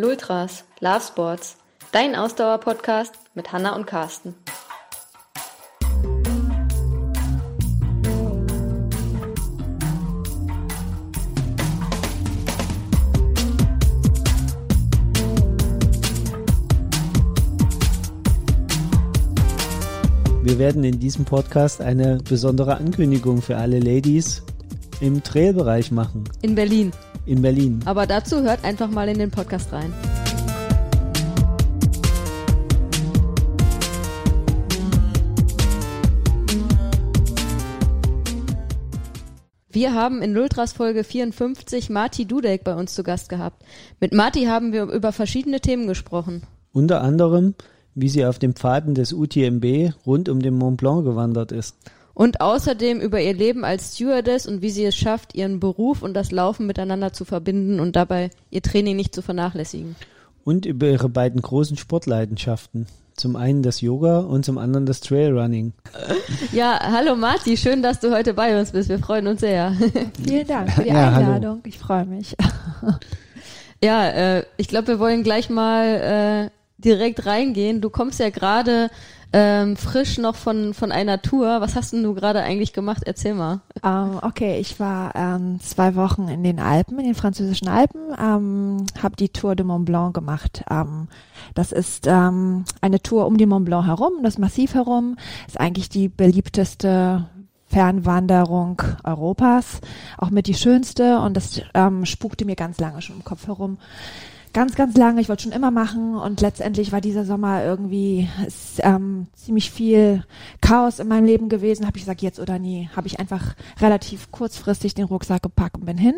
Lultras, 0.00 0.62
Love 0.78 1.00
Sports, 1.00 1.56
dein 1.90 2.14
Ausdauer-Podcast 2.14 3.14
mit 3.34 3.50
Hanna 3.50 3.74
und 3.74 3.84
Carsten. 3.84 4.36
Wir 20.44 20.60
werden 20.60 20.84
in 20.84 21.00
diesem 21.00 21.24
Podcast 21.24 21.80
eine 21.80 22.18
besondere 22.18 22.76
Ankündigung 22.76 23.42
für 23.42 23.56
alle 23.56 23.80
Ladies 23.80 24.44
im 25.00 25.22
Trailbereich 25.22 25.90
machen. 25.90 26.24
In 26.42 26.54
Berlin. 26.54 26.92
In 27.26 27.42
Berlin. 27.42 27.80
Aber 27.84 28.06
dazu 28.06 28.42
hört 28.42 28.64
einfach 28.64 28.90
mal 28.90 29.08
in 29.08 29.18
den 29.18 29.30
Podcast 29.30 29.72
rein. 29.72 29.92
Wir 39.70 39.94
haben 39.94 40.22
in 40.22 40.32
Lultras 40.32 40.72
Folge 40.72 41.04
54 41.04 41.90
Marti 41.90 42.24
Dudek 42.24 42.64
bei 42.64 42.74
uns 42.74 42.94
zu 42.94 43.04
Gast 43.04 43.28
gehabt. 43.28 43.62
Mit 44.00 44.12
Marti 44.12 44.46
haben 44.46 44.72
wir 44.72 44.84
über 44.84 45.12
verschiedene 45.12 45.60
Themen 45.60 45.86
gesprochen. 45.86 46.42
Unter 46.72 47.02
anderem, 47.02 47.54
wie 47.94 48.08
sie 48.08 48.26
auf 48.26 48.40
den 48.40 48.54
Pfaden 48.54 48.94
des 48.94 49.12
UTMB 49.12 49.92
rund 50.04 50.28
um 50.28 50.40
den 50.40 50.54
Mont 50.54 50.78
Blanc 50.78 51.04
gewandert 51.04 51.52
ist. 51.52 51.76
Und 52.18 52.40
außerdem 52.40 52.98
über 52.98 53.20
ihr 53.20 53.32
Leben 53.32 53.64
als 53.64 53.94
Stewardess 53.94 54.48
und 54.48 54.60
wie 54.60 54.70
sie 54.70 54.84
es 54.84 54.96
schafft, 54.96 55.36
ihren 55.36 55.60
Beruf 55.60 56.02
und 56.02 56.14
das 56.14 56.32
Laufen 56.32 56.66
miteinander 56.66 57.12
zu 57.12 57.24
verbinden 57.24 57.78
und 57.78 57.94
dabei 57.94 58.30
ihr 58.50 58.60
Training 58.60 58.96
nicht 58.96 59.14
zu 59.14 59.22
vernachlässigen. 59.22 59.94
Und 60.42 60.66
über 60.66 60.88
ihre 60.88 61.08
beiden 61.08 61.40
großen 61.40 61.76
Sportleidenschaften. 61.76 62.88
Zum 63.14 63.36
einen 63.36 63.62
das 63.62 63.82
Yoga 63.82 64.18
und 64.18 64.44
zum 64.44 64.58
anderen 64.58 64.84
das 64.84 64.98
Trailrunning. 64.98 65.74
Ja, 66.52 66.80
hallo 66.90 67.14
Marti, 67.14 67.56
schön, 67.56 67.84
dass 67.84 68.00
du 68.00 68.10
heute 68.10 68.34
bei 68.34 68.58
uns 68.58 68.72
bist. 68.72 68.88
Wir 68.88 68.98
freuen 68.98 69.28
uns 69.28 69.40
sehr. 69.40 69.76
Vielen 70.24 70.46
Dank 70.48 70.72
für 70.72 70.82
die 70.82 70.88
Ja, 70.88 71.12
hallo. 71.12 71.26
Einladung. 71.26 71.60
Ich 71.66 71.78
freue 71.78 72.04
mich. 72.04 72.34
Ja, 73.80 74.08
äh, 74.08 74.44
ich 74.56 74.66
glaube, 74.66 74.88
wir 74.88 74.98
wollen 74.98 75.22
gleich 75.22 75.50
mal 75.50 76.50
äh, 76.50 76.57
direkt 76.78 77.26
reingehen. 77.26 77.80
Du 77.80 77.90
kommst 77.90 78.20
ja 78.20 78.30
gerade 78.30 78.90
ähm, 79.32 79.76
frisch 79.76 80.16
noch 80.16 80.36
von, 80.36 80.72
von 80.72 80.90
einer 80.90 81.20
Tour. 81.20 81.60
Was 81.60 81.76
hast 81.76 81.92
denn 81.92 82.02
du 82.02 82.14
gerade 82.14 82.42
eigentlich 82.42 82.72
gemacht? 82.72 83.02
Erzähl 83.04 83.34
mal. 83.34 83.60
Ähm, 83.84 84.18
okay, 84.22 84.58
ich 84.58 84.80
war 84.80 85.14
ähm, 85.14 85.60
zwei 85.60 85.96
Wochen 85.96 86.28
in 86.28 86.42
den 86.42 86.60
Alpen, 86.60 86.98
in 86.98 87.04
den 87.04 87.14
französischen 87.14 87.68
Alpen, 87.68 88.00
ähm, 88.18 88.86
habe 89.02 89.16
die 89.16 89.28
Tour 89.28 89.54
de 89.54 89.66
Mont 89.66 89.84
Blanc 89.84 90.14
gemacht. 90.14 90.64
Ähm, 90.70 91.08
das 91.54 91.72
ist 91.72 92.06
ähm, 92.06 92.64
eine 92.80 93.02
Tour 93.02 93.26
um 93.26 93.36
den 93.36 93.50
Mont 93.50 93.66
Blanc 93.66 93.86
herum, 93.86 94.22
das 94.22 94.38
Massiv 94.38 94.74
herum. 94.74 95.16
Ist 95.46 95.60
eigentlich 95.60 95.90
die 95.90 96.08
beliebteste 96.08 97.26
Fernwanderung 97.66 98.80
Europas, 99.04 99.80
auch 100.16 100.30
mit 100.30 100.46
die 100.46 100.54
schönste 100.54 101.18
und 101.18 101.36
das 101.36 101.60
ähm, 101.74 102.06
spukte 102.06 102.46
mir 102.46 102.56
ganz 102.56 102.80
lange 102.80 103.02
schon 103.02 103.16
im 103.16 103.24
Kopf 103.24 103.46
herum. 103.46 103.76
Ganz, 104.52 104.74
ganz 104.74 104.96
lange, 104.96 105.20
ich 105.20 105.28
wollte 105.28 105.44
schon 105.44 105.52
immer 105.52 105.70
machen 105.70 106.16
und 106.16 106.40
letztendlich 106.40 106.90
war 106.90 107.00
dieser 107.00 107.24
Sommer 107.24 107.64
irgendwie 107.64 108.28
ist, 108.46 108.80
ähm, 108.82 109.26
ziemlich 109.34 109.70
viel 109.70 110.24
Chaos 110.60 110.98
in 110.98 111.08
meinem 111.08 111.26
Leben 111.26 111.48
gewesen. 111.48 111.86
Habe 111.86 111.98
ich 111.98 112.04
gesagt, 112.04 112.22
jetzt 112.22 112.40
oder 112.40 112.58
nie. 112.58 112.88
Habe 112.96 113.06
ich 113.06 113.20
einfach 113.20 113.54
relativ 113.80 114.30
kurzfristig 114.30 114.94
den 114.94 115.04
Rucksack 115.04 115.42
gepackt 115.42 115.76
und 115.76 115.86
bin 115.86 115.98
hin. 115.98 116.14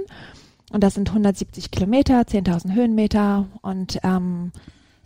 Und 0.73 0.85
das 0.85 0.95
sind 0.95 1.09
170 1.09 1.71
Kilometer, 1.71 2.21
10.000 2.21 2.75
Höhenmeter 2.75 3.47
und 3.63 3.99
ähm, 4.05 4.53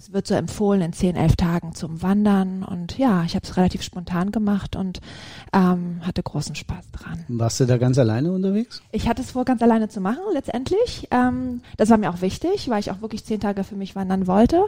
es 0.05 0.13
wird 0.13 0.27
so 0.27 0.35
empfohlen 0.35 0.83
in 0.83 0.93
10, 0.93 1.17
11 1.17 1.37
Tagen 1.37 1.75
zum 1.75 2.03
Wandern. 2.03 2.63
Und 2.63 2.99
ja, 2.99 3.25
ich 3.25 3.35
habe 3.35 3.47
es 3.47 3.57
relativ 3.57 3.83
spontan 3.83 4.33
gemacht 4.33 4.77
und 4.77 5.01
ähm, 5.55 6.01
hatte 6.03 6.23
großen 6.23 6.55
Spaß 6.55 6.91
dran. 6.93 7.25
Warst 7.29 7.61
du 7.61 7.65
da 7.65 7.79
ganz 7.79 7.97
alleine 7.97 8.31
unterwegs? 8.33 8.83
Ich 8.93 9.09
hatte 9.09 9.23
es 9.23 9.31
vor, 9.31 9.47
ganz 9.47 9.63
alleine 9.63 9.89
zu 9.89 10.03
machen, 10.03 10.21
letztendlich. 10.35 11.09
Ähm, 11.11 11.63
das 11.79 11.89
war 11.89 11.97
mir 11.97 12.11
auch 12.11 12.21
wichtig, 12.21 12.69
weil 12.69 12.81
ich 12.81 12.91
auch 12.91 13.01
wirklich 13.01 13.25
zehn 13.25 13.41
Tage 13.41 13.65
für 13.65 13.77
mich 13.77 13.97
wandern 13.97 14.27
wollte. 14.27 14.67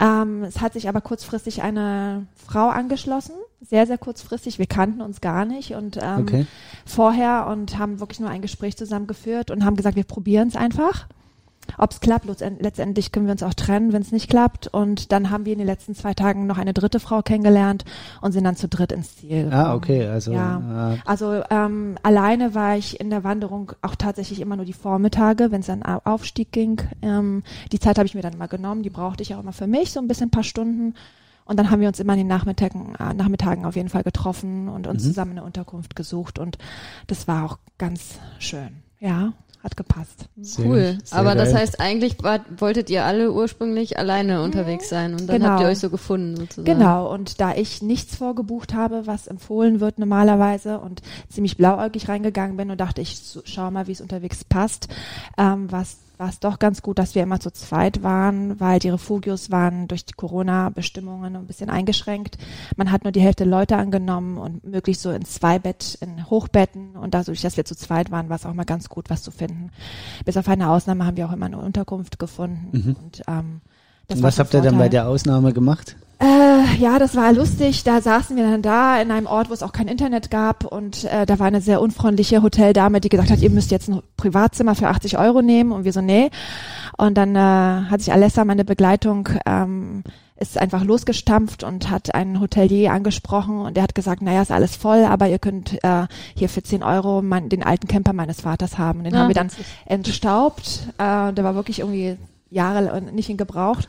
Ähm, 0.00 0.42
es 0.44 0.62
hat 0.62 0.72
sich 0.72 0.88
aber 0.88 1.02
kurzfristig 1.02 1.62
eine 1.62 2.26
Frau 2.34 2.68
angeschlossen, 2.70 3.34
sehr, 3.60 3.86
sehr 3.86 3.98
kurzfristig. 3.98 4.58
Wir 4.58 4.66
kannten 4.66 5.02
uns 5.02 5.20
gar 5.20 5.44
nicht 5.44 5.74
und 5.74 5.98
ähm, 6.00 6.22
Okay. 6.22 6.46
vorher 6.86 7.46
und 7.46 7.78
haben 7.78 8.00
wirklich 8.00 8.20
nur 8.20 8.30
ein 8.30 8.40
Gespräch 8.40 8.74
zusammengeführt 8.78 9.50
und 9.50 9.66
haben 9.66 9.76
gesagt, 9.76 9.96
wir 9.96 10.04
probieren 10.04 10.48
es 10.48 10.56
einfach. 10.56 11.08
Ob 11.78 11.90
es 11.92 12.00
klappt, 12.00 12.26
letztend- 12.26 12.60
letztendlich 12.60 13.12
können 13.12 13.26
wir 13.26 13.32
uns 13.32 13.42
auch 13.42 13.54
trennen, 13.54 13.92
wenn 13.92 14.02
es 14.02 14.12
nicht 14.12 14.28
klappt. 14.28 14.66
Und 14.68 15.10
dann 15.12 15.30
haben 15.30 15.44
wir 15.46 15.52
in 15.52 15.58
den 15.58 15.66
letzten 15.66 15.94
zwei 15.94 16.12
Tagen 16.12 16.46
noch 16.46 16.58
eine 16.58 16.72
dritte 16.74 17.00
Frau 17.00 17.22
kennengelernt 17.22 17.84
und 18.20 18.32
sind 18.32 18.44
dann 18.44 18.56
zu 18.56 18.68
dritt 18.68 18.92
ins 18.92 19.16
Ziel 19.16 19.44
gekommen. 19.44 19.52
Ah, 19.54 19.74
okay. 19.74 20.06
Also 20.06 20.32
Ja. 20.32 20.94
äh, 20.94 20.98
Also 21.06 21.42
ähm, 21.50 21.96
alleine 22.02 22.54
war 22.54 22.76
ich 22.76 23.00
in 23.00 23.10
der 23.10 23.24
Wanderung 23.24 23.72
auch 23.80 23.94
tatsächlich 23.94 24.40
immer 24.40 24.56
nur 24.56 24.64
die 24.66 24.72
Vormittage, 24.74 25.50
wenn 25.50 25.60
es 25.60 25.66
dann 25.66 25.82
au- 25.82 26.00
Aufstieg 26.04 26.52
ging. 26.52 26.80
Ähm, 27.00 27.42
die 27.72 27.78
Zeit 27.78 27.96
habe 27.98 28.06
ich 28.06 28.14
mir 28.14 28.22
dann 28.22 28.34
immer 28.34 28.48
genommen, 28.48 28.82
die 28.82 28.90
brauchte 28.90 29.22
ich 29.22 29.34
auch 29.34 29.40
immer 29.40 29.52
für 29.52 29.66
mich, 29.66 29.92
so 29.92 30.00
ein 30.00 30.08
bisschen 30.08 30.28
ein 30.28 30.30
paar 30.32 30.44
Stunden. 30.44 30.94
Und 31.44 31.56
dann 31.58 31.70
haben 31.70 31.80
wir 31.80 31.88
uns 31.88 31.98
immer 32.00 32.12
in 32.12 32.20
den 32.20 32.28
Nachmittagen, 32.28 32.94
äh, 32.96 33.14
Nachmittagen 33.14 33.64
auf 33.66 33.76
jeden 33.76 33.88
Fall 33.88 34.02
getroffen 34.04 34.68
und 34.68 34.86
uns 34.86 35.02
Mhm. 35.02 35.08
zusammen 35.08 35.30
eine 35.32 35.42
Unterkunft 35.44 35.96
gesucht. 35.96 36.38
Und 36.38 36.58
das 37.08 37.26
war 37.28 37.44
auch 37.44 37.58
ganz 37.78 38.18
schön. 38.38 38.82
Ja, 39.00 39.32
hat 39.62 39.76
gepasst. 39.76 40.26
sehr, 40.40 40.66
cool. 40.66 40.98
sehr 41.04 41.18
Aber 41.18 41.34
das 41.34 41.50
geil. 41.52 41.60
heißt, 41.60 41.80
eigentlich 41.80 42.16
wolltet 42.58 42.90
ihr 42.90 43.04
alle 43.04 43.30
ursprünglich 43.32 43.98
alleine 43.98 44.42
unterwegs 44.42 44.88
sein 44.88 45.12
und 45.12 45.28
dann 45.28 45.36
Genau. 45.38 45.50
habt 45.50 45.60
ihr 45.60 45.66
euch 45.68 45.78
so 45.78 45.88
gefunden 45.90 46.36
sozusagen. 46.36 46.64
Genau, 46.64 47.12
und 47.12 47.40
da 47.40 47.54
ich 47.54 47.80
nichts 47.82 48.16
vorgebucht 48.16 48.74
habe, 48.74 49.06
was 49.06 49.26
empfohlen 49.28 49.78
wird 49.80 49.98
normalerweise 49.98 50.78
und 50.80 51.00
ziemlich 51.28 51.56
blauäugig 51.56 52.08
reingegangen 52.08 52.56
bin 52.56 52.70
und 52.70 52.80
dachte, 52.80 53.00
ich 53.00 53.20
schau 53.44 53.70
mal, 53.70 53.86
wie 53.86 53.92
es 53.92 54.00
unterwegs 54.00 54.44
passt, 54.44 54.88
ähm, 55.38 55.70
was 55.70 55.96
war 56.18 56.28
es 56.28 56.40
doch 56.40 56.58
ganz 56.58 56.82
gut, 56.82 56.98
dass 56.98 57.14
wir 57.14 57.22
immer 57.22 57.40
zu 57.40 57.50
zweit 57.52 58.02
waren, 58.02 58.60
weil 58.60 58.78
die 58.78 58.90
Refugios 58.90 59.50
waren 59.50 59.88
durch 59.88 60.04
die 60.04 60.12
Corona-Bestimmungen 60.12 61.36
ein 61.36 61.46
bisschen 61.46 61.70
eingeschränkt. 61.70 62.38
Man 62.76 62.92
hat 62.92 63.04
nur 63.04 63.12
die 63.12 63.20
Hälfte 63.20 63.44
Leute 63.44 63.76
angenommen 63.76 64.38
und 64.38 64.64
möglichst 64.64 65.02
so 65.02 65.10
in 65.10 65.24
Zweibett, 65.24 65.98
in 66.00 66.30
Hochbetten 66.30 66.96
und 66.96 67.14
dadurch, 67.14 67.40
dass 67.40 67.56
wir 67.56 67.64
zu 67.64 67.74
zweit 67.74 68.10
waren, 68.10 68.28
war 68.28 68.36
es 68.36 68.46
auch 68.46 68.54
mal 68.54 68.64
ganz 68.64 68.88
gut, 68.88 69.10
was 69.10 69.22
zu 69.22 69.30
finden. 69.30 69.70
Bis 70.24 70.36
auf 70.36 70.48
eine 70.48 70.70
Ausnahme 70.70 71.06
haben 71.06 71.16
wir 71.16 71.26
auch 71.26 71.32
immer 71.32 71.46
eine 71.46 71.58
Unterkunft 71.58 72.18
gefunden 72.18 72.96
und 73.02 73.22
ähm, 73.26 73.60
das 74.08 74.18
war 74.18 74.28
Was 74.28 74.38
habt 74.38 74.54
ihr 74.54 74.62
dann 74.62 74.78
bei 74.78 74.88
der 74.88 75.08
Ausnahme 75.08 75.52
gemacht? 75.52 75.96
Äh, 76.22 76.76
ja, 76.76 77.00
das 77.00 77.16
war 77.16 77.32
lustig. 77.32 77.82
Da 77.82 78.00
saßen 78.00 78.36
wir 78.36 78.44
dann 78.44 78.62
da 78.62 79.00
in 79.00 79.10
einem 79.10 79.26
Ort, 79.26 79.50
wo 79.50 79.54
es 79.54 79.62
auch 79.64 79.72
kein 79.72 79.88
Internet 79.88 80.30
gab 80.30 80.64
und 80.64 81.02
äh, 81.04 81.26
da 81.26 81.40
war 81.40 81.48
eine 81.48 81.60
sehr 81.60 81.80
unfreundliche 81.80 82.42
Hoteldame, 82.42 83.00
die 83.00 83.08
gesagt 83.08 83.30
hat, 83.30 83.40
ihr 83.40 83.50
müsst 83.50 83.72
jetzt 83.72 83.88
ein 83.88 84.02
Privatzimmer 84.16 84.76
für 84.76 84.86
80 84.86 85.18
Euro 85.18 85.42
nehmen 85.42 85.72
und 85.72 85.84
wir 85.84 85.92
so, 85.92 86.00
nee. 86.00 86.30
Und 86.96 87.18
dann 87.18 87.34
äh, 87.34 87.90
hat 87.90 88.00
sich 88.02 88.12
Alessa, 88.12 88.44
meine 88.44 88.64
Begleitung, 88.64 89.30
ähm, 89.46 90.04
ist 90.36 90.58
einfach 90.58 90.84
losgestampft 90.84 91.64
und 91.64 91.90
hat 91.90 92.14
einen 92.14 92.40
Hotelier 92.40 92.92
angesprochen 92.92 93.60
und 93.60 93.76
der 93.76 93.82
hat 93.82 93.96
gesagt, 93.96 94.22
naja, 94.22 94.42
ist 94.42 94.52
alles 94.52 94.76
voll, 94.76 95.04
aber 95.04 95.28
ihr 95.28 95.40
könnt 95.40 95.82
äh, 95.82 96.06
hier 96.36 96.48
für 96.48 96.62
10 96.62 96.84
Euro 96.84 97.20
mein, 97.22 97.48
den 97.48 97.64
alten 97.64 97.88
Camper 97.88 98.12
meines 98.12 98.42
Vaters 98.42 98.78
haben. 98.78 99.02
Den 99.02 99.14
Ah, 99.14 99.20
haben 99.20 99.28
wir 99.28 99.34
dann 99.34 99.50
entstaubt. 99.86 100.86
Äh, 100.98 101.32
der 101.32 101.42
war 101.42 101.56
wirklich 101.56 101.80
irgendwie 101.80 102.16
Jahre 102.48 103.00
nicht 103.02 103.30
in 103.30 103.36
Gebraucht 103.36 103.88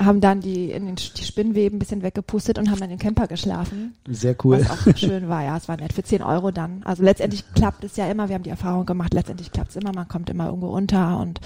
haben 0.00 0.20
dann 0.20 0.40
die, 0.40 0.70
in 0.70 0.86
den, 0.86 0.96
die 0.96 1.24
Spinnweben 1.24 1.76
ein 1.76 1.78
bisschen 1.78 2.02
weggepustet 2.02 2.58
und 2.58 2.70
haben 2.70 2.80
dann 2.80 2.90
in 2.90 2.96
den 2.96 3.02
Camper 3.02 3.26
geschlafen. 3.26 3.94
Sehr 4.08 4.36
cool. 4.44 4.60
Was 4.60 4.70
auch 4.70 4.96
schön 4.96 5.28
war, 5.28 5.44
ja, 5.44 5.56
es 5.56 5.68
war 5.68 5.76
nett. 5.76 5.92
Für 5.92 6.02
10 6.02 6.22
Euro 6.22 6.50
dann. 6.50 6.82
Also 6.84 7.02
letztendlich 7.02 7.44
klappt 7.54 7.84
es 7.84 7.96
ja 7.96 8.08
immer, 8.08 8.28
wir 8.28 8.34
haben 8.34 8.42
die 8.42 8.50
Erfahrung 8.50 8.86
gemacht, 8.86 9.14
letztendlich 9.14 9.52
klappt 9.52 9.70
es 9.70 9.76
immer, 9.76 9.92
man 9.92 10.08
kommt 10.08 10.30
immer 10.30 10.46
irgendwo 10.46 10.68
unter 10.68 11.18
und 11.20 11.40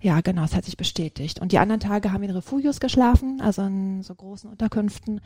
ja, 0.00 0.20
genau, 0.20 0.44
es 0.44 0.54
hat 0.54 0.64
sich 0.64 0.76
bestätigt. 0.76 1.40
Und 1.40 1.52
die 1.52 1.58
anderen 1.58 1.80
Tage 1.80 2.12
haben 2.12 2.20
wir 2.20 2.28
in 2.28 2.34
Refugios 2.34 2.80
geschlafen, 2.80 3.40
also 3.40 3.62
in 3.62 4.02
so 4.02 4.14
großen 4.14 4.50
Unterkünften, 4.50 5.20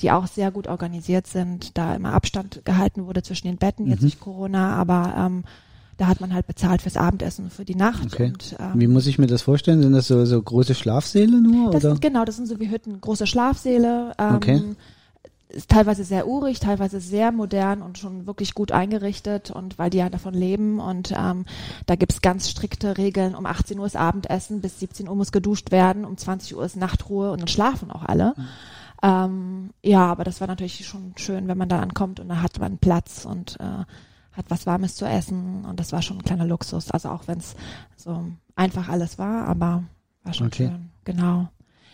die 0.00 0.10
auch 0.10 0.26
sehr 0.26 0.50
gut 0.50 0.68
organisiert 0.68 1.26
sind, 1.26 1.76
da 1.76 1.94
immer 1.94 2.12
Abstand 2.12 2.64
gehalten 2.64 3.06
wurde 3.06 3.22
zwischen 3.22 3.48
den 3.48 3.56
Betten, 3.56 3.86
jetzt 3.86 4.02
durch 4.02 4.20
Corona, 4.20 4.76
aber 4.76 5.14
ähm, 5.16 5.44
da 6.00 6.06
hat 6.06 6.22
man 6.22 6.32
halt 6.32 6.46
bezahlt 6.46 6.80
fürs 6.80 6.96
Abendessen 6.96 7.44
und 7.44 7.52
für 7.52 7.66
die 7.66 7.74
Nacht. 7.74 8.06
Okay. 8.06 8.28
Und, 8.28 8.56
ähm, 8.58 8.80
Wie 8.80 8.86
muss 8.86 9.06
ich 9.06 9.18
mir 9.18 9.26
das 9.26 9.42
vorstellen? 9.42 9.82
Sind 9.82 9.92
das 9.92 10.06
so, 10.06 10.24
so 10.24 10.40
große 10.40 10.74
Schlafsäle 10.74 11.42
nur? 11.42 11.72
Das 11.72 11.84
oder? 11.84 11.92
sind, 11.92 12.00
genau, 12.00 12.24
das 12.24 12.36
sind 12.36 12.46
so 12.46 12.58
wie 12.58 12.70
Hütten, 12.70 12.98
große 13.02 13.26
Schlafsäle. 13.26 14.12
Ähm, 14.18 14.36
Okay. 14.36 14.62
Ist 15.50 15.68
teilweise 15.68 16.04
sehr 16.04 16.28
urig, 16.28 16.60
teilweise 16.60 17.00
sehr 17.00 17.32
modern 17.32 17.82
und 17.82 17.98
schon 17.98 18.26
wirklich 18.28 18.54
gut 18.54 18.70
eingerichtet 18.70 19.50
und 19.50 19.80
weil 19.80 19.90
die 19.90 19.98
ja 19.98 20.08
davon 20.08 20.32
leben 20.32 20.78
und 20.78 21.12
ähm, 21.14 21.44
da 21.86 21.96
gibt's 21.96 22.22
ganz 22.22 22.48
strikte 22.48 22.96
Regeln. 22.96 23.34
Um 23.34 23.46
18 23.46 23.76
Uhr 23.76 23.84
ist 23.84 23.96
Abendessen, 23.96 24.60
bis 24.60 24.78
17 24.78 25.08
Uhr 25.08 25.16
muss 25.16 25.32
geduscht 25.32 25.72
werden, 25.72 26.04
um 26.04 26.16
20 26.16 26.56
Uhr 26.56 26.64
ist 26.64 26.76
Nachtruhe 26.76 27.32
und 27.32 27.40
dann 27.40 27.48
schlafen 27.48 27.90
auch 27.90 28.04
alle. 28.04 28.34
Ähm, 29.02 29.70
ja, 29.82 30.06
aber 30.06 30.22
das 30.22 30.40
war 30.40 30.46
natürlich 30.46 30.86
schon 30.86 31.14
schön, 31.16 31.48
wenn 31.48 31.58
man 31.58 31.68
da 31.68 31.80
ankommt 31.80 32.20
und 32.20 32.28
da 32.28 32.42
hat 32.42 32.60
man 32.60 32.78
Platz 32.78 33.24
und 33.24 33.58
äh, 33.58 33.84
hat 34.40 34.46
was 34.50 34.66
Warmes 34.66 34.96
zu 34.96 35.04
essen 35.04 35.64
und 35.64 35.78
das 35.78 35.92
war 35.92 36.02
schon 36.02 36.18
ein 36.18 36.24
kleiner 36.24 36.46
Luxus. 36.46 36.90
Also 36.90 37.10
auch 37.10 37.28
wenn 37.28 37.38
es 37.38 37.54
so 37.96 38.24
einfach 38.56 38.88
alles 38.88 39.18
war, 39.18 39.46
aber 39.46 39.84
war 40.24 40.32
schon 40.34 40.48
Okay. 40.48 40.68
schön. 40.68 40.90
genau. 41.04 41.48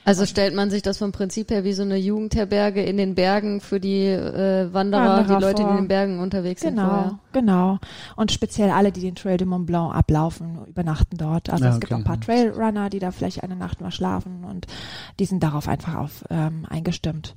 Also 0.05 0.25
stellt 0.25 0.55
man 0.55 0.71
sich 0.71 0.83
das 0.83 0.99
vom 0.99 1.11
Prinzip 1.11 1.51
her 1.51 1.65
wie 1.65 1.73
so 1.73 1.83
eine 1.83 1.97
Jugendherberge 1.97 2.81
in 2.81 2.97
den 2.97 3.17
Bergen 3.17 3.61
für 3.61 3.81
die 3.81 4.05
äh, 4.07 4.73
Wanderer, 4.73 5.17
Wanderer 5.19 5.37
die 5.37 5.43
Leute, 5.43 5.57
die 5.57 5.63
vor. 5.63 5.71
in 5.73 5.77
den 5.79 5.89
Bergen 5.89 6.21
unterwegs 6.21 6.61
sind 6.61 6.77
Genau, 6.77 6.87
vorher. 6.89 7.19
genau. 7.33 7.79
Und 8.15 8.31
speziell 8.31 8.71
alle, 8.71 8.93
die 8.93 9.01
den 9.01 9.17
Trail 9.17 9.37
de 9.37 9.49
Mont 9.49 9.67
Blanc 9.67 9.93
ablaufen, 9.93 10.65
übernachten 10.67 11.17
dort. 11.17 11.51
Also 11.51 11.65
Ja, 11.65 11.71
es 11.73 11.81
gibt 11.81 11.93
auch 11.93 11.97
okay. 11.99 12.03
ein 12.03 12.07
paar 12.07 12.21
Trailrunner, 12.21 12.89
die 12.89 13.01
da 13.01 13.11
vielleicht 13.11 13.43
eine 13.43 13.57
Nacht 13.57 13.81
mal 13.81 13.91
schlafen 13.91 14.45
und 14.45 14.69
die 15.19 15.25
sind 15.25 15.43
darauf 15.43 15.67
einfach 15.67 15.97
auf, 15.97 16.25
ähm, 16.31 16.67
eingestimmt, 16.71 17.35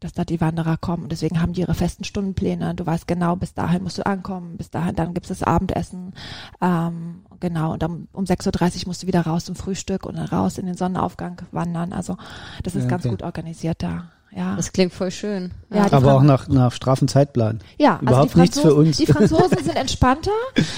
dass 0.00 0.12
da 0.12 0.24
die 0.24 0.40
Wanderer 0.40 0.76
kommen. 0.78 1.04
Und 1.04 1.12
deswegen 1.12 1.40
haben 1.40 1.52
die 1.52 1.60
ihre 1.60 1.74
festen 1.74 2.04
Stundenpläne. 2.04 2.74
Du 2.74 2.84
weißt 2.86 3.06
genau, 3.06 3.36
bis 3.36 3.54
dahin 3.54 3.82
musst 3.82 3.98
du 3.98 4.06
ankommen, 4.06 4.56
bis 4.56 4.70
dahin, 4.70 4.96
dann 4.96 5.12
gibt's 5.14 5.28
das 5.28 5.42
Abendessen. 5.42 6.14
Ähm, 6.60 7.22
genau, 7.38 7.72
und 7.74 7.84
um, 7.84 8.08
um 8.12 8.24
6.30 8.24 8.80
Uhr 8.82 8.88
musst 8.88 9.02
du 9.02 9.06
wieder 9.06 9.22
raus 9.22 9.44
zum 9.44 9.54
Frühstück 9.56 10.06
und 10.06 10.16
dann 10.16 10.26
raus 10.26 10.58
in 10.58 10.66
den 10.66 10.76
Sonnenaufgang 10.76 11.42
wandern. 11.52 11.92
Also 11.92 12.16
das 12.62 12.74
ist 12.74 12.84
Ja, 12.84 12.88
ganz 12.90 13.04
okay. 13.04 13.10
gut 13.14 13.22
organisiert 13.22 13.82
da. 13.82 14.04
Ja. 14.34 14.54
Das 14.54 14.70
klingt 14.72 14.92
voll 14.92 15.10
schön. 15.10 15.50
Ja, 15.74 15.88
die 15.88 15.92
Aber 15.92 16.12
auch 16.14 16.18
Fran- 16.18 16.26
nach, 16.26 16.46
nach 16.48 16.72
straffen 16.72 17.08
Zeitplan. 17.08 17.58
Ja, 17.78 17.98
Überhaupt 18.00 18.28
also 18.30 18.40
nichts 18.40 18.60
für 18.60 18.72
uns. 18.74 18.96
Die 18.96 19.06
Franzosen 19.06 19.58
sind 19.64 19.74
entspannter, 19.76 20.30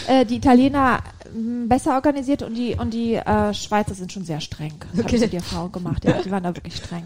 äh, 0.08 0.24
die 0.24 0.36
Italiener 0.36 1.00
m, 1.34 1.68
besser 1.68 1.92
organisiert 1.94 2.42
und 2.42 2.54
die 2.54 2.74
und 2.76 2.94
die 2.94 3.14
äh, 3.16 3.52
Schweizer 3.52 3.92
sind 3.94 4.10
schon 4.10 4.24
sehr 4.24 4.40
streng. 4.40 4.72
Das 4.94 5.00
Okay. 5.04 5.16
haben 5.16 5.20
so 5.24 5.26
die 5.26 5.36
Erfahrung 5.36 5.70
gemacht. 5.70 6.02
Ja, 6.06 6.22
die 6.22 6.30
waren 6.30 6.42
da 6.42 6.56
wirklich 6.56 6.76
streng. 6.76 7.04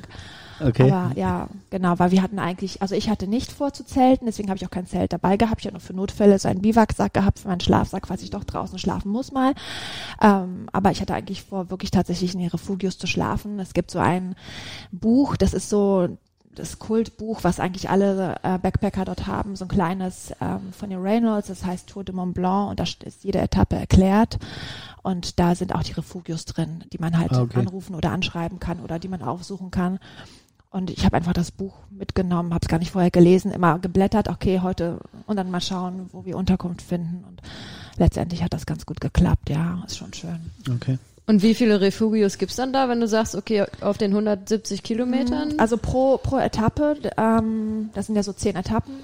Okay. 0.61 0.91
Aber 0.91 1.17
ja, 1.19 1.49
genau, 1.71 1.99
weil 1.99 2.11
wir 2.11 2.23
hatten 2.23 2.39
eigentlich, 2.39 2.83
also 2.83 2.95
ich 2.95 3.11
hatte 3.11 3.27
nicht 3.27 3.53
vor 3.53 3.73
zu 3.73 3.85
zelten, 3.85 4.27
deswegen 4.27 4.49
habe 4.49 4.57
ich 4.59 4.67
auch 4.67 4.71
kein 4.71 4.87
Zelt 4.87 5.13
dabei 5.13 5.37
gehabt. 5.37 5.61
Ich 5.61 5.67
habe 5.67 5.75
nur 5.75 5.81
für 5.81 5.93
Notfälle 5.95 6.39
so 6.39 6.49
einen 6.49 6.63
Biwaksack 6.63 7.15
gehabt 7.15 7.41
für 7.41 7.49
meinen 7.49 7.61
Schlafsack, 7.61 8.07
falls 8.09 8.23
ich 8.23 8.31
doch 8.31 8.45
draußen 8.45 8.79
schlafen 8.79 9.11
muss 9.11 9.33
mal. 9.33 9.55
Ähm, 10.23 10.69
aber 10.73 10.91
ich 10.91 11.01
hatte 11.01 11.15
eigentlich 11.15 11.43
vor, 11.43 11.71
wirklich 11.71 11.91
tatsächlich 11.91 12.35
in 12.35 12.41
die 12.41 12.47
Refugios 12.47 12.99
zu 12.99 13.07
schlafen. 13.07 13.59
Es 13.61 13.75
gibt 13.75 13.91
so 13.91 13.99
ein 13.99 14.35
Buch, 14.93 15.37
das 15.37 15.55
ist 15.55 15.69
so 15.69 16.09
das 16.55 16.79
Kultbuch, 16.79 17.45
was 17.45 17.61
eigentlich 17.61 17.91
alle 17.91 18.37
äh, 18.43 18.59
Backpacker 18.59 19.05
dort 19.05 19.27
haben, 19.27 19.57
so 19.57 19.67
ein 19.67 19.69
kleines 19.69 20.33
ähm, 20.41 20.73
von 20.73 20.89
den 20.89 21.01
Reynolds, 21.01 21.49
das 21.49 21.65
heißt 21.65 21.87
Tour 21.87 22.03
de 22.03 22.15
Mont 22.15 22.35
Blanc 22.35 22.71
und 22.71 22.81
da 22.81 22.85
ist 23.05 23.25
jede 23.25 23.41
Etappe 23.41 23.77
erklärt 23.77 24.39
und 25.03 25.39
da 25.39 25.55
sind 25.55 25.75
auch 25.75 25.83
die 25.83 25.93
Refugios 25.93 26.47
drin, 26.47 26.85
die 26.93 26.99
man 26.99 27.19
halt 27.19 27.33
Ah, 27.33 27.43
okay. 27.43 27.61
anrufen 27.61 27.95
oder 27.95 28.11
anschreiben 28.11 28.59
kann 28.59 28.81
oder 28.81 28.99
die 28.99 29.09
man 29.09 29.23
aufsuchen 29.23 29.71
kann. 29.71 29.99
Und 30.77 30.91
ich 30.91 31.07
habe 31.07 31.17
einfach 31.17 31.33
das 31.33 31.53
Buch 31.53 31.73
mitgenommen, 31.89 32.53
habe 32.53 32.63
es 32.63 32.69
gar 32.69 32.79
nicht 32.79 32.91
vorher 32.91 33.11
gelesen, 33.11 33.51
immer 33.51 33.79
geblättert, 33.79 34.29
okay, 34.29 34.61
heute 34.63 34.99
und 35.27 35.37
dann 35.37 35.51
mal 35.51 35.63
schauen, 35.63 36.11
wo 36.13 36.27
wir 36.27 36.37
Unterkunft 36.37 36.83
finden. 36.83 37.25
Und 37.27 37.41
letztendlich 37.97 38.43
hat 38.43 38.53
das 38.53 38.67
ganz 38.67 38.85
gut 38.85 39.01
geklappt, 39.01 39.49
ja, 39.49 39.83
ist 39.87 39.97
schon 39.97 40.13
schön. 40.13 40.39
okay. 40.75 40.99
Und 41.27 41.43
wie 41.43 41.55
viele 41.55 41.81
Refugios 41.81 42.37
gibt's 42.37 42.57
dann 42.57 42.75
da, 42.75 42.91
wenn 42.91 43.01
du 43.01 43.09
sagst, 43.09 43.35
okay, 43.35 43.65
auf 43.81 43.97
den 43.97 44.11
170 44.11 44.83
Kilometern? 44.83 45.55
Also 45.57 45.79
pro, 45.79 46.19
pro 46.19 46.39
Etappe, 46.39 46.99
ähm, 47.17 47.89
das 47.95 48.07
sind 48.07 48.15
ja 48.15 48.23
so 48.23 48.35
zehn 48.35 48.55
Etappen, 48.55 48.97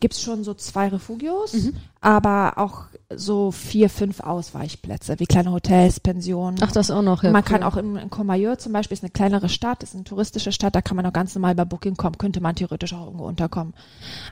gibt's 0.00 0.20
schon 0.20 0.44
so 0.44 0.54
zwei 0.54 0.88
Refugios, 0.88 1.52
Mhm. 1.54 1.74
aber 2.00 2.58
auch 2.58 2.82
so 3.16 3.50
vier, 3.52 3.88
fünf 3.88 4.20
Ausweichplätze, 4.20 5.18
wie 5.20 5.26
kleine 5.26 5.52
Hotels, 5.52 6.00
Pensionen. 6.00 6.58
Ach, 6.60 6.72
das 6.72 6.90
auch 6.90 7.02
noch. 7.02 7.22
Ja, 7.22 7.30
man 7.30 7.42
cool. 7.42 7.48
kann 7.48 7.62
auch 7.62 7.76
in, 7.76 7.96
in 7.96 8.10
Comayeur 8.10 8.58
zum 8.58 8.72
Beispiel, 8.72 8.94
ist 8.96 9.02
eine 9.04 9.10
kleinere 9.10 9.48
Stadt, 9.48 9.82
ist 9.82 9.94
eine 9.94 10.04
touristische 10.04 10.52
Stadt, 10.52 10.74
da 10.74 10.82
kann 10.82 10.96
man 10.96 11.06
auch 11.06 11.12
ganz 11.12 11.34
normal 11.34 11.54
bei 11.54 11.64
Booking 11.64 11.96
kommen, 11.96 12.18
könnte 12.18 12.40
man 12.40 12.54
theoretisch 12.56 12.92
auch 12.92 13.06
irgendwo 13.06 13.24
unterkommen. 13.26 13.74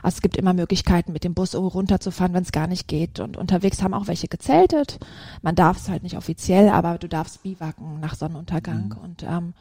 Also 0.01 0.15
es 0.17 0.21
gibt 0.21 0.37
immer 0.37 0.53
Möglichkeiten, 0.53 1.13
mit 1.13 1.23
dem 1.23 1.33
Bus 1.33 1.53
irgendwo 1.53 1.77
runterzufahren, 1.77 2.33
wenn 2.33 2.43
es 2.43 2.51
gar 2.51 2.67
nicht 2.67 2.87
geht. 2.87 3.19
Und 3.19 3.37
unterwegs 3.37 3.81
haben 3.81 3.93
auch 3.93 4.07
welche 4.07 4.27
gezeltet. 4.27 4.99
Man 5.41 5.55
darf 5.55 5.77
es 5.77 5.89
halt 5.89 6.03
nicht 6.03 6.17
offiziell, 6.17 6.69
aber 6.69 6.97
du 6.97 7.07
darfst 7.07 7.41
biwaken 7.43 7.99
nach 7.99 8.15
Sonnenuntergang. 8.15 8.95
Und 9.01 9.23
ähm, 9.23 9.53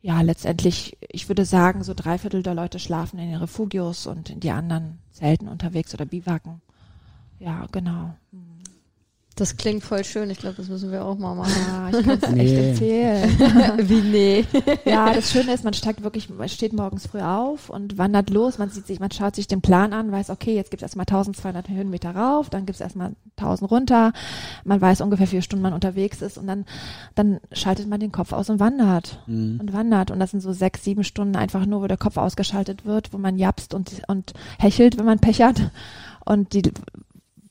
ja, 0.00 0.20
letztendlich, 0.20 0.96
ich 1.08 1.28
würde 1.28 1.44
sagen, 1.44 1.82
so 1.82 1.94
drei 1.94 2.18
Viertel 2.18 2.42
der 2.42 2.54
Leute 2.54 2.78
schlafen 2.78 3.18
in 3.18 3.30
den 3.30 3.38
Refugios 3.40 4.06
und 4.06 4.30
in 4.30 4.40
die 4.40 4.50
anderen 4.50 4.98
Zelten 5.10 5.48
unterwegs 5.48 5.94
oder 5.94 6.04
biwaken. 6.04 6.60
Ja, 7.38 7.66
genau. 7.72 8.14
Das 9.38 9.58
klingt 9.58 9.84
voll 9.84 10.02
schön. 10.02 10.30
Ich 10.30 10.38
glaube, 10.38 10.56
das 10.56 10.68
müssen 10.70 10.90
wir 10.90 11.04
auch 11.04 11.18
mal 11.18 11.34
machen. 11.34 11.52
Ja, 11.70 11.88
ich 11.98 12.06
kann 12.06 12.18
es 12.22 12.22
echt 12.22 12.34
Nee. 12.34 12.70
empfehlen. 12.70 13.38
wie 13.88 14.00
nee. 14.00 14.44
Ja, 14.86 15.12
das 15.12 15.30
Schöne 15.30 15.52
ist, 15.52 15.62
man 15.62 15.74
steigt 15.74 16.02
wirklich, 16.02 16.30
man 16.30 16.48
steht 16.48 16.72
morgens 16.72 17.06
früh 17.06 17.20
auf 17.20 17.68
und 17.68 17.98
wandert 17.98 18.30
los. 18.30 18.56
Man 18.56 18.70
sieht 18.70 18.86
sich, 18.86 18.98
man 18.98 19.10
schaut 19.10 19.36
sich 19.36 19.46
den 19.46 19.60
Plan 19.60 19.92
an, 19.92 20.10
weiß, 20.10 20.30
okay, 20.30 20.54
jetzt 20.54 20.70
gibt's 20.70 20.82
erstmal 20.82 21.04
1200 21.04 21.68
Höhenmeter 21.68 22.16
rauf, 22.16 22.48
dann 22.48 22.64
gibt's 22.64 22.80
erstmal 22.80 23.12
1000 23.36 23.70
runter. 23.70 24.14
Man 24.64 24.80
weiß 24.80 25.02
ungefähr, 25.02 25.26
wie 25.26 25.30
viele 25.30 25.42
Stunden 25.42 25.62
man 25.62 25.74
unterwegs 25.74 26.22
ist 26.22 26.38
und 26.38 26.46
dann, 26.46 26.64
dann 27.14 27.38
schaltet 27.52 27.88
man 27.88 28.00
den 28.00 28.12
Kopf 28.12 28.32
aus 28.32 28.48
und 28.48 28.58
wandert 28.58 29.22
Mhm. 29.26 29.58
und 29.60 29.72
wandert. 29.74 30.10
Und 30.10 30.18
das 30.18 30.30
sind 30.30 30.40
so 30.40 30.52
sechs, 30.54 30.82
sieben 30.82 31.04
Stunden 31.04 31.36
einfach 31.36 31.66
nur, 31.66 31.82
wo 31.82 31.86
der 31.86 31.98
Kopf 31.98 32.16
ausgeschaltet 32.16 32.86
wird, 32.86 33.12
wo 33.12 33.18
man 33.18 33.36
japst 33.36 33.74
und, 33.74 34.00
und 34.08 34.32
hechelt, 34.58 34.96
wenn 34.96 35.04
man 35.04 35.18
Pech 35.18 35.42
hat. 35.42 35.60
Und 36.24 36.54
die 36.54 36.62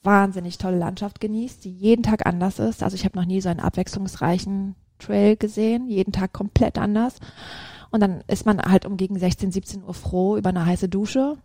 wahnsinnig 0.06 0.58
tolle 0.58 0.78
Landschaft 0.78 1.20
genießt, 1.20 1.64
die 1.66 1.72
jeden 1.72 2.04
Tag 2.04 2.26
anders 2.26 2.60
ist. 2.60 2.84
Also 2.84 2.96
ich 2.96 3.06
habe 3.06 3.18
noch 3.18 3.26
nie 3.26 3.42
so 3.42 3.50
einen 3.50 3.60
abwechslungsreichen 3.60 4.76
Trail 5.00 5.36
gesehen, 5.36 5.88
jeden 5.90 6.12
Tag 6.14 6.32
komplett 6.34 6.78
anders. 6.78 7.16
Und 7.92 8.02
dann 8.02 8.24
ist 8.28 8.46
man 8.46 8.60
halt 8.62 8.86
um 8.86 8.98
gegen 8.98 9.18
16, 9.18 9.52
17 9.52 9.84
Uhr 9.84 9.94
froh 9.94 10.38
über 10.38 10.50
eine 10.50 10.66
heiße 10.66 10.90
Dusche 10.90 11.38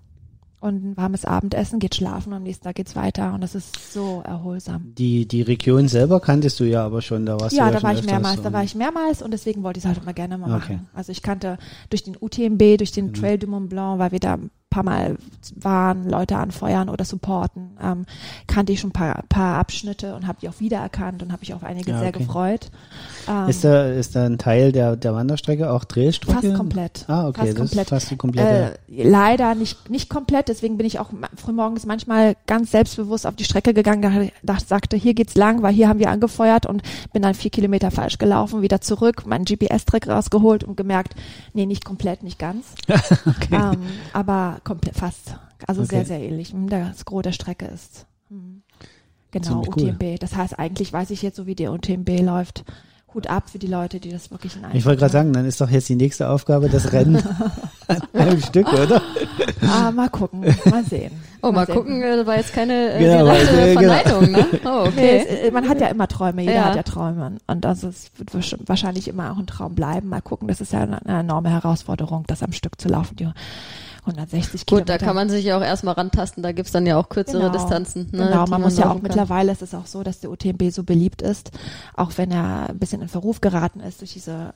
und 0.61 0.85
ein 0.85 0.97
warmes 0.97 1.25
Abendessen, 1.25 1.79
geht 1.79 1.95
schlafen 1.95 2.31
und 2.33 2.37
am 2.39 2.43
nächsten 2.43 2.65
Tag 2.65 2.75
geht's 2.77 2.95
weiter 2.95 3.33
und 3.33 3.41
das 3.41 3.55
ist 3.55 3.93
so 3.95 4.23
erholsam. 4.27 4.93
Die, 4.99 5.27
die 5.27 5.41
Region 5.43 5.89
selber 5.89 6.21
kanntest 6.21 6.61
du 6.61 6.65
ja 6.65 6.85
aber 6.85 7.01
schon, 7.03 7.25
da 7.25 7.41
warst 7.41 7.57
Ja, 7.57 7.69
du 7.69 7.73
ja 7.75 7.81
da 7.81 7.83
war 7.87 7.95
ich 7.95 8.05
mehrmals, 8.05 8.43
da 8.43 8.53
war 8.53 8.63
ich 8.63 8.75
mehrmals 8.75 9.23
und 9.23 9.31
deswegen 9.33 9.63
wollte 9.63 9.79
ich 9.79 9.85
es 9.85 9.89
halt 9.89 10.03
immer 10.03 10.13
gerne 10.13 10.37
mal 10.39 10.55
Okay. 10.57 10.75
machen. 10.75 10.89
Also 10.93 11.13
ich 11.13 11.23
kannte 11.23 11.57
durch 11.89 12.03
den 12.05 12.17
UTMB, 12.21 12.77
durch 12.79 12.93
den 12.93 13.07
Mhm. 13.07 13.13
Trail 13.15 13.39
du 13.39 13.47
Mont 13.47 13.71
Blanc, 13.71 13.99
weil 13.99 14.13
wir 14.13 14.21
da 14.21 14.39
paar 14.71 14.85
Mal 14.85 15.17
waren, 15.57 16.09
Leute 16.09 16.37
anfeuern 16.37 16.89
oder 16.89 17.05
supporten, 17.05 17.71
ähm, 17.83 18.07
kannte 18.47 18.73
ich 18.73 18.81
schon 18.81 18.91
ein 18.91 18.93
paar, 18.93 19.25
paar 19.29 19.59
Abschnitte 19.59 20.15
und 20.15 20.27
habe 20.27 20.39
die 20.41 20.49
auch 20.49 20.61
wiedererkannt 20.61 21.23
und 21.23 21.33
habe 21.33 21.41
mich 21.41 21.53
auf 21.55 21.65
einige 21.65 21.91
Ja, 21.91 21.99
sehr 21.99 22.09
okay. 22.11 22.19
gefreut. 22.19 22.71
Ähm, 23.29 23.49
Ist 23.49 23.65
da, 23.65 23.87
ist 23.91 24.15
da 24.15 24.25
ein 24.25 24.39
Teil 24.39 24.71
der, 24.73 24.97
der 24.97 25.13
Wanderstrecke 25.15 25.71
auch 25.71 25.85
Trailstrecke? 25.85 26.41
fast 26.41 26.55
komplett. 26.57 27.05
Ah, 27.09 27.27
okay, 27.29 27.41
fast 27.41 27.49
das 27.51 27.57
komplett. 27.59 27.83
ist 27.87 27.91
fast 27.91 28.11
die 28.11 28.17
komplette. 28.17 28.79
Äh, 28.89 29.03
leider 29.03 29.55
nicht, 29.55 29.91
nicht 29.91 30.09
komplett, 30.09 30.49
deswegen 30.49 30.77
bin 30.77 30.87
ich 30.87 30.99
auch 31.01 31.11
frühmorgens 31.37 31.85
manchmal 31.85 32.37
ganz 32.47 32.71
selbstbewusst 32.71 33.27
auf 33.27 33.35
die 33.35 33.45
Strecke 33.45 33.75
gegangen, 33.75 34.31
da, 34.45 34.55
da 34.55 34.61
sagte, 34.61 34.97
hier 34.97 35.15
geht's 35.15 35.35
lang, 35.35 35.63
weil 35.63 35.75
hier 35.75 35.89
haben 35.89 35.99
wir 35.99 36.11
angefeuert 36.11 36.67
und 36.67 36.83
bin 37.13 37.23
dann 37.23 37.35
vier 37.35 37.51
Kilometer 37.51 37.91
falsch 37.91 38.19
gelaufen, 38.19 38.63
wieder 38.63 38.81
zurück, 38.81 39.27
meinen 39.27 39.45
GPS-Track 39.45 40.07
rausgeholt 40.09 40.63
und 40.63 40.77
gemerkt, 40.77 41.15
nee, 41.55 41.67
nicht 41.67 41.85
komplett, 41.85 42.23
nicht 42.23 42.39
ganz, 42.39 42.67
okay. 43.27 43.49
ähm, 43.53 43.83
aber 44.13 44.60
komplett 44.65 44.97
fast. 44.97 45.37
Also 45.67 45.83
Okay. 45.83 45.97
sehr, 45.97 46.05
sehr 46.07 46.21
ähnlich. 46.21 46.53
Hm, 46.53 46.69
Das 46.69 47.05
Gros 47.05 47.23
der 47.23 47.33
Strecke 47.33 47.67
ist. 47.67 48.07
hm. 48.29 48.63
Genau, 49.33 49.61
cool. 49.77 49.91
UTMB. 49.91 50.19
Das 50.19 50.35
heißt, 50.35 50.59
eigentlich 50.59 50.93
weiß 50.93 51.11
ich 51.11 51.23
jetzt, 51.23 51.37
so 51.37 51.47
wie 51.47 51.55
der 51.55 51.73
UTMB 51.73 52.21
läuft, 52.21 52.65
Hut 53.15 53.29
ab 53.29 53.49
für 53.51 53.59
die 53.61 53.67
Leute, 53.69 54.01
die 54.01 54.11
das 54.11 54.31
wirklich 54.33 54.57
in 54.57 54.63
ich 54.73 54.85
wollte 54.85 55.01
gerade 55.01 55.13
sagen, 55.13 55.33
dann 55.33 55.45
ist 55.45 55.61
doch 55.61 55.69
jetzt 55.71 55.89
die 55.89 55.95
nächste 55.97 56.29
Aufgabe 56.29 56.69
das 56.69 56.93
Rennen 56.93 57.17
an 57.89 58.03
einem 58.13 58.41
Stück, 58.41 58.73
oder? 58.73 59.03
Ah, 59.63 59.91
mal 59.93 60.09
gucken, 60.09 60.41
mal 60.69 60.85
sehen. 60.85 61.13
Oh, 61.43 61.51
mal 61.53 61.65
sehen. 61.67 61.75
gucken, 61.77 62.03
äh, 62.03 62.25
war 62.27 62.37
jetzt 62.37 62.53
keine 62.53 62.93
äh, 62.93 62.99
Genau, 63.01 63.25
direkte 63.33 63.57
weil- 63.77 63.77
genau. 64.05 64.21
Ne? 64.23 64.47
Oh, 64.65 64.83
Nee, 64.85 64.89
okay. 64.89 65.27
es, 65.29 65.49
äh, 65.49 65.51
man 65.53 65.69
hat 65.69 65.81
ja 65.81 65.89
immer 65.89 66.07
Träume, 66.09 66.43
jeder 66.43 66.55
Ja. 66.55 66.65
hat 66.67 66.77
ja 66.77 66.83
Träume. 66.85 67.37
Und 67.49 67.67
also 67.67 67.89
es 67.89 68.11
wird 68.17 68.31
wahrsch- 68.31 68.59
wahrscheinlich 68.67 69.07
immer 69.09 69.33
auch 69.33 69.39
ein 69.39 69.47
Traum 69.47 69.75
bleiben. 69.75 70.09
Mal 70.09 70.23
gucken, 70.23 70.47
das 70.49 70.61
ist 70.61 70.73
ja 70.73 70.81
eine, 70.83 71.05
eine 71.05 71.21
enorme 71.21 71.51
Herausforderung, 71.51 72.25
das 72.29 72.43
am 72.45 72.53
Stück 72.53 72.81
zu 72.81 72.89
laufen, 72.89 73.17
die 73.17 73.29
160 74.11 74.67
Gut, 74.67 74.81
da 74.81 74.85
Kilometer. 74.85 75.07
kann 75.07 75.15
man 75.17 75.31
sich 75.31 75.45
ja 75.45 75.57
auch 75.59 75.63
erstmal 75.63 75.95
rantasten, 75.95 76.43
da 76.43 76.53
gibt's 76.53 76.73
dann 76.73 76.87
ja 76.87 76.97
auch 76.99 77.09
kürzere 77.09 77.41
Genau. 77.43 77.53
Distanzen. 77.53 78.09
Ne, 78.13 78.27
Genau, 78.29 78.45
die 78.45 78.51
man 78.51 78.61
muss 78.63 78.77
ja 78.79 78.87
auch 78.87 78.95
kann. 78.95 79.03
mittlerweile, 79.03 79.53
es 79.53 79.63
ist 79.63 79.75
auch 79.75 79.87
so, 79.87 80.03
dass 80.03 80.21
der 80.21 80.31
UTMB 80.31 80.71
so 80.71 80.85
beliebt 80.85 81.23
ist, 81.23 81.51
auch 81.97 82.13
wenn 82.17 82.31
er 82.31 82.71
ein 82.71 82.79
bisschen 82.79 83.03
in 83.03 83.09
Verruf 83.09 83.41
geraten 83.41 83.81
ist 83.81 84.01
durch 84.01 84.13
diese 84.13 84.55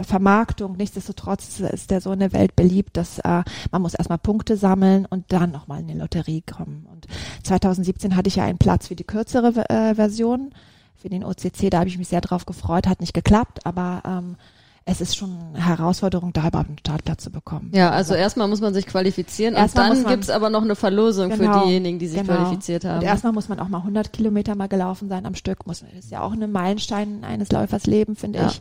Vermarktung. 0.00 0.76
Nichtsdestotrotz 0.76 1.60
ist 1.60 1.90
der 1.90 2.00
so 2.00 2.12
in 2.12 2.20
der 2.20 2.32
Welt 2.32 2.56
beliebt, 2.56 2.96
dass 2.96 3.18
äh, 3.20 3.42
man 3.70 3.82
muss 3.82 3.94
erstmal 3.94 4.18
Punkte 4.18 4.56
sammeln 4.56 5.06
und 5.06 5.26
dann 5.32 5.50
nochmal 5.50 5.80
in 5.80 5.88
die 5.88 5.94
Lotterie 5.94 6.42
kommen. 6.42 6.86
Und 6.90 7.06
2017 7.44 8.16
hatte 8.16 8.28
ich 8.28 8.36
ja 8.36 8.44
einen 8.44 8.58
Platz 8.58 8.88
für 8.88 8.96
die 8.96 9.04
kürzere 9.04 9.68
äh, 9.68 9.94
Version, 9.94 10.50
für 10.96 11.08
den 11.10 11.24
OCC, 11.24 11.68
da 11.70 11.80
habe 11.80 11.88
ich 11.88 11.98
mich 11.98 12.08
sehr 12.08 12.20
drauf 12.20 12.46
gefreut, 12.46 12.86
hat 12.86 13.00
nicht 13.00 13.12
geklappt, 13.12 13.66
aber 13.66 14.02
ähm, 14.06 14.36
es 14.84 15.00
ist 15.00 15.16
schon 15.16 15.38
eine 15.54 15.64
Herausforderung, 15.64 16.32
da 16.32 16.48
überhaupt 16.48 16.68
einen 16.68 16.78
Startplatz 16.78 17.22
zu 17.22 17.30
bekommen. 17.30 17.70
Ja, 17.72 17.90
also 17.90 18.14
erstmal 18.14 18.48
muss 18.48 18.60
man 18.60 18.74
sich 18.74 18.86
qualifizieren 18.86 19.54
Erstmal 19.54 19.90
und 19.92 20.02
dann 20.02 20.10
gibt's 20.12 20.28
aber 20.28 20.50
noch 20.50 20.62
eine 20.62 20.74
Verlosung 20.74 21.30
Genau, 21.30 21.60
für 21.60 21.66
diejenigen, 21.66 21.98
die 22.00 22.08
sich 22.08 22.20
genau. 22.20 22.34
qualifiziert 22.34 22.84
haben. 22.84 22.96
Und 22.98 23.04
erstmal 23.04 23.32
muss 23.32 23.48
man 23.48 23.60
auch 23.60 23.68
mal 23.68 23.78
100 23.78 24.12
Kilometer 24.12 24.54
mal 24.56 24.66
gelaufen 24.68 25.08
sein 25.08 25.24
am 25.24 25.36
Stück. 25.36 25.66
Muss, 25.66 25.80
das 25.80 26.04
ist 26.06 26.10
ja 26.10 26.20
auch 26.20 26.32
ein 26.32 26.50
Meilenstein 26.50 27.22
eines 27.22 27.52
Läufers 27.52 27.86
Leben, 27.86 28.16
finde 28.16 28.40
Ja. 28.40 28.46
ich. 28.48 28.60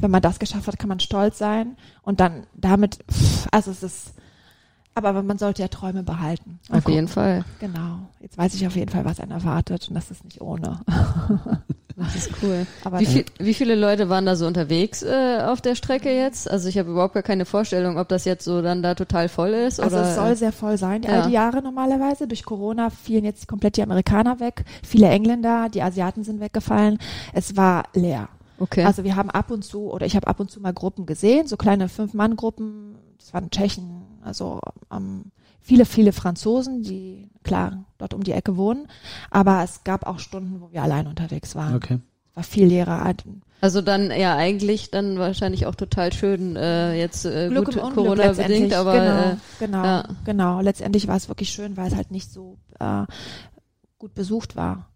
Wenn 0.00 0.10
man 0.10 0.22
das 0.22 0.38
geschafft 0.40 0.66
hat, 0.66 0.78
kann 0.78 0.88
man 0.88 0.98
stolz 0.98 1.38
sein. 1.38 1.76
Und 2.02 2.18
dann 2.18 2.46
damit, 2.54 2.98
also 3.52 3.70
es 3.70 3.82
ist, 3.84 4.14
aber 4.94 5.22
man 5.22 5.38
sollte 5.38 5.62
ja 5.62 5.68
Träume 5.68 6.02
behalten. 6.02 6.58
Mal 6.68 6.78
Auf 6.78 6.88
jeden 6.88 7.06
gucken. 7.06 7.08
Fall. 7.08 7.44
Genau. 7.60 7.98
Jetzt 8.20 8.36
weiß 8.36 8.54
ich 8.54 8.66
auf 8.66 8.74
jeden 8.74 8.90
Fall, 8.90 9.04
was 9.04 9.20
einen 9.20 9.30
erwartet 9.30 9.86
und 9.88 9.94
das 9.94 10.10
ist 10.10 10.24
nicht 10.24 10.40
ohne. 10.40 10.80
Das 11.96 12.14
ist 12.16 12.30
cool. 12.42 12.66
Wie, 12.98 13.06
viel, 13.06 13.24
wie 13.38 13.54
viele 13.54 13.74
Leute 13.74 14.08
waren 14.08 14.26
da 14.26 14.36
so 14.36 14.46
unterwegs 14.46 15.02
äh, 15.02 15.40
auf 15.46 15.60
der 15.60 15.74
Strecke 15.74 16.10
jetzt? 16.14 16.50
Also 16.50 16.68
ich 16.68 16.78
habe 16.78 16.90
überhaupt 16.90 17.14
gar 17.14 17.22
keine 17.22 17.44
Vorstellung, 17.44 17.98
ob 17.98 18.08
das 18.08 18.24
jetzt 18.24 18.44
so 18.44 18.62
dann 18.62 18.82
da 18.82 18.94
total 18.94 19.28
voll 19.28 19.50
ist 19.50 19.80
Also 19.80 19.96
oder. 19.96 20.08
es 20.08 20.14
soll 20.14 20.36
sehr 20.36 20.52
voll 20.52 20.78
sein, 20.78 21.02
Ja. 21.02 21.10
all 21.22 21.28
die 21.28 21.34
Jahre 21.34 21.62
normalerweise. 21.62 22.26
Durch 22.28 22.44
Corona 22.44 22.90
fielen 22.90 23.24
jetzt 23.24 23.48
komplett 23.48 23.76
die 23.76 23.82
Amerikaner 23.82 24.40
weg, 24.40 24.64
viele 24.84 25.08
Engländer, 25.08 25.68
die 25.68 25.82
Asiaten 25.82 26.24
sind 26.24 26.40
weggefallen. 26.40 26.98
Es 27.32 27.56
war 27.56 27.84
leer. 27.94 28.28
okay. 28.58 28.84
Also 28.84 29.04
wir 29.04 29.16
haben 29.16 29.30
ab 29.30 29.50
und 29.50 29.64
zu, 29.64 29.90
oder 29.90 30.06
ich 30.06 30.16
habe 30.16 30.26
ab 30.26 30.40
und 30.40 30.50
zu 30.50 30.60
mal 30.60 30.72
Gruppen 30.72 31.06
gesehen, 31.06 31.46
so 31.46 31.56
kleine 31.56 31.88
Fünf-Mann-Gruppen, 31.88 32.96
das 33.18 33.34
waren 33.34 33.50
Tschechen, 33.50 34.02
also 34.22 34.60
ähm, 34.92 35.24
viele, 35.60 35.84
viele 35.84 36.12
Franzosen, 36.12 36.82
die 36.82 37.28
klar 37.42 37.84
dort 38.00 38.14
um 38.14 38.22
die 38.22 38.32
Ecke 38.32 38.56
wohnen. 38.56 38.88
Aber 39.30 39.62
es 39.62 39.84
gab 39.84 40.06
auch 40.06 40.18
Stunden, 40.18 40.60
wo 40.60 40.72
wir 40.72 40.82
allein 40.82 41.06
unterwegs 41.06 41.54
waren. 41.54 41.74
Okay. 41.74 41.98
Es 42.30 42.36
war 42.36 42.44
viel 42.44 42.66
leerer. 42.66 43.14
Also 43.60 43.82
dann 43.82 44.10
ja 44.10 44.36
eigentlich 44.36 44.90
dann 44.90 45.18
wahrscheinlich 45.18 45.66
auch 45.66 45.74
total 45.74 46.12
schön 46.12 46.56
äh, 46.56 46.94
jetzt 46.94 47.26
äh, 47.26 47.48
Glück 47.48 47.66
gut 47.66 47.76
im 47.76 47.82
Unglück 47.82 48.06
Corona 48.06 48.32
bedingt, 48.32 48.72
aber 48.72 48.92
genau, 48.92 49.20
äh, 49.20 49.36
genau, 49.58 49.84
ja. 49.84 50.08
genau. 50.24 50.60
Letztendlich 50.60 51.08
war 51.08 51.16
es 51.16 51.28
wirklich 51.28 51.50
schön, 51.50 51.76
weil 51.76 51.88
es 51.88 51.96
halt 51.96 52.10
nicht 52.10 52.32
so 52.32 52.58
äh, 52.78 53.04
gut 53.98 54.14
besucht 54.14 54.56
war. 54.56 54.89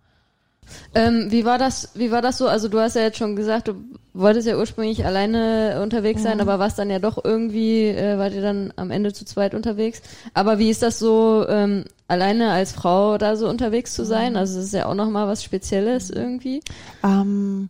Ähm, 0.95 1.27
wie 1.31 1.45
war 1.45 1.59
das? 1.59 1.91
Wie 1.95 2.11
war 2.11 2.23
das 2.23 2.39
so? 2.39 2.49
Also 2.49 2.69
du 2.69 2.79
hast 2.81 2.97
ja 2.97 3.03
jetzt 3.03 3.19
schon 3.19 3.37
gesagt, 3.37 3.69
du 3.69 3.75
wolltest 4.13 4.47
ja 4.47 4.57
ursprünglich 4.57 5.05
alleine 5.05 5.81
unterwegs 5.83 6.23
sein, 6.23 6.37
Mhm. 6.37 6.43
aber 6.43 6.59
warst 6.59 6.79
dann 6.79 6.91
ja 6.91 6.99
doch 6.99 7.25
irgendwie, 7.25 7.89
äh, 7.89 8.17
wart 8.19 8.33
ihr 8.33 8.43
dann 8.43 8.73
am 8.77 8.91
Ende 8.91 9.13
zu 9.13 9.25
zweit 9.25 9.55
unterwegs. 9.55 10.03
Aber 10.35 10.59
wie 10.59 10.71
ist 10.71 10.83
das 10.83 10.99
so, 10.99 11.45
ähm, 11.49 11.85
alleine 12.07 12.51
als 12.53 12.73
Frau 12.73 13.19
da 13.19 13.37
so 13.37 13.49
unterwegs 13.49 13.95
zu 13.95 14.03
Mhm. 14.03 14.07
sein? 14.07 14.37
Also 14.37 14.57
das 14.57 14.67
ist 14.67 14.75
ja 14.75 14.87
auch 14.87 14.95
noch 14.95 15.11
mal 15.11 15.27
was 15.27 15.43
Spezielles 15.43 16.11
irgendwie. 16.11 16.61
Ähm, 17.03 17.69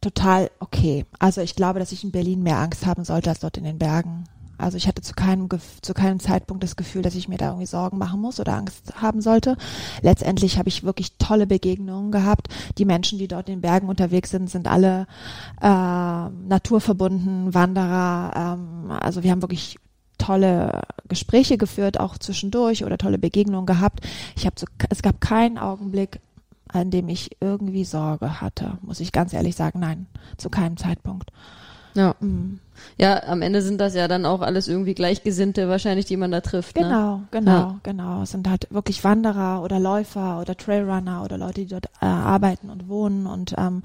total 0.00 0.50
okay. 0.60 1.06
Also 1.18 1.40
ich 1.40 1.56
glaube, 1.56 1.78
dass 1.78 1.92
ich 1.92 2.04
in 2.04 2.10
Berlin 2.12 2.42
mehr 2.42 2.58
Angst 2.58 2.86
haben 2.86 3.04
sollte 3.04 3.30
als 3.30 3.40
dort 3.40 3.56
in 3.56 3.64
den 3.64 3.78
Bergen. 3.78 4.24
Also 4.58 4.76
ich 4.76 4.88
hatte 4.88 5.02
zu 5.02 5.14
keinem, 5.14 5.48
zu 5.82 5.94
keinem 5.94 6.20
Zeitpunkt 6.20 6.62
das 6.62 6.76
Gefühl, 6.76 7.02
dass 7.02 7.14
ich 7.14 7.28
mir 7.28 7.38
da 7.38 7.46
irgendwie 7.46 7.66
Sorgen 7.66 7.96
machen 7.96 8.20
muss 8.20 8.40
oder 8.40 8.54
Angst 8.54 9.00
haben 9.00 9.20
sollte. 9.20 9.56
Letztendlich 10.02 10.58
habe 10.58 10.68
ich 10.68 10.82
wirklich 10.82 11.16
tolle 11.18 11.46
Begegnungen 11.46 12.10
gehabt. 12.10 12.48
Die 12.76 12.84
Menschen, 12.84 13.18
die 13.18 13.28
dort 13.28 13.48
in 13.48 13.56
den 13.56 13.60
Bergen 13.60 13.88
unterwegs 13.88 14.30
sind, 14.30 14.50
sind 14.50 14.66
alle 14.66 15.06
äh, 15.62 15.66
naturverbunden, 15.66 17.54
Wanderer. 17.54 18.32
Ähm, 18.58 18.90
also 18.90 19.22
wir 19.22 19.30
haben 19.30 19.42
wirklich 19.42 19.78
tolle 20.18 20.82
Gespräche 21.06 21.56
geführt, 21.56 22.00
auch 22.00 22.18
zwischendurch 22.18 22.84
oder 22.84 22.98
tolle 22.98 23.18
Begegnungen 23.18 23.66
gehabt. 23.66 24.00
Ich 24.36 24.44
habe 24.44 24.56
es 24.90 25.02
gab 25.02 25.20
keinen 25.20 25.58
Augenblick, 25.58 26.20
an 26.68 26.90
dem 26.90 27.08
ich 27.08 27.36
irgendwie 27.40 27.84
Sorge 27.84 28.40
hatte, 28.40 28.78
muss 28.82 29.00
ich 29.00 29.12
ganz 29.12 29.32
ehrlich 29.32 29.56
sagen. 29.56 29.80
Nein, 29.80 30.06
zu 30.36 30.50
keinem 30.50 30.76
Zeitpunkt. 30.76 31.30
Ja. 31.98 32.14
Mm. 32.20 32.60
Ja, 32.96 33.24
am 33.24 33.42
Ende 33.42 33.60
sind 33.60 33.80
das 33.80 33.94
ja 33.94 34.06
dann 34.06 34.24
auch 34.24 34.40
alles 34.40 34.68
irgendwie 34.68 34.94
Gleichgesinnte 34.94 35.68
wahrscheinlich, 35.68 36.06
die 36.06 36.16
man 36.16 36.30
da 36.30 36.40
trifft. 36.40 36.76
Ne? 36.76 36.84
Genau, 36.84 37.22
genau, 37.32 37.50
Ja. 37.50 37.80
genau. 37.82 38.22
Es 38.22 38.30
sind 38.30 38.48
halt 38.48 38.68
wirklich 38.70 39.02
Wanderer 39.02 39.62
oder 39.62 39.80
Läufer 39.80 40.40
oder 40.40 40.56
Trailrunner 40.56 41.24
oder 41.24 41.38
Leute, 41.38 41.62
die 41.62 41.66
dort 41.66 41.86
äh, 42.00 42.06
arbeiten 42.06 42.70
und 42.70 42.88
wohnen. 42.88 43.26
Und 43.26 43.54
ähm, 43.58 43.82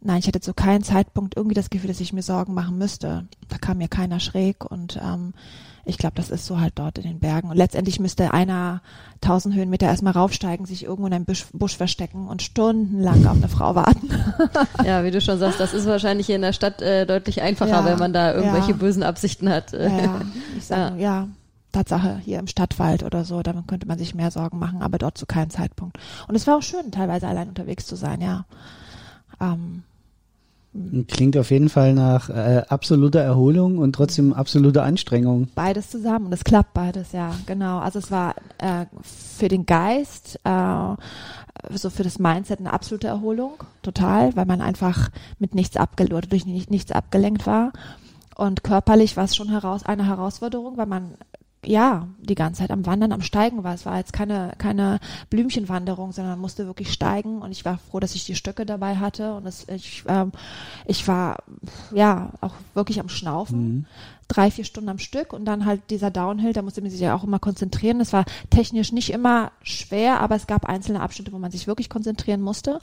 nein, 0.00 0.20
ich 0.20 0.26
hatte 0.26 0.40
zu 0.40 0.54
keinem 0.54 0.82
Zeitpunkt 0.84 1.36
irgendwie 1.36 1.54
das 1.54 1.68
Gefühl, 1.68 1.88
dass 1.88 2.00
ich 2.00 2.14
mir 2.14 2.22
Sorgen 2.22 2.54
machen 2.54 2.78
müsste. 2.78 3.26
Da 3.48 3.58
kam 3.58 3.76
mir 3.78 3.88
keiner 3.88 4.20
schräg 4.20 4.64
und 4.64 4.98
ähm, 5.02 5.34
ich 5.88 5.96
glaube, 5.96 6.16
das 6.16 6.28
ist 6.28 6.44
so 6.44 6.60
halt 6.60 6.74
dort 6.76 6.98
in 6.98 7.04
den 7.04 7.18
Bergen. 7.18 7.48
Und 7.48 7.56
letztendlich 7.56 7.98
müsste 7.98 8.34
einer 8.34 8.82
tausend 9.20 9.54
Höhenmeter 9.54 9.86
erstmal 9.86 10.12
raufsteigen, 10.12 10.66
sich 10.66 10.84
irgendwo 10.84 11.06
in 11.06 11.14
einem 11.14 11.24
Busch, 11.24 11.46
Busch 11.52 11.76
verstecken 11.76 12.28
und 12.28 12.42
stundenlang 12.42 13.26
auf 13.26 13.36
eine 13.36 13.48
Frau 13.48 13.74
warten. 13.74 14.10
Ja, 14.84 15.04
wie 15.04 15.10
du 15.10 15.20
schon 15.20 15.38
sagst, 15.38 15.60
das 15.60 15.74
ist 15.74 15.86
wahrscheinlich 15.86 16.26
hier 16.26 16.36
in 16.36 16.42
der 16.42 16.52
Stadt 16.52 16.80
äh, 16.82 17.06
deutlich 17.06 17.42
einfacher, 17.42 17.70
Ja, 17.70 17.84
wenn 17.84 17.98
man 17.98 18.12
da 18.12 18.34
irgendwelche 18.34 18.70
ja. 18.72 18.76
bösen 18.76 19.02
Absichten 19.02 19.48
hat. 19.48 19.72
Ja, 19.72 19.88
ja. 19.88 20.20
ich 20.56 20.66
sage, 20.66 21.00
ja. 21.00 21.28
Tatsache, 21.72 22.18
hier 22.24 22.38
im 22.38 22.46
Stadtwald 22.46 23.02
oder 23.02 23.24
so, 23.24 23.42
damit 23.42 23.68
könnte 23.68 23.86
man 23.86 23.98
sich 23.98 24.14
mehr 24.14 24.30
Sorgen 24.30 24.58
machen, 24.58 24.82
aber 24.82 24.98
dort 24.98 25.18
zu 25.18 25.26
keinem 25.26 25.50
Zeitpunkt. 25.50 25.98
Und 26.26 26.34
es 26.34 26.46
war 26.46 26.56
auch 26.56 26.62
schön, 26.62 26.90
teilweise 26.90 27.28
allein 27.28 27.48
unterwegs 27.48 27.86
zu 27.86 27.96
sein, 27.96 28.20
ja. 28.20 28.46
Ähm, 29.40 29.82
Klingt 31.08 31.36
auf 31.36 31.50
jeden 31.50 31.68
Fall 31.68 31.94
nach 31.94 32.28
äh, 32.30 32.62
absoluter 32.68 33.20
Erholung 33.20 33.78
und 33.78 33.92
trotzdem 33.92 34.32
absoluter 34.32 34.82
Anstrengung. 34.84 35.48
beides 35.54 35.90
zusammen 35.90 36.26
und 36.26 36.32
es 36.32 36.44
klappt 36.44 36.74
beides, 36.74 37.12
ja, 37.12 37.34
genau. 37.46 37.78
Also 37.78 37.98
es 37.98 38.10
war 38.10 38.34
äh, 38.58 38.86
für 39.02 39.48
den 39.48 39.66
Geist, 39.66 40.40
äh, 40.44 40.94
so 41.70 41.90
für 41.90 42.02
das 42.02 42.18
Mindset 42.18 42.60
eine 42.60 42.72
absolute 42.72 43.08
Erholung, 43.08 43.52
total, 43.82 44.36
weil 44.36 44.46
man 44.46 44.60
einfach 44.60 45.10
mit 45.38 45.54
nichts 45.54 45.76
abgelenkt 45.76 46.32
durch 46.32 46.46
nicht, 46.46 46.70
nichts 46.70 46.92
abgelenkt 46.92 47.46
war. 47.46 47.72
Und 48.36 48.62
körperlich 48.62 49.16
war 49.16 49.24
es 49.24 49.34
schon 49.34 49.48
heraus, 49.48 49.84
eine 49.84 50.06
Herausforderung, 50.06 50.76
weil 50.76 50.86
man 50.86 51.14
ja 51.68 52.08
die 52.20 52.34
ganze 52.34 52.60
Zeit 52.60 52.70
am 52.70 52.86
Wandern, 52.86 53.12
am 53.12 53.22
Steigen 53.22 53.62
war. 53.62 53.74
Es 53.74 53.86
war 53.86 53.98
jetzt 53.98 54.12
keine, 54.12 54.52
keine 54.58 55.00
Blümchenwanderung, 55.30 56.12
sondern 56.12 56.34
man 56.34 56.40
musste 56.40 56.66
wirklich 56.66 56.92
steigen 56.92 57.42
und 57.42 57.52
ich 57.52 57.64
war 57.64 57.78
froh, 57.78 58.00
dass 58.00 58.14
ich 58.14 58.24
die 58.24 58.34
Stöcke 58.34 58.66
dabei 58.66 58.96
hatte 58.96 59.34
und 59.34 59.46
es, 59.46 59.66
ich, 59.68 60.04
ähm, 60.08 60.32
ich 60.86 61.06
war 61.06 61.38
ja 61.94 62.30
auch 62.40 62.54
wirklich 62.74 63.00
am 63.00 63.08
Schnaufen 63.08 63.86
drei, 64.28 64.50
vier 64.50 64.64
Stunden 64.64 64.90
am 64.90 64.98
Stück 64.98 65.32
und 65.32 65.46
dann 65.46 65.64
halt 65.64 65.82
dieser 65.90 66.10
Downhill, 66.10 66.52
da 66.52 66.62
musste 66.62 66.82
man 66.82 66.90
sich 66.90 67.00
ja 67.00 67.14
auch 67.14 67.24
immer 67.24 67.38
konzentrieren. 67.38 67.98
Das 67.98 68.12
war 68.12 68.24
technisch 68.50 68.92
nicht 68.92 69.10
immer 69.10 69.52
schwer, 69.62 70.20
aber 70.20 70.36
es 70.36 70.46
gab 70.46 70.66
einzelne 70.66 71.00
Abschnitte, 71.00 71.32
wo 71.32 71.38
man 71.38 71.50
sich 71.50 71.66
wirklich 71.66 71.88
konzentrieren 71.88 72.42
musste. 72.42 72.80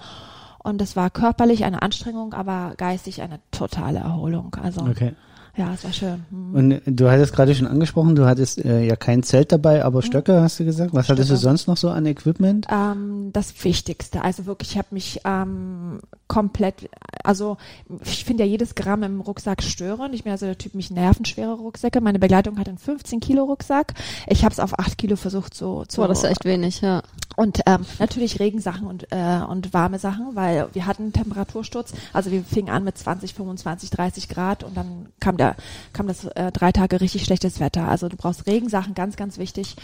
Und 0.60 0.82
es 0.82 0.96
war 0.96 1.12
körperlich 1.12 1.64
eine 1.64 1.84
Anstrengung, 1.84 2.34
aber 2.34 2.74
geistig 2.78 3.22
eine 3.22 3.40
totale 3.52 4.00
Erholung. 4.00 4.56
Also 4.60 4.82
Okay. 4.82 5.14
Ja, 5.58 5.74
es 5.74 5.84
war 5.84 5.94
schön. 5.94 6.26
Hm. 6.30 6.56
Und 6.56 6.72
äh, 6.72 6.82
du 6.86 7.10
hattest 7.10 7.34
gerade 7.34 7.56
schon 7.56 7.68
angesprochen, 7.68 8.16
du 8.16 8.26
hattest 8.26 8.64
äh, 8.64 8.84
ja 8.84 8.96
kein 8.96 9.24
Zelt 9.24 9.52
dabei, 9.52 9.84
aber 9.86 10.02
Stöcke 10.02 10.42
hast 10.42 10.60
du 10.60 10.66
gesagt. 10.66 10.94
Was 10.94 11.10
hattest 11.10 11.30
du 11.30 11.34
Mhm. 11.34 11.38
Stöcke. 11.38 11.42
sonst 11.58 11.68
noch 11.68 11.78
so 11.78 11.90
an 11.90 12.06
Equipment? 12.06 12.68
Ähm, 12.72 13.30
das 13.34 13.64
Wichtigste. 13.64 14.22
Also 14.22 14.46
wirklich, 14.46 14.72
ich 14.72 14.78
habe 14.78 14.88
mich 14.92 15.22
ähm, 15.26 16.00
komplett, 16.28 16.90
also 17.24 17.58
ich 18.04 18.26
finde 18.26 18.44
ja 18.44 18.50
jedes 18.50 18.76
Gramm 18.76 19.04
im 19.04 19.22
Rucksack 19.22 19.62
störend. 19.64 20.14
Ich 20.16 20.24
bin 20.24 20.32
also 20.32 20.46
der 20.46 20.58
Typ, 20.58 20.74
mich 20.76 20.92
nerven 20.92 21.26
schwere 21.26 21.54
Rucksäcke. 21.54 22.02
Meine 22.02 22.20
Begleitung 22.20 22.58
hat 22.60 22.68
einen 22.68 22.78
15 22.78 23.20
Kilo 23.20 23.44
Rucksack. 23.44 23.94
Ich 24.28 24.44
habe 24.44 24.52
es 24.54 24.60
auf 24.60 24.78
8 24.78 24.98
Kilo 24.98 25.16
versucht 25.16 25.54
so 25.54 25.86
zu 25.86 26.02
Boah, 26.02 26.08
das 26.08 26.20
ist 26.24 26.30
echt 26.30 26.46
wenig, 26.46 26.82
ja. 26.82 27.02
Und 27.38 27.62
ähm, 27.66 27.86
natürlich 28.00 28.40
Regensachen 28.40 28.88
und, 28.88 29.12
äh, 29.12 29.42
und 29.48 29.74
warme 29.74 30.00
Sachen, 30.00 30.36
weil 30.36 30.68
wir 30.74 30.86
hatten 30.86 31.12
Temperatursturz. 31.14 31.94
Also 32.14 32.32
wir 32.32 32.44
fingen 32.44 32.70
an 32.70 32.84
mit 32.84 32.98
20, 32.98 33.34
25, 33.34 33.90
30 33.90 34.30
Grad 34.30 34.64
und 34.64 34.76
dann 34.78 35.08
kam 35.20 35.38
der 35.38 35.45
kam 35.94 36.08
das 36.08 36.26
äh, 36.26 36.52
drei 36.52 36.72
Tage 36.72 37.02
richtig 37.02 37.24
schlechtes 37.24 37.60
Wetter. 37.60 37.88
Also 37.88 38.10
du 38.10 38.18
brauchst 38.18 38.48
Regensachen, 38.48 38.94
ganz, 38.94 39.16
ganz 39.16 39.38
wichtig 39.38 39.76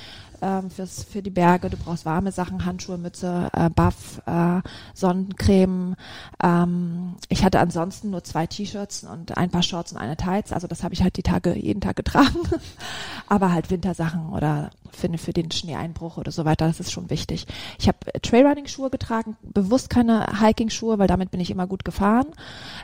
ähm, 0.42 0.70
fürs, 0.70 1.04
für 1.04 1.22
die 1.22 1.30
Berge. 1.30 1.70
Du 1.70 1.78
brauchst 1.78 2.06
warme 2.06 2.32
Sachen, 2.32 2.66
Handschuhe, 2.66 2.98
Mütze, 2.98 3.50
äh, 3.54 3.70
Buff, 3.70 4.22
äh, 4.26 4.62
Sonnencreme. 4.94 5.96
Ähm, 6.44 7.16
ich 7.30 7.44
hatte 7.44 7.60
ansonsten 7.60 8.10
nur 8.10 8.24
zwei 8.24 8.48
T-Shirts 8.48 9.04
und 9.04 9.38
ein 9.38 9.50
paar 9.50 9.64
Shorts 9.64 9.92
und 9.92 9.98
eine 10.00 10.18
Tights. 10.18 10.52
Also 10.52 10.68
das 10.68 10.84
habe 10.84 10.94
ich 10.94 11.04
halt 11.04 11.18
die 11.18 11.24
Tage 11.24 11.56
jeden 11.56 11.82
Tag 11.82 11.96
getragen. 11.96 12.40
Aber 13.28 13.52
halt 13.52 13.70
Wintersachen 13.70 14.30
oder 14.30 14.72
für, 14.92 15.16
für 15.18 15.34
den 15.34 15.52
Schneeeinbruch 15.52 16.18
oder 16.18 16.32
so 16.32 16.46
weiter, 16.46 16.68
das 16.68 16.80
ist 16.80 16.92
schon 16.92 17.10
wichtig. 17.10 17.48
Ich 17.80 17.88
habe 17.88 17.98
Trailrunning-Schuhe 18.22 18.90
getragen, 18.90 19.38
bewusst 19.42 19.90
keine 19.90 20.42
Hiking-Schuhe, 20.42 21.00
weil 21.00 21.08
damit 21.08 21.32
bin 21.32 21.40
ich 21.40 21.52
immer 21.52 21.68
gut 21.68 21.86
gefahren. 21.86 22.28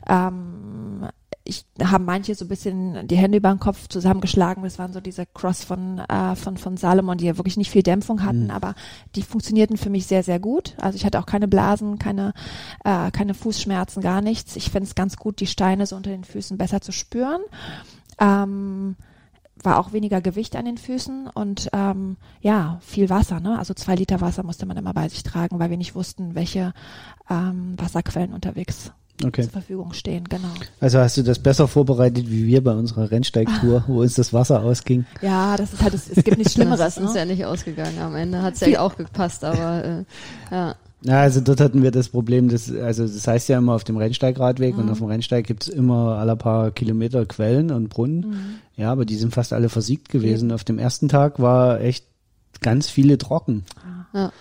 Ähm, 0.07 1.07
ich 1.47 1.65
haben 1.81 2.05
manche 2.05 2.35
so 2.35 2.45
ein 2.45 2.49
bisschen 2.49 3.07
die 3.07 3.15
Hände 3.17 3.37
über 3.37 3.49
den 3.49 3.59
Kopf 3.59 3.87
zusammengeschlagen. 3.87 4.63
Das 4.63 4.77
waren 4.77 4.93
so 4.93 4.99
diese 5.01 5.25
Cross 5.25 5.63
von, 5.63 5.99
äh, 5.99 6.35
von, 6.35 6.57
von 6.57 6.77
Salomon, 6.77 7.17
die 7.17 7.25
ja 7.25 7.37
wirklich 7.37 7.57
nicht 7.57 7.71
viel 7.71 7.83
Dämpfung 7.83 8.23
hatten, 8.23 8.45
Mhm. 8.45 8.51
aber 8.51 8.75
die 9.15 9.23
funktionierten 9.23 9.77
für 9.77 9.89
mich 9.89 10.05
sehr, 10.07 10.23
sehr 10.23 10.39
gut. 10.39 10.75
Also 10.79 10.95
ich 10.97 11.05
hatte 11.05 11.19
auch 11.19 11.25
keine 11.25 11.47
Blasen, 11.47 11.99
keine, 11.99 12.33
äh, 12.83 13.11
keine 13.11 13.33
Fußschmerzen, 13.33 14.01
gar 14.01 14.21
nichts. 14.21 14.55
Ich 14.55 14.69
finde 14.69 14.87
es 14.87 14.95
ganz 14.95 15.17
gut, 15.17 15.39
die 15.39 15.47
Steine 15.47 15.85
so 15.85 15.95
unter 15.95 16.09
den 16.09 16.23
Füßen 16.23 16.57
besser 16.57 16.81
zu 16.81 16.91
spüren. 16.91 17.41
Ähm, 18.19 18.95
war 19.63 19.79
auch 19.79 19.91
weniger 19.91 20.21
Gewicht 20.21 20.55
an 20.55 20.65
den 20.65 20.77
Füßen 20.77 21.27
und 21.33 21.69
ähm, 21.73 22.17
ja, 22.41 22.79
viel 22.81 23.09
Wasser, 23.09 23.39
ne? 23.39 23.57
Also 23.57 23.73
zwei 23.73 23.95
Liter 23.95 24.21
Wasser 24.21 24.43
musste 24.43 24.65
man 24.65 24.77
immer 24.77 24.93
bei 24.93 25.09
sich 25.09 25.23
tragen, 25.23 25.57
weil 25.59 25.69
wir 25.69 25.77
nicht 25.77 25.95
wussten, 25.95 26.35
welche 26.35 26.73
ähm, 27.29 27.73
Wasserquellen 27.77 28.33
unterwegs 28.33 28.91
Okay. 29.25 29.43
zur 29.43 29.51
Verfügung 29.51 29.93
stehen, 29.93 30.25
genau. 30.29 30.47
Also 30.79 30.99
hast 30.99 31.17
du 31.17 31.23
das 31.23 31.39
besser 31.39 31.67
vorbereitet 31.67 32.29
wie 32.29 32.45
wir 32.45 32.63
bei 32.63 32.73
unserer 32.73 33.09
Rennsteigtour, 33.09 33.83
wo 33.87 34.01
uns 34.01 34.13
das 34.15 34.31
Wasser 34.33 34.61
ausging. 34.61 35.05
Ja, 35.21 35.57
das 35.57 35.73
ist 35.73 35.81
halt, 35.81 35.93
es, 35.95 36.07
es 36.09 36.23
gibt 36.23 36.37
nichts 36.37 36.53
Das 36.53 36.63
Schlimmeres, 36.63 36.97
ist 36.97 37.03
uns 37.03 37.13
ne? 37.13 37.19
ja 37.19 37.25
nicht 37.25 37.45
ausgegangen 37.45 37.97
am 37.99 38.15
Ende. 38.15 38.41
Hat's 38.43 38.59
Viel- 38.59 38.73
ja 38.73 38.81
auch 38.81 38.95
gepasst, 38.95 39.43
aber 39.43 39.83
äh, 39.83 40.03
ja. 40.51 40.75
Ja, 41.03 41.21
also 41.21 41.41
dort 41.41 41.61
hatten 41.61 41.83
wir 41.83 41.91
das 41.91 42.09
Problem, 42.09 42.49
dass, 42.49 42.71
also 42.71 43.03
das 43.07 43.27
heißt 43.27 43.49
ja 43.49 43.59
immer 43.59 43.73
auf 43.73 43.83
dem 43.83 43.97
Rennsteigradweg 43.97 44.73
Mhm. 44.75 44.81
und 44.83 44.89
auf 44.89 44.97
dem 44.97 45.07
Rennsteig 45.07 45.45
gibt's 45.45 45.67
immer 45.67 46.17
alle 46.17 46.35
paar 46.35 46.71
Kilometer 46.71 47.25
Quellen 47.27 47.71
und 47.71 47.89
Brunnen. 47.89 48.29
Mhm. 48.31 48.35
Ja, 48.75 48.91
aber 48.91 49.05
die 49.05 49.15
sind 49.15 49.33
fast 49.33 49.53
alle 49.53 49.69
versiegt 49.69 50.09
gewesen. 50.09 50.51
Auf 50.51 50.63
dem 50.63 50.79
ersten 50.79 51.07
Tag 51.07 51.39
war 51.39 51.81
echt 51.81 52.05
ganz 52.61 52.89
viele 52.89 53.17
trocken. 53.19 53.63
Ja. 54.13 54.31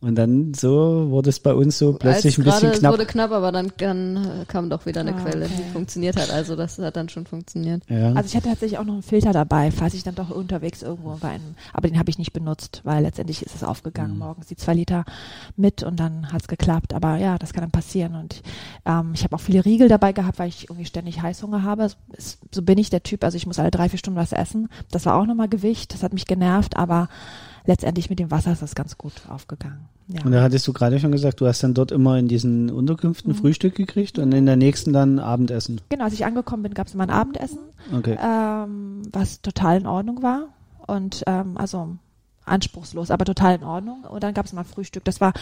Und 0.00 0.14
dann 0.14 0.54
so 0.54 1.06
wurde 1.10 1.28
es 1.30 1.40
bei 1.40 1.52
uns 1.52 1.76
so 1.76 1.94
plötzlich 1.94 2.38
Als 2.38 2.38
ein 2.38 2.44
bisschen 2.44 2.72
knapp. 2.80 2.92
Es 2.92 2.98
wurde 3.00 3.06
knapp, 3.06 3.32
aber 3.32 3.50
dann, 3.50 3.72
dann 3.78 4.16
äh, 4.16 4.44
kam 4.46 4.70
doch 4.70 4.86
wieder 4.86 5.00
eine 5.00 5.12
Ah, 5.16 5.20
Quelle, 5.20 5.46
okay. 5.46 5.54
die 5.58 5.72
funktioniert 5.72 6.16
hat. 6.16 6.30
Also 6.30 6.54
das 6.54 6.78
hat 6.78 6.94
dann 6.96 7.08
schon 7.08 7.26
funktioniert. 7.26 7.82
Ja. 7.88 8.12
Also 8.12 8.26
ich 8.28 8.36
hatte 8.36 8.48
tatsächlich 8.48 8.78
auch 8.78 8.84
noch 8.84 8.92
einen 8.92 9.02
Filter 9.02 9.32
dabei, 9.32 9.72
falls 9.72 9.94
ich 9.94 10.04
dann 10.04 10.14
doch 10.14 10.30
unterwegs 10.30 10.82
irgendwo 10.82 11.20
war. 11.20 11.34
In, 11.34 11.40
aber 11.72 11.88
den 11.88 11.98
habe 11.98 12.10
ich 12.10 12.18
nicht 12.18 12.32
benutzt, 12.32 12.80
weil 12.84 13.02
letztendlich 13.02 13.42
ist 13.42 13.56
es 13.56 13.64
aufgegangen 13.64 14.12
Mhm. 14.12 14.18
morgens, 14.18 14.46
die 14.46 14.54
zwei 14.56 14.74
Liter 14.74 15.04
mit 15.56 15.82
und 15.82 15.98
dann 15.98 16.32
hat's 16.32 16.46
geklappt. 16.46 16.94
Aber 16.94 17.16
ja, 17.16 17.36
das 17.36 17.52
kann 17.52 17.62
dann 17.62 17.72
passieren. 17.72 18.14
Und 18.14 18.42
ähm, 18.86 19.10
ich 19.14 19.24
habe 19.24 19.34
auch 19.34 19.40
viele 19.40 19.64
Riegel 19.64 19.88
dabei 19.88 20.12
gehabt, 20.12 20.38
weil 20.38 20.48
ich 20.48 20.70
irgendwie 20.70 20.86
ständig 20.86 21.22
Heißhunger 21.22 21.64
habe. 21.64 21.88
Es, 22.12 22.38
so 22.54 22.62
bin 22.62 22.78
ich 22.78 22.88
der 22.90 23.02
Typ, 23.02 23.24
also 23.24 23.36
ich 23.36 23.46
muss 23.48 23.58
alle 23.58 23.72
drei, 23.72 23.88
vier 23.88 23.98
Stunden 23.98 24.20
was 24.20 24.30
essen. 24.32 24.68
Das 24.92 25.06
war 25.06 25.16
auch 25.16 25.26
nochmal 25.26 25.48
Gewicht, 25.48 25.92
das 25.92 26.04
hat 26.04 26.12
mich 26.12 26.26
genervt, 26.26 26.76
aber 26.76 27.08
letztendlich 27.64 28.10
mit 28.10 28.18
dem 28.18 28.30
Wasser 28.30 28.52
ist 28.52 28.62
das 28.62 28.74
ganz 28.74 28.98
gut 28.98 29.12
aufgegangen. 29.28 29.88
Ja. 30.08 30.24
Und 30.24 30.32
da 30.32 30.42
hattest 30.42 30.66
du 30.66 30.72
gerade 30.72 30.98
schon 31.00 31.12
gesagt, 31.12 31.40
du 31.40 31.46
hast 31.46 31.62
dann 31.62 31.74
dort 31.74 31.92
immer 31.92 32.18
in 32.18 32.28
diesen 32.28 32.70
Unterkünften 32.70 33.34
Frühstück 33.34 33.74
gekriegt 33.74 34.18
und 34.18 34.32
in 34.32 34.46
der 34.46 34.56
nächsten 34.56 34.92
dann 34.92 35.18
Abendessen. 35.18 35.80
Genau, 35.90 36.04
als 36.04 36.14
ich 36.14 36.24
angekommen 36.24 36.62
bin, 36.62 36.74
gab's 36.74 36.94
immer 36.94 37.04
ein 37.04 37.10
Abendessen. 37.10 37.58
Okay. 37.94 38.16
ähm, 38.22 39.02
was 39.12 39.42
total 39.42 39.78
in 39.78 39.86
Ordnung 39.86 40.22
war 40.22 40.48
und 40.86 41.22
ähm, 41.26 41.58
also 41.58 41.96
anspruchslos, 42.46 43.10
aber 43.10 43.26
total 43.26 43.56
in 43.56 43.64
Ordnung. 43.64 44.04
Und 44.04 44.22
dann 44.22 44.32
gab 44.32 44.46
es 44.46 44.54
mal 44.54 44.64
Frühstück. 44.64 45.04
Das 45.04 45.20
war 45.20 45.34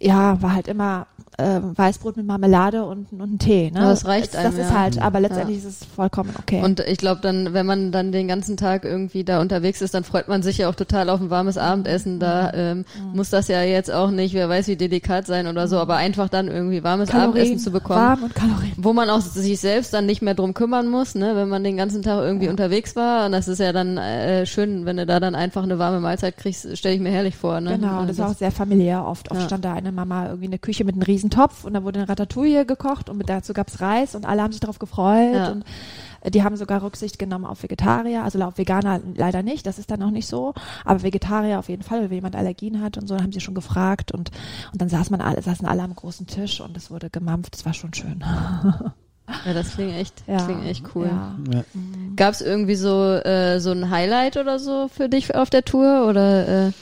ja 0.00 0.42
war 0.42 0.52
halt 0.54 0.66
immer 0.66 1.06
ähm, 1.38 1.72
Weißbrot 1.76 2.16
mit 2.16 2.26
Marmelade 2.26 2.84
und, 2.84 3.10
und 3.12 3.20
ein 3.34 3.38
Tee. 3.38 3.70
Ne? 3.70 3.80
Aber 3.80 3.90
das 3.90 4.04
reicht 4.04 4.34
das, 4.34 4.40
einem, 4.44 4.56
das 4.56 4.66
ist 4.66 4.70
ja. 4.72 4.78
halt, 4.78 5.02
aber 5.02 5.20
letztendlich 5.20 5.58
ist 5.58 5.64
es 5.64 5.84
vollkommen 5.84 6.30
okay. 6.38 6.62
Und 6.62 6.80
ich 6.80 6.98
glaube 6.98 7.20
dann, 7.22 7.54
wenn 7.54 7.64
man 7.66 7.90
dann 7.92 8.12
den 8.12 8.28
ganzen 8.28 8.56
Tag 8.56 8.84
irgendwie 8.84 9.24
da 9.24 9.40
unterwegs 9.40 9.80
ist, 9.80 9.94
dann 9.94 10.04
freut 10.04 10.28
man 10.28 10.42
sich 10.42 10.58
ja 10.58 10.68
auch 10.68 10.74
total 10.74 11.08
auf 11.08 11.20
ein 11.20 11.30
warmes 11.30 11.56
Abendessen. 11.58 12.18
Da 12.20 12.52
ähm, 12.52 12.84
muss 13.14 13.30
das 13.30 13.48
ja 13.48 13.62
jetzt 13.62 13.90
auch 13.90 14.10
nicht, 14.10 14.34
wer 14.34 14.48
weiß 14.48 14.68
wie 14.68 14.76
delikat 14.76 15.26
sein 15.26 15.46
oder 15.46 15.68
so, 15.68 15.78
aber 15.78 15.96
einfach 15.96 16.28
dann 16.28 16.48
irgendwie 16.48 16.84
warmes 16.84 17.10
Abendessen 17.10 17.58
zu 17.58 17.70
bekommen. 17.70 18.00
warm 18.00 18.22
und 18.24 18.34
Kalorien. 18.34 18.72
Wo 18.76 18.92
man 18.92 19.08
auch 19.10 19.20
sich 19.20 19.58
selbst 19.60 19.94
dann 19.94 20.06
nicht 20.06 20.22
mehr 20.22 20.34
drum 20.34 20.54
kümmern 20.54 20.88
muss, 20.88 21.14
ne, 21.14 21.34
wenn 21.34 21.48
man 21.48 21.64
den 21.64 21.76
ganzen 21.76 22.02
Tag 22.02 22.20
irgendwie 22.22 22.46
Ja. 22.46 22.50
unterwegs 22.50 22.94
war. 22.96 23.26
Und 23.26 23.32
das 23.32 23.48
ist 23.48 23.58
ja 23.58 23.72
dann 23.72 23.96
äh, 23.96 24.44
schön, 24.46 24.84
wenn 24.86 24.96
du 24.98 25.06
da 25.06 25.18
dann 25.20 25.34
einfach 25.34 25.62
eine 25.62 25.78
warme 25.78 26.00
Mahlzeit 26.00 26.36
kriegst, 26.36 26.76
stelle 26.76 26.94
ich 26.94 27.00
mir 27.00 27.10
herrlich 27.10 27.36
vor. 27.36 27.60
Ne? 27.60 27.78
Genau, 27.78 28.00
und 28.00 28.10
das 28.10 28.18
war 28.18 28.30
auch 28.30 28.36
sehr 28.36 28.50
familiär. 28.52 29.04
Oft, 29.06 29.30
oft 29.30 29.40
Ja. 29.40 29.46
stand 29.46 29.64
da 29.64 29.72
eine 29.72 29.92
Mama 29.92 30.26
irgendwie 30.26 30.44
in 30.46 30.50
der 30.50 30.60
Küche 30.60 30.84
mit 30.84 30.94
einem 30.94 31.02
Riesentopf 31.22 31.64
und 31.64 31.74
da 31.74 31.82
wurde 31.84 32.00
eine 32.00 32.08
Ratatouille 32.08 32.66
gekocht 32.66 33.08
und 33.08 33.16
mit 33.16 33.28
dazu 33.28 33.52
gab's 33.52 33.80
Reis 33.80 34.14
und 34.14 34.26
alle 34.26 34.42
haben 34.42 34.52
sich 34.52 34.60
darauf 34.60 34.78
gefreut 34.78 35.34
Ja. 35.34 35.50
und 35.52 35.64
äh, 36.22 36.30
die 36.30 36.42
haben 36.42 36.56
sogar 36.56 36.82
Rücksicht 36.82 37.18
genommen 37.18 37.44
auf 37.46 37.62
Vegetarier, 37.62 38.24
also 38.24 38.40
auf 38.42 38.58
Veganer 38.58 39.00
leider 39.14 39.42
nicht, 39.42 39.66
das 39.66 39.78
ist 39.78 39.90
dann 39.90 40.02
auch 40.02 40.10
nicht 40.10 40.26
so, 40.26 40.54
aber 40.84 41.02
Vegetarier 41.02 41.58
auf 41.58 41.68
jeden 41.68 41.82
Fall, 41.82 42.02
wenn 42.02 42.12
jemand 42.12 42.36
Allergien 42.36 42.80
hat 42.82 42.98
und 42.98 43.06
so, 43.06 43.14
dann 43.14 43.24
haben 43.24 43.32
sie 43.32 43.40
schon 43.40 43.54
gefragt 43.54 44.12
und, 44.12 44.30
und 44.72 44.80
dann 44.82 44.88
saß 44.88 45.10
man 45.10 45.20
alle, 45.20 45.40
saßen 45.42 45.66
alle 45.66 45.82
am 45.82 45.94
großen 45.94 46.26
Tisch 46.26 46.60
und 46.60 46.76
es 46.76 46.90
wurde 46.90 47.10
gemampft, 47.10 47.54
das 47.54 47.64
war 47.64 47.74
schon 47.74 47.94
schön. 47.94 48.24
ja, 49.46 49.54
das 49.54 49.74
klingt 49.74 49.94
echt, 49.94 50.14
Ja, 50.26 50.38
klingt 50.44 50.66
echt 50.66 50.84
cool. 50.94 51.06
Ja. 51.06 51.36
Ja. 51.52 51.62
Gab 52.16 52.34
es 52.34 52.40
irgendwie 52.40 52.74
so 52.74 53.12
äh, 53.12 53.60
so 53.60 53.70
ein 53.70 53.90
Highlight 53.90 54.36
oder 54.36 54.58
so 54.58 54.88
für 54.88 55.08
dich 55.08 55.34
auf 55.34 55.50
der 55.50 55.64
Tour 55.64 56.06
oder 56.08 56.66
äh, 56.68 56.72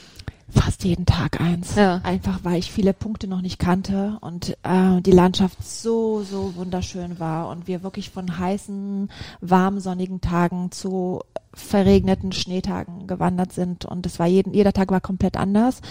Fast 0.53 0.83
jeden 0.83 1.05
Tag 1.05 1.39
eins. 1.39 1.75
Ja. 1.75 2.01
Einfach 2.03 2.39
weil 2.43 2.59
ich 2.59 2.71
viele 2.71 2.93
Punkte 2.93 3.27
noch 3.27 3.41
nicht 3.41 3.57
kannte 3.57 4.17
und 4.21 4.57
äh, 4.63 5.01
die 5.01 5.11
Landschaft 5.11 5.63
so, 5.63 6.23
so 6.23 6.55
wunderschön 6.55 7.19
war 7.19 7.49
und 7.49 7.67
wir 7.67 7.83
wirklich 7.83 8.09
von 8.09 8.37
heißen, 8.37 9.09
warmen, 9.39 9.79
sonnigen 9.79 10.21
Tagen 10.21 10.71
zu 10.71 11.21
verregneten 11.53 12.31
Schneetagen 12.31 13.07
gewandert 13.07 13.53
sind 13.53 13.85
und 13.85 14.05
es 14.05 14.19
war 14.19 14.27
jeden, 14.27 14.53
jeder 14.53 14.73
Tag 14.73 14.91
war 14.91 15.01
komplett 15.01 15.37
anders 15.37 15.81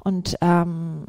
und 0.00 0.36
ähm, 0.40 1.06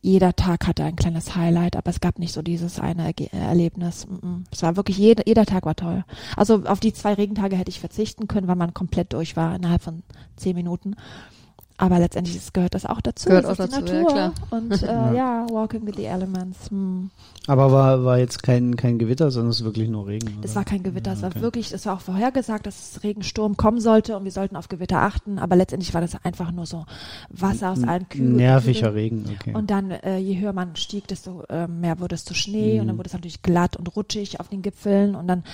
jeder 0.00 0.36
Tag 0.36 0.66
hatte 0.66 0.84
ein 0.84 0.96
kleines 0.96 1.34
Highlight, 1.34 1.76
aber 1.76 1.88
es 1.90 2.00
gab 2.00 2.18
nicht 2.18 2.34
so 2.34 2.42
dieses 2.42 2.78
eine 2.78 3.10
Erge- 3.10 3.32
Erlebnis. 3.32 4.06
Es 4.50 4.62
war 4.62 4.76
wirklich 4.76 4.98
jeder, 4.98 5.26
jeder 5.26 5.46
Tag 5.46 5.64
war 5.64 5.76
toll. 5.76 6.04
Also 6.36 6.64
auf 6.64 6.78
die 6.78 6.92
zwei 6.92 7.14
Regentage 7.14 7.56
hätte 7.56 7.70
ich 7.70 7.80
verzichten 7.80 8.28
können, 8.28 8.46
weil 8.46 8.56
man 8.56 8.74
komplett 8.74 9.14
durch 9.14 9.34
war 9.34 9.56
innerhalb 9.56 9.80
von 9.80 10.02
zehn 10.36 10.54
Minuten. 10.56 10.94
Aber 11.76 11.98
letztendlich 11.98 12.36
ist, 12.36 12.54
gehört 12.54 12.74
das 12.74 12.86
auch 12.86 13.00
dazu. 13.00 13.28
Gehört 13.28 13.44
Es 13.44 13.50
auch 13.50 13.64
ist 13.64 13.76
die 13.76 13.80
dazu, 13.80 13.92
ja, 13.92 14.02
Natur. 14.02 14.12
klar. 14.12 14.32
Und 14.50 14.82
äh, 14.82 15.16
ja. 15.16 15.46
walking 15.50 15.86
with 15.86 15.96
the 15.96 16.04
elements. 16.04 16.70
Hm. 16.70 17.10
Aber 17.46 17.72
war, 17.72 18.04
war 18.04 18.18
jetzt 18.18 18.42
kein, 18.42 18.76
kein 18.76 18.98
Gewitter, 18.98 19.30
sondern 19.30 19.50
es 19.50 19.60
ist 19.60 19.64
wirklich 19.64 19.88
nur 19.88 20.06
Regen. 20.06 20.38
Es 20.42 20.52
oder? 20.52 20.56
war 20.56 20.64
kein 20.64 20.82
Gewitter, 20.82 21.12
es 21.12 21.22
war 21.22 21.30
okay. 21.30 21.42
wirklich, 21.42 21.72
es 21.72 21.84
war 21.84 21.94
auch 21.94 22.00
vorhergesagt, 22.00 22.66
dass 22.66 22.96
es 22.96 23.02
Regensturm 23.02 23.56
kommen 23.56 23.80
sollte 23.80 24.16
und 24.16 24.24
wir 24.24 24.30
sollten 24.30 24.56
auf 24.56 24.68
Gewitter 24.68 24.98
achten, 24.98 25.38
aber 25.38 25.56
letztendlich 25.56 25.92
war 25.92 26.00
das 26.00 26.24
einfach 26.24 26.52
nur 26.52 26.64
so 26.64 26.86
Wasser 27.28 27.72
aus 27.72 27.82
allen 27.84 28.08
Kühen. 28.08 28.36
Nerviger 28.36 28.94
Regen, 28.94 29.24
okay. 29.34 29.54
Und 29.54 29.70
dann, 29.70 29.90
äh, 29.90 30.16
je 30.18 30.40
höher 30.40 30.54
man 30.54 30.76
stieg, 30.76 31.06
desto 31.08 31.42
äh, 31.50 31.66
mehr 31.66 32.00
wurde 32.00 32.14
es 32.14 32.24
zu 32.24 32.34
Schnee 32.34 32.80
und 32.80 32.86
dann 32.86 32.96
wurde 32.96 33.08
es 33.08 33.12
natürlich 33.12 33.42
glatt 33.42 33.76
und 33.76 33.94
rutschig 33.94 34.40
auf 34.40 34.48
den 34.48 34.62
Gipfeln. 34.62 35.14
Und 35.14 35.28
dann 35.28 35.44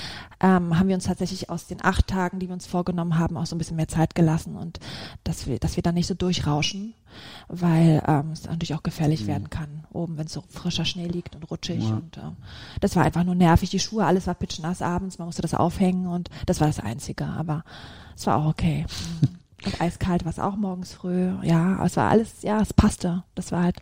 ähm, 0.41 0.79
haben 0.79 0.89
wir 0.89 0.95
uns 0.95 1.05
tatsächlich 1.05 1.51
aus 1.51 1.67
den 1.67 1.83
acht 1.83 2.07
Tagen, 2.07 2.39
die 2.39 2.49
wir 2.49 2.55
uns 2.55 2.67
vorgenommen 2.67 3.19
haben, 3.19 3.37
auch 3.37 3.47
so 3.47 3.57
ein 3.57 3.59
bisschen 3.59 3.77
mehr 3.77 3.89
Zeit 3.89 4.15
gelassen 4.15 4.57
und 4.57 4.79
dass 5.25 5.47
wir, 5.47 5.59
dass 5.59 5.77
wir 5.77 5.83
dann 5.83 5.95
nicht 5.95 6.07
so 6.11 6.14
durchrauschen, 6.14 6.94
weil 7.49 8.03
ähm, 8.07 8.33
es 8.33 8.44
natürlich 8.44 8.75
auch 8.75 8.83
gefährlich 8.83 9.27
werden 9.27 9.49
kann, 9.49 9.85
oben, 9.92 10.18
wenn 10.18 10.27
so 10.27 10.42
frischer 10.49 10.85
Schnee 10.85 11.07
liegt 11.07 11.35
und 11.35 11.51
rutschig. 11.51 11.83
Ja. 11.83 11.94
Und 11.94 12.16
äh, 12.16 12.33
das 12.81 12.96
war 12.96 13.05
einfach 13.05 13.25
nur 13.25 13.35
nervig. 13.35 13.70
Die 13.70 13.79
Schuhe, 13.79 14.05
alles 14.05 14.27
war 14.27 14.35
pitschnass 14.35 14.83
abends, 14.83 15.18
man 15.18 15.27
musste 15.27 15.42
das 15.42 15.55
aufhängen 15.55 16.07
und 16.07 16.29
das 16.46 16.61
war 16.61 16.66
das 16.66 16.81
Einzige, 16.81 17.27
aber 17.27 17.64
es 18.16 18.27
war 18.27 18.37
auch 18.37 18.46
okay. 18.46 18.87
Mhm. 19.23 19.29
Und 19.62 19.79
eiskalt 19.79 20.25
war 20.25 20.33
es 20.33 20.38
auch 20.38 20.57
morgens 20.57 20.94
früh. 20.94 21.35
Ja, 21.42 21.85
es 21.85 21.94
war 21.94 22.09
alles, 22.09 22.40
ja, 22.40 22.62
es 22.62 22.73
passte. 22.73 23.25
Das 23.35 23.53
war 23.53 23.62
halt, 23.62 23.77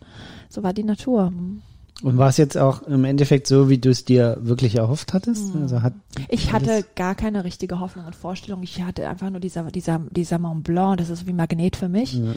so 0.49 0.61
war 0.61 0.73
die 0.73 0.83
Natur. 0.83 1.31
Mhm. 1.31 1.61
Und 2.01 2.17
war 2.17 2.29
es 2.29 2.37
jetzt 2.37 2.57
auch 2.57 2.83
im 2.83 3.03
Endeffekt 3.03 3.47
so, 3.47 3.69
wie 3.69 3.77
du 3.77 3.89
es 3.89 4.05
dir 4.05 4.37
wirklich 4.39 4.75
erhofft 4.75 5.13
hattest? 5.13 5.53
Also 5.61 5.81
hat 5.81 5.93
Ich 6.29 6.53
hatte 6.53 6.85
gar 6.95 7.13
keine 7.13 7.43
richtige 7.43 7.79
Hoffnung 7.79 8.05
und 8.05 8.15
Vorstellung. 8.15 8.63
Ich 8.63 8.81
hatte 8.81 9.07
einfach 9.09 9.29
nur 9.29 9.41
dieser, 9.41 9.63
dieser, 9.63 10.01
dieser 10.09 10.39
Mont 10.39 10.63
Blanc, 10.63 10.97
das 10.97 11.09
ist 11.09 11.27
wie 11.27 11.33
Magnet 11.33 11.75
für 11.75 11.89
mich. 11.89 12.13
Ja. 12.13 12.35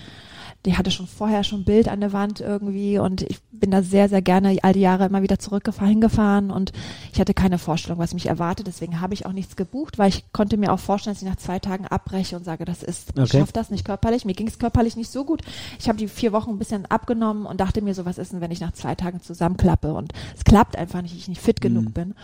Die 0.64 0.77
hatte 0.77 0.92
schon 0.92 1.09
vorher 1.09 1.42
schon 1.42 1.62
ein 1.62 1.64
Bild 1.64 1.88
an 1.88 2.01
der 2.01 2.12
Wand 2.12 2.40
irgendwie 2.40 2.98
und 2.98 3.22
ich 3.22 3.40
bin 3.51 3.72
da 3.72 3.83
sehr, 3.83 4.09
sehr 4.09 4.22
gerne 4.22 4.57
all 4.62 4.72
die 4.72 4.81
Jahre 4.81 5.07
immer 5.07 5.22
wieder 5.22 5.38
zurückgefahren, 5.40 5.88
hingefahren 5.90 6.51
und 6.53 6.72
ich 7.12 7.18
hatte 7.18 7.35
keine 7.35 7.59
Vorstellung, 7.59 7.98
was 7.98 8.14
mich 8.14 8.27
erwartet. 8.27 8.66
Deswegen 8.68 9.01
habe 9.01 9.12
ich 9.14 9.27
auch 9.27 9.33
nichts 9.33 9.57
gebucht, 9.57 9.98
weil 9.98 10.09
ich 10.11 10.25
konnte 10.33 10.57
mir 10.57 10.72
auch 10.72 10.79
vorstellen, 10.79 11.14
dass 11.14 11.22
ich 11.22 11.29
nach 11.29 11.37
zwei 11.37 11.59
Tagen 11.59 11.87
abbreche 11.88 12.37
und 12.37 12.44
sage, 12.44 12.64
das 12.64 12.83
ist, 12.85 13.11
ich 13.14 13.20
Okay. 13.22 13.38
schaffe 13.38 13.53
das 13.53 13.70
nicht 13.70 13.85
körperlich. 13.85 14.25
Mir 14.25 14.35
ging 14.35 14.46
es 14.46 14.59
körperlich 14.61 14.94
nicht 14.96 15.11
so 15.11 15.25
gut. 15.25 15.42
Ich 15.81 15.88
habe 15.88 15.98
die 15.98 16.07
vier 16.09 16.33
Wochen 16.33 16.51
ein 16.51 16.59
bisschen 16.59 16.87
abgenommen 16.87 17.44
und 17.46 17.61
dachte 17.61 17.83
mir 17.83 17.94
so, 17.94 18.05
was 18.05 18.18
ist 18.18 18.33
denn, 18.33 18.40
wenn 18.40 18.51
ich 18.53 18.61
nach 18.61 18.72
zwei 18.72 18.94
Tagen 18.94 19.20
zusammenklappe 19.20 19.92
und 19.94 20.12
es 20.37 20.44
klappt 20.44 20.77
einfach 20.77 21.03
nicht, 21.03 21.16
ich 21.16 21.27
nicht 21.29 21.40
fit 21.40 21.61
genug 21.61 21.92
bin. 21.92 22.14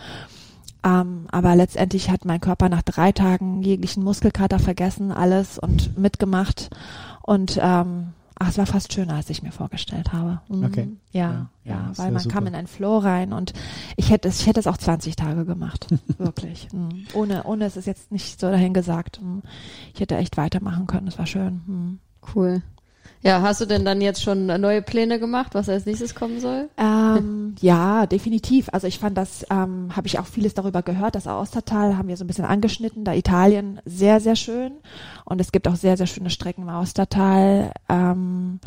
Ähm, 0.83 1.27
aber 1.31 1.55
letztendlich 1.57 2.09
hat 2.09 2.23
mein 2.23 2.39
Körper 2.39 2.69
nach 2.69 2.83
drei 2.83 3.11
Tagen 3.11 3.63
jeglichen 3.63 4.01
Muskelkater 4.03 4.59
vergessen, 4.59 5.11
alles 5.11 5.59
und 5.59 5.97
mitgemacht. 5.97 6.69
Und 7.21 7.59
ähm, 7.61 8.13
ach, 8.39 8.49
es 8.49 8.57
war 8.57 8.65
fast 8.65 8.91
schöner, 8.93 9.15
als 9.15 9.29
ich 9.29 9.43
mir 9.43 9.51
vorgestellt 9.51 10.11
habe. 10.13 10.41
Mhm. 10.47 10.63
Okay. 10.63 10.89
Ja, 11.11 11.21
Ja, 11.21 11.49
ja, 11.65 11.71
ja, 11.71 11.91
weil 11.97 12.11
man 12.11 12.21
super. 12.23 12.35
kam 12.35 12.47
in 12.47 12.55
einen 12.55 12.67
Flow 12.67 12.97
rein 12.97 13.33
und 13.33 13.53
ich 13.97 14.09
hätte 14.09 14.27
es, 14.29 14.39
ich 14.41 14.47
hätte 14.47 14.59
es 14.59 14.67
auch 14.67 14.77
20 14.77 15.15
Tage 15.15 15.45
gemacht. 15.45 15.87
Wirklich. 16.17 16.67
Mhm. 16.73 17.05
Ohne, 17.13 17.43
ohne 17.43 17.65
es 17.65 17.77
ist 17.77 17.85
jetzt 17.85 18.11
nicht 18.11 18.39
so 18.39 18.49
dahin 18.49 18.73
gesagt. 18.73 19.21
Mhm. 19.21 19.43
Ich 19.93 19.99
hätte 19.99 20.15
echt 20.17 20.37
weitermachen 20.37 20.87
können. 20.87 21.05
Das 21.05 21.19
war 21.19 21.25
schön. 21.27 21.61
Mhm. 21.67 21.99
cool. 22.35 22.61
Ja, 23.21 23.41
hast 23.41 23.59
du 23.59 23.65
denn 23.65 23.83
dann 23.83 23.99
jetzt 23.99 24.23
schon 24.23 24.45
neue 24.45 24.81
Pläne 24.81 25.19
gemacht, 25.19 25.53
was 25.53 25.67
als 25.67 25.85
nächstes 25.85 26.15
kommen 26.15 26.39
soll? 26.39 26.69
Ähm, 26.77 27.55
ja, 27.59 28.05
definitiv. 28.05 28.69
Also 28.71 28.87
ich 28.87 28.97
fand 28.97 29.17
das, 29.17 29.45
ähm, 29.49 29.95
habe 29.95 30.07
ich 30.07 30.19
auch 30.19 30.25
vieles 30.25 30.53
darüber 30.53 30.83
gehört. 30.83 31.15
Das 31.15 31.27
Austertal 31.27 31.97
haben 31.97 32.07
wir 32.07 32.15
so 32.15 32.23
ein 32.23 32.27
bisschen 32.27 32.45
angeschnitten. 32.45 33.03
Da 33.03 33.13
Italien 33.13 33.81
sehr, 33.85 34.21
sehr 34.21 34.37
schön. 34.37 34.71
Und 35.25 35.41
es 35.41 35.51
gibt 35.51 35.67
auch 35.67 35.75
sehr, 35.75 35.97
sehr 35.97 36.07
schöne 36.07 36.29
Strecken 36.29 36.63
im 36.63 36.69
Austertal. 36.69 37.73
Ähm, 37.89 38.61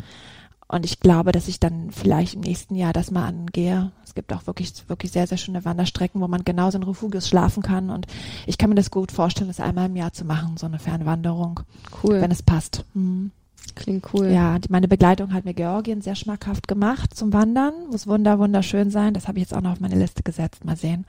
und 0.67 0.85
ich 0.85 0.99
glaube, 0.99 1.31
dass 1.31 1.47
ich 1.47 1.59
dann 1.59 1.91
vielleicht 1.91 2.35
im 2.35 2.41
nächsten 2.41 2.75
Jahr 2.75 2.93
das 2.93 3.11
mal 3.11 3.27
angehe. 3.27 3.91
Es 4.03 4.13
gibt 4.13 4.31
auch 4.33 4.45
wirklich, 4.45 4.73
wirklich 4.87 5.11
sehr, 5.11 5.25
sehr 5.27 5.37
schöne 5.37 5.65
Wanderstrecken, 5.65 6.21
wo 6.21 6.27
man 6.27 6.43
genauso 6.43 6.77
in 6.77 6.83
Refugios 6.83 7.27
schlafen 7.27 7.63
kann. 7.63 7.89
Und 7.89 8.05
ich 8.45 8.59
kann 8.59 8.69
mir 8.69 8.75
das 8.75 8.91
gut 8.91 9.11
vorstellen, 9.11 9.49
das 9.49 9.59
einmal 9.59 9.87
im 9.87 9.95
Jahr 9.95 10.13
zu 10.13 10.25
machen, 10.25 10.57
so 10.57 10.67
eine 10.67 10.79
Fernwanderung, 10.79 11.61
Cool. 12.03 12.21
wenn 12.21 12.31
es 12.31 12.43
passt. 12.43 12.85
Mhm. 12.93 13.31
Klingt 13.75 14.05
cool. 14.13 14.27
Ja, 14.27 14.59
die, 14.59 14.69
meine 14.71 14.87
Begleitung 14.87 15.33
hat 15.33 15.45
mir 15.45 15.53
Georgien 15.53 16.01
sehr 16.01 16.15
schmackhaft 16.15 16.67
gemacht 16.67 17.15
zum 17.15 17.33
Wandern. 17.33 17.73
Muss 17.91 18.07
wunder, 18.07 18.37
wunderschön 18.39 18.91
sein. 18.91 19.13
Das 19.13 19.27
habe 19.27 19.37
ich 19.39 19.43
jetzt 19.43 19.53
auch 19.53 19.61
noch 19.61 19.71
auf 19.73 19.79
meine 19.79 19.95
Liste 19.95 20.21
gesetzt. 20.23 20.63
Mal 20.65 20.75
sehen. 20.75 21.05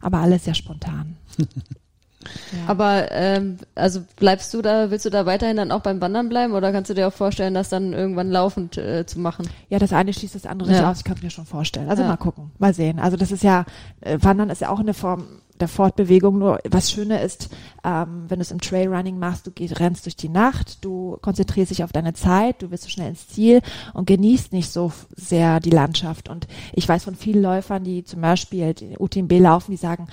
Aber 0.00 0.18
alles 0.18 0.44
sehr 0.44 0.54
spontan. 0.54 1.16
ja. 1.38 2.58
Aber 2.66 3.10
ähm, 3.12 3.58
also 3.74 4.02
bleibst 4.16 4.52
du 4.54 4.62
da, 4.62 4.90
willst 4.90 5.04
du 5.06 5.10
da 5.10 5.26
weiterhin 5.26 5.56
dann 5.56 5.70
auch 5.70 5.80
beim 5.80 6.00
Wandern 6.00 6.28
bleiben 6.28 6.54
oder 6.54 6.72
kannst 6.72 6.90
du 6.90 6.94
dir 6.94 7.06
auch 7.08 7.12
vorstellen, 7.12 7.54
das 7.54 7.68
dann 7.68 7.92
irgendwann 7.92 8.30
laufend 8.30 8.78
äh, 8.78 9.06
zu 9.06 9.20
machen? 9.20 9.48
ja, 9.68 9.78
das 9.78 9.92
eine 9.92 10.12
schließt 10.12 10.34
das 10.34 10.46
andere 10.46 10.70
nicht 10.70 10.80
Ja. 10.80 10.90
aus. 10.90 10.98
Ich 10.98 11.04
kann 11.04 11.16
es 11.16 11.22
mir 11.22 11.30
schon 11.30 11.46
vorstellen. 11.46 11.88
Also 11.88 12.02
Ja. 12.02 12.08
mal 12.08 12.16
gucken, 12.16 12.50
mal 12.58 12.74
sehen. 12.74 12.98
Also 12.98 13.16
das 13.16 13.30
ist 13.32 13.42
ja, 13.44 13.64
äh, 14.00 14.18
Wandern 14.20 14.50
ist 14.50 14.60
ja 14.60 14.70
auch 14.70 14.80
eine 14.80 14.94
Form 14.94 15.24
der 15.60 15.68
Fortbewegung. 15.68 16.38
Nur 16.38 16.60
was 16.68 16.90
Schöne 16.90 17.20
ist, 17.22 17.50
ähm, 17.84 18.24
wenn 18.28 18.38
du 18.38 18.42
es 18.42 18.50
im 18.50 18.60
Trailrunning 18.60 19.18
machst, 19.18 19.46
du 19.46 19.50
gehst, 19.50 19.78
rennst 19.80 20.06
durch 20.06 20.16
die 20.16 20.28
Nacht, 20.28 20.84
du 20.84 21.18
konzentrierst 21.22 21.70
dich 21.70 21.84
auf 21.84 21.92
deine 21.92 22.14
Zeit, 22.14 22.62
du 22.62 22.70
wirst 22.70 22.84
so 22.84 22.88
schnell 22.88 23.08
ins 23.10 23.28
Ziel 23.28 23.60
und 23.94 24.06
genießt 24.06 24.52
nicht 24.52 24.70
so 24.70 24.92
sehr 25.16 25.60
die 25.60 25.70
Landschaft. 25.70 26.28
Und 26.28 26.46
ich 26.72 26.88
weiß 26.88 27.04
von 27.04 27.14
vielen 27.14 27.42
Läufern, 27.42 27.84
die 27.84 28.04
zum 28.04 28.20
Beispiel 28.20 28.74
die 28.74 28.96
UTMB 28.98 29.32
laufen, 29.38 29.70
die 29.70 29.76
sagen, 29.76 30.08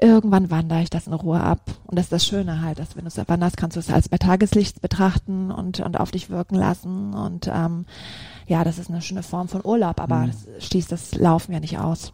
irgendwann 0.00 0.50
wandere 0.50 0.82
ich 0.82 0.90
das 0.90 1.06
in 1.06 1.12
Ruhe 1.12 1.40
ab. 1.40 1.60
Und 1.86 1.96
das 1.98 2.06
ist 2.06 2.12
das 2.12 2.26
Schöne 2.26 2.62
halt, 2.62 2.78
dass 2.78 2.96
wenn 2.96 3.04
du 3.04 3.08
es 3.08 3.28
wanderst, 3.28 3.56
kannst 3.56 3.76
du 3.76 3.80
es 3.80 3.90
als 3.90 4.08
bei 4.08 4.18
Tageslicht 4.18 4.80
betrachten 4.80 5.50
und, 5.50 5.80
und 5.80 5.98
auf 5.98 6.10
dich 6.10 6.30
wirken 6.30 6.56
lassen. 6.56 7.14
Und 7.14 7.48
ähm, 7.52 7.86
ja, 8.46 8.64
das 8.64 8.78
ist 8.78 8.90
eine 8.90 9.02
schöne 9.02 9.22
Form 9.22 9.48
von 9.48 9.64
Urlaub, 9.64 10.00
aber 10.00 10.16
Mhm. 10.16 10.32
das 10.56 10.66
schließt 10.66 10.90
das 10.92 11.14
Laufen 11.14 11.52
ja 11.52 11.60
nicht 11.60 11.78
aus. 11.78 12.12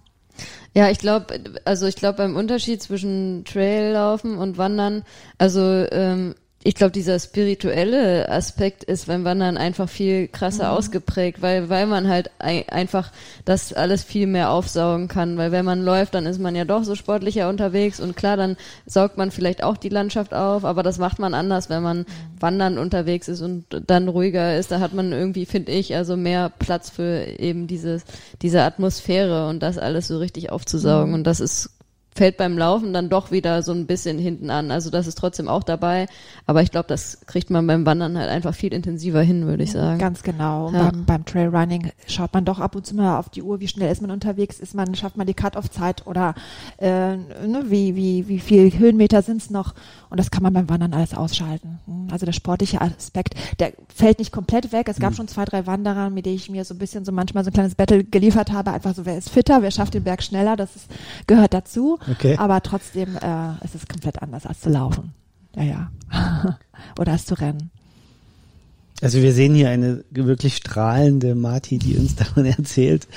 Ja, 0.75 0.91
ich 0.91 0.99
glaube, 0.99 1.41
also 1.65 1.87
ich 1.87 1.97
glaube 1.97 2.19
beim 2.19 2.37
Unterschied 2.37 2.83
zwischen 2.83 3.45
Traillaufen 3.45 4.39
und 4.39 4.57
Wandern, 4.57 5.05
also 5.39 5.61
ähm, 5.61 6.35
ich 6.65 6.75
glaube, 6.77 6.93
dieser 6.93 7.19
spirituelle 7.19 8.29
Aspekt 8.29 8.85
ist 8.85 9.07
beim 9.09 9.25
Wandern 9.25 9.57
einfach 9.57 9.89
viel 9.89 10.29
krasser 10.29 10.71
ausgeprägt, 10.73 11.43
weil, 11.43 11.69
weil 11.69 11.87
man 11.87 12.09
halt 12.09 12.31
ei- 12.39 12.69
einfach 12.69 13.11
das 13.45 13.73
alles 13.73 14.05
viel 14.05 14.27
mehr 14.29 14.51
aufsaugen 14.51 15.09
kann. 15.09 15.37
Weil 15.39 15.51
wenn 15.51 15.65
man 15.65 15.83
läuft, 15.83 16.15
dann 16.15 16.25
ist 16.27 16.39
man 16.41 16.55
ja 16.55 16.65
doch 16.65 16.85
so 16.85 16.95
sportlicher 16.95 17.49
unterwegs 17.49 17.99
und 18.01 18.17
klar, 18.17 18.37
dann 18.37 18.57
saugt 18.87 19.19
man 19.19 19.31
vielleicht 19.31 19.65
auch 19.65 19.77
die 19.77 19.89
Landschaft 19.89 20.35
auf, 20.35 20.65
aber 20.65 20.83
das 20.83 20.99
macht 20.99 21.19
man 21.19 21.35
anders, 21.35 21.69
wenn 21.69 21.83
man 21.83 22.07
wandern 22.39 22.79
unterwegs 22.79 23.29
ist 23.29 23.41
und 23.41 23.65
dann 23.89 24.07
ruhiger 24.09 24.57
ist. 24.57 24.71
Da 24.71 24.79
hat 24.79 24.93
man 24.95 25.13
irgendwie, 25.13 25.47
finde 25.47 25.73
ich, 25.73 25.97
also 25.97 26.17
mehr 26.17 26.51
Platz 26.59 26.91
für 26.91 27.25
eben 27.41 27.67
dieses, 27.67 28.05
diese 28.41 28.63
Atmosphäre 28.63 29.49
und 29.49 29.63
das 29.65 29.79
alles 29.79 30.07
so 30.07 30.19
richtig 30.19 30.51
aufzusaugen. 30.53 31.15
Und 31.15 31.25
das 31.25 31.41
ist 31.41 31.71
fällt 32.15 32.37
beim 32.37 32.59
Laufen 32.59 32.93
dann 32.93 33.09
doch 33.09 33.31
wieder 33.31 33.63
so 33.63 33.73
ein 33.73 33.87
bisschen 33.87 34.19
hinten 34.19 34.51
an. 34.51 34.71
Also 34.71 34.91
das 34.91 35.07
ist 35.07 35.17
trotzdem 35.17 35.49
auch 35.49 35.63
dabei, 35.63 36.07
aber 36.47 36.63
ich 36.63 36.71
glaube, 36.71 36.87
das 36.89 37.21
kriegt 37.27 37.51
man 37.51 37.67
beim 37.67 37.87
Wandern 37.87 38.19
halt 38.19 38.29
einfach 38.29 38.55
viel 38.55 38.75
intensiver 38.75 39.23
hin, 39.23 39.47
würde 39.47 39.63
ich 39.63 39.73
sagen. 39.73 39.99
Ganz 39.99 40.23
genau. 40.23 40.71
Ja. 40.71 40.91
Beim, 40.91 41.05
beim 41.05 41.25
Trailrunning 41.25 41.91
schaut 42.07 42.35
man 42.35 42.45
doch 42.45 42.61
ab 42.61 42.77
und 42.77 42.87
zu 42.87 42.95
mal 42.95 43.19
auf 43.19 43.31
die 43.31 43.43
Uhr, 43.43 43.61
wie 43.61 43.69
schnell 43.69 43.91
ist 43.91 44.03
man 44.03 44.11
unterwegs, 44.11 44.61
ist 44.61 44.75
man, 44.75 44.95
schafft 44.95 45.17
man 45.17 45.27
die 45.27 45.35
Cut-Off-Zeit 45.35 46.07
oder 46.07 46.35
äh, 46.79 47.17
ne, 47.17 47.65
wie, 47.67 47.97
wie, 47.97 48.29
wie 48.29 48.41
viel 48.41 48.79
Höhenmeter 48.79 49.23
sind's 49.23 49.51
noch? 49.51 49.75
Und 50.13 50.19
das 50.19 50.31
kann 50.31 50.43
man 50.43 50.53
beim 50.53 50.69
Wandern 50.69 50.93
alles 50.93 51.15
ausschalten. 51.15 51.81
Also 52.11 52.27
der 52.27 52.35
sportliche 52.35 52.83
Aspekt, 52.83 53.35
der 53.61 53.73
fällt 53.89 54.19
nicht 54.19 54.31
komplett 54.31 54.71
weg. 54.71 54.91
Es 54.91 54.99
gab 54.99 55.15
schon 55.15 55.27
zwei, 55.27 55.47
drei 55.47 55.67
Wanderer, 55.67 56.11
mit 56.11 56.27
denen 56.27 56.37
ich 56.37 56.51
mir 56.51 56.67
so 56.67 56.75
ein 56.75 56.79
bisschen 56.79 57.07
so 57.07 57.13
manchmal 57.13 57.45
so 57.45 57.49
ein 57.49 57.55
kleines 57.55 57.77
Battle 57.77 58.05
geliefert 58.05 58.53
habe. 58.53 58.73
Einfach 58.73 58.95
so, 58.95 59.07
wer 59.07 59.17
ist 59.17 59.31
fitter, 59.31 59.63
wer 59.63 59.71
schafft 59.71 59.95
den 59.95 60.05
Berg 60.05 60.23
schneller, 60.23 60.55
das 60.55 60.77
ist, 60.77 60.91
gehört 61.27 61.55
dazu. 61.55 61.99
Okay. 62.11 62.37
Aber 62.37 62.61
trotzdem 62.61 63.17
äh, 63.17 63.65
ist 63.65 63.75
es 63.75 63.89
komplett 63.89 64.21
anders 64.21 64.45
als 64.45 64.61
zu 64.61 64.69
laufen. 64.69 65.15
Ja, 65.57 65.63
ja. 65.63 65.91
oder 66.99 67.13
als 67.13 67.25
zu 67.25 67.33
rennen. 67.33 67.71
Also 69.03 69.21
wir 69.21 69.33
sehen 69.33 69.55
hier 69.55 69.69
eine 69.69 70.05
wirklich 70.11 70.57
strahlende 70.57 71.35
Marti, 71.35 71.79
die 71.79 71.97
uns 71.97 72.15
davon 72.17 72.47
erzählt. 72.47 73.09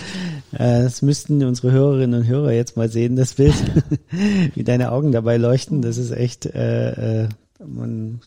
Äh, 0.51 0.83
Das 0.83 1.01
müssten 1.01 1.43
unsere 1.43 1.71
Hörerinnen 1.71 2.21
und 2.21 2.27
Hörer 2.27 2.51
jetzt 2.51 2.75
mal 2.75 2.89
sehen, 2.89 3.15
das 3.15 3.35
Bild, 3.35 3.53
wie 4.55 4.63
deine 4.63 4.91
Augen 4.91 5.11
dabei 5.11 5.37
leuchten. 5.37 5.81
Das 5.81 5.97
ist 5.97 6.11
echt, 6.11 6.47
äh, 6.47 7.23
äh, 7.23 7.29
man, 7.65 8.19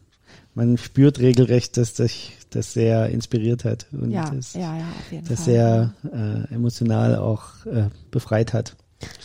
man 0.55 0.79
spürt 0.79 1.19
regelrecht, 1.19 1.77
dass 1.77 1.95
dich 1.95 2.37
das 2.51 2.73
sehr 2.73 3.09
inspiriert 3.11 3.65
hat 3.65 3.87
und 3.93 4.11
Ja, 4.11 4.31
das, 4.31 4.55
ja, 4.55 4.77
ja, 4.79 5.21
das 5.29 5.45
sehr 5.45 5.93
äh, 6.13 6.55
emotional 6.55 7.17
auch 7.17 7.67
äh, 7.67 7.89
befreit 8.11 8.53
hat. 8.55 8.77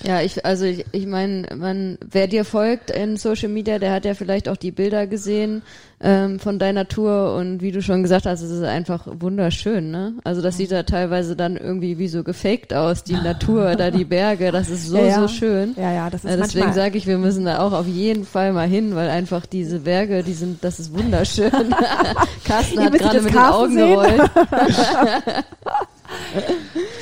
Ja, 0.04 0.22
ich, 0.22 0.46
also 0.46 0.66
ich, 0.66 0.86
ich 0.92 1.08
meine, 1.08 1.48
man, 1.56 1.98
wer 2.06 2.28
dir 2.28 2.46
folgt 2.46 2.92
in 2.92 3.18
Social 3.18 3.50
Media, 3.50 3.80
der 3.80 3.92
hat 3.92 4.06
ja 4.06 4.14
vielleicht 4.14 4.48
auch 4.48 4.58
die 4.58 4.72
Bilder 4.72 5.08
gesehen 5.08 5.64
ähm, 6.00 6.40
von 6.40 6.60
deiner 6.60 6.88
Tour 6.88 7.36
und 7.36 7.62
wie 7.62 7.72
du 7.72 7.82
schon 7.82 8.04
gesagt 8.04 8.26
hast, 8.26 8.42
es 8.42 8.52
ist 8.52 8.64
einfach 8.64 9.08
wunderschön, 9.08 9.90
ne? 9.90 10.14
Also 10.24 10.42
das 10.42 10.58
sieht 10.58 10.70
ja 10.72 10.84
teilweise 10.84 11.36
dann 11.36 11.58
irgendwie 11.58 11.98
wie 11.98 12.08
so 12.10 12.24
gefaked 12.24 12.74
aus, 12.74 13.04
die 13.04 13.14
Natur, 13.14 13.76
da 13.76 13.90
die 13.90 14.04
Berge, 14.04 14.52
das 14.52 14.70
ist 14.70 14.88
so, 14.90 14.98
Ja, 14.98 15.06
ja. 15.08 15.22
so 15.22 15.28
schön. 15.28 15.74
Ja, 15.76 15.92
ja, 15.92 16.10
das 16.10 16.24
ist 16.24 16.32
Äh, 16.32 16.38
deswegen 16.38 16.74
sage 16.74 16.98
ich, 16.98 17.08
wir 17.08 17.18
müssen 17.18 17.46
da 17.46 17.60
auch 17.60 17.72
auf 17.72 17.88
jeden 17.88 18.26
Fall 18.26 18.54
mal 18.54 18.68
hin, 18.68 18.96
weil 18.96 19.10
einfach 19.10 19.46
diese 19.46 19.80
Berge, 19.80 20.22
die 20.24 20.34
sind, 20.34 20.64
das 20.64 20.80
ist 20.80 20.94
wunderschön. 20.94 21.50
Carsten 22.44 22.80
hat 22.84 22.94
gerade 22.94 23.22
mit 23.22 23.30
den 23.32 23.36
Carsten 23.36 23.54
Augen 23.56 23.74
sehen. 23.74 23.90
gerollt. 23.90 24.22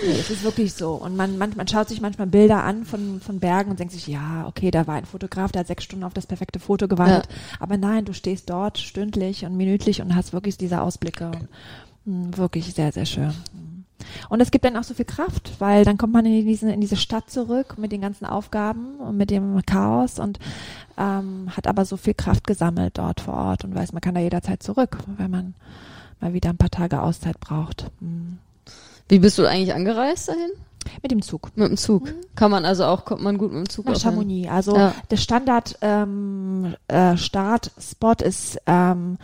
nee, 0.03 0.19
es 0.19 0.29
ist 0.29 0.43
wirklich 0.43 0.73
so. 0.73 0.93
Und 0.93 1.15
man, 1.15 1.37
man, 1.37 1.53
man 1.55 1.67
schaut 1.67 1.89
sich 1.89 2.01
manchmal 2.01 2.27
Bilder 2.27 2.63
an 2.63 2.85
von, 2.85 3.21
von 3.21 3.39
Bergen 3.39 3.71
und 3.71 3.79
denkt 3.79 3.93
sich, 3.93 4.07
ja, 4.07 4.45
okay, 4.47 4.71
da 4.71 4.87
war 4.87 4.95
ein 4.95 5.05
Fotograf, 5.05 5.51
der 5.51 5.61
hat 5.61 5.67
sechs 5.67 5.83
Stunden 5.83 6.03
auf 6.03 6.13
das 6.13 6.27
perfekte 6.27 6.59
Foto 6.59 6.87
gewartet. 6.87 7.27
Aber 7.59 7.77
nein, 7.77 8.05
du 8.05 8.13
stehst 8.13 8.49
dort 8.49 8.77
stündlich 8.77 9.45
und 9.45 9.55
minütlich 9.55 10.01
und 10.01 10.15
hast 10.15 10.33
wirklich 10.33 10.57
diese 10.57 10.81
Ausblicke. 10.81 11.31
Und, 12.05 12.31
mh, 12.31 12.37
wirklich 12.37 12.73
sehr, 12.73 12.91
sehr 12.91 13.05
schön. 13.05 13.33
Und 14.29 14.41
es 14.41 14.51
gibt 14.51 14.65
dann 14.65 14.77
auch 14.77 14.83
so 14.83 14.93
viel 14.93 15.05
Kraft, 15.05 15.51
weil 15.59 15.85
dann 15.85 15.97
kommt 15.97 16.13
man 16.13 16.25
in 16.25 16.45
diese, 16.45 16.71
in 16.71 16.81
diese 16.81 16.95
Stadt 16.95 17.29
zurück 17.29 17.77
mit 17.77 17.91
den 17.91 18.01
ganzen 18.01 18.25
Aufgaben 18.25 18.95
und 18.95 19.17
mit 19.17 19.29
dem 19.29 19.61
Chaos 19.65 20.19
und 20.19 20.39
ähm, 20.97 21.49
hat 21.55 21.67
aber 21.67 21.85
so 21.85 21.97
viel 21.97 22.13
Kraft 22.13 22.47
gesammelt 22.47 22.97
dort 22.97 23.21
vor 23.21 23.35
Ort 23.35 23.63
und 23.63 23.75
weiß, 23.75 23.93
man 23.93 24.01
kann 24.01 24.15
da 24.15 24.21
jederzeit 24.21 24.63
zurück, 24.63 24.97
wenn 25.17 25.31
man 25.31 25.53
mal 26.19 26.33
wieder 26.33 26.49
ein 26.49 26.57
paar 26.57 26.69
Tage 26.69 27.01
Auszeit 27.01 27.39
braucht. 27.39 27.91
Mhm. 27.99 28.39
Wie 29.11 29.19
bist 29.19 29.37
du 29.37 29.45
eigentlich 29.45 29.73
angereist 29.73 30.29
dahin? 30.29 30.51
Mit 31.01 31.11
dem 31.11 31.21
Zug. 31.21 31.51
Mit 31.55 31.67
dem 31.67 31.75
Zug. 31.75 32.13
Kann 32.35 32.49
man 32.49 32.63
also 32.63 32.85
auch, 32.85 33.03
kommt 33.03 33.21
man 33.21 33.37
gut 33.37 33.51
mit 33.51 33.59
dem 33.59 33.69
Zug 33.69 33.85
Nach 33.85 33.91
hin? 33.93 33.99
Chamonix. 34.01 34.49
Also 34.49 34.75
Ja. 34.77 34.95
der 35.11 35.17
Standard 35.17 35.77
ähm, 35.81 36.75
äh, 36.87 37.17
Startspot 37.17 38.21
ist 38.21 38.57
ähm, 38.67 39.17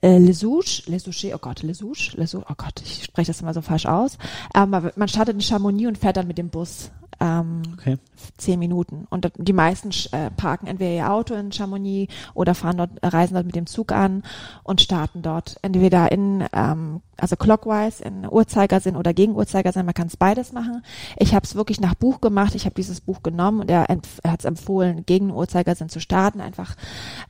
äh, 0.00 0.18
Les 0.18 0.38
Souches, 0.38 0.84
Les 0.86 1.02
Souches, 1.02 1.32
oh 1.34 1.38
Gott, 1.38 1.62
Les 1.64 1.78
Souches, 1.78 2.14
Les 2.14 2.30
Souches, 2.30 2.46
oh 2.48 2.54
Gott, 2.56 2.80
ich 2.84 3.02
spreche 3.02 3.26
das 3.32 3.40
immer 3.40 3.52
so 3.52 3.62
falsch 3.62 3.86
aus. 3.86 4.16
Ähm, 4.54 4.70
man 4.94 5.08
startet 5.08 5.34
in 5.34 5.40
Chamonix 5.40 5.88
und 5.88 5.98
fährt 5.98 6.16
dann 6.18 6.28
mit 6.28 6.38
dem 6.38 6.48
Bus 6.48 6.92
ähm, 7.20 7.62
Okay. 7.74 7.98
zehn 8.36 8.58
Minuten. 8.58 9.06
Und 9.10 9.30
die 9.36 9.52
meisten 9.52 9.90
äh, 10.12 10.30
parken 10.30 10.66
entweder 10.66 10.90
ihr 10.90 11.12
Auto 11.12 11.34
in 11.34 11.52
Chamonix 11.52 12.12
oder 12.34 12.54
fahren 12.54 12.78
dort, 12.78 12.90
reisen 13.02 13.34
dort 13.34 13.46
mit 13.46 13.56
dem 13.56 13.66
Zug 13.66 13.92
an 13.92 14.22
und 14.62 14.80
starten 14.80 15.22
dort 15.22 15.56
entweder 15.62 16.10
in, 16.12 16.44
ähm, 16.52 17.00
also 17.16 17.36
clockwise, 17.36 18.02
in 18.02 18.26
Uhrzeigersinn 18.28 18.96
oder 18.96 19.14
gegen 19.14 19.34
Uhrzeigersinn. 19.34 19.86
Man 19.86 19.94
kann 19.94 20.08
es 20.08 20.16
beides 20.16 20.52
machen. 20.52 20.82
Ich 21.16 21.34
habe 21.34 21.44
es 21.44 21.54
wirklich 21.54 21.80
nach 21.80 21.94
Buch 21.94 22.20
gemacht. 22.20 22.54
Ich 22.54 22.64
habe 22.64 22.74
dieses 22.74 23.00
Buch 23.00 23.22
genommen 23.22 23.60
und 23.60 23.70
er, 23.70 23.88
er 23.88 24.30
hat 24.30 24.40
es 24.40 24.44
empfohlen, 24.44 25.04
gegen 25.06 25.30
Uhrzeigersinn 25.30 25.88
zu 25.88 26.00
starten. 26.00 26.40
Einfach 26.40 26.76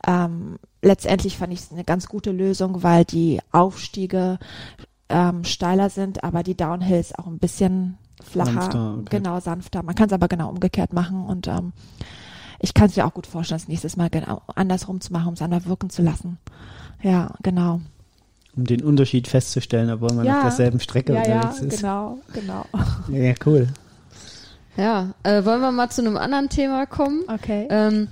ähm, 0.07 0.59
letztendlich 0.83 1.37
fand 1.37 1.53
ich 1.53 1.61
es 1.61 1.72
eine 1.72 1.85
ganz 1.85 2.07
gute 2.09 2.33
Lösung, 2.33 2.83
weil 2.83 3.05
die 3.05 3.40
Aufstiege 3.53 4.38
ähm, 5.09 5.44
steiler 5.44 5.90
sind, 5.90 6.25
aber 6.25 6.42
die 6.42 6.57
Downhills 6.57 7.16
auch 7.16 7.27
ein 7.27 7.38
bisschen 7.38 7.99
flacher, 8.22 8.52
Sanfter, 8.52 8.94
okay. 9.00 9.16
genau 9.18 9.40
sanfter. 9.40 9.83
Man 9.83 9.94
kann 9.94 10.07
es 10.07 10.12
aber 10.12 10.29
genau 10.29 10.48
umgekehrt 10.50 10.92
machen 10.92 11.24
und 11.24 11.46
ähm, 11.48 11.72
ich 12.59 12.74
kann 12.74 12.87
es 12.87 12.96
mir 12.96 13.07
auch 13.07 13.14
gut 13.14 13.26
vorstellen, 13.26 13.61
das 13.61 13.68
nächstes 13.68 13.96
Mal 13.96 14.11
genau 14.11 14.42
andersrum 14.55 15.00
zu 15.00 15.12
machen, 15.12 15.29
um 15.29 15.35
es 15.35 15.42
einmal 15.42 15.64
wirken 15.66 15.90
zu 15.90 16.02
lassen. 16.02 16.38
Ja, 17.02 17.35
genau. 17.42 17.81
Um 18.57 18.64
den 18.64 18.83
Unterschied 18.83 19.29
festzustellen, 19.29 19.90
obwohl 19.90 20.12
man 20.14 20.24
Ja. 20.24 20.37
auf 20.38 20.42
derselben 20.44 20.81
Strecke 20.81 21.12
ja, 21.12 21.26
ja, 21.29 21.35
unterwegs 21.42 21.61
ist. 21.61 21.81
genau, 21.81 22.18
genau. 22.33 22.64
Ja, 23.09 23.35
cool. 23.44 23.68
Ja, 24.79 25.14
äh, 25.22 25.44
wollen 25.44 25.61
wir 25.61 25.72
mal 25.72 25.90
zu 25.90 26.02
einem 26.02 26.16
anderen 26.16 26.48
Thema 26.48 26.87
kommen? 26.87 27.22
Okay. 27.29 27.66
Ähm, 27.70 28.09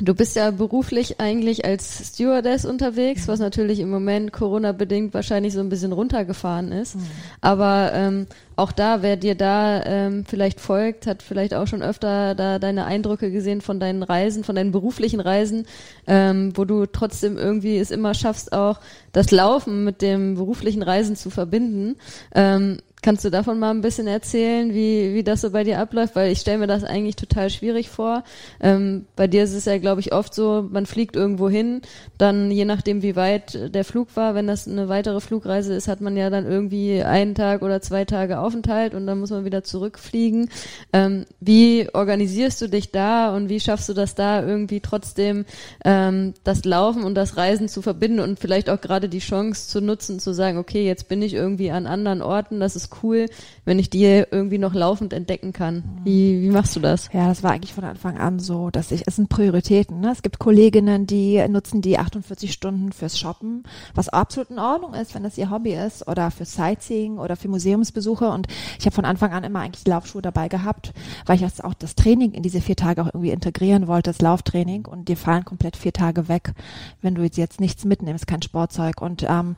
du 0.00 0.14
bist 0.14 0.34
ja 0.36 0.50
beruflich 0.50 1.20
eigentlich 1.20 1.64
als 1.64 2.08
Stewardess 2.08 2.64
unterwegs, 2.64 3.28
was 3.28 3.38
natürlich 3.38 3.78
im 3.80 3.90
Moment 3.90 4.32
Corona-bedingt 4.32 5.14
wahrscheinlich 5.14 5.52
so 5.52 5.60
ein 5.60 5.68
bisschen 5.68 5.92
runtergefahren 5.92 6.72
ist. 6.72 6.96
Aber 7.40 7.92
ähm, 7.94 8.26
auch 8.56 8.72
da, 8.72 9.02
wer 9.02 9.16
dir 9.16 9.34
da 9.34 9.84
ähm, 9.84 10.24
vielleicht 10.26 10.60
folgt, 10.60 11.06
hat 11.06 11.22
vielleicht 11.22 11.54
auch 11.54 11.66
schon 11.66 11.82
öfter 11.82 12.34
da 12.34 12.58
deine 12.58 12.86
Eindrücke 12.86 13.30
gesehen 13.30 13.60
von 13.60 13.78
deinen 13.78 14.02
Reisen, 14.02 14.44
von 14.44 14.56
deinen 14.56 14.72
beruflichen 14.72 15.20
Reisen, 15.20 15.66
ähm, 16.06 16.52
wo 16.56 16.64
du 16.64 16.86
trotzdem 16.86 17.36
irgendwie 17.36 17.78
es 17.78 17.90
immer 17.90 18.14
schaffst, 18.14 18.52
auch 18.52 18.80
das 19.12 19.30
Laufen 19.30 19.84
mit 19.84 20.02
dem 20.02 20.34
beruflichen 20.34 20.82
Reisen 20.82 21.14
zu 21.16 21.30
verbinden. 21.30 21.96
Ähm, 22.34 22.78
Kannst 23.04 23.22
du 23.22 23.30
davon 23.30 23.58
mal 23.58 23.68
ein 23.68 23.82
bisschen 23.82 24.06
erzählen, 24.06 24.72
wie, 24.72 25.12
wie 25.12 25.22
das 25.22 25.42
so 25.42 25.50
bei 25.50 25.62
dir 25.62 25.78
abläuft? 25.78 26.16
Weil 26.16 26.32
ich 26.32 26.38
stelle 26.38 26.56
mir 26.56 26.66
das 26.66 26.84
eigentlich 26.84 27.16
total 27.16 27.50
schwierig 27.50 27.90
vor. 27.90 28.24
Ähm, 28.60 29.04
bei 29.14 29.26
dir 29.26 29.44
ist 29.44 29.52
es 29.52 29.66
ja, 29.66 29.76
glaube 29.76 30.00
ich, 30.00 30.14
oft 30.14 30.32
so, 30.32 30.66
man 30.70 30.86
fliegt 30.86 31.14
irgendwo 31.14 31.50
hin, 31.50 31.82
dann 32.16 32.50
je 32.50 32.64
nachdem, 32.64 33.02
wie 33.02 33.14
weit 33.14 33.74
der 33.74 33.84
Flug 33.84 34.16
war, 34.16 34.34
wenn 34.34 34.46
das 34.46 34.66
eine 34.66 34.88
weitere 34.88 35.20
Flugreise 35.20 35.74
ist, 35.74 35.86
hat 35.86 36.00
man 36.00 36.16
ja 36.16 36.30
dann 36.30 36.46
irgendwie 36.46 37.02
einen 37.02 37.34
Tag 37.34 37.60
oder 37.60 37.82
zwei 37.82 38.06
Tage 38.06 38.38
Aufenthalt 38.38 38.94
und 38.94 39.06
dann 39.06 39.20
muss 39.20 39.28
man 39.28 39.44
wieder 39.44 39.62
zurückfliegen. 39.64 40.48
Ähm, 40.94 41.26
wie 41.40 41.86
organisierst 41.92 42.62
du 42.62 42.70
dich 42.70 42.90
da 42.90 43.36
und 43.36 43.50
wie 43.50 43.60
schaffst 43.60 43.90
du 43.90 43.92
das 43.92 44.14
da 44.14 44.42
irgendwie 44.42 44.80
trotzdem 44.80 45.44
ähm, 45.84 46.32
das 46.42 46.64
Laufen 46.64 47.04
und 47.04 47.16
das 47.16 47.36
Reisen 47.36 47.68
zu 47.68 47.82
verbinden 47.82 48.20
und 48.20 48.40
vielleicht 48.40 48.70
auch 48.70 48.80
gerade 48.80 49.10
die 49.10 49.18
Chance 49.18 49.68
zu 49.68 49.82
nutzen, 49.82 50.20
zu 50.20 50.32
sagen, 50.32 50.56
okay, 50.56 50.86
jetzt 50.86 51.08
bin 51.08 51.20
ich 51.20 51.34
irgendwie 51.34 51.70
an 51.70 51.86
anderen 51.86 52.22
Orten, 52.22 52.60
das 52.60 52.76
ist 52.76 52.93
cool, 53.02 53.26
wenn 53.64 53.78
ich 53.78 53.90
die 53.90 54.04
irgendwie 54.04 54.58
noch 54.58 54.74
laufend 54.74 55.12
entdecken 55.12 55.52
kann. 55.52 55.82
Wie, 56.04 56.42
wie 56.42 56.50
machst 56.50 56.76
du 56.76 56.80
das? 56.80 57.08
Ja, 57.12 57.28
das 57.28 57.42
war 57.42 57.52
eigentlich 57.52 57.74
von 57.74 57.84
Anfang 57.84 58.18
an 58.18 58.38
so, 58.38 58.70
dass 58.70 58.90
ich, 58.90 59.02
es 59.06 59.16
sind 59.16 59.28
Prioritäten. 59.28 60.00
Ne? 60.00 60.10
Es 60.12 60.22
gibt 60.22 60.38
Kolleginnen, 60.38 61.06
die 61.06 61.46
nutzen 61.48 61.82
die 61.82 61.98
48 61.98 62.52
Stunden 62.52 62.92
fürs 62.92 63.18
Shoppen, 63.18 63.64
was 63.94 64.08
absolut 64.08 64.50
in 64.50 64.58
Ordnung 64.58 64.94
ist, 64.94 65.14
wenn 65.14 65.22
das 65.22 65.38
ihr 65.38 65.50
Hobby 65.50 65.74
ist, 65.74 66.06
oder 66.08 66.30
für 66.30 66.44
Sightseeing 66.44 67.18
oder 67.18 67.36
für 67.36 67.48
Museumsbesuche. 67.48 68.28
Und 68.28 68.46
ich 68.78 68.86
habe 68.86 68.94
von 68.94 69.04
Anfang 69.04 69.32
an 69.32 69.44
immer 69.44 69.60
eigentlich 69.60 69.86
Laufschuhe 69.86 70.22
dabei 70.22 70.48
gehabt, 70.48 70.92
weil 71.26 71.36
ich 71.36 71.42
das 71.42 71.60
auch 71.60 71.74
das 71.74 71.94
Training 71.94 72.32
in 72.32 72.42
diese 72.42 72.60
vier 72.60 72.76
Tage 72.76 73.02
auch 73.02 73.08
irgendwie 73.08 73.30
integrieren 73.30 73.86
wollte, 73.86 74.10
das 74.10 74.20
Lauftraining. 74.20 74.86
Und 74.86 75.08
dir 75.08 75.16
fallen 75.16 75.44
komplett 75.44 75.76
vier 75.76 75.92
Tage 75.92 76.28
weg, 76.28 76.52
wenn 77.00 77.14
du 77.14 77.22
jetzt 77.22 77.60
nichts 77.60 77.84
mitnimmst, 77.84 78.26
kein 78.26 78.42
Sportzeug. 78.42 79.00
Und 79.00 79.24
ähm, 79.28 79.56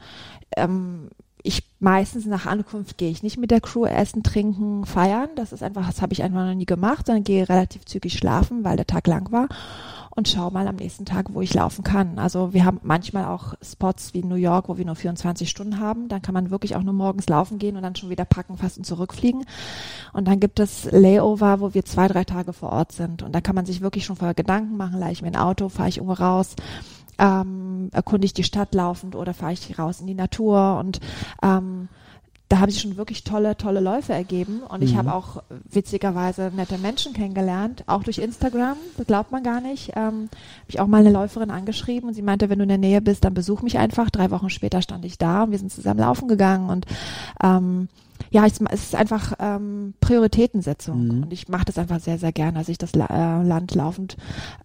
ähm, 0.57 1.11
ich 1.47 1.63
meistens 1.79 2.27
nach 2.27 2.47
Ankunft 2.47 2.99
gehe 2.99 3.11
ich 3.11 3.23
nicht 3.23 3.39
mit 3.39 3.51
der 3.51 3.61
Crew 3.61 3.87
essen, 3.87 4.23
trinken, 4.23 4.85
feiern. 4.85 5.31
Das 5.37 5.53
ist 5.53 5.63
einfach, 5.63 5.87
das 5.87 6.03
habe 6.03 6.13
ich 6.13 6.23
einfach 6.23 6.45
noch 6.45 6.55
nie 6.55 6.67
gemacht, 6.67 7.07
sondern 7.07 7.25
gehe 7.25 7.49
relativ 7.49 7.85
zügig 7.85 8.15
schlafen, 8.19 8.65
weil 8.65 8.77
der 8.77 8.87
Tag 8.87 9.07
lang 9.07 9.31
war 9.33 9.49
und 10.17 10.29
schau 10.29 10.51
mal 10.51 10.67
am 10.67 10.77
nächsten 10.77 11.05
Tag, 11.05 11.27
wo 11.35 11.43
ich 11.43 11.53
laufen 11.53 11.85
kann. 11.85 12.19
Also 12.19 12.55
wir 12.55 12.65
haben 12.65 12.81
manchmal 12.83 13.27
auch 13.27 13.53
Spots 13.63 14.15
wie 14.15 14.23
New 14.23 14.37
York, 14.37 14.69
wo 14.69 14.79
wir 14.79 14.87
nur 14.87 14.97
24 14.97 15.49
Stunden 15.49 15.79
haben. 15.79 16.09
Dann 16.09 16.23
kann 16.23 16.33
man 16.33 16.51
wirklich 16.51 16.75
auch 16.75 16.83
nur 16.83 16.95
morgens 16.95 17.29
laufen 17.29 17.59
gehen 17.59 17.77
und 17.77 17.83
dann 17.83 17.95
schon 17.95 18.09
wieder 18.09 18.25
packen, 18.25 18.57
fast 18.57 18.79
und 18.79 18.85
zurückfliegen. 18.85 19.45
Und 20.15 20.27
dann 20.27 20.41
gibt 20.41 20.59
es 20.59 20.89
Layover, 20.91 21.61
wo 21.61 21.75
wir 21.75 21.85
zwei, 21.85 22.09
drei 22.09 22.25
Tage 22.25 22.55
vor 22.55 22.73
Ort 22.73 22.93
sind. 22.93 23.23
Und 23.23 23.35
da 23.35 23.43
kann 23.43 23.55
man 23.55 23.67
sich 23.67 23.83
wirklich 23.83 24.07
schon 24.07 24.17
vorher 24.17 24.35
Gedanken 24.35 24.79
machen, 24.79 24.99
leih 24.99 25.13
ich 25.13 25.21
mir 25.21 25.29
ein 25.29 25.37
Auto, 25.37 25.69
fahre 25.69 25.91
ich 25.91 25.99
irgendwo 25.99 26.15
raus 26.15 26.57
ähm, 27.19 27.91
erkunde 27.93 28.25
ich 28.27 28.35
die 28.35 28.45
Stadt 28.45 28.75
laufend 28.75 29.17
oder 29.17 29.35
fahre 29.35 29.53
ich 29.53 29.79
raus 29.79 30.01
in 30.01 30.07
die 30.07 30.15
Natur 30.15 30.79
und 30.79 31.01
ähm, 31.43 31.89
da 32.49 32.61
haben 32.61 32.71
sich 32.71 32.81
schon 32.81 32.97
wirklich 32.97 33.25
tolle, 33.25 33.57
tolle 33.57 33.81
Läufe 33.81 34.13
ergeben. 34.13 34.61
Und 34.61 34.81
ich 34.83 34.93
Mhm. 34.93 34.99
habe 34.99 35.15
auch 35.15 35.43
witzigerweise 35.69 36.53
nette 36.55 36.79
Menschen 36.79 37.13
kennengelernt, 37.13 37.83
auch 37.89 38.05
durch 38.05 38.19
Instagram, 38.19 38.77
das 38.97 39.07
glaubt 39.07 39.33
man 39.33 39.43
gar 39.43 39.61
nicht. 39.61 39.91
Ähm, 39.97 40.29
habe 40.31 40.69
ich 40.69 40.79
auch 40.79 40.87
mal 40.87 40.99
eine 40.99 41.11
Läuferin 41.11 41.51
angeschrieben 41.51 42.09
und 42.09 42.15
sie 42.15 42.23
meinte, 42.23 42.49
wenn 42.49 42.59
du 42.59 42.63
in 42.63 42.69
der 42.69 42.79
Nähe 42.79 43.01
bist, 43.01 43.25
dann 43.25 43.35
besuch 43.35 43.63
mich 43.63 43.79
einfach. 43.79 44.11
Drei 44.11 44.31
Wochen 44.31 44.49
später 44.49 44.81
stand 44.81 45.05
ich 45.05 45.19
da 45.19 45.43
und 45.43 45.51
wir 45.51 45.59
sind 45.59 45.73
zusammen 45.73 45.99
laufen 45.99 46.29
gegangen 46.29 46.71
und 46.71 46.87
ähm, 47.43 47.89
ja, 48.31 48.45
ich, 48.47 48.55
es 48.71 48.85
ist 48.85 48.95
einfach 48.95 49.35
ähm, 49.39 49.95
Prioritätensetzung 50.01 51.07
Mhm. 51.07 51.23
und 51.25 51.33
ich 51.33 51.49
mache 51.49 51.65
das 51.67 51.79
einfach 51.79 52.01
sehr, 52.01 52.19
sehr 52.19 52.33
gerne, 52.33 52.59
dass 52.59 52.69
ich 52.69 52.79
das 52.79 52.95
La 52.95 53.07
äh, 53.41 53.43
Land 53.43 53.75
laufend 53.75 54.17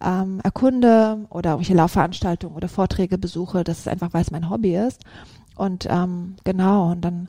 ähm, 0.02 0.40
erkunde 0.42 1.26
oder 1.30 1.50
irgendwelche 1.50 1.74
Laufveranstaltungen 1.74 2.56
oder 2.56 2.68
Vorträge 2.68 3.18
besuche. 3.18 3.64
Das 3.64 3.78
ist 3.80 3.88
einfach, 3.88 4.12
weil 4.12 4.22
es 4.22 4.30
mein 4.30 4.50
Hobby 4.50 4.76
ist. 4.76 5.00
Und 5.54 5.86
ähm, 5.90 6.36
genau, 6.44 6.92
und 6.92 7.02
dann 7.02 7.28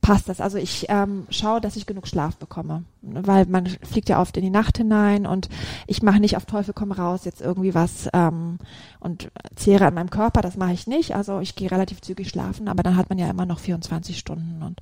passt 0.00 0.28
das. 0.28 0.40
Also 0.40 0.56
ich 0.58 0.86
ähm, 0.88 1.26
schaue, 1.28 1.60
dass 1.60 1.76
ich 1.76 1.84
genug 1.86 2.06
Schlaf 2.08 2.36
bekomme, 2.36 2.84
weil 3.02 3.44
man 3.46 3.66
fliegt 3.66 4.08
ja 4.08 4.20
oft 4.20 4.36
in 4.36 4.42
die 4.42 4.50
Nacht 4.50 4.78
hinein 4.78 5.26
und 5.26 5.48
ich 5.86 6.02
mache 6.02 6.18
nicht 6.20 6.36
auf 6.36 6.46
Teufel 6.46 6.72
komm 6.72 6.92
raus 6.92 7.24
jetzt 7.24 7.40
irgendwie 7.42 7.74
was 7.74 8.08
ähm, 8.14 8.58
und 9.00 9.30
zehre 9.54 9.86
an 9.86 9.94
meinem 9.94 10.10
Körper, 10.10 10.40
das 10.40 10.56
mache 10.56 10.72
ich 10.72 10.86
nicht. 10.86 11.14
Also 11.14 11.40
ich 11.40 11.56
gehe 11.56 11.70
relativ 11.70 12.00
zügig 12.00 12.30
schlafen, 12.30 12.68
aber 12.68 12.82
dann 12.82 12.96
hat 12.96 13.10
man 13.10 13.18
ja 13.18 13.28
immer 13.28 13.44
noch 13.46 13.58
24 13.58 14.18
Stunden 14.18 14.62
und 14.62 14.80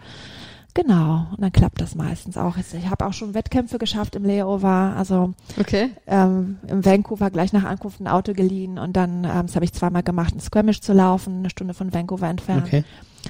genau, 0.76 1.26
und 1.32 1.40
dann 1.40 1.50
klappt 1.50 1.80
das 1.80 1.94
meistens 1.94 2.36
auch. 2.36 2.56
Ich 2.58 2.90
habe 2.90 3.06
auch 3.06 3.12
schon 3.12 3.34
Wettkämpfe 3.34 3.78
geschafft 3.78 4.14
im 4.14 4.24
Layover, 4.24 4.94
also 4.96 5.34
Okay. 5.58 5.90
ähm, 6.06 6.58
im 6.68 6.84
Vancouver 6.84 7.30
gleich 7.30 7.52
nach 7.52 7.64
Ankunft 7.64 8.00
ein 8.00 8.06
Auto 8.06 8.34
geliehen 8.34 8.78
und 8.78 8.94
dann, 8.94 9.24
ähm, 9.24 9.46
das 9.46 9.56
habe 9.56 9.64
ich 9.64 9.72
zweimal 9.72 10.02
gemacht, 10.02 10.34
ein 10.34 10.40
Skirmish 10.40 10.82
zu 10.82 10.92
laufen, 10.92 11.38
eine 11.38 11.50
Stunde 11.50 11.74
von 11.74 11.92
Vancouver 11.92 12.28
entfernt. 12.28 12.66
Okay. 12.66 12.84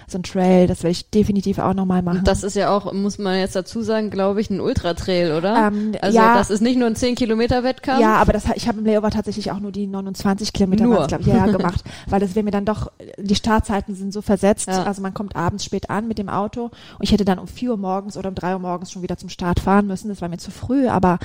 So 0.07 0.19
ein 0.19 0.23
Trail, 0.23 0.67
das 0.67 0.83
will 0.83 0.91
ich 0.91 1.11
definitiv 1.11 1.59
auch 1.59 1.75
nochmal 1.75 2.03
machen. 2.03 2.19
Und 2.19 2.29
das 2.29 2.43
ist 2.43 2.57
ja 2.57 2.75
auch, 2.75 2.93
muss 2.93 3.19
man 3.19 3.39
jetzt 3.39 3.57
dazu 3.57 3.83
sagen, 3.83 4.11
glaube 4.11 4.41
ich, 4.41 4.51
ein 4.51 4.61
Ultratrail, 4.61 5.33
oder? 5.33 5.69
Ähm, 5.69 5.93
also 6.01 6.17
ja. 6.17 6.35
das 6.37 6.51
ist 6.51 6.61
nicht 6.61 6.79
nur 6.79 6.87
ein 6.87 6.95
10-Kilometer-Wettkampf. 6.95 8.01
ja, 8.01 8.17
aber 8.17 8.33
das, 8.33 8.45
ich 8.55 8.69
habe 8.69 8.79
im 8.79 8.87
Layover 8.87 9.11
tatsächlich 9.11 9.51
auch 9.51 9.61
nur 9.61 9.73
die 9.73 9.87
29 9.87 10.53
Kilometer 10.53 10.85
glaube 11.07 11.23
ich, 11.23 11.27
ja, 11.27 11.47
gemacht, 11.47 11.85
weil 12.09 12.21
das 12.21 12.35
wäre 12.35 12.45
mir 12.45 12.51
dann 12.51 12.65
doch, 12.65 12.91
die 13.19 13.35
Startzeiten 13.35 13.95
sind 13.95 14.13
so 14.13 14.23
versetzt, 14.23 14.69
Ja. 14.69 14.85
also 14.85 15.03
man 15.03 15.15
kommt 15.15 15.37
abends 15.37 15.65
spät 15.65 15.91
an 15.91 16.09
mit 16.09 16.19
dem 16.19 16.29
Auto 16.29 16.65
und 16.65 17.03
ich 17.03 17.13
hätte 17.13 17.25
dann 17.25 17.39
um 17.39 17.47
4 17.47 17.71
Uhr 17.73 17.77
morgens 17.77 18.17
oder 18.17 18.29
um 18.29 18.35
3 18.35 18.55
Uhr 18.55 18.59
morgens 18.59 18.93
schon 18.93 19.03
wieder 19.03 19.17
zum 19.17 19.29
Start 19.29 19.61
fahren 19.61 19.87
müssen, 19.87 20.09
das 20.09 20.21
war 20.21 20.29
mir 20.29 20.39
zu 20.39 20.51
früh, 20.51 20.89
aber 20.89 21.19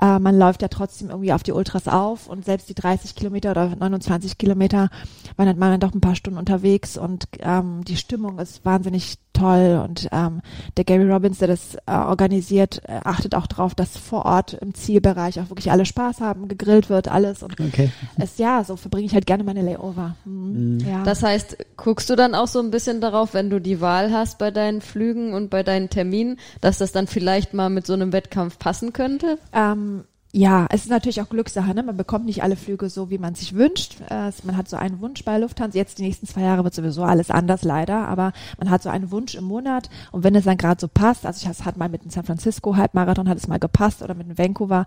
äh, 0.00 0.18
man 0.18 0.38
läuft 0.38 0.62
ja 0.62 0.68
trotzdem 0.68 1.10
irgendwie 1.10 1.32
auf 1.32 1.42
die 1.42 1.52
Ultras 1.52 1.88
auf 1.88 2.26
und 2.28 2.44
selbst 2.44 2.68
die 2.68 2.74
30 2.74 3.14
Kilometer 3.14 3.50
oder 3.50 3.74
29 3.76 4.38
Kilometer 4.38 4.88
waren 5.36 5.46
dann, 5.46 5.60
waren 5.60 5.72
dann 5.72 5.80
doch 5.80 5.94
ein 5.94 6.00
paar 6.00 6.16
Stunden 6.16 6.38
unterwegs 6.38 6.96
und 6.96 7.28
ähm, 7.40 7.84
die 7.84 7.96
Stimmung 8.16 8.38
ist 8.38 8.64
wahnsinnig 8.64 9.16
toll 9.34 9.78
und 9.84 10.08
ähm, 10.10 10.40
der 10.78 10.84
Gary 10.84 11.04
Robbins, 11.12 11.38
der 11.38 11.48
das 11.48 11.74
äh, 11.74 11.92
organisiert, 11.92 12.80
äh, 12.88 13.00
achtet 13.04 13.34
auch 13.34 13.46
darauf, 13.46 13.74
dass 13.74 13.98
vor 13.98 14.24
Ort 14.24 14.54
im 14.54 14.72
Zielbereich 14.72 15.38
auch 15.38 15.50
wirklich 15.50 15.70
alle 15.70 15.84
Spaß 15.84 16.22
haben, 16.22 16.48
gegrillt 16.48 16.88
wird, 16.88 17.08
alles 17.08 17.42
und 17.42 17.60
Okay. 17.60 17.90
es 18.18 18.38
ja, 18.38 18.64
so 18.64 18.76
verbringe 18.76 19.04
ich 19.04 19.12
halt 19.12 19.26
gerne 19.26 19.44
meine 19.44 19.60
Layover. 19.60 20.16
Mhm. 20.24 20.78
Ja. 20.80 21.02
Das 21.02 21.22
heißt, 21.22 21.58
guckst 21.76 22.08
du 22.08 22.16
dann 22.16 22.34
auch 22.34 22.48
so 22.48 22.58
ein 22.60 22.70
bisschen 22.70 23.02
darauf, 23.02 23.34
wenn 23.34 23.50
du 23.50 23.60
die 23.60 23.82
Wahl 23.82 24.10
hast 24.10 24.38
bei 24.38 24.50
deinen 24.50 24.80
Flügen 24.80 25.34
und 25.34 25.50
bei 25.50 25.62
deinen 25.62 25.90
Terminen, 25.90 26.38
dass 26.62 26.78
das 26.78 26.92
dann 26.92 27.06
vielleicht 27.06 27.52
mal 27.52 27.68
mit 27.68 27.84
so 27.86 27.92
einem 27.92 28.14
Wettkampf 28.14 28.58
passen 28.58 28.94
könnte? 28.94 29.38
Ähm, 29.52 30.04
ja, 30.36 30.66
es 30.68 30.82
ist 30.82 30.90
natürlich 30.90 31.22
auch 31.22 31.30
Glückssache. 31.30 31.72
Ne? 31.74 31.82
Man 31.82 31.96
bekommt 31.96 32.26
nicht 32.26 32.42
alle 32.42 32.56
Flüge 32.56 32.90
so, 32.90 33.08
wie 33.08 33.16
man 33.16 33.34
sich 33.34 33.54
wünscht. 33.54 33.96
Äh, 34.10 34.30
man 34.42 34.58
hat 34.58 34.68
so 34.68 34.76
einen 34.76 35.00
Wunsch 35.00 35.24
bei 35.24 35.38
Lufthansa. 35.38 35.78
Jetzt 35.78 35.96
die 35.96 36.02
nächsten 36.02 36.26
zwei 36.26 36.42
Jahre 36.42 36.62
wird 36.62 36.74
sowieso 36.74 37.04
alles 37.04 37.30
anders, 37.30 37.62
leider. 37.62 38.06
Aber 38.06 38.34
man 38.58 38.68
hat 38.68 38.82
so 38.82 38.90
einen 38.90 39.10
Wunsch 39.10 39.34
im 39.34 39.44
Monat. 39.44 39.88
Und 40.12 40.24
wenn 40.24 40.34
es 40.34 40.44
dann 40.44 40.58
gerade 40.58 40.78
so 40.78 40.88
passt, 40.88 41.24
also 41.24 41.42
ich, 41.42 41.50
es 41.50 41.64
hat 41.64 41.78
mal 41.78 41.88
mit 41.88 42.04
dem 42.04 42.10
San 42.10 42.24
Francisco 42.24 42.76
Halbmarathon 42.76 43.30
hat 43.30 43.38
es 43.38 43.48
mal 43.48 43.58
gepasst 43.58 44.02
oder 44.02 44.12
mit 44.12 44.28
dem 44.28 44.36
Vancouver, 44.36 44.84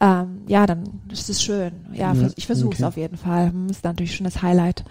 ähm, 0.00 0.42
ja, 0.46 0.64
dann 0.64 0.84
ist 1.10 1.28
es 1.28 1.42
schön. 1.42 1.72
Ja, 1.92 2.12
Ja, 2.12 2.28
ich 2.36 2.46
versuche 2.46 2.74
es 2.74 2.78
okay. 2.78 2.84
auf 2.84 2.96
jeden 2.96 3.16
Fall. 3.16 3.50
Hm, 3.50 3.66
Ist 3.70 3.82
natürlich 3.82 4.14
schon 4.14 4.24
das 4.24 4.42
Highlight, 4.42 4.84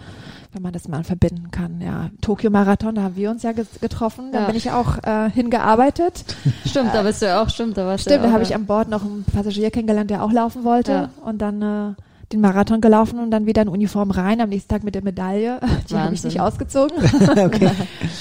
wenn 0.54 0.62
man 0.62 0.72
das 0.72 0.88
mal 0.88 1.04
verbinden 1.04 1.50
kann. 1.50 1.80
Ja, 1.80 2.10
Tokio-Marathon, 2.20 2.94
da 2.94 3.02
haben 3.02 3.16
wir 3.16 3.30
uns 3.30 3.42
ja 3.42 3.52
ge- 3.52 3.64
getroffen. 3.80 4.30
Da 4.32 4.40
Ja. 4.40 4.46
bin 4.46 4.56
ich 4.56 4.70
auch 4.70 4.98
äh, 5.02 5.30
hingearbeitet. 5.30 6.24
Stimmt, 6.64 6.94
da 6.94 7.02
bist 7.02 7.22
du 7.22 7.26
ja 7.26 7.42
auch, 7.42 7.48
stimmt, 7.50 7.76
da 7.76 7.86
warst 7.86 8.06
du 8.06 8.10
Stimmt, 8.10 8.24
ja 8.24 8.28
da 8.28 8.32
habe 8.34 8.42
ich 8.44 8.54
an 8.54 8.66
Bord 8.66 8.88
noch 8.88 9.04
einen 9.04 9.24
Passagier 9.24 9.70
kennengelernt, 9.70 10.10
der 10.10 10.22
auch 10.22 10.32
laufen 10.32 10.64
wollte 10.64 10.92
Ja. 10.92 11.10
und 11.24 11.38
dann 11.42 11.60
äh, 11.62 11.94
den 12.32 12.40
Marathon 12.40 12.80
gelaufen 12.80 13.18
und 13.18 13.30
dann 13.30 13.46
wieder 13.46 13.62
in 13.62 13.68
Uniform 13.68 14.10
rein, 14.10 14.40
am 14.40 14.48
nächsten 14.48 14.68
Tag 14.70 14.82
mit 14.82 14.94
der 14.94 15.02
Medaille. 15.04 15.60
Die 15.90 15.94
habe 15.96 16.14
ich 16.14 16.24
nicht 16.24 16.40
ausgezogen. 16.40 16.96
okay. 17.38 17.70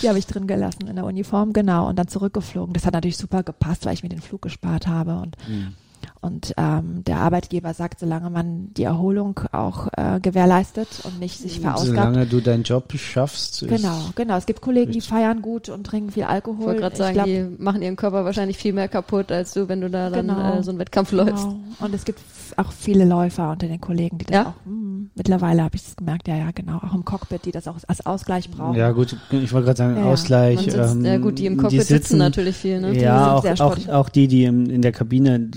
Die 0.02 0.10
habe 0.10 0.20
ich 0.20 0.28
drin 0.28 0.46
gelassen 0.48 0.88
in 0.88 0.96
der 0.96 1.06
Uniform, 1.06 1.54
genau, 1.54 1.88
und 1.88 1.98
dann 1.98 2.08
zurückgeflogen. 2.08 2.74
Das 2.74 2.86
hat 2.86 2.94
natürlich 2.94 3.18
super 3.18 3.44
gepasst, 3.44 3.86
weil 3.86 3.94
ich 3.94 4.04
mir 4.04 4.10
den 4.10 4.22
Flug 4.22 4.42
gespart 4.42 4.88
habe 4.88 5.16
und 5.16 5.38
Mhm. 5.48 5.74
Und 6.24 6.54
ähm, 6.58 7.04
der 7.06 7.18
Arbeitgeber 7.18 7.74
sagt, 7.74 8.00
solange 8.00 8.30
man 8.30 8.74
die 8.74 8.84
Erholung 8.84 9.40
auch 9.52 9.88
äh, 9.98 10.20
gewährleistet 10.22 10.88
und 11.04 11.20
nicht 11.20 11.38
sich 11.40 11.60
verausgabt. 11.60 11.88
Solange 11.90 12.26
du 12.26 12.40
deinen 12.42 12.64
Job 12.64 12.92
schaffst. 12.96 13.62
ist- 13.62 13.70
Genau, 13.70 14.00
genau. 14.16 14.38
Es 14.38 14.46
gibt 14.46 14.62
Kollegen, 14.62 14.92
die 14.92 15.02
feiern 15.02 15.42
gut 15.42 15.70
und 15.70 15.84
trinken 15.86 16.12
viel 16.12 16.24
Alkohol. 16.24 16.60
Ich 16.62 16.66
wollte 16.66 16.82
gerade 16.82 16.96
sagen, 16.96 17.14
glaub, 17.14 17.26
die 17.28 17.46
machen 17.60 17.82
ihren 17.82 17.96
Körper 17.96 18.26
wahrscheinlich 18.26 18.58
viel 18.58 18.74
mehr 18.74 18.88
kaputt 18.88 19.32
als 19.32 19.54
du, 19.54 19.68
wenn 19.68 19.82
du 19.82 19.90
da 19.90 20.10
dann 20.10 20.28
Genau. 20.28 20.60
äh, 20.60 20.64
so 20.64 20.72
einen 20.72 20.80
Wettkampf 20.80 21.12
läufst. 21.12 21.44
Genau. 21.46 21.60
Und 21.80 21.94
es 21.94 22.06
gibt 22.06 22.20
auch 22.56 22.72
viele 22.72 23.06
Läufer 23.06 23.52
unter 23.52 23.68
den 23.68 23.82
Kollegen, 23.82 24.18
die 24.18 24.26
das 24.26 24.36
Ja? 24.36 24.46
auch, 24.50 24.66
hm, 24.66 25.10
mittlerweile 25.16 25.64
habe 25.64 25.76
ich 25.76 25.82
es 25.88 25.96
gemerkt, 25.96 26.28
ja, 26.28 26.36
ja, 26.38 26.52
genau, 26.54 26.78
auch 26.78 26.94
im 26.94 27.04
Cockpit, 27.04 27.46
die 27.46 27.52
das 27.52 27.68
auch 27.68 27.78
als 27.88 28.06
Ausgleich 28.06 28.50
brauchen. 28.50 28.76
Ja 28.78 28.92
gut, 28.92 29.16
ich 29.32 29.52
wollte 29.52 29.66
gerade 29.66 29.78
sagen, 29.78 29.98
Ja. 29.98 30.06
Ausgleich. 30.06 30.60
Sitzt, 30.62 30.78
ähm, 30.78 31.04
ja 31.04 31.18
gut, 31.18 31.40
die 31.40 31.48
im 31.48 31.58
Cockpit 31.58 31.82
sitzen, 31.82 31.94
sitzen 31.94 32.18
natürlich 32.20 32.56
viel, 32.56 32.80
ne? 32.80 32.94
Die 32.94 33.00
Ja, 33.00 33.42
sind 33.42 33.60
auch, 33.62 33.76
sehr 33.78 33.90
auch, 33.92 34.02
auch 34.04 34.10
die, 34.10 34.28
die 34.28 34.46
in 34.46 34.82
der 34.82 34.92
Kabine, 34.92 35.50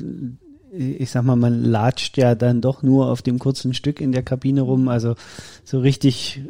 ich 0.76 1.10
sag 1.10 1.24
mal, 1.24 1.36
man 1.36 1.64
latscht 1.64 2.18
ja 2.18 2.34
dann 2.34 2.60
doch 2.60 2.82
nur 2.82 3.10
auf 3.10 3.22
dem 3.22 3.38
kurzen 3.38 3.74
Stück 3.74 4.00
in 4.00 4.12
der 4.12 4.22
Kabine 4.22 4.62
rum, 4.62 4.88
also 4.88 5.14
so 5.64 5.80
richtig 5.80 6.42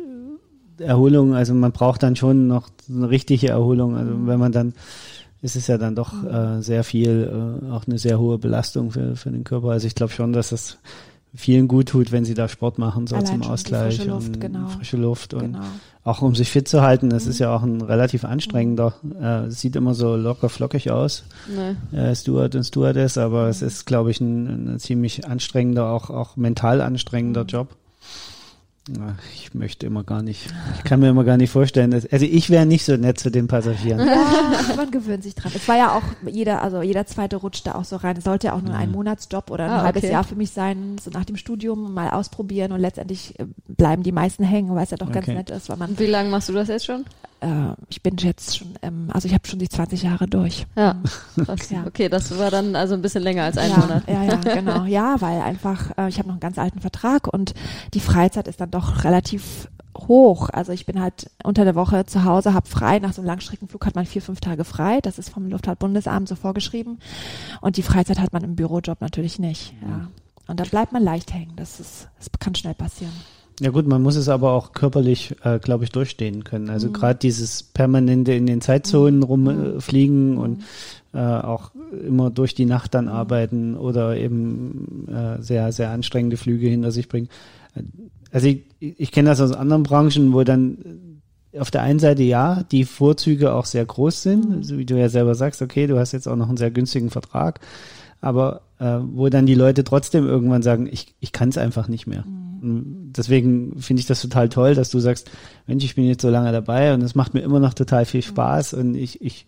Erholung, 0.79 1.35
also 1.35 1.55
man 1.55 1.73
braucht 1.73 2.03
dann 2.03 2.17
schon 2.17 2.49
noch 2.49 2.69
eine 2.89 3.09
richtige 3.09 3.49
Erholung, 3.49 3.97
also 3.97 4.13
Mhm. 4.13 4.27
wenn 4.27 4.39
man 4.39 4.53
dann, 4.53 4.75
ist 5.43 5.57
es 5.57 5.67
ja 5.69 5.79
dann 5.79 5.95
doch 5.95 6.25
äh, 6.25 6.61
sehr 6.61 6.85
viel, 6.85 7.61
äh, 7.63 7.71
auch 7.71 7.87
eine 7.87 7.99
sehr 7.99 8.19
hohe 8.19 8.39
Belastung 8.39 8.91
für, 8.91 9.17
für 9.17 9.31
den 9.31 9.45
Körper, 9.45 9.71
also 9.71 9.87
ich 9.87 9.95
glaube 9.95 10.13
schon, 10.13 10.33
dass 10.33 10.53
es 10.53 10.79
vielen 11.37 11.69
gut 11.69 11.89
tut, 11.91 12.13
wenn 12.13 12.25
sie 12.25 12.35
da 12.35 12.49
Sport 12.49 12.79
machen, 12.79 13.07
so 13.07 13.17
Allein 13.17 13.27
zum 13.27 13.43
Ausgleich 13.43 13.97
frische 13.97 14.11
Luft, 14.11 14.29
und 14.29 14.41
genau. 14.41 14.67
frische 14.69 14.97
Luft 14.97 15.35
und 15.35 15.53
Genau. 15.53 15.59
auch 16.05 16.23
um 16.23 16.35
sich 16.35 16.51
fit 16.51 16.67
zu 16.69 16.83
halten, 16.83 17.11
das 17.11 17.25
Mhm. 17.27 17.31
ist 17.31 17.39
ja 17.39 17.55
auch 17.55 17.63
ein 17.63 17.81
relativ 17.83 18.25
anstrengender, 18.25 18.95
äh, 19.21 19.51
sieht 19.51 19.77
immer 19.77 19.95
so 19.95 20.17
locker 20.17 20.49
flockig 20.49 20.91
aus, 20.91 21.25
Nee. 21.49 21.97
äh, 21.99 22.15
Steward 22.15 22.55
und 22.55 22.65
Stewardess, 22.65 23.19
aber 23.19 23.45
Mhm. 23.45 23.51
es 23.51 23.63
ist, 23.63 23.85
glaube 23.87 24.11
ich, 24.11 24.21
ein, 24.21 24.75
ein 24.75 24.79
ziemlich 24.79 25.27
anstrengender, 25.27 25.91
auch, 25.91 26.11
auch 26.11 26.37
mental 26.37 26.81
anstrengender 26.81 27.43
Mhm. 27.43 27.49
Job. 27.49 27.69
Ich 29.35 29.53
möchte 29.53 29.85
immer 29.87 30.05
gar 30.05 30.23
nicht, 30.23 30.49
ich 30.77 30.85
kann 30.85 31.01
mir 31.01 31.09
immer 31.09 31.25
gar 31.25 31.37
nicht 31.37 31.51
vorstellen, 31.51 31.91
dass, 31.91 32.07
also 32.07 32.25
ich 32.25 32.51
wäre 32.51 32.67
nicht 32.67 32.85
so 32.85 32.97
nett 32.97 33.19
zu 33.19 33.31
den 33.31 33.49
Passagieren. 33.49 34.07
Ja, 34.07 34.77
man 34.77 34.93
gewöhnt 34.93 35.25
sich 35.25 35.35
dran. 35.35 35.51
Es 35.57 35.67
war 35.67 35.77
ja 35.77 35.93
auch 35.97 36.03
jeder, 36.25 36.63
also 36.63 36.83
jeder 36.83 37.05
zweite 37.05 37.35
rutscht 37.37 37.67
da 37.67 37.75
auch 37.75 37.85
so 37.85 37.97
rein. 37.97 38.17
Es 38.17 38.23
sollte 38.25 38.47
ja 38.49 38.53
auch 38.53 38.63
nur 38.63 38.75
ein 38.77 38.93
Monatsjob 38.93 39.51
oder 39.51 39.65
ein 39.65 39.71
Ah, 39.71 39.83
halbes 39.83 40.05
okay. 40.05 40.13
Jahr 40.13 40.23
für 40.23 40.37
mich 40.37 40.51
sein, 40.53 40.97
so 41.03 41.11
nach 41.11 41.25
dem 41.25 41.37
Studium 41.37 41.95
mal 41.95 42.11
ausprobieren 42.11 42.71
und 42.71 42.79
letztendlich 42.81 43.37
äh, 43.41 43.47
bleiben 43.67 44.05
die 44.05 44.13
meisten 44.13 44.45
hängen, 44.45 44.73
weil 44.75 44.85
es 44.85 44.91
ja 44.91 44.97
doch 44.99 45.11
ganz 45.11 45.27
Okay. 45.27 45.37
nett 45.37 45.51
ist, 45.51 45.69
weil 45.69 45.79
man 45.79 45.99
wie 45.99 46.07
lange 46.07 46.31
machst 46.31 46.49
du 46.49 46.53
das 46.53 46.69
jetzt 46.69 46.85
schon? 46.87 47.05
Äh, 47.41 47.75
ich 47.89 48.03
bin 48.03 48.17
jetzt 48.19 48.59
schon, 48.59 48.75
ähm, 48.83 49.09
also 49.13 49.29
ich 49.29 49.35
habe 49.35 49.47
schon 49.47 49.59
die 49.59 49.69
20 49.69 50.03
Jahre 50.03 50.27
durch. 50.27 50.67
Ja. 50.77 50.97
Ja. 51.71 51.85
Okay, 51.87 52.09
das 52.09 52.39
war 52.39 52.51
dann 52.51 52.77
also 52.77 52.95
ein 52.95 53.03
bisschen 53.03 53.23
länger 53.23 53.45
als 53.45 53.59
ein 53.59 53.71
ja, 53.71 53.77
Monat. 53.79 54.03
Ja, 54.09 54.23
ja, 54.23 54.37
genau. 54.55 54.85
Ja, 54.85 55.21
weil 55.21 55.41
einfach, 55.41 55.91
äh, 55.99 56.09
ich 56.09 56.19
habe 56.19 56.29
noch 56.29 56.35
einen 56.35 56.41
ganz 56.41 56.59
alten 56.59 56.81
Vertrag 56.81 57.33
und 57.33 57.55
die 57.95 58.01
Freizeit 58.01 58.49
ist 58.49 58.61
dann 58.61 58.71
doch 58.71 59.05
relativ 59.05 59.69
hoch. 59.97 60.51
Also 60.51 60.73
ich 60.73 60.87
bin 60.87 61.01
halt 61.01 61.31
unter 61.43 61.65
der 61.65 61.75
Woche 61.75 62.07
zu 62.07 62.25
Hause, 62.25 62.55
habe 62.55 62.69
frei. 62.69 62.99
Nach 62.99 63.13
so 63.13 63.21
einem 63.21 63.29
Langstreckenflug 63.29 63.87
hat 63.87 63.95
man 63.95 64.07
vier, 64.07 64.23
fünf 64.23 64.41
Tage 64.41 64.65
frei. 64.65 65.01
Das 65.01 65.19
ist 65.19 65.31
vom 65.31 65.49
Luftfahrtbundesamt 65.49 66.29
so 66.29 66.37
vorgeschrieben. 66.37 66.99
Und 67.61 67.77
die 67.77 67.83
Freizeit 67.83 68.21
hat 68.21 68.33
man 68.33 68.45
im 68.45 68.57
Bürojob 68.57 69.01
natürlich 69.01 69.39
nicht. 69.39 69.75
Ja. 69.83 70.09
Und 70.49 70.61
da 70.61 70.65
bleibt 70.65 70.93
man 70.93 71.03
leicht 71.03 71.33
hängen. 71.33 71.55
Das 71.57 71.81
ist, 71.81 72.09
das 72.19 72.29
kann 72.39 72.55
schnell 72.55 72.75
passieren. 72.75 73.13
Ja 73.61 73.71
gut, 73.71 73.87
man 73.87 74.03
muss 74.03 74.17
es 74.17 74.29
aber 74.29 74.53
auch 74.53 74.73
körperlich, 74.73 75.35
äh, 75.43 75.59
glaube 75.59 75.85
ich, 75.85 75.91
durchstehen 75.91 76.45
können. 76.45 76.69
Also 76.69 76.89
Mhm. 76.89 76.93
gerade 76.93 77.19
dieses 77.19 77.63
permanente 77.63 78.33
in 78.35 78.47
den 78.47 78.61
Zeitzonen 78.61 79.23
rumfliegen 79.23 80.33
Mhm. 80.33 80.39
und 80.39 80.63
äh, 81.15 81.19
auch 81.19 81.71
immer 82.07 82.29
durch 82.31 82.55
die 82.55 82.67
Nacht 82.67 82.93
dann 82.95 83.09
arbeiten 83.09 83.75
oder 83.77 84.17
eben 84.19 85.07
äh, 85.09 85.41
sehr, 85.43 85.73
sehr 85.73 85.91
anstrengende 85.91 86.37
Flüge 86.37 86.69
hinter 86.69 86.91
sich 86.91 87.09
bringen. 87.09 87.29
Also 88.31 88.49
ich, 88.49 88.61
ich 88.81 89.13
kenne 89.13 89.31
das 89.31 89.41
aus 89.41 89.53
anderen 89.53 89.85
Branchen, 89.85 90.35
wo 90.35 90.45
dann 90.45 90.77
auf 91.59 91.71
der 91.71 91.81
einen 91.83 91.99
Seite 91.99 92.23
ja, 92.23 92.65
die 92.71 92.85
Vorzüge 92.85 93.55
auch 93.55 93.65
sehr 93.65 93.87
groß 93.87 94.23
sind, 94.23 94.49
Mhm. 94.51 94.63
so 94.65 94.77
wie 94.77 94.85
du 94.85 94.99
ja 94.99 95.09
selber 95.09 95.35
sagst, 95.35 95.63
okay, 95.63 95.87
du 95.87 95.99
hast 95.99 96.13
jetzt 96.13 96.29
auch 96.29 96.37
noch 96.37 96.49
einen 96.49 96.59
sehr 96.59 96.71
günstigen 96.71 97.09
Vertrag, 97.09 97.61
aber 98.21 98.63
äh, 98.79 98.99
wo 99.01 99.29
dann 99.29 99.47
die 99.47 99.55
Leute 99.55 99.85
trotzdem 99.85 100.27
irgendwann 100.27 100.63
sagen, 100.63 100.89
ich, 100.91 101.15
ich 101.21 101.33
kann 101.33 101.49
es 101.49 101.59
einfach 101.59 101.89
nicht 101.89 102.07
mehr. 102.07 102.25
Und 102.63 103.07
Deswegen 103.17 103.81
finde 103.81 104.01
ich 104.01 104.07
das 104.07 104.21
total 104.21 104.49
toll, 104.49 104.75
dass 104.75 104.91
du 104.91 104.99
sagst, 104.99 105.31
Mensch, 105.67 105.85
ich 105.85 105.95
bin 105.95 106.05
jetzt 106.05 106.23
so 106.23 106.31
lange 106.31 106.53
dabei 106.53 106.95
und 106.95 107.03
es 107.03 107.15
macht 107.15 107.35
mir 107.35 107.41
immer 107.41 107.61
noch 107.61 107.75
total 107.75 108.05
viel 108.05 108.23
Spaß 108.23 108.75
und 108.75 108.95
ich, 108.95 109.21
ich 109.23 109.47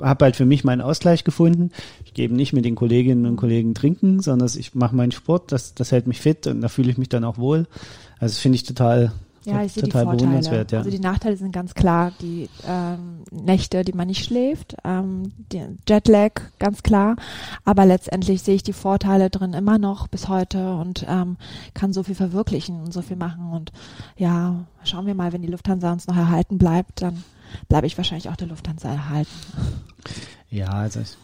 habe 0.00 0.24
halt 0.24 0.36
für 0.36 0.44
mich 0.44 0.64
meinen 0.64 0.80
Ausgleich 0.80 1.24
gefunden. 1.24 1.70
Ich 2.04 2.12
gebe 2.12 2.34
nicht 2.34 2.52
mit 2.52 2.64
den 2.64 2.74
Kolleginnen 2.74 3.26
und 3.26 3.36
Kollegen 3.36 3.74
trinken, 3.74 4.20
sondern 4.20 4.50
ich 4.56 4.74
mache 4.74 4.94
meinen 4.94 5.12
Sport, 5.12 5.52
das, 5.52 5.74
das 5.74 5.92
hält 5.92 6.06
mich 6.06 6.20
fit 6.20 6.46
und 6.46 6.60
da 6.60 6.68
fühle 6.68 6.90
ich 6.90 6.98
mich 6.98 7.08
dann 7.08 7.24
auch 7.24 7.38
wohl. 7.38 7.66
Also 8.18 8.38
finde 8.40 8.56
ich 8.56 8.64
total, 8.64 9.12
Ja, 9.46 9.62
ich 9.62 9.72
sehe 9.72 9.84
die 9.84 9.90
Vorteile. 9.92 10.40
ja. 10.40 10.78
Also 10.78 10.90
die 10.90 10.98
Nachteile 10.98 11.36
sind 11.36 11.52
ganz 11.52 11.74
klar 11.74 12.12
die 12.20 12.48
ähm, 12.66 13.22
Nächte, 13.30 13.84
die 13.84 13.92
man 13.92 14.08
nicht 14.08 14.24
schläft, 14.24 14.76
ähm, 14.84 15.32
der 15.52 15.68
Jetlag, 15.88 16.32
ganz 16.58 16.82
klar. 16.82 17.16
Aber 17.64 17.86
letztendlich 17.86 18.42
sehe 18.42 18.56
ich 18.56 18.64
die 18.64 18.72
Vorteile 18.72 19.30
drin 19.30 19.52
immer 19.52 19.78
noch 19.78 20.08
bis 20.08 20.28
heute 20.28 20.74
und 20.74 21.06
ähm, 21.08 21.36
kann 21.74 21.92
so 21.92 22.02
viel 22.02 22.16
verwirklichen 22.16 22.80
und 22.80 22.92
so 22.92 23.02
viel 23.02 23.16
machen. 23.16 23.52
Und 23.52 23.72
ja, 24.16 24.66
schauen 24.82 25.06
wir 25.06 25.14
mal, 25.14 25.32
wenn 25.32 25.42
die 25.42 25.48
Lufthansa 25.48 25.92
uns 25.92 26.08
noch 26.08 26.16
erhalten 26.16 26.58
bleibt, 26.58 27.02
dann 27.02 27.22
bleibe 27.68 27.86
ich 27.86 27.96
wahrscheinlich 27.96 28.28
auch 28.28 28.36
der 28.36 28.48
Lufthansa 28.48 28.88
erhalten. 28.88 29.30
ja, 30.50 30.68
also 30.68 31.00
ich 31.00 31.16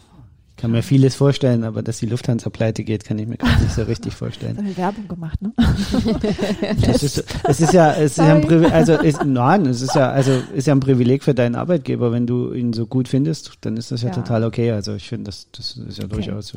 kann 0.62 0.70
mir 0.70 0.84
vieles 0.84 1.16
vorstellen, 1.16 1.64
aber 1.64 1.82
dass 1.82 1.98
die 1.98 2.06
Lufthansa 2.06 2.48
pleite 2.48 2.84
geht, 2.84 3.04
kann 3.04 3.18
ich 3.18 3.26
mir 3.26 3.36
gar 3.36 3.58
nicht 3.58 3.72
so 3.72 3.82
richtig 3.82 4.14
vorstellen. 4.14 4.56
Wir 4.64 4.76
Werbung 4.76 5.08
gemacht, 5.08 5.42
ne? 5.42 5.52
Das 6.86 7.02
ist, 7.02 7.24
es 7.48 7.60
ist 7.60 7.72
ja, 7.72 7.92
es 7.94 8.12
ist 8.12 8.18
ja 8.18 8.32
ein. 8.32 8.42
Privileg, 8.42 8.72
also 8.72 8.92
ist, 8.92 9.24
nein, 9.24 9.66
es 9.66 9.82
ist 9.82 9.96
ja, 9.96 10.12
also 10.12 10.40
ist 10.54 10.68
ja 10.68 10.74
ein 10.76 10.78
Privileg 10.78 11.24
für 11.24 11.34
deinen 11.34 11.56
Arbeitgeber, 11.56 12.12
wenn 12.12 12.28
du 12.28 12.52
ihn 12.52 12.72
so 12.72 12.86
gut 12.86 13.08
findest, 13.08 13.50
dann 13.62 13.76
ist 13.76 13.90
das 13.90 14.02
ja, 14.02 14.10
Ja. 14.10 14.14
total 14.14 14.44
okay. 14.44 14.70
Also 14.70 14.94
ich 14.94 15.08
finde, 15.08 15.24
das, 15.24 15.48
das 15.50 15.76
ist 15.76 15.98
ja 15.98 16.06
durchaus. 16.06 16.52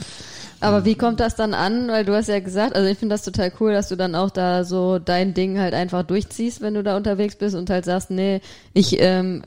Aber 0.60 0.84
wie 0.84 0.94
kommt 0.94 1.18
das 1.18 1.34
dann 1.34 1.52
an? 1.52 1.88
Weil 1.88 2.04
du 2.04 2.14
hast 2.14 2.28
ja 2.28 2.38
gesagt, 2.38 2.76
also 2.76 2.88
ich 2.88 2.98
finde 2.98 3.14
das 3.14 3.24
total 3.24 3.50
cool, 3.58 3.72
dass 3.72 3.88
du 3.88 3.96
dann 3.96 4.14
auch 4.14 4.30
da 4.30 4.62
so 4.62 5.00
dein 5.00 5.34
Ding 5.34 5.58
halt 5.58 5.74
einfach 5.74 6.04
durchziehst, 6.04 6.60
wenn 6.60 6.74
du 6.74 6.84
da 6.84 6.96
unterwegs 6.96 7.34
bist 7.34 7.56
und 7.56 7.68
halt 7.68 7.84
sagst, 7.84 8.12
nee, 8.12 8.40
ich 8.74 9.00
ähm, 9.00 9.42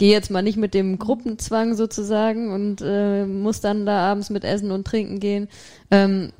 gehe 0.00 0.10
jetzt 0.12 0.30
mal 0.30 0.40
nicht 0.42 0.56
mit 0.56 0.72
dem 0.72 0.98
Gruppenzwang 0.98 1.76
sozusagen 1.76 2.52
und 2.54 2.80
äh, 2.82 3.26
muss 3.26 3.60
dann 3.60 3.84
da 3.84 4.10
abends 4.10 4.30
mit 4.30 4.44
Essen 4.44 4.70
und 4.70 4.86
Trinken 4.86 5.20
gehen. 5.20 5.46
Ähm, 5.90 6.32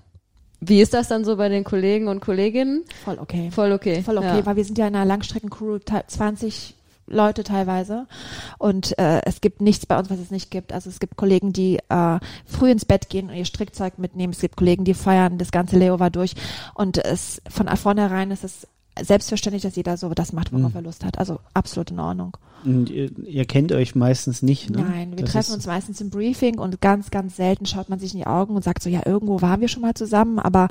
wie 0.60 0.80
ist 0.80 0.94
das 0.94 1.08
dann 1.08 1.24
so 1.26 1.36
bei 1.36 1.50
den 1.50 1.62
Kollegen 1.62 2.08
und 2.08 2.20
Kolleginnen? 2.20 2.84
Voll 3.04 3.18
okay. 3.20 3.50
Voll 3.50 3.72
okay. 3.72 4.02
Voll 4.02 4.16
okay, 4.16 4.38
Ja. 4.38 4.46
weil 4.46 4.56
wir 4.56 4.64
sind 4.64 4.78
ja 4.78 4.86
in 4.88 4.96
einer 4.96 5.04
Langstreckencrew, 5.04 5.78
te- 5.78 6.04
20 6.06 6.74
Leute 7.06 7.44
teilweise. 7.44 8.06
Und 8.56 8.98
äh, 8.98 9.20
es 9.26 9.42
gibt 9.42 9.60
nichts 9.60 9.84
bei 9.84 9.98
uns, 9.98 10.08
was 10.08 10.20
es 10.20 10.30
nicht 10.30 10.50
gibt. 10.50 10.72
Also 10.72 10.88
es 10.88 10.98
gibt 10.98 11.16
Kollegen, 11.16 11.52
die 11.52 11.80
äh, 11.90 12.18
früh 12.46 12.70
ins 12.70 12.86
Bett 12.86 13.10
gehen 13.10 13.28
und 13.28 13.34
ihr 13.36 13.44
Strickzeug 13.44 13.98
mitnehmen. 13.98 14.32
Es 14.32 14.40
gibt 14.40 14.56
Kollegen, 14.56 14.84
die 14.84 14.94
feiern 14.94 15.36
das 15.36 15.50
ganze 15.50 15.78
Layover 15.78 16.08
durch. 16.08 16.32
Und 16.74 16.96
es 16.96 17.42
von 17.50 17.68
vornherein 17.76 18.30
ist 18.30 18.44
es 18.44 18.66
selbstverständlich, 19.02 19.62
dass 19.62 19.76
jeder 19.76 19.96
so 19.96 20.10
das 20.10 20.32
macht, 20.32 20.52
worauf 20.52 20.70
Mhm. 20.70 20.76
er 20.76 20.82
Lust 20.82 21.04
hat. 21.04 21.18
Also 21.18 21.38
absolut 21.54 21.90
in 21.90 22.00
Ordnung. 22.00 22.36
Und 22.62 22.90
ihr, 22.90 23.08
ihr 23.24 23.46
kennt 23.46 23.72
euch 23.72 23.94
meistens 23.94 24.42
nicht, 24.42 24.68
ne? 24.68 24.84
Nein, 24.86 25.12
wir 25.16 25.24
Das 25.24 25.32
treffen 25.32 25.48
ist- 25.48 25.54
uns 25.54 25.66
meistens 25.66 25.98
im 26.02 26.10
Briefing 26.10 26.58
und 26.58 26.82
ganz, 26.82 27.10
ganz 27.10 27.36
selten 27.36 27.64
schaut 27.64 27.88
man 27.88 27.98
sich 27.98 28.12
in 28.12 28.18
die 28.20 28.26
Augen 28.26 28.54
und 28.54 28.62
sagt 28.62 28.82
so, 28.82 28.90
ja, 28.90 29.00
irgendwo 29.06 29.40
waren 29.40 29.62
wir 29.62 29.68
schon 29.68 29.80
mal 29.80 29.94
zusammen, 29.94 30.38
aber 30.38 30.68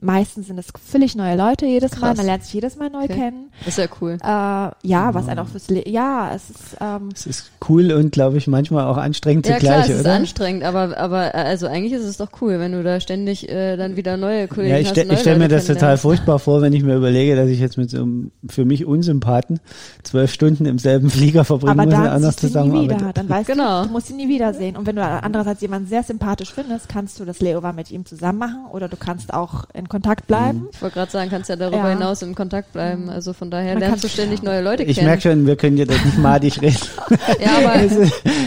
meistens 0.00 0.46
sind 0.46 0.58
es 0.58 0.66
völlig 0.84 1.16
neue 1.16 1.36
Leute 1.36 1.66
jedes 1.66 1.92
Mal. 1.98 2.08
Krass. 2.08 2.16
Man 2.18 2.26
lernt 2.26 2.44
sich 2.44 2.52
jedes 2.54 2.76
Mal 2.76 2.90
neu 2.90 3.04
Okay. 3.04 3.14
kennen. 3.14 3.50
Das 3.64 3.76
ist 3.76 3.78
ja 3.78 3.86
cool. 4.00 4.18
Äh, 4.22 4.86
ja, 4.86 5.14
was 5.14 5.26
einen 5.26 5.40
auch 5.40 5.48
fürs 5.48 5.68
Le 5.68 5.88
ja, 5.88 6.32
es 6.32 6.48
ist 6.50 6.76
ähm, 6.80 7.08
Es 7.12 7.26
ist 7.26 7.50
cool 7.68 7.90
und 7.92 8.12
glaube 8.12 8.38
ich 8.38 8.46
manchmal 8.46 8.86
auch 8.86 8.96
anstrengend 8.96 9.44
Ja 9.48 9.56
zugleich, 9.56 9.72
klar, 9.74 9.84
es 9.84 9.94
ist 9.96 10.00
oder? 10.02 10.14
anstrengend, 10.14 10.62
aber 10.62 10.96
aber 10.96 11.34
äh, 11.34 11.38
also 11.38 11.66
eigentlich 11.66 11.92
ist 11.92 12.04
es 12.04 12.18
doch 12.18 12.28
cool, 12.40 12.60
wenn 12.60 12.70
du 12.70 12.84
da 12.84 13.00
ständig 13.00 13.48
äh, 13.48 13.76
dann 13.76 13.96
wieder 13.96 14.16
neue 14.16 14.46
Kollegen 14.46 14.70
Ja, 14.74 14.78
ich, 14.78 14.90
hast. 14.90 14.96
ich 14.96 15.18
stelle 15.18 15.40
mir 15.40 15.48
das 15.48 15.66
total 15.66 15.98
furchtbar 15.98 16.38
vor, 16.38 16.62
wenn 16.62 16.72
ich 16.72 16.84
mir 16.84 16.94
überlege, 16.94 17.34
dass 17.34 17.48
ich 17.48 17.58
jetzt 17.58 17.71
mit 17.76 17.90
so 17.90 17.98
einem 17.98 18.30
für 18.48 18.64
mich 18.64 18.84
Unsympathen 18.86 19.60
zwölf 20.02 20.32
Stunden 20.32 20.66
im 20.66 20.78
selben 20.78 21.10
Flieger 21.10 21.44
verbringen 21.44 21.80
aber 21.92 22.18
noch 22.18 22.30
siehst 22.30 22.42
du 22.42 22.46
nie 22.46 22.52
zusammenarbeiten. 22.52 23.00
wieder. 23.00 23.12
Dann 23.12 23.28
weißt 23.28 23.46
Genau. 23.48 23.82
du, 23.82 23.86
du 23.88 23.92
musst 23.92 24.10
ihn 24.10 24.16
nie 24.16 24.28
wiedersehen. 24.28 24.76
Und 24.76 24.86
wenn 24.86 24.96
du 24.96 25.02
andererseits 25.02 25.60
jemanden 25.60 25.88
sehr 25.88 26.02
sympathisch 26.02 26.52
findest, 26.52 26.88
kannst 26.88 27.18
du 27.20 27.24
das 27.24 27.40
Layover 27.40 27.72
mit 27.72 27.90
ihm 27.90 28.04
zusammen 28.06 28.38
machen 28.38 28.66
oder 28.72 28.88
du 28.88 28.96
kannst 28.96 29.32
auch 29.34 29.64
in 29.74 29.88
Kontakt 29.88 30.26
bleiben. 30.26 30.68
Ich 30.72 30.80
wollte 30.82 30.94
gerade 30.94 31.10
sagen, 31.10 31.30
kannst 31.30 31.48
ja 31.48 31.56
darüber 31.56 31.78
Ja. 31.78 31.88
hinaus 31.90 32.22
im 32.22 32.34
Kontakt 32.34 32.72
bleiben. 32.72 33.08
Also 33.08 33.32
von 33.32 33.50
daher 33.50 33.74
Man 33.74 33.80
lernst 33.80 34.04
du 34.04 34.08
ständig 34.08 34.42
neue 34.42 34.62
Leute 34.62 34.82
Ich 34.84 34.96
kennen. 34.96 35.08
merke 35.08 35.22
schon, 35.22 35.46
wir 35.46 35.56
können 35.56 35.76
ja 35.76 35.84
das 35.84 36.04
nicht 36.04 36.18
madig 36.18 36.60
reden. 36.62 36.76
Ja, 37.40 37.58
aber 37.58 37.80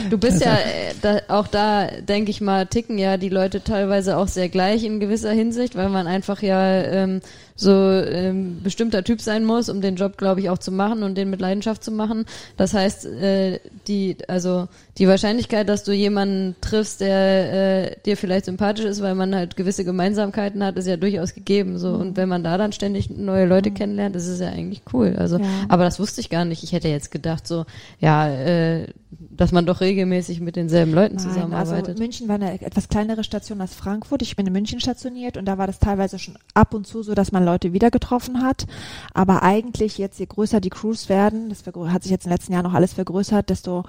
du 0.10 0.18
bist 0.18 0.42
ja, 0.44 0.54
äh, 0.56 0.94
da, 1.02 1.20
auch 1.28 1.48
da 1.48 1.88
denke 2.08 2.32
ich 2.32 2.42
mal, 2.42 2.66
ticken 2.66 2.98
ja 2.98 3.18
die 3.18 3.30
Leute 3.30 3.62
teilweise 3.64 4.18
auch 4.18 4.28
sehr 4.28 4.50
gleich 4.50 4.84
in 4.84 5.00
gewisser 5.00 5.32
Hinsicht, 5.32 5.76
weil 5.76 5.90
man 5.90 6.08
einfach 6.08 6.42
ja 6.42 6.82
ähm, 6.84 7.22
so 7.58 7.72
ähm, 7.72 8.60
bestimmter 8.64 9.04
Typ 9.04 9.22
sein 9.22 9.46
muss, 9.46 9.70
um 9.70 9.80
den 9.80 9.96
Job, 9.96 10.18
glaube 10.18 10.42
ich, 10.42 10.50
auch 10.50 10.58
zu 10.58 10.72
machen 10.72 11.04
und 11.04 11.16
den 11.18 11.30
mit 11.30 11.40
Leidenschaft 11.40 11.84
zu 11.84 11.92
machen. 11.92 12.26
Das 12.58 12.74
heißt, 12.74 13.06
äh, 13.06 13.60
die, 13.88 14.18
also 14.28 14.68
die 14.98 15.08
Wahrscheinlichkeit, 15.08 15.70
dass 15.70 15.84
du 15.86 15.94
jemanden 15.94 16.56
triffst, 16.60 17.00
der 17.00 17.92
äh, 17.94 17.96
dir 18.06 18.18
vielleicht 18.18 18.46
sympathisch 18.46 18.86
ist, 18.86 19.02
weil 19.02 19.16
man 19.16 19.34
halt 19.34 19.56
gewisse 19.56 19.86
Gemeinsamkeiten 19.86 20.64
hat, 20.64 20.78
ist 20.78 20.88
ja 20.88 20.98
durchaus 20.98 21.34
gegeben. 21.34 21.78
So 21.78 21.90
und 21.94 22.18
wenn 22.18 22.28
man 22.28 22.44
da 22.44 22.58
dann 22.58 22.74
ständig 22.74 23.10
neue 23.10 23.46
Leute 23.46 23.72
kennenlernt, 23.72 24.16
das 24.16 24.28
ist 24.28 24.42
ja 24.42 24.50
eigentlich 24.50 24.82
cool. 24.94 25.16
Also, 25.18 25.38
Ja. 25.38 25.46
aber 25.70 25.86
das 25.86 26.00
wusste 26.00 26.20
ich 26.20 26.30
gar 26.30 26.44
nicht. 26.44 26.64
Ich 26.64 26.74
hätte 26.74 26.90
jetzt 26.90 27.10
gedacht, 27.12 27.48
so 27.48 27.66
ja, 28.00 28.30
äh, 28.30 28.88
dass 29.20 29.52
man 29.52 29.66
doch 29.66 29.82
regelmäßig 29.82 30.42
mit 30.42 30.56
denselben 30.56 30.94
Leuten 30.94 31.16
Nein, 31.16 31.26
also 31.26 31.36
zusammenarbeitet. 31.36 32.00
München 32.00 32.28
war 32.28 32.36
eine 32.36 32.62
etwas 32.62 32.90
kleinere 32.90 33.24
Station 33.24 33.62
als 33.62 33.76
Frankfurt. 33.76 34.22
Ich 34.22 34.36
bin 34.36 34.48
in 34.48 34.54
München 34.54 34.80
stationiert 34.80 35.38
und 35.38 35.46
da 35.46 35.58
war 35.58 35.68
das 35.68 35.80
teilweise 35.80 36.20
schon 36.20 36.38
ab 36.54 36.74
und 36.74 36.88
zu 36.88 37.04
so, 37.04 37.14
dass 37.14 37.32
man 37.32 37.44
Leute 37.44 37.74
wieder 37.74 37.92
getroffen 37.92 38.42
hat. 38.42 38.66
Aber 39.14 39.44
eigentlich 39.44 39.98
jetzt, 39.98 40.20
je 40.20 40.26
größer 40.26 40.62
die 40.62 40.70
Crews 40.70 41.10
werden, 41.10 41.50
das 41.50 41.64
hat 41.66 42.04
sich 42.04 42.12
jetzt 42.12 42.26
in 42.26 42.30
den 42.30 42.38
letzten 42.38 42.54
Jahren 42.54 42.66
noch 42.66 42.74
alles 42.74 42.94
vergrößert, 42.94 43.50
desto 43.50 43.84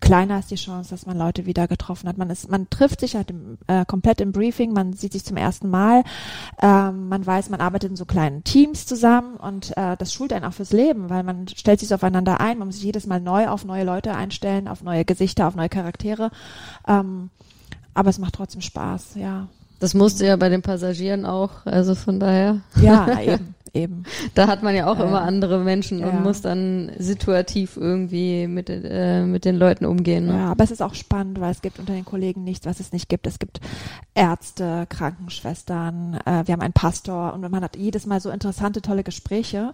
kleiner 0.00 0.38
ist 0.38 0.50
die 0.50 0.56
Chance, 0.56 0.90
dass 0.90 1.06
man 1.06 1.16
Leute 1.16 1.46
wieder 1.46 1.68
getroffen 1.68 2.08
hat. 2.08 2.18
Man 2.18 2.30
ist, 2.30 2.50
man 2.50 2.68
trifft 2.70 3.00
sich 3.00 3.16
halt 3.16 3.30
im, 3.30 3.58
äh, 3.66 3.84
komplett 3.84 4.20
im 4.20 4.32
Briefing, 4.32 4.72
man 4.72 4.92
sieht 4.92 5.12
sich 5.12 5.24
zum 5.24 5.36
ersten 5.36 5.68
Mal, 5.68 6.04
ähm, 6.60 7.08
man 7.08 7.24
weiß, 7.24 7.50
man 7.50 7.60
arbeitet 7.60 7.90
in 7.90 7.96
so 7.96 8.04
kleinen 8.04 8.44
Teams 8.44 8.86
zusammen 8.86 9.36
und 9.36 9.76
äh, 9.76 9.96
das 9.96 10.12
schult 10.12 10.32
einen 10.32 10.44
auch 10.44 10.52
fürs 10.52 10.72
Leben, 10.72 11.10
weil 11.10 11.22
man 11.22 11.48
stellt 11.48 11.80
sich 11.80 11.88
so 11.88 11.94
aufeinander 11.94 12.40
ein, 12.40 12.58
man 12.58 12.68
muss 12.68 12.76
sich 12.76 12.84
jedes 12.84 13.06
Mal 13.06 13.20
neu 13.20 13.48
auf 13.48 13.64
neue 13.64 13.84
Leute 13.84 14.14
einstellen, 14.14 14.68
auf 14.68 14.82
neue 14.82 15.04
Gesichter, 15.04 15.46
auf 15.46 15.54
neue 15.54 15.68
Charaktere. 15.68 16.30
Ähm, 16.86 17.30
aber 17.94 18.10
es 18.10 18.18
macht 18.18 18.34
trotzdem 18.34 18.60
Spaß, 18.60 19.16
ja. 19.16 19.48
Das 19.80 19.94
musste 19.94 20.26
ja 20.26 20.36
bei 20.36 20.48
den 20.50 20.62
Passagieren 20.62 21.24
auch, 21.26 21.64
also 21.66 21.94
von 21.94 22.20
daher. 22.20 22.60
Ja, 22.80 23.18
eben, 23.22 23.54
eben. 23.72 24.04
Da 24.34 24.46
hat 24.46 24.62
man 24.62 24.74
ja 24.74 24.86
auch 24.86 24.98
Ja. 24.98 25.06
immer 25.06 25.22
andere 25.22 25.58
Menschen 25.60 26.00
Ja. 26.00 26.08
und 26.10 26.22
muss 26.22 26.42
dann 26.42 26.92
situativ 26.98 27.76
irgendwie 27.78 28.46
mit, 28.46 28.68
äh, 28.68 29.24
mit 29.24 29.44
den 29.46 29.56
Leuten 29.56 29.86
umgehen. 29.86 30.26
Ne? 30.26 30.34
Ja, 30.34 30.50
aber 30.50 30.64
es 30.64 30.70
ist 30.70 30.82
auch 30.82 30.94
spannend, 30.94 31.40
weil 31.40 31.50
es 31.50 31.62
gibt 31.62 31.78
unter 31.78 31.94
den 31.94 32.04
Kollegen 32.04 32.44
nichts, 32.44 32.66
was 32.66 32.78
es 32.78 32.92
nicht 32.92 33.08
gibt. 33.08 33.26
Es 33.26 33.38
gibt 33.38 33.60
Ärzte, 34.14 34.86
Krankenschwestern, 34.90 36.18
äh, 36.26 36.42
wir 36.46 36.52
haben 36.52 36.60
einen 36.60 36.74
Pastor 36.74 37.32
und 37.32 37.40
man 37.50 37.62
hat 37.64 37.76
jedes 37.76 38.04
Mal 38.04 38.20
so 38.20 38.28
interessante, 38.30 38.82
tolle 38.82 39.02
Gespräche 39.02 39.72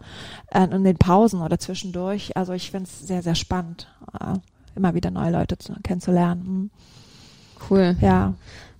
äh, 0.52 0.64
in 0.64 0.84
den 0.84 0.98
Pausen 0.98 1.40
oder 1.42 1.58
zwischendurch. 1.58 2.36
Also 2.36 2.52
ich 2.52 2.70
finde 2.70 2.88
es 2.88 3.06
sehr, 3.08 3.22
sehr 3.22 3.34
spannend, 3.34 3.88
äh, 4.20 4.34
immer 4.76 4.94
wieder 4.94 5.10
neue 5.10 5.32
Leute 5.32 5.58
zu, 5.58 5.72
kennenzulernen. 5.82 6.42
Hm. 6.46 6.70
Cool. 7.70 7.96
Ja. 8.00 8.34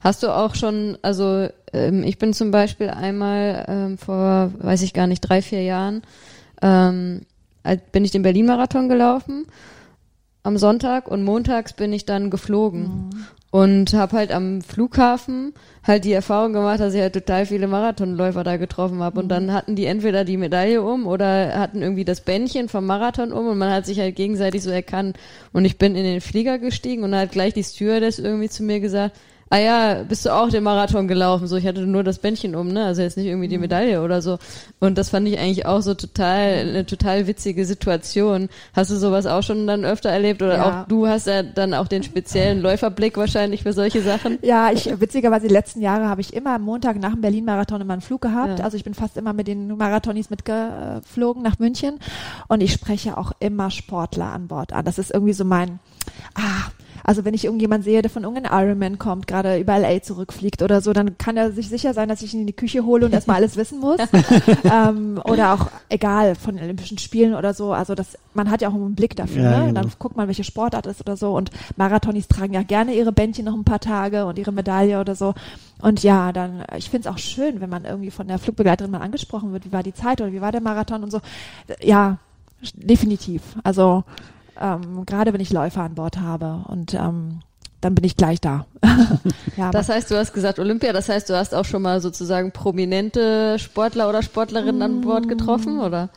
Hast 0.07 0.23
du 0.23 0.29
auch 0.29 0.55
schon, 0.55 0.97
also 1.03 1.49
ähm, 1.73 2.05
ich 2.05 2.17
bin 2.17 2.33
zum 2.33 2.53
Beispiel 2.53 2.91
einmal 2.91 3.65
ähm, 3.67 3.99
vor, 3.99 4.53
weiß 4.61 4.83
ich 4.83 4.95
gar 4.95 5.09
nicht, 5.09 5.21
drei, 5.21 5.43
vier 5.43 5.65
Jahren, 5.65 6.03
ähm, 6.63 7.23
bin 7.91 8.05
ich 8.05 8.13
den 8.13 8.23
Berlin-Marathon 8.23 8.89
gelaufen 8.89 9.47
am 10.45 10.59
Sonntag 10.59 11.09
und 11.09 11.25
montags 11.25 11.73
bin 11.73 11.93
ich 11.93 12.07
dann 12.07 12.31
geflogen. 12.31 12.83
Mhm. 12.83 13.11
Und 13.51 13.95
habe 13.95 14.17
halt 14.17 14.31
am 14.31 14.63
Flughafen 14.63 15.55
halt 15.83 16.05
die 16.05 16.13
Erfahrung 16.13 16.53
gemacht, 16.53 16.79
dass 16.79 16.95
ich 16.95 17.01
halt 17.01 17.15
total 17.15 17.45
viele 17.45 17.67
Marathonläufer 17.67 18.45
da 18.45 18.59
getroffen 18.59 19.01
habe. 19.01 19.19
Und 19.19 19.29
dann 19.29 19.53
hatten 19.53 19.75
die 19.75 19.87
entweder 19.87 20.25
die 20.25 20.37
Medaille 20.37 20.83
um 20.83 21.09
oder 21.09 21.59
hatten 21.59 21.83
irgendwie 21.83 22.05
das 22.05 22.21
Bändchen 22.21 22.69
vom 22.69 22.87
Marathon 22.87 23.33
um 23.33 23.49
und 23.49 23.59
man 23.59 23.73
hat 23.73 23.87
sich 23.87 23.99
halt 23.99 24.15
gegenseitig 24.15 24.63
so 24.63 24.71
erkannt. 24.71 25.17
Und 25.53 25.65
ich 25.65 25.79
bin 25.79 25.97
in 25.97 26.05
den 26.05 26.21
Flieger 26.21 26.61
gestiegen 26.61 27.03
und 27.03 27.11
dann 27.11 27.23
hat 27.23 27.33
gleich 27.33 27.55
die 27.55 27.65
Stewardess 27.65 28.21
irgendwie 28.21 28.49
zu 28.49 28.63
mir 28.63 28.79
gesagt, 28.79 29.17
ah 29.51 29.59
ja, 29.59 30.03
bist 30.03 30.27
du 30.27 30.31
auch 30.31 30.49
den 30.49 30.65
Marathon 30.65 31.07
gelaufen? 31.09 31.47
So, 31.47 31.57
ich 31.57 31.67
hatte 31.67 31.83
nur 31.87 32.03
das 32.03 32.19
Bändchen 32.19 32.55
um, 32.57 32.69
ne? 32.69 32.85
Also 32.85 33.03
jetzt 33.03 33.17
nicht 33.17 33.27
irgendwie 33.27 33.49
die 33.49 33.59
Medaille 33.59 34.03
oder 34.03 34.21
so. 34.23 34.39
Und 34.81 34.99
das 34.99 35.11
fand 35.11 35.29
ich 35.29 35.39
eigentlich 35.39 35.67
auch 35.67 35.83
so 35.83 35.95
total, 35.95 36.69
eine 36.69 36.87
total 36.87 37.27
witzige 37.27 37.65
Situation. 37.65 38.49
Hast 38.75 38.91
du 38.91 38.97
sowas 38.97 39.27
auch 39.27 39.43
schon 39.43 39.67
dann 39.67 39.85
öfter 39.85 40.11
erlebt? 40.11 40.43
Oder 40.43 40.57
Ja. 40.57 40.83
auch 40.83 40.89
du 40.89 41.07
hast 41.07 41.27
ja 41.27 41.43
dann 41.43 41.75
auch 41.75 41.89
den 41.89 42.03
speziellen 42.03 42.61
Läuferblick 42.61 43.17
wahrscheinlich 43.17 43.63
für 43.63 43.73
solche 43.73 44.03
Sachen? 44.03 44.39
Ja, 44.43 44.71
ich 44.73 45.01
witzigerweise 45.01 45.47
die 45.47 45.55
letzten 45.55 45.81
Jahre 45.81 46.09
habe 46.09 46.21
ich 46.21 46.35
immer 46.35 46.55
am 46.57 46.63
Montag 46.63 46.99
nach 47.01 47.13
dem 47.13 47.21
Berlin-Marathon 47.21 47.81
immer 47.81 47.93
einen 47.93 48.03
Flug 48.03 48.23
gehabt. 48.23 48.59
Ja. 48.59 48.65
Also 48.65 48.77
ich 48.77 48.85
bin 48.85 48.95
fast 48.95 49.17
immer 49.17 49.33
mit 49.33 49.47
den 49.47 49.69
Marathonis 49.77 50.31
mitgeflogen 50.31 51.43
nach 51.43 51.59
München 51.59 51.99
und 52.49 52.63
ich 52.63 52.73
spreche 52.73 53.17
auch 53.17 53.33
immer 53.39 53.71
Sportler 53.71 54.33
an 54.33 54.49
Bord 54.49 54.73
an. 54.73 54.85
Das 54.85 54.99
ist 54.99 55.13
irgendwie 55.13 55.33
so 55.33 55.45
mein, 55.45 55.79
ah, 56.35 56.71
also 57.07 57.25
wenn 57.25 57.35
ich 57.35 57.45
irgendjemand 57.45 57.85
sehe, 57.85 58.03
der 58.03 58.11
von 58.11 58.25
irgendeinem 58.25 58.53
Ironman 58.53 58.99
kommt, 58.99 59.29
gerade 59.29 59.59
über 59.59 59.79
LA 59.79 60.03
zurückfliegt 60.03 60.61
oder 60.61 60.81
so, 60.81 60.93
dann 60.93 61.17
kann 61.19 61.37
er 61.37 61.53
sich 61.53 61.69
sicher 61.69 61.95
sein, 61.95 62.09
dass 62.09 62.21
ich 62.21 62.35
ihn 62.35 62.41
in 62.41 62.47
die 62.49 62.53
Küche 62.53 62.85
hole 62.85 63.07
und 63.07 63.13
erstmal 63.13 63.37
alles 63.37 63.57
wissen 63.57 63.79
muss. 63.79 64.01
ähm, 64.65 65.21
oder 65.25 65.55
auch 65.55 65.71
egal 65.89 66.35
von 66.35 66.59
Olympischen 66.59 66.99
Spielen 66.99 67.35
oder 67.37 67.55
so. 67.55 67.73
Also 67.73 67.95
das, 67.95 68.19
man 68.35 68.51
hat 68.51 68.61
ja 68.61 68.71
auch 68.71 68.75
einen 68.75 68.97
Blick 68.97 69.15
dafür. 69.15 69.45
Ja, 69.45 69.51
ne? 69.51 69.57
genau. 69.57 69.69
Und 69.69 69.75
dann 69.77 69.93
guckt 70.01 70.17
man, 70.17 70.27
welche 70.27 70.43
Sportart 70.43 70.87
ist 70.87 71.01
oder 71.01 71.17
so. 71.17 71.37
Und 71.37 71.53
Marathonis 71.77 72.27
tragen 72.27 72.55
ja 72.55 72.65
gerne 72.65 72.93
ihre 72.93 73.13
Bändchen 73.13 73.45
noch 73.45 73.55
ein 73.55 73.63
paar 73.63 73.79
Tage 73.79 74.27
und 74.27 74.37
ihre 74.37 74.51
Medaille 74.51 75.01
oder 75.01 75.15
so. 75.15 75.33
Und 75.81 76.03
ja, 76.03 76.33
dann, 76.33 76.65
ich 76.77 76.91
finde 76.91 77.09
es 77.09 77.15
auch 77.15 77.19
schön, 77.19 77.61
wenn 77.61 77.71
man 77.71 77.85
irgendwie 77.85 78.11
von 78.11 78.27
der 78.27 78.41
Flugbegleiterin 78.41 78.91
mal 78.91 79.01
angesprochen 79.01 79.53
wird, 79.53 79.65
wie 79.65 79.73
war 79.73 79.85
die 79.85 79.95
Zeit 79.95 80.21
oder 80.21 80.33
wie 80.33 80.41
war 80.41 80.51
der 80.51 80.61
Marathon 80.61 81.05
und 81.05 81.13
so. 81.13 81.21
Ja, 81.81 82.19
definitiv. 82.75 83.43
Also 83.63 84.03
ähm, 84.61 85.05
gerade 85.07 85.33
wenn 85.33 85.41
ich 85.41 85.53
Läufer 85.53 85.83
an 85.83 85.95
Bord 85.95 86.19
habe 86.19 86.65
und 86.69 86.95
ähm, 86.95 87.41
dann 87.81 87.95
bin 87.95 88.05
ich 88.05 88.17
gleich 88.17 88.41
da. 88.41 88.67
ja, 89.57 89.71
Das 89.71 89.89
heißt, 89.89 90.11
du 90.11 90.17
hast 90.17 90.33
gesagt 90.33 90.59
Olympia, 90.59 90.93
das 90.93 91.09
heißt, 91.09 91.29
du 91.29 91.37
hast 91.37 91.55
auch 91.55 91.65
schon 91.65 91.83
mal 91.83 92.01
sozusagen 92.01 92.53
prominente 92.53 93.59
Sportler 93.59 94.09
oder 94.09 94.23
Sportlerinnen 94.23 94.83
an 94.83 95.01
Bord 95.03 95.29
getroffen, 95.29 95.81
oder? 95.81 96.09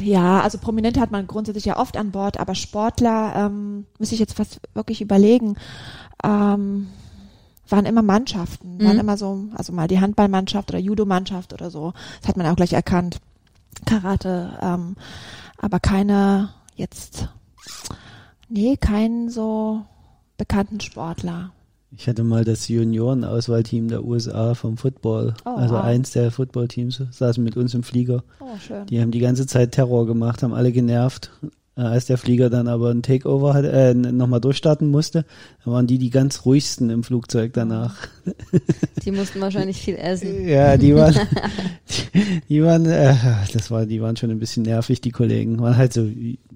Ja, 0.00 0.40
also 0.40 0.58
Prominente 0.58 1.00
hat 1.00 1.10
man 1.10 1.26
grundsätzlich 1.26 1.64
ja 1.64 1.76
oft 1.78 1.96
an 1.96 2.12
Bord, 2.12 2.38
aber 2.38 2.54
Sportler, 2.54 3.34
ähm, 3.36 3.84
muss 3.98 4.12
ich 4.12 4.20
jetzt 4.20 4.34
fast 4.34 4.60
wirklich 4.74 5.00
überlegen, 5.02 5.56
ähm, 6.24 6.88
waren 7.68 7.84
immer 7.86 8.02
Mannschaften, 8.02 8.78
waren 8.78 8.94
Mhm. 8.94 9.00
immer 9.00 9.16
so, 9.16 9.44
also 9.54 9.72
mal 9.72 9.88
die 9.88 10.00
Handballmannschaft 10.00 10.70
oder 10.70 10.78
Judo-Mannschaft 10.78 11.52
oder 11.52 11.70
so. 11.70 11.94
Das 12.20 12.28
hat 12.28 12.36
man 12.36 12.46
auch 12.46 12.56
gleich 12.56 12.72
erkannt. 12.74 13.18
Karate, 13.86 14.56
ähm, 14.62 14.96
aber 15.58 15.80
keine 15.80 16.50
jetzt, 16.76 17.28
nee, 18.48 18.76
keinen 18.76 19.30
so 19.30 19.82
bekannten 20.36 20.80
Sportler. 20.80 21.52
Ich 21.94 22.08
hatte 22.08 22.24
mal 22.24 22.44
das 22.44 22.68
Juniorenauswahlteam 22.68 23.88
der 23.88 24.02
USA 24.04 24.54
vom 24.54 24.78
Football. 24.78 25.34
Oh, 25.44 25.50
also 25.50 25.74
wow. 25.74 25.84
eins 25.84 26.12
der 26.12 26.30
Footballteams 26.30 27.02
saßen 27.10 27.44
mit 27.44 27.56
uns 27.56 27.74
im 27.74 27.82
Flieger. 27.82 28.24
Oh, 28.40 28.56
schön. 28.66 28.86
Die 28.86 29.00
haben 29.00 29.10
die 29.10 29.18
ganze 29.18 29.46
Zeit 29.46 29.72
Terror 29.72 30.06
gemacht, 30.06 30.42
haben 30.42 30.54
alle 30.54 30.72
genervt. 30.72 31.30
Äh, 31.76 31.82
Als 31.82 32.06
der 32.06 32.18
Flieger 32.18 32.50
dann 32.50 32.66
aber 32.66 32.90
ein 32.90 33.02
Takeover 33.02 33.54
hat, 33.54 33.64
äh, 33.64 33.94
nochmal 33.94 34.40
durchstarten 34.40 34.90
musste, 34.90 35.24
dann 35.64 35.74
waren 35.74 35.86
die 35.86 35.98
die 35.98 36.10
ganz 36.10 36.44
ruhigsten 36.44 36.90
im 36.90 37.02
Flugzeug 37.02 37.52
danach. 37.54 37.96
Die 39.04 39.10
mussten 39.10 39.40
wahrscheinlich 39.40 39.80
viel 39.80 39.96
essen. 39.96 40.46
Ja, 40.48 40.76
die 40.76 40.94
waren, 40.94 41.14
die, 42.14 42.40
die 42.48 42.62
waren, 42.62 42.86
äh, 42.86 43.14
das 43.52 43.70
war, 43.70 43.86
die 43.86 44.00
waren 44.02 44.16
schon 44.16 44.30
ein 44.30 44.38
bisschen 44.38 44.64
nervig, 44.64 45.00
die 45.00 45.12
Kollegen. 45.12 45.60
Waren 45.60 45.76
halt 45.76 45.92
so 45.92 46.06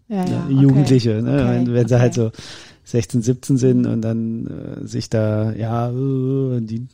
Ja, 0.08 0.16
ja, 0.16 0.24
ja, 0.24 0.44
okay. 0.44 0.54
Jugendliche, 0.54 1.22
ne? 1.22 1.34
Okay, 1.34 1.72
wenn, 1.72 1.88
sie 1.88 1.94
okay. 1.94 2.02
halt 2.02 2.14
so 2.14 2.30
16, 2.84 3.22
17 3.22 3.56
sind 3.56 3.86
und 3.86 4.02
dann 4.02 4.46
äh, 4.46 4.86
sich 4.86 5.10
da, 5.10 5.52
ja, 5.52 5.90
äh, 5.90 6.60
die 6.60 6.86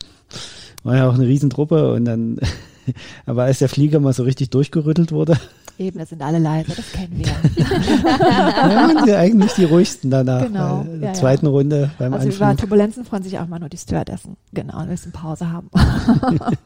war 0.83 0.97
ja 0.97 1.09
auch 1.09 1.15
eine 1.15 1.27
Riesentruppe 1.27 1.93
und 1.93 2.05
dann, 2.05 2.39
aber 3.27 3.45
als 3.45 3.59
der 3.59 3.69
Flieger 3.69 4.01
mal 4.01 4.13
so 4.13 4.23
richtig 4.23 4.51
durchgerüttelt 4.51 5.13
wurde, 5.13 5.39
Eben, 5.79 5.99
das 5.99 6.11
sind 6.11 6.23
alle 6.23 6.39
leise, 6.39 6.75
das 6.77 6.93
kennen 6.93 7.13
wir. 7.19 7.27
waren 8.05 9.07
sie 9.07 9.17
eigentlich 9.17 9.53
die 9.55 9.65
ruhigsten 9.65 10.11
danach. 10.11 10.43
Genau, 10.47 10.83
in 10.83 10.93
ja, 10.93 10.99
der 10.99 11.09
ja. 11.09 11.15
zweiten 11.15 11.47
Runde 11.47 11.91
beim 11.99 12.13
Also 12.13 12.29
über. 12.29 12.57
Turbulenzen 12.57 13.05
freuen 13.05 13.23
sich 13.23 13.39
auch 13.39 13.47
mal 13.47 13.59
nur 13.59 13.71
die 13.71 13.79
Stewardessen. 13.79 14.37
Genau, 14.53 14.77
ein 14.79 14.89
bisschen 14.89 15.13
Pause 15.13 15.51
haben. 15.51 15.71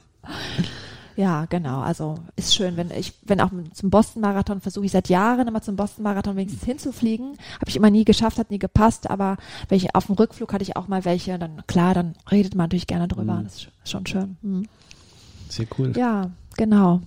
ja, 1.17 1.47
genau. 1.47 1.81
Also 1.81 2.17
ist 2.37 2.55
schön, 2.55 2.77
wenn 2.77 2.91
ich, 2.91 3.15
wenn 3.23 3.41
auch 3.41 3.51
zum 3.73 3.91
Boston-Marathon 3.91 4.61
versuche 4.61 4.85
ich 4.85 4.93
seit 4.93 5.09
Jahren 5.09 5.49
immer 5.49 5.63
zum 5.63 5.75
Boston-Marathon 5.75 6.37
wenigstens 6.37 6.65
hinzufliegen. 6.65 7.39
Habe 7.55 7.69
ich 7.69 7.77
immer 7.77 7.91
nie 7.91 8.05
geschafft, 8.05 8.39
hat 8.39 8.51
nie 8.51 8.59
gepasst, 8.59 9.09
aber 9.09 9.39
wenn 9.69 9.79
ich 9.79 9.95
auf 9.95 10.07
dem 10.07 10.15
Rückflug 10.15 10.53
hatte 10.53 10.63
ich 10.63 10.77
auch 10.77 10.89
mal 10.89 11.05
welche, 11.07 11.39
dann 11.39 11.63
klar, 11.67 11.95
dann 11.95 12.15
redet 12.31 12.55
man 12.55 12.65
natürlich 12.65 12.87
gerne 12.87 13.09
drüber. 13.09 13.35
Mhm. 13.35 13.45
Das 13.45 13.55
ist 13.57 13.69
schon 13.85 14.07
schön. 14.07 14.37
Mhm. 14.43 14.69
Sehr 15.49 15.67
cool. 15.79 15.93
Ja, 15.97 16.31
genau. 16.57 17.01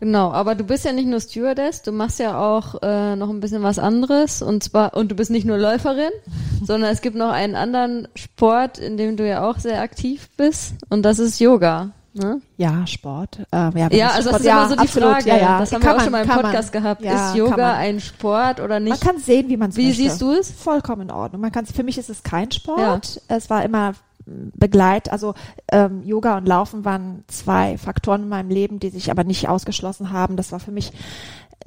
Genau, 0.00 0.32
aber 0.32 0.54
du 0.54 0.64
bist 0.64 0.84
ja 0.84 0.92
nicht 0.92 1.06
nur 1.06 1.20
Stewardess, 1.20 1.82
du 1.82 1.92
machst 1.92 2.18
ja 2.18 2.38
auch 2.38 2.82
äh, 2.82 3.16
noch 3.16 3.30
ein 3.30 3.40
bisschen 3.40 3.62
was 3.62 3.78
anderes 3.78 4.42
und 4.42 4.62
zwar 4.62 4.94
und 4.94 5.10
du 5.10 5.14
bist 5.14 5.30
nicht 5.30 5.46
nur 5.46 5.56
Läuferin, 5.56 6.10
sondern 6.62 6.90
es 6.90 7.00
gibt 7.00 7.16
noch 7.16 7.30
einen 7.30 7.56
anderen 7.56 8.08
Sport, 8.14 8.78
in 8.78 8.96
dem 8.96 9.16
du 9.16 9.26
ja 9.26 9.48
auch 9.48 9.58
sehr 9.58 9.80
aktiv 9.80 10.28
bist 10.36 10.74
und 10.90 11.02
das 11.04 11.18
ist 11.18 11.40
Yoga. 11.40 11.92
Ne? 12.16 12.40
Ja, 12.56 12.86
Sport. 12.86 13.40
Ähm, 13.50 13.72
ja, 13.76 13.90
Ja, 13.90 14.08
also 14.10 14.28
Sport, 14.28 14.34
das 14.34 14.40
ist 14.40 14.46
immer 14.46 14.68
so 14.68 14.74
die 14.74 14.80
absolut, 14.80 15.10
Frage. 15.10 15.28
Ja, 15.28 15.36
ja. 15.36 15.58
Das 15.58 15.72
haben 15.72 15.82
Kann 15.82 15.88
wir 15.88 15.92
auch 15.92 15.96
man, 15.96 16.04
schon 16.04 16.12
mal 16.12 16.22
im 16.22 16.28
Podcast 16.28 16.72
man. 16.72 16.82
gehabt. 16.82 17.02
Ja, 17.02 17.28
ist 17.30 17.36
Yoga 17.36 17.56
man. 17.56 17.74
ein 17.76 18.00
Sport 18.00 18.60
oder 18.60 18.74
Man 18.74 18.84
nicht? 18.84 19.00
kann 19.00 19.18
sehen, 19.18 19.48
wie 19.48 19.56
man 19.56 19.70
es 19.70 19.76
Wie 19.76 19.86
möchte. 19.88 20.02
siehst 20.02 20.22
du 20.22 20.30
es? 20.32 20.50
Vollkommen 20.52 21.02
in 21.02 21.10
Ordnung. 21.10 21.40
Man 21.40 21.50
kann 21.50 21.66
für 21.66 21.82
mich 21.82 21.98
ist 21.98 22.10
es 22.10 22.22
kein 22.22 22.52
Sport. 22.52 23.20
Es 23.26 23.50
war 23.50 23.64
immer 23.64 23.92
mm, 24.26 24.50
Begleit, 24.54 25.10
also 25.10 25.34
ähm, 25.72 26.04
Yoga 26.04 26.38
und 26.38 26.46
Laufen 26.46 26.84
waren 26.84 27.24
zwei 27.26 27.78
Faktoren 27.78 28.22
in 28.22 28.28
meinem 28.28 28.50
Leben, 28.50 28.78
die 28.78 28.90
sich 28.90 29.10
aber 29.10 29.24
nicht 29.24 29.48
ausgeschlossen 29.48 30.12
haben. 30.12 30.36
Das 30.36 30.52
war 30.52 30.60
für 30.60 30.70
mich 30.72 30.92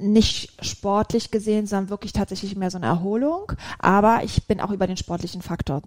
nicht 0.00 0.64
sportlich 0.64 1.30
gesehen, 1.30 1.66
sondern 1.66 1.90
wirklich 1.90 2.14
tatsächlich 2.14 2.56
mehr 2.56 2.70
so 2.70 2.78
eine 2.78 2.86
Erholung. 2.86 3.52
Aber 3.78 4.20
ich 4.24 4.46
bin 4.46 4.62
auch 4.62 4.70
über 4.70 4.86
den 4.86 4.96
sportlichen 4.96 5.42
Faktor. 5.42 5.82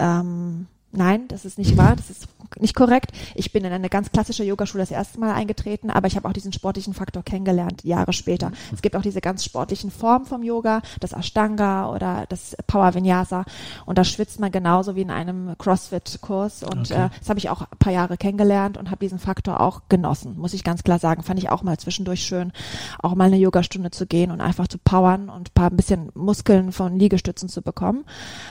Ähm, 0.00 0.66
nein, 0.92 1.28
das 1.28 1.44
ist 1.44 1.58
nicht 1.58 1.76
wahr, 1.76 1.96
das 1.96 2.10
ist 2.10 2.28
nicht 2.58 2.74
korrekt. 2.74 3.12
Ich 3.34 3.52
bin 3.52 3.64
in 3.64 3.72
eine 3.72 3.88
ganz 3.88 4.10
klassische 4.10 4.44
Yogaschule 4.44 4.82
das 4.82 4.90
erste 4.90 5.20
Mal 5.20 5.32
eingetreten, 5.32 5.90
aber 5.90 6.08
ich 6.08 6.16
habe 6.16 6.28
auch 6.28 6.32
diesen 6.32 6.52
sportlichen 6.52 6.94
Faktor 6.94 7.22
kennengelernt, 7.22 7.84
Jahre 7.84 8.12
später. 8.12 8.50
Es 8.72 8.82
gibt 8.82 8.96
auch 8.96 9.02
diese 9.02 9.20
ganz 9.20 9.44
sportlichen 9.44 9.90
Formen 9.90 10.26
vom 10.26 10.42
Yoga, 10.42 10.82
das 10.98 11.12
Ashtanga 11.12 11.90
oder 11.94 12.24
das 12.28 12.56
Power 12.66 12.94
Vinyasa 12.94 13.44
und 13.86 13.98
da 13.98 14.04
schwitzt 14.04 14.40
man 14.40 14.50
genauso 14.50 14.96
wie 14.96 15.02
in 15.02 15.10
einem 15.10 15.56
Crossfit-Kurs 15.58 16.62
und 16.64 16.90
Okay. 16.90 17.06
äh, 17.06 17.08
das 17.18 17.28
habe 17.28 17.38
ich 17.38 17.50
auch 17.50 17.62
ein 17.62 17.78
paar 17.78 17.92
Jahre 17.92 18.16
kennengelernt 18.16 18.76
und 18.78 18.90
habe 18.90 18.98
diesen 19.04 19.18
Faktor 19.18 19.60
auch 19.60 19.82
genossen, 19.88 20.38
muss 20.38 20.54
ich 20.54 20.64
ganz 20.64 20.82
klar 20.82 20.98
sagen. 20.98 21.22
Fand 21.22 21.38
ich 21.38 21.50
auch 21.50 21.62
mal 21.62 21.78
zwischendurch 21.78 22.22
schön, 22.24 22.52
auch 23.00 23.14
mal 23.14 23.24
eine 23.24 23.36
Yogastunde 23.36 23.90
zu 23.90 24.06
gehen 24.06 24.30
und 24.30 24.40
einfach 24.40 24.66
zu 24.66 24.78
powern 24.78 25.28
und 25.28 25.50
ein 25.50 25.54
paar 25.54 25.70
ein 25.70 25.76
bisschen 25.76 26.10
Muskeln 26.14 26.72
von 26.72 26.98
Liegestützen 26.98 27.48
zu 27.48 27.62
bekommen. 27.62 28.04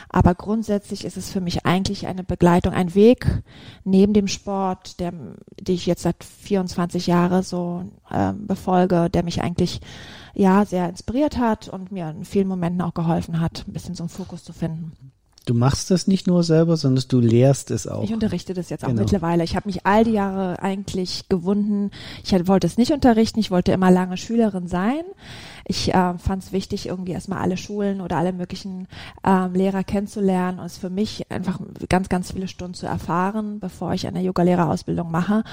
Aber 0.09 0.35
grundsätzlich 0.35 1.05
ist 1.05 1.17
es 1.17 1.31
für 1.31 1.41
mich 1.41 1.65
eigentlich 1.65 2.07
eine 2.07 2.23
Begleitung, 2.29 2.73
ein 2.73 2.95
Weg 2.95 3.43
neben 3.83 4.13
dem 4.13 4.27
Sport, 4.27 5.01
der, 5.01 5.11
die 5.59 5.73
ich 5.73 5.85
jetzt 5.85 6.03
seit 6.03 6.23
24 6.23 7.07
Jahre 7.07 7.43
so 7.43 7.83
ähm, 8.09 8.47
befolge, 8.47 9.09
der 9.09 9.23
mich 9.23 9.41
eigentlich 9.41 9.81
ja 10.33 10.63
sehr 10.63 10.87
inspiriert 10.87 11.37
hat 11.37 11.67
und 11.67 11.91
mir 11.91 12.09
in 12.09 12.23
vielen 12.23 12.47
Momenten 12.47 12.81
auch 12.81 12.93
geholfen 12.93 13.41
hat, 13.41 13.65
ein 13.67 13.73
bisschen 13.73 13.95
so 13.95 14.03
einen 14.03 14.09
Fokus 14.09 14.45
zu 14.45 14.53
finden. 14.53 14.93
Du 15.49 15.55
machst 15.55 15.89
das 15.89 16.05
nicht 16.05 16.27
nur 16.27 16.43
selber, 16.43 16.77
sondern 16.77 17.03
du 17.07 17.19
lehrst 17.19 17.71
es 17.71 17.87
auch. 17.87 18.03
Ich 18.03 18.13
unterrichte 18.13 18.53
das 18.53 18.69
jetzt 18.69 18.83
auch 18.83 18.89
Genau. 18.89 19.01
mittlerweile. 19.01 19.43
Ich 19.43 19.55
habe 19.55 19.67
mich 19.67 19.83
all 19.83 20.03
die 20.03 20.11
Jahre 20.11 20.61
eigentlich 20.61 21.27
gewunden. 21.27 21.89
Ich 22.23 22.31
wollte 22.47 22.67
es 22.67 22.77
nicht 22.77 22.91
unterrichten, 22.91 23.39
ich 23.39 23.49
wollte 23.49 23.71
immer 23.71 23.89
lange 23.89 24.15
Schülerin 24.17 24.67
sein. 24.67 25.01
Ich 25.65 25.91
äh, 25.91 26.17
fand 26.19 26.43
es 26.43 26.51
wichtig, 26.51 26.85
irgendwie 26.87 27.13
erstmal 27.13 27.39
alle 27.39 27.57
Schulen 27.57 27.99
oder 28.01 28.17
alle 28.17 28.31
möglichen 28.31 28.87
ähm, 29.23 29.53
Lehrer 29.55 29.83
kennenzulernen 29.83 30.59
und 30.59 30.67
es 30.67 30.77
für 30.77 30.91
mich 30.91 31.31
einfach 31.31 31.59
ganz, 31.89 32.09
ganz 32.09 32.31
viele 32.31 32.47
Stunden 32.47 32.75
zu 32.75 32.85
erfahren, 32.85 33.59
bevor 33.59 33.95
ich 33.95 34.05
eine 34.05 34.21
Yoga-Lehrerausbildung 34.21 35.09
mache. 35.09 35.43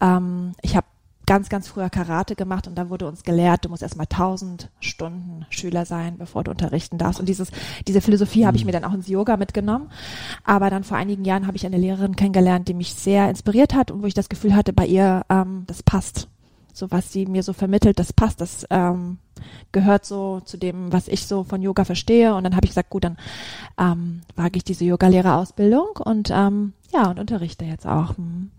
Ähm, 0.00 0.52
ich 0.62 0.76
habe 0.76 0.86
ganz, 1.30 1.48
ganz 1.48 1.68
früher 1.68 1.90
Karate 1.90 2.34
gemacht 2.34 2.66
und 2.66 2.74
da 2.74 2.90
wurde 2.90 3.06
uns 3.06 3.22
gelehrt, 3.22 3.64
du 3.64 3.68
musst 3.68 3.84
erstmal 3.84 4.08
1000 4.10 4.68
Stunden 4.80 5.46
Schüler 5.48 5.86
sein, 5.86 6.18
bevor 6.18 6.42
du 6.42 6.50
unterrichten 6.50 6.98
darfst. 6.98 7.20
Und 7.20 7.28
dieses, 7.28 7.52
diese 7.86 8.00
Philosophie 8.00 8.46
habe 8.46 8.56
ich 8.56 8.64
mir 8.64 8.72
dann 8.72 8.82
auch 8.82 8.92
ins 8.92 9.06
Yoga 9.06 9.36
mitgenommen. 9.36 9.92
Aber 10.42 10.70
dann 10.70 10.82
vor 10.82 10.96
einigen 10.96 11.24
Jahren 11.24 11.46
habe 11.46 11.56
ich 11.56 11.64
eine 11.64 11.78
Lehrerin 11.78 12.16
kennengelernt, 12.16 12.66
die 12.66 12.74
mich 12.74 12.94
sehr 12.94 13.30
inspiriert 13.30 13.74
hat 13.74 13.92
und 13.92 14.02
wo 14.02 14.06
ich 14.06 14.14
das 14.14 14.28
Gefühl 14.28 14.56
hatte, 14.56 14.72
bei 14.72 14.86
ihr, 14.86 15.24
ähm, 15.30 15.62
das 15.68 15.84
passt. 15.84 16.26
so 16.72 16.90
was 16.90 17.12
sie 17.12 17.26
mir 17.26 17.44
so 17.44 17.52
vermittelt, 17.52 18.00
das 18.00 18.12
passt, 18.12 18.40
das 18.40 18.66
ähm, 18.68 19.18
gehört 19.70 20.04
so 20.04 20.40
zu 20.40 20.56
dem, 20.56 20.92
was 20.92 21.06
ich 21.06 21.28
so 21.28 21.44
von 21.44 21.62
Yoga 21.62 21.84
verstehe. 21.84 22.34
Und 22.34 22.42
dann 22.42 22.56
habe 22.56 22.64
ich 22.64 22.72
gesagt, 22.72 22.90
gut, 22.90 23.04
dann 23.04 23.18
ähm, 23.78 24.22
wage 24.34 24.56
ich 24.56 24.64
diese 24.64 24.84
Yogalehrerausbildung 24.84 25.90
und 26.04 26.30
ähm, 26.32 26.72
ja, 26.92 27.08
und 27.08 27.20
unterrichte 27.20 27.64
jetzt 27.64 27.86
auch. 27.86 28.16
Hm. 28.16 28.50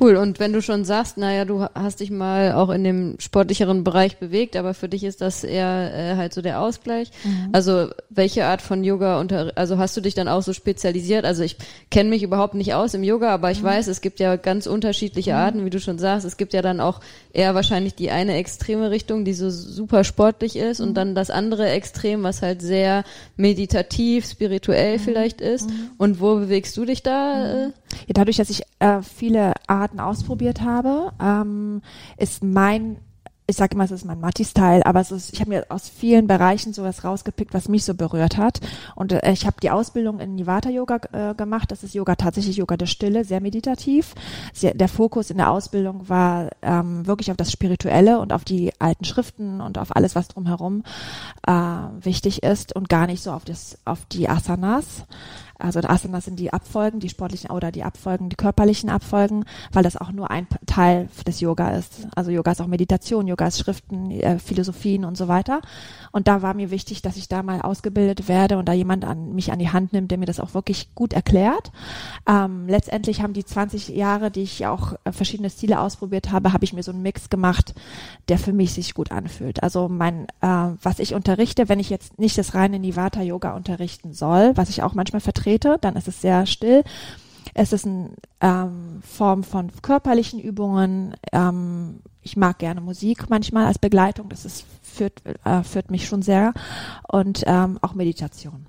Cool. 0.00 0.16
Und 0.16 0.40
wenn 0.40 0.52
du 0.52 0.60
schon 0.60 0.84
sagst, 0.84 1.18
naja, 1.18 1.44
du 1.44 1.66
hast 1.74 2.00
dich 2.00 2.10
mal 2.10 2.52
auch 2.52 2.70
in 2.70 2.82
dem 2.82 3.16
sportlicheren 3.18 3.84
Bereich 3.84 4.18
bewegt, 4.18 4.56
aber 4.56 4.74
für 4.74 4.88
dich 4.88 5.04
ist 5.04 5.20
das 5.20 5.44
eher 5.44 5.92
äh, 5.94 6.16
halt 6.16 6.34
so 6.34 6.42
der 6.42 6.60
Ausgleich. 6.60 7.10
Mhm. 7.22 7.50
Also 7.52 7.88
welche 8.10 8.46
Art 8.46 8.60
von 8.60 8.82
Yoga 8.82 9.20
unter, 9.20 9.52
also 9.54 9.78
hast 9.78 9.96
du 9.96 10.00
dich 10.00 10.14
dann 10.14 10.28
auch 10.28 10.42
so 10.42 10.52
spezialisiert? 10.52 11.24
Also 11.24 11.42
ich 11.42 11.56
kenne 11.90 12.10
mich 12.10 12.22
überhaupt 12.22 12.54
nicht 12.54 12.74
aus 12.74 12.94
im 12.94 13.04
Yoga, 13.04 13.32
aber 13.32 13.50
ich 13.50 13.62
mhm. 13.62 13.66
weiß, 13.66 13.86
es 13.86 14.00
gibt 14.00 14.20
ja 14.20 14.36
ganz 14.36 14.66
unterschiedliche 14.66 15.32
mhm. 15.32 15.36
Arten, 15.36 15.64
wie 15.64 15.70
du 15.70 15.78
schon 15.78 15.98
sagst. 15.98 16.26
Es 16.26 16.36
gibt 16.36 16.54
ja 16.54 16.62
dann 16.62 16.80
auch 16.80 17.00
eher 17.32 17.54
wahrscheinlich 17.54 17.94
die 17.94 18.10
eine 18.10 18.34
extreme 18.36 18.90
Richtung, 18.90 19.24
die 19.24 19.34
so 19.34 19.50
super 19.50 20.02
sportlich 20.04 20.56
ist 20.56 20.80
und 20.80 20.90
mhm. 20.90 20.94
dann 20.94 21.14
das 21.14 21.30
andere 21.30 21.68
Extrem, 21.70 22.22
was 22.22 22.42
halt 22.42 22.62
sehr 22.62 23.04
meditativ, 23.36 24.26
spirituell 24.26 24.98
mhm. 24.98 25.02
vielleicht 25.02 25.40
ist. 25.40 25.70
Mhm. 25.70 25.90
Und 25.98 26.20
wo 26.20 26.36
bewegst 26.36 26.76
du 26.76 26.84
dich 26.84 27.02
da? 27.02 27.66
Äh? 27.66 27.72
Ja, 28.06 28.14
dadurch, 28.14 28.38
dass 28.38 28.50
ich 28.50 28.62
äh, 28.80 29.02
viele 29.02 29.52
Arten 29.66 29.83
ausprobiert 30.00 30.60
habe, 30.60 31.12
ähm, 31.20 31.82
ist 32.16 32.42
mein 32.42 32.98
ich 33.46 33.56
sage 33.56 33.74
immer, 33.74 33.84
es 33.84 33.90
ist 33.90 34.06
mein 34.06 34.20
Matti-Style, 34.20 34.86
aber 34.86 35.00
es 35.00 35.10
ist, 35.10 35.34
ich 35.34 35.40
habe 35.40 35.50
mir 35.50 35.66
aus 35.68 35.88
vielen 35.88 36.26
Bereichen 36.26 36.72
sowas 36.72 37.04
rausgepickt, 37.04 37.52
was 37.52 37.68
mich 37.68 37.84
so 37.84 37.94
berührt 37.94 38.38
hat. 38.38 38.60
Und 38.94 39.12
äh, 39.12 39.32
ich 39.32 39.44
habe 39.44 39.56
die 39.62 39.70
Ausbildung 39.70 40.18
in 40.18 40.34
Nivata-Yoga 40.34 41.00
äh, 41.12 41.34
gemacht. 41.34 41.70
Das 41.70 41.84
ist 41.84 41.94
Yoga 41.94 42.16
tatsächlich 42.16 42.56
Yoga 42.56 42.78
der 42.78 42.86
Stille, 42.86 43.24
sehr 43.24 43.42
meditativ. 43.42 44.14
Sehr, 44.54 44.72
der 44.72 44.88
Fokus 44.88 45.28
in 45.28 45.36
der 45.36 45.50
Ausbildung 45.50 46.08
war 46.08 46.48
ähm, 46.62 47.06
wirklich 47.06 47.30
auf 47.30 47.36
das 47.36 47.52
Spirituelle 47.52 48.18
und 48.18 48.32
auf 48.32 48.44
die 48.44 48.72
alten 48.78 49.04
Schriften 49.04 49.60
und 49.60 49.76
auf 49.76 49.94
alles, 49.94 50.14
was 50.14 50.28
drumherum 50.28 50.82
äh, 51.46 51.52
wichtig 51.52 52.42
ist 52.42 52.74
und 52.74 52.88
gar 52.88 53.06
nicht 53.06 53.22
so 53.22 53.30
auf 53.30 53.44
das 53.44 53.78
auf 53.84 54.06
die 54.06 54.26
Asanas. 54.26 55.04
Also 55.64 55.80
Asanas 55.80 56.26
sind 56.26 56.38
die 56.38 56.52
Abfolgen, 56.52 57.00
die 57.00 57.08
sportlichen 57.08 57.50
oder 57.50 57.72
die 57.72 57.82
Abfolgen, 57.82 58.28
die 58.28 58.36
körperlichen 58.36 58.90
Abfolgen, 58.90 59.44
weil 59.72 59.82
das 59.82 59.96
auch 59.96 60.12
nur 60.12 60.30
ein 60.30 60.46
Teil 60.66 61.08
des 61.26 61.40
Yoga 61.40 61.70
ist. 61.70 62.06
Also 62.14 62.30
Yoga 62.30 62.52
ist 62.52 62.60
auch 62.60 62.66
Meditation, 62.66 63.26
Yoga 63.26 63.46
ist 63.46 63.60
Schriften, 63.60 64.10
äh, 64.10 64.38
Philosophien 64.38 65.04
und 65.04 65.16
so 65.16 65.26
weiter. 65.26 65.62
Und 66.14 66.28
da 66.28 66.42
war 66.42 66.54
mir 66.54 66.70
wichtig, 66.70 67.02
dass 67.02 67.16
ich 67.16 67.28
da 67.28 67.42
mal 67.42 67.60
ausgebildet 67.60 68.28
werde 68.28 68.56
und 68.56 68.66
da 68.66 68.72
jemand 68.72 69.04
an 69.04 69.34
mich 69.34 69.52
an 69.52 69.58
die 69.58 69.70
Hand 69.70 69.92
nimmt, 69.92 70.10
der 70.10 70.18
mir 70.18 70.26
das 70.26 70.40
auch 70.40 70.54
wirklich 70.54 70.94
gut 70.94 71.12
erklärt. 71.12 71.72
Ähm, 72.28 72.66
letztendlich 72.66 73.20
haben 73.20 73.34
die 73.34 73.44
20 73.44 73.88
Jahre, 73.88 74.30
die 74.30 74.42
ich 74.42 74.66
auch 74.66 74.94
äh, 75.04 75.12
verschiedene 75.12 75.50
Stile 75.50 75.80
ausprobiert 75.80 76.32
habe, 76.32 76.52
habe 76.52 76.64
ich 76.64 76.72
mir 76.72 76.82
so 76.82 76.92
einen 76.92 77.02
Mix 77.02 77.28
gemacht, 77.28 77.74
der 78.28 78.38
für 78.38 78.52
mich 78.52 78.72
sich 78.72 78.94
gut 78.94 79.12
anfühlt. 79.12 79.62
Also 79.62 79.88
mein, 79.88 80.26
äh, 80.40 80.70
was 80.82 80.98
ich 80.98 81.14
unterrichte, 81.14 81.68
wenn 81.68 81.80
ich 81.80 81.90
jetzt 81.90 82.18
nicht 82.18 82.38
das 82.38 82.54
reine 82.54 82.78
Nivata 82.78 83.22
Yoga 83.22 83.54
unterrichten 83.54 84.14
soll, 84.14 84.52
was 84.56 84.70
ich 84.70 84.82
auch 84.82 84.94
manchmal 84.94 85.20
vertrete, 85.20 85.44
trete, 85.44 85.78
dann 85.80 85.96
ist 85.96 86.08
es 86.08 86.20
sehr 86.20 86.46
still. 86.46 86.82
Es 87.52 87.72
ist 87.72 87.86
eine 87.86 88.10
ähm, 88.40 89.00
Form 89.02 89.44
von 89.44 89.70
körperlichen 89.82 90.40
Übungen. 90.40 91.14
Ähm, 91.32 92.00
ich 92.24 92.36
mag 92.36 92.58
gerne 92.58 92.80
Musik 92.80 93.28
manchmal 93.28 93.66
als 93.66 93.78
Begleitung. 93.78 94.28
Das 94.28 94.44
ist, 94.44 94.64
führt, 94.82 95.22
äh, 95.44 95.62
führt 95.62 95.90
mich 95.90 96.06
schon 96.08 96.22
sehr. 96.22 96.54
Und 97.06 97.44
ähm, 97.46 97.78
auch 97.82 97.94
Meditation 97.94 98.66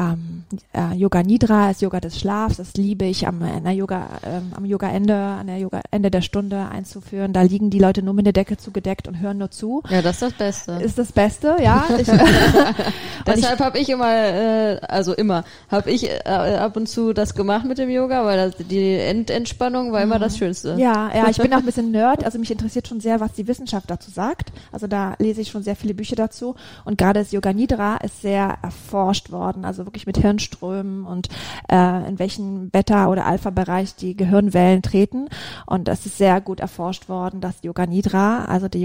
ähm, 0.00 0.44
äh, 0.72 0.94
Yoga 0.96 1.22
Nidra 1.22 1.70
ist 1.70 1.82
Yoga 1.82 2.00
des 2.00 2.18
Schlafs. 2.18 2.56
Das 2.56 2.74
liebe 2.74 3.04
ich 3.04 3.26
am, 3.26 3.40
der 3.40 3.72
Yoga, 3.72 4.08
ähm, 4.24 4.52
am 4.56 4.64
Yoga-Ende, 4.64 5.14
an 5.14 5.46
der 5.46 5.58
Yoga 5.58 5.80
Ende 5.90 6.10
der 6.10 6.22
Stunde 6.22 6.68
einzuführen. 6.70 7.32
Da 7.32 7.42
liegen 7.42 7.70
die 7.70 7.78
Leute 7.78 8.02
nur 8.02 8.14
mit 8.14 8.26
der 8.26 8.32
Decke 8.32 8.56
zugedeckt 8.56 9.08
und 9.08 9.20
hören 9.20 9.38
nur 9.38 9.50
zu. 9.50 9.82
Ja, 9.90 10.02
das 10.02 10.16
ist 10.16 10.22
das 10.22 10.32
Beste. 10.34 10.72
Ist 10.72 10.98
das 10.98 11.12
Beste, 11.12 11.56
ja. 11.62 11.84
Ich, 12.00 12.06
Deshalb 13.26 13.60
habe 13.60 13.78
ich 13.78 13.88
immer, 13.90 14.10
äh, 14.10 14.80
also 14.88 15.12
immer, 15.12 15.44
habe 15.70 15.90
ich 15.90 16.08
äh, 16.08 16.22
ab 16.24 16.76
und 16.76 16.88
zu 16.88 17.12
das 17.12 17.34
gemacht 17.34 17.66
mit 17.66 17.78
dem 17.78 17.90
Yoga, 17.90 18.24
weil 18.24 18.50
das, 18.50 18.66
die 18.66 18.94
Endentspannung 18.94 19.92
war 19.92 20.02
immer 20.02 20.18
das 20.18 20.38
Schönste. 20.38 20.76
Ja, 20.78 21.10
ja, 21.14 21.28
ich 21.28 21.36
bin 21.36 21.52
auch 21.52 21.58
ein 21.58 21.64
bisschen 21.66 21.90
Nerd. 21.90 22.24
Also 22.24 22.38
mich 22.38 22.50
interessiert 22.50 22.88
schon 22.88 23.00
sehr, 23.00 23.20
was 23.20 23.32
die 23.32 23.46
Wissenschaft 23.46 23.90
dazu 23.90 24.10
sagt. 24.10 24.52
Also 24.72 24.86
da 24.86 25.14
lese 25.18 25.42
ich 25.42 25.50
schon 25.50 25.62
sehr 25.62 25.76
viele 25.76 25.94
Bücher 25.94 26.16
dazu. 26.16 26.54
Und 26.84 26.96
gerade 26.96 27.20
das 27.20 27.32
Yoga 27.32 27.52
Nidra 27.52 27.98
ist 27.98 28.22
sehr 28.22 28.58
erforscht 28.62 29.30
worden. 29.30 29.64
Also 29.64 29.84
wirklich 29.90 30.06
mit 30.06 30.18
Hirnströmen 30.18 31.04
und 31.04 31.28
äh, 31.68 32.08
in 32.08 32.18
welchen 32.20 32.70
Beta- 32.70 33.08
oder 33.08 33.26
Alpha-Bereich 33.26 33.96
die 33.96 34.16
Gehirnwellen 34.16 34.82
treten. 34.82 35.28
Und 35.66 35.88
das 35.88 36.06
ist 36.06 36.16
sehr 36.16 36.40
gut 36.40 36.60
erforscht 36.60 37.08
worden, 37.08 37.40
dass 37.40 37.62
Yoga 37.62 37.86
Nidra, 37.86 38.44
also 38.44 38.68
die 38.68 38.82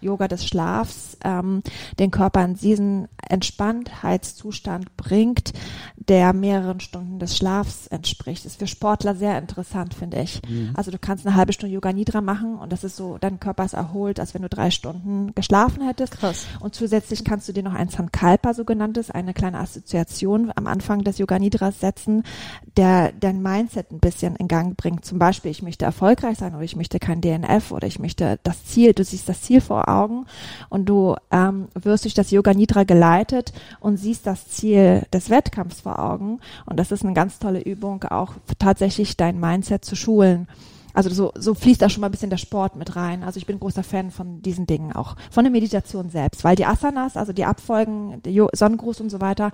Yoga 0.00 0.28
des 0.28 0.46
Schlafs, 0.46 1.18
ähm, 1.24 1.62
den 1.98 2.12
Körper 2.12 2.44
in 2.44 2.54
diesen 2.54 3.08
Entspanntheitszustand 3.28 4.96
bringt, 4.96 5.52
der 6.08 6.32
mehreren 6.32 6.80
Stunden 6.80 7.18
des 7.18 7.36
Schlafs 7.36 7.86
entspricht. 7.86 8.44
Ist 8.44 8.58
für 8.58 8.66
Sportler 8.66 9.14
sehr 9.14 9.38
interessant, 9.38 9.94
finde 9.94 10.20
ich. 10.20 10.40
Mhm. 10.48 10.70
Also 10.74 10.90
du 10.90 10.98
kannst 10.98 11.26
eine 11.26 11.36
halbe 11.36 11.52
Stunde 11.52 11.74
Yoga 11.74 11.92
Nidra 11.92 12.20
machen 12.20 12.56
und 12.56 12.72
das 12.72 12.84
ist 12.84 12.96
so, 12.96 13.18
dein 13.18 13.40
Körper 13.40 13.64
ist 13.64 13.74
erholt, 13.74 14.18
als 14.18 14.34
wenn 14.34 14.42
du 14.42 14.48
drei 14.48 14.70
Stunden 14.70 15.34
geschlafen 15.34 15.86
hättest. 15.86 16.18
Krass. 16.18 16.46
Und 16.60 16.74
zusätzlich 16.74 17.24
kannst 17.24 17.48
du 17.48 17.52
dir 17.52 17.62
noch 17.62 17.74
ein 17.74 17.88
Sankalpa 17.88 18.54
sogenanntes, 18.54 19.10
eine 19.10 19.34
kleine 19.34 19.58
Assoziation 19.58 20.52
am 20.54 20.66
Anfang 20.66 21.04
des 21.04 21.18
Yoga 21.18 21.38
Nidras 21.38 21.80
setzen, 21.80 22.24
der 22.76 23.12
dein 23.12 23.42
Mindset 23.42 23.90
ein 23.92 24.00
bisschen 24.00 24.36
in 24.36 24.48
Gang 24.48 24.76
bringt. 24.76 25.04
Zum 25.04 25.18
Beispiel, 25.18 25.50
ich 25.50 25.62
möchte 25.62 25.84
erfolgreich 25.84 26.38
sein 26.38 26.54
oder 26.54 26.64
ich 26.64 26.76
möchte 26.76 26.98
kein 26.98 27.20
DNF 27.20 27.70
oder 27.70 27.86
ich 27.86 27.98
möchte 27.98 28.38
das 28.42 28.64
Ziel, 28.64 28.92
du 28.94 29.04
siehst 29.04 29.28
das 29.28 29.42
Ziel 29.42 29.60
vor 29.60 29.88
Augen 29.88 30.26
und 30.68 30.86
du 30.86 31.16
ähm, 31.30 31.68
wirst 31.74 32.04
durch 32.04 32.14
das 32.14 32.30
Yoga 32.30 32.54
Nidra 32.54 32.84
geleitet 32.84 33.52
und 33.80 33.96
siehst 33.96 34.26
das 34.26 34.48
Ziel 34.48 35.02
des 35.12 35.30
Wettkampfs 35.30 35.80
vor 35.80 35.91
Augen. 35.98 36.40
Und 36.66 36.78
das 36.78 36.92
ist 36.92 37.04
eine 37.04 37.14
ganz 37.14 37.38
tolle 37.38 37.62
Übung, 37.62 38.04
auch 38.04 38.34
tatsächlich 38.58 39.16
dein 39.16 39.38
Mindset 39.38 39.84
zu 39.84 39.96
schulen. 39.96 40.48
Also 40.94 41.10
so, 41.10 41.32
so 41.34 41.54
fließt 41.54 41.80
da 41.80 41.88
schon 41.88 42.02
mal 42.02 42.08
ein 42.08 42.12
bisschen 42.12 42.30
der 42.30 42.36
Sport 42.36 42.76
mit 42.76 42.96
rein. 42.96 43.22
Also 43.22 43.38
ich 43.38 43.46
bin 43.46 43.58
großer 43.58 43.82
Fan 43.82 44.10
von 44.10 44.42
diesen 44.42 44.66
Dingen 44.66 44.92
auch, 44.92 45.16
von 45.30 45.44
der 45.44 45.50
Meditation 45.50 46.10
selbst, 46.10 46.44
weil 46.44 46.56
die 46.56 46.66
Asanas, 46.66 47.16
also 47.16 47.32
die 47.32 47.44
Abfolgen, 47.44 48.22
der 48.22 48.48
Sonnengruß 48.52 49.00
und 49.00 49.10
so 49.10 49.20
weiter, 49.20 49.52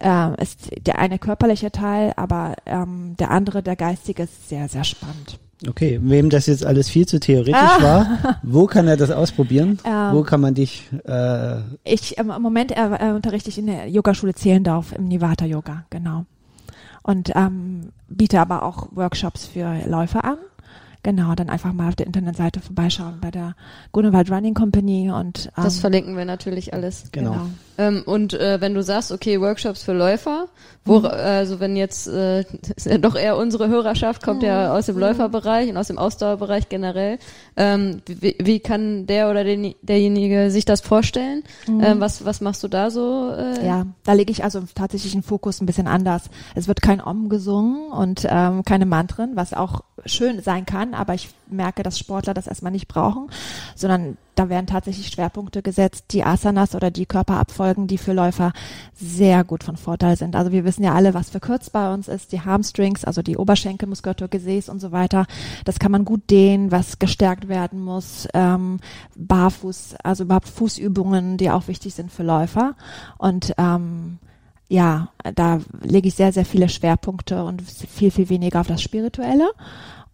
äh, 0.00 0.40
ist 0.40 0.70
der 0.86 0.98
eine 0.98 1.18
körperliche 1.18 1.72
Teil, 1.72 2.12
aber 2.16 2.54
ähm, 2.66 3.16
der 3.18 3.30
andere, 3.30 3.62
der 3.62 3.76
geistige, 3.76 4.24
ist 4.24 4.48
sehr, 4.48 4.68
sehr 4.68 4.84
spannend. 4.84 5.38
Okay, 5.66 5.98
wem 6.02 6.28
das 6.28 6.46
jetzt 6.46 6.66
alles 6.66 6.88
viel 6.90 7.06
zu 7.06 7.18
theoretisch 7.18 7.54
ah. 7.54 7.82
war, 7.82 8.38
wo 8.42 8.66
kann 8.66 8.88
er 8.88 8.96
das 8.96 9.10
ausprobieren? 9.10 9.78
Ähm, 9.84 10.12
wo 10.12 10.22
kann 10.22 10.40
man 10.40 10.54
dich? 10.54 10.90
Äh 11.06 11.60
ich 11.84 12.18
im 12.18 12.26
Moment 12.26 12.72
äh, 12.76 13.12
unterrichte 13.14 13.48
ich 13.48 13.58
in 13.58 13.66
der 13.66 13.88
Yogaschule 13.88 14.34
Zehlendorf 14.34 14.92
im 14.92 15.08
Nivata 15.08 15.46
Yoga, 15.46 15.84
genau. 15.88 16.26
Und 17.02 17.32
ähm, 17.34 17.92
biete 18.08 18.40
aber 18.40 18.64
auch 18.64 18.88
Workshops 18.92 19.46
für 19.46 19.80
Läufer 19.86 20.24
an. 20.24 20.38
Genau, 21.06 21.36
dann 21.36 21.48
einfach 21.50 21.72
mal 21.72 21.86
auf 21.86 21.94
der 21.94 22.06
Internetseite 22.06 22.58
vorbeischauen 22.58 23.18
bei 23.20 23.30
der 23.30 23.54
Grunewald 23.92 24.28
Running 24.28 24.54
Company 24.54 25.08
und 25.08 25.52
ähm, 25.56 25.62
das 25.62 25.78
verlinken 25.78 26.16
wir 26.16 26.24
natürlich 26.24 26.74
alles. 26.74 27.04
Genau. 27.12 27.30
genau. 27.30 27.46
Ähm, 27.78 28.02
und 28.06 28.34
äh, 28.34 28.60
wenn 28.60 28.74
du 28.74 28.82
sagst, 28.82 29.12
okay, 29.12 29.40
Workshops 29.40 29.84
für 29.84 29.92
Läufer, 29.92 30.48
wo, 30.84 30.98
mhm. 30.98 31.06
also 31.06 31.60
wenn 31.60 31.76
jetzt 31.76 32.08
äh, 32.08 32.40
ist 32.76 32.86
ja 32.86 32.98
doch 32.98 33.14
eher 33.14 33.36
unsere 33.36 33.68
Hörerschaft 33.68 34.24
kommt 34.24 34.40
mhm. 34.40 34.48
ja 34.48 34.74
aus 34.74 34.86
dem 34.86 34.98
Läuferbereich 34.98 35.70
und 35.70 35.76
aus 35.76 35.86
dem 35.86 35.96
Ausdauerbereich 35.96 36.68
generell, 36.68 37.20
ähm, 37.56 38.02
wie, 38.06 38.34
wie 38.40 38.58
kann 38.58 39.06
der 39.06 39.30
oder 39.30 39.44
den, 39.44 39.76
derjenige 39.82 40.50
sich 40.50 40.64
das 40.64 40.80
vorstellen? 40.80 41.44
Mhm. 41.68 41.84
Ähm, 41.84 42.00
was 42.00 42.24
was 42.24 42.40
machst 42.40 42.64
du 42.64 42.68
da 42.68 42.90
so? 42.90 43.30
Äh? 43.30 43.64
Ja, 43.64 43.86
da 44.02 44.12
lege 44.14 44.32
ich 44.32 44.42
also 44.42 44.64
tatsächlich 44.74 45.12
einen 45.12 45.22
Fokus 45.22 45.60
ein 45.60 45.66
bisschen 45.66 45.86
anders. 45.86 46.30
Es 46.56 46.66
wird 46.66 46.82
kein 46.82 47.00
Om 47.00 47.28
gesungen 47.28 47.92
und 47.92 48.26
ähm, 48.28 48.64
keine 48.64 48.86
Mantren, 48.86 49.36
was 49.36 49.52
auch 49.52 49.82
schön 50.04 50.42
sein 50.42 50.66
kann, 50.66 50.94
aber 50.94 51.14
ich 51.14 51.30
merke, 51.48 51.82
dass 51.82 51.98
Sportler 51.98 52.34
das 52.34 52.46
erstmal 52.46 52.72
nicht 52.72 52.88
brauchen, 52.88 53.30
sondern 53.74 54.18
da 54.34 54.50
werden 54.50 54.66
tatsächlich 54.66 55.08
Schwerpunkte 55.08 55.62
gesetzt, 55.62 56.06
die 56.10 56.22
Asanas 56.22 56.74
oder 56.74 56.90
die 56.90 57.06
Körperabfolgen, 57.06 57.86
die 57.86 57.96
für 57.96 58.12
Läufer 58.12 58.52
sehr 58.94 59.44
gut 59.44 59.64
von 59.64 59.78
Vorteil 59.78 60.16
sind. 60.16 60.36
Also 60.36 60.52
wir 60.52 60.64
wissen 60.64 60.84
ja 60.84 60.94
alle, 60.94 61.14
was 61.14 61.30
verkürzt 61.30 61.72
bei 61.72 61.92
uns 61.92 62.08
ist, 62.08 62.32
die 62.32 62.42
Hamstrings, 62.42 63.04
also 63.04 63.22
die 63.22 63.38
Oberschenkelmuskulatur, 63.38 64.28
Gesäß 64.28 64.68
und 64.68 64.80
so 64.80 64.92
weiter. 64.92 65.26
Das 65.64 65.78
kann 65.78 65.92
man 65.92 66.04
gut 66.04 66.28
dehnen, 66.30 66.70
was 66.70 66.98
gestärkt 66.98 67.48
werden 67.48 67.80
muss. 67.80 68.28
Ähm, 68.34 68.80
Barfuß, 69.16 69.94
also 70.02 70.24
überhaupt 70.24 70.48
Fußübungen, 70.48 71.38
die 71.38 71.50
auch 71.50 71.68
wichtig 71.68 71.94
sind 71.94 72.12
für 72.12 72.22
Läufer. 72.22 72.74
Und 73.16 73.54
ähm, 73.56 74.18
ja, 74.68 75.08
da 75.34 75.60
lege 75.82 76.08
ich 76.08 76.14
sehr, 76.14 76.32
sehr 76.32 76.44
viele 76.44 76.68
Schwerpunkte 76.68 77.44
und 77.44 77.62
viel, 77.62 78.10
viel 78.10 78.28
weniger 78.28 78.60
auf 78.60 78.66
das 78.66 78.82
Spirituelle 78.82 79.50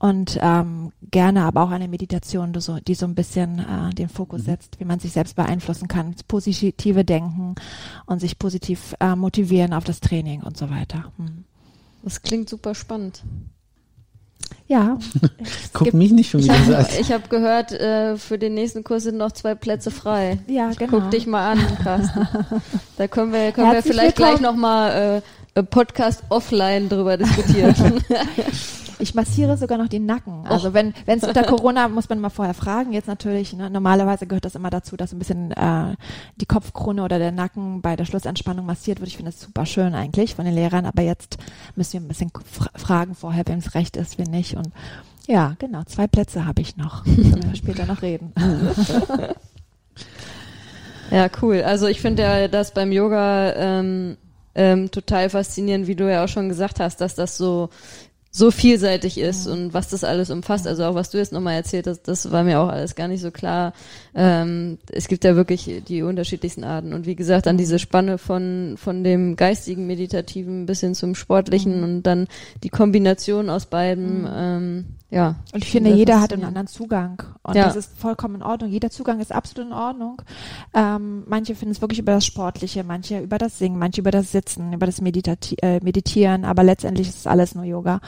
und 0.02 0.36
ähm, 0.42 0.90
gerne 1.12 1.44
aber 1.44 1.62
auch 1.62 1.70
eine 1.70 1.86
Meditation, 1.86 2.52
die 2.52 2.60
so, 2.60 2.78
die 2.80 2.94
so 2.94 3.06
ein 3.06 3.14
bisschen 3.14 3.60
äh, 3.60 3.94
den 3.94 4.08
Fokus 4.08 4.42
mhm. 4.42 4.46
setzt, 4.46 4.80
wie 4.80 4.84
man 4.84 4.98
sich 4.98 5.12
selbst 5.12 5.36
beeinflussen 5.36 5.86
kann, 5.86 6.16
positive 6.26 7.04
Denken 7.04 7.54
und 8.06 8.18
sich 8.18 8.36
positiv 8.36 8.96
äh, 8.98 9.14
motivieren 9.14 9.72
auf 9.72 9.84
das 9.84 10.00
Training 10.00 10.42
und 10.42 10.56
so 10.56 10.70
weiter. 10.70 11.12
Mhm. 11.18 11.44
Das 12.02 12.20
klingt 12.20 12.48
super 12.48 12.74
spannend. 12.74 13.22
Ja. 14.68 14.98
Guck 15.72 15.84
gibt- 15.84 15.96
mich 15.96 16.12
nicht 16.12 16.30
schon 16.30 16.40
Ich 16.40 16.46
wieder 16.46 16.56
so 16.64 16.72
habe 16.76 16.78
an. 16.78 16.86
ich 17.00 17.12
hab 17.12 17.28
gehört, 17.30 17.72
äh, 17.72 18.16
für 18.16 18.38
den 18.38 18.54
nächsten 18.54 18.84
Kurs 18.84 19.02
sind 19.04 19.16
noch 19.18 19.32
zwei 19.32 19.54
Plätze 19.54 19.90
frei. 19.90 20.38
Ja, 20.46 20.70
genau. 20.70 21.00
Guck 21.00 21.10
dich 21.10 21.26
mal 21.26 21.52
an, 21.52 21.60
Carsten. 21.82 22.26
Da 22.96 23.08
können 23.08 23.32
wir, 23.32 23.52
können 23.52 23.72
wir 23.72 23.82
vielleicht 23.82 24.16
gleich 24.16 24.32
willkommen. 24.38 24.54
nochmal 24.56 25.22
äh, 25.54 25.58
äh, 25.60 25.62
Podcast 25.62 26.22
offline 26.28 26.88
drüber 26.88 27.16
diskutieren. 27.16 27.74
Ich 29.02 29.14
massiere 29.14 29.56
sogar 29.56 29.78
noch 29.78 29.88
den 29.88 30.06
Nacken. 30.06 30.46
Also 30.46 30.72
wenn 30.72 30.94
wenn 31.06 31.18
es 31.18 31.24
unter 31.24 31.42
Corona 31.42 31.88
muss 31.88 32.08
man 32.08 32.20
mal 32.20 32.30
vorher 32.30 32.54
fragen. 32.54 32.92
Jetzt 32.92 33.08
natürlich. 33.08 33.52
Ne, 33.52 33.68
normalerweise 33.68 34.26
gehört 34.26 34.44
das 34.44 34.54
immer 34.54 34.70
dazu, 34.70 34.96
dass 34.96 35.12
ein 35.12 35.18
bisschen 35.18 35.50
äh, 35.52 35.96
die 36.36 36.46
Kopfkrone 36.46 37.02
oder 37.02 37.18
der 37.18 37.32
Nacken 37.32 37.82
bei 37.82 37.96
der 37.96 38.04
Schlussentspannung 38.04 38.64
massiert 38.64 39.00
wird. 39.00 39.08
Ich 39.08 39.16
finde 39.16 39.32
das 39.32 39.40
super 39.40 39.66
schön 39.66 39.94
eigentlich 39.94 40.36
von 40.36 40.44
den 40.44 40.54
Lehrern. 40.54 40.86
Aber 40.86 41.02
jetzt 41.02 41.38
müssen 41.74 41.94
wir 41.94 42.00
ein 42.00 42.08
bisschen 42.08 42.30
fra 42.44 42.70
fragen 42.74 43.14
vorher, 43.14 43.44
wem 43.46 43.58
es 43.58 43.74
recht 43.74 43.96
ist, 43.96 44.18
wen 44.18 44.30
nicht. 44.30 44.56
Und 44.56 44.68
ja, 45.26 45.56
genau. 45.58 45.82
Zwei 45.84 46.06
Plätze 46.06 46.46
habe 46.46 46.62
ich 46.62 46.76
noch. 46.76 47.04
Können 47.04 47.42
wir 47.42 47.56
später 47.56 47.86
noch 47.86 48.02
reden. 48.02 48.32
Ja, 51.12 51.28
cool. 51.42 51.62
Also 51.62 51.88
ich 51.88 52.00
finde 52.00 52.22
ja 52.22 52.48
das 52.48 52.72
beim 52.72 52.90
Yoga 52.90 53.52
ähm, 53.52 54.16
ähm, 54.54 54.90
total 54.90 55.28
faszinierend, 55.28 55.86
wie 55.86 55.94
du 55.94 56.10
ja 56.10 56.24
auch 56.24 56.28
schon 56.28 56.48
gesagt 56.48 56.80
hast, 56.80 57.02
dass 57.02 57.14
das 57.14 57.36
so 57.36 57.68
so 58.34 58.50
vielseitig 58.50 59.18
ist 59.18 59.46
und 59.46 59.74
was 59.74 59.90
das 59.90 60.04
alles 60.04 60.30
umfasst. 60.30 60.66
Also 60.66 60.84
auch 60.84 60.94
was 60.94 61.10
du 61.10 61.18
jetzt 61.18 61.34
nochmal 61.34 61.52
erzählt 61.54 61.86
hast, 61.86 62.08
das 62.08 62.30
war 62.32 62.44
mir 62.44 62.60
auch 62.60 62.68
alles 62.68 62.94
gar 62.94 63.06
nicht 63.06 63.20
so 63.20 63.30
klar. 63.30 63.74
Ähm, 64.14 64.78
es 64.90 65.06
gibt 65.06 65.24
ja 65.24 65.36
wirklich 65.36 65.82
die 65.86 66.00
unterschiedlichsten 66.02 66.64
Arten. 66.64 66.94
Und 66.94 67.04
wie 67.04 67.14
gesagt, 67.14 67.44
dann 67.44 67.58
diese 67.58 67.78
Spanne 67.78 68.16
von, 68.16 68.76
von 68.78 69.04
dem 69.04 69.36
geistigen, 69.36 69.86
meditativen 69.86 70.64
bis 70.64 70.80
hin 70.80 70.94
zum 70.94 71.14
sportlichen 71.14 71.84
und 71.84 72.04
dann 72.04 72.26
die 72.62 72.70
Kombination 72.70 73.50
aus 73.50 73.66
beiden. 73.66 74.26
Ähm, 74.34 74.84
ja. 75.10 75.36
Und 75.52 75.62
ich 75.62 75.70
finde, 75.70 75.90
jeder 75.90 76.22
hat 76.22 76.32
einen 76.32 76.44
anderen 76.44 76.68
Zugang. 76.68 77.22
Und 77.42 77.54
Ja. 77.54 77.66
das 77.66 77.76
ist 77.76 77.98
vollkommen 77.98 78.36
in 78.36 78.42
Ordnung. 78.42 78.70
Jeder 78.70 78.88
Zugang 78.88 79.20
ist 79.20 79.30
absolut 79.30 79.70
in 79.70 79.76
Ordnung. 79.76 80.22
Ähm, 80.72 81.24
manche 81.26 81.54
finden 81.54 81.72
es 81.72 81.82
wirklich 81.82 81.98
über 81.98 82.12
das 82.12 82.24
Sportliche, 82.24 82.82
manche 82.82 83.20
über 83.20 83.36
das 83.36 83.58
Singen, 83.58 83.78
manche 83.78 84.00
über 84.00 84.10
das 84.10 84.32
Sitzen, 84.32 84.72
über 84.72 84.86
das 84.86 85.02
Meditati 85.02 85.56
äh, 85.60 85.80
Meditieren. 85.84 86.46
Aber 86.46 86.62
letztendlich 86.62 87.10
ist 87.10 87.18
es 87.18 87.26
alles 87.26 87.54
nur 87.54 87.64
Yoga. 87.64 88.00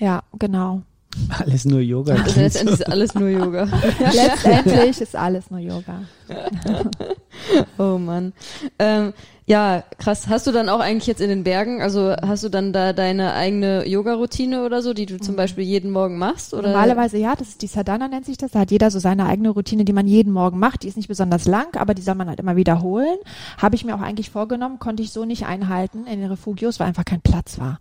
Ja, 0.00 0.22
genau. 0.38 0.82
Alles 1.28 1.64
nur 1.64 1.80
Yoga. 1.80 2.14
Also 2.14 2.40
letztendlich 2.40 2.80
ist 2.80 2.86
alles 2.90 3.14
nur 3.14 3.28
Yoga. 3.28 3.64
letztendlich 4.12 5.00
ist 5.00 5.16
alles 5.16 5.50
nur 5.50 5.60
Yoga. 5.60 6.02
Oh 7.78 7.98
Mann. 7.98 8.32
Ähm, 8.78 9.12
ja, 9.46 9.84
krass. 9.98 10.28
Hast 10.28 10.46
du 10.46 10.52
dann 10.52 10.70
auch 10.70 10.80
eigentlich 10.80 11.06
jetzt 11.06 11.20
in 11.20 11.28
den 11.28 11.44
Bergen, 11.44 11.82
also 11.82 12.14
hast 12.22 12.44
du 12.44 12.48
dann 12.48 12.72
da 12.72 12.94
deine 12.94 13.34
eigene 13.34 13.86
Yoga-Routine 13.86 14.64
oder 14.64 14.80
so, 14.80 14.94
die 14.94 15.04
du 15.04 15.18
zum 15.18 15.36
Beispiel 15.36 15.64
jeden 15.64 15.90
Morgen 15.90 16.16
machst? 16.16 16.54
Oder? 16.54 16.68
Normalerweise 16.68 17.18
ja, 17.18 17.36
das 17.36 17.48
ist 17.48 17.60
die 17.60 17.66
Sadhana 17.66 18.08
nennt 18.08 18.24
sich 18.24 18.38
das. 18.38 18.52
Da 18.52 18.60
hat 18.60 18.70
jeder 18.70 18.90
so 18.90 18.98
seine 18.98 19.26
eigene 19.26 19.50
Routine, 19.50 19.84
die 19.84 19.92
man 19.92 20.06
jeden 20.06 20.32
Morgen 20.32 20.58
macht. 20.58 20.82
Die 20.82 20.88
ist 20.88 20.96
nicht 20.96 21.08
besonders 21.08 21.44
lang, 21.44 21.76
aber 21.76 21.92
die 21.92 22.00
soll 22.00 22.14
man 22.14 22.28
halt 22.28 22.40
immer 22.40 22.56
wiederholen. 22.56 23.18
Habe 23.58 23.74
ich 23.74 23.84
mir 23.84 23.94
auch 23.94 24.00
eigentlich 24.00 24.30
vorgenommen, 24.30 24.78
konnte 24.78 25.02
ich 25.02 25.12
so 25.12 25.26
nicht 25.26 25.44
einhalten 25.44 26.06
in 26.06 26.20
den 26.20 26.30
Refugios, 26.30 26.80
weil 26.80 26.86
einfach 26.86 27.04
kein 27.04 27.20
Platz 27.20 27.58
war. 27.58 27.80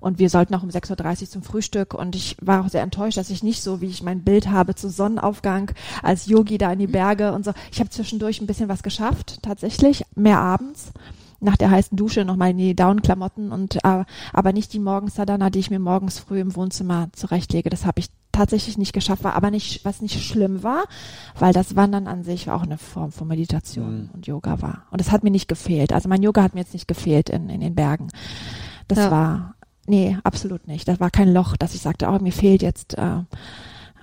Und 0.00 0.18
wir 0.18 0.28
sollten 0.28 0.56
auch 0.56 0.64
um 0.64 0.70
6.30 0.70 1.22
Uhr 1.22 1.28
zum 1.28 1.42
Frühstück 1.44 1.94
und 1.94 2.16
ich 2.16 2.36
war 2.40 2.64
auch 2.64 2.68
sehr 2.68 2.82
enttäuscht, 2.82 3.16
dass 3.16 3.30
ich 3.30 3.44
nicht 3.44 3.62
so, 3.62 3.80
wie 3.80 3.86
ich 3.86 4.02
mein 4.02 4.24
Bild 4.24 4.48
habe, 4.48 4.74
zu 4.74 4.88
Sonnenaufgang 4.88 5.70
als 6.02 6.26
Yogi 6.26 6.58
da 6.58 6.72
in 6.72 6.80
die 6.80 6.86
Berge 6.88 7.32
und 7.32 7.44
so. 7.44 7.52
Ich 7.70 7.78
habe 7.78 7.90
zwischendurch 7.90 8.40
ein 8.40 8.46
bisschen 8.46 8.68
was 8.68 8.82
geschafft, 8.82 8.95
tatsächlich, 8.96 10.04
mehr 10.14 10.38
abends 10.38 10.92
nach 11.40 11.56
der 11.56 11.70
heißen 11.70 11.96
Dusche 11.96 12.24
nochmal 12.24 12.50
in 12.52 12.56
die 12.58 12.74
Down-Klamotten 12.74 13.52
und 13.52 13.76
äh, 13.84 14.04
aber 14.32 14.52
nicht 14.54 14.72
die 14.72 14.78
Morgensadhana, 14.78 15.50
die 15.50 15.58
ich 15.58 15.70
mir 15.70 15.78
morgens 15.78 16.18
früh 16.18 16.40
im 16.40 16.56
Wohnzimmer 16.56 17.08
zurechtlege. 17.12 17.68
Das 17.68 17.84
habe 17.84 18.00
ich 18.00 18.08
tatsächlich 18.32 18.78
nicht 18.78 18.92
geschafft, 18.94 19.22
war 19.22 19.34
aber 19.34 19.50
nicht, 19.50 19.84
was 19.84 20.00
nicht 20.00 20.22
schlimm 20.22 20.62
war, 20.62 20.84
weil 21.38 21.52
das 21.52 21.76
Wandern 21.76 22.06
an 22.06 22.22
sich 22.24 22.50
auch 22.50 22.62
eine 22.62 22.78
Form 22.78 23.12
von 23.12 23.28
Meditation 23.28 24.04
Mhm. 24.04 24.10
und 24.14 24.26
Yoga 24.26 24.62
war. 24.62 24.82
Und 24.90 25.00
es 25.00 25.12
hat 25.12 25.24
mir 25.24 25.30
nicht 25.30 25.46
gefehlt. 25.48 25.92
Also 25.92 26.08
mein 26.08 26.22
Yoga 26.22 26.42
hat 26.42 26.54
mir 26.54 26.60
jetzt 26.60 26.72
nicht 26.74 26.88
gefehlt 26.88 27.28
in, 27.28 27.48
in 27.50 27.60
den 27.60 27.74
Bergen. 27.74 28.08
Das 28.88 28.98
Ja. 28.98 29.10
war, 29.10 29.54
nee, 29.86 30.16
absolut 30.24 30.66
nicht. 30.66 30.88
Das 30.88 31.00
war 31.00 31.10
kein 31.10 31.32
Loch, 31.32 31.56
dass 31.58 31.74
ich 31.74 31.80
sagte, 31.82 32.08
oh, 32.08 32.18
mir 32.18 32.32
fehlt 32.32 32.62
jetzt 32.62 32.96
äh, 32.96 33.20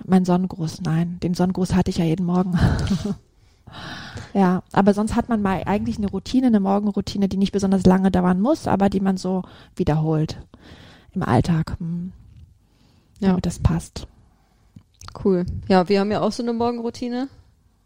mein 0.06 0.24
Sonnengruß. 0.24 0.82
Nein, 0.82 1.18
den 1.20 1.34
Sonnengruß 1.34 1.74
hatte 1.74 1.90
ich 1.90 1.98
ja 1.98 2.04
jeden 2.04 2.26
Morgen. 2.26 2.56
Ja, 4.32 4.62
aber 4.72 4.94
sonst 4.94 5.14
hat 5.14 5.28
man 5.28 5.42
mal 5.42 5.62
eigentlich 5.64 5.98
eine 5.98 6.08
Routine, 6.08 6.48
eine 6.48 6.60
Morgenroutine, 6.60 7.28
die 7.28 7.36
nicht 7.36 7.52
besonders 7.52 7.86
lange 7.86 8.10
dauern 8.10 8.40
muss, 8.40 8.66
aber 8.66 8.90
die 8.90 9.00
man 9.00 9.16
so 9.16 9.42
wiederholt 9.76 10.36
im 11.12 11.22
Alltag. 11.22 11.76
Hm. 11.78 12.12
Ja. 13.20 13.28
Damit 13.28 13.46
das 13.46 13.60
passt. 13.60 14.06
Cool. 15.24 15.46
Ja, 15.68 15.88
wir 15.88 16.00
haben 16.00 16.10
ja 16.10 16.20
auch 16.20 16.32
so 16.32 16.42
eine 16.42 16.52
Morgenroutine, 16.52 17.28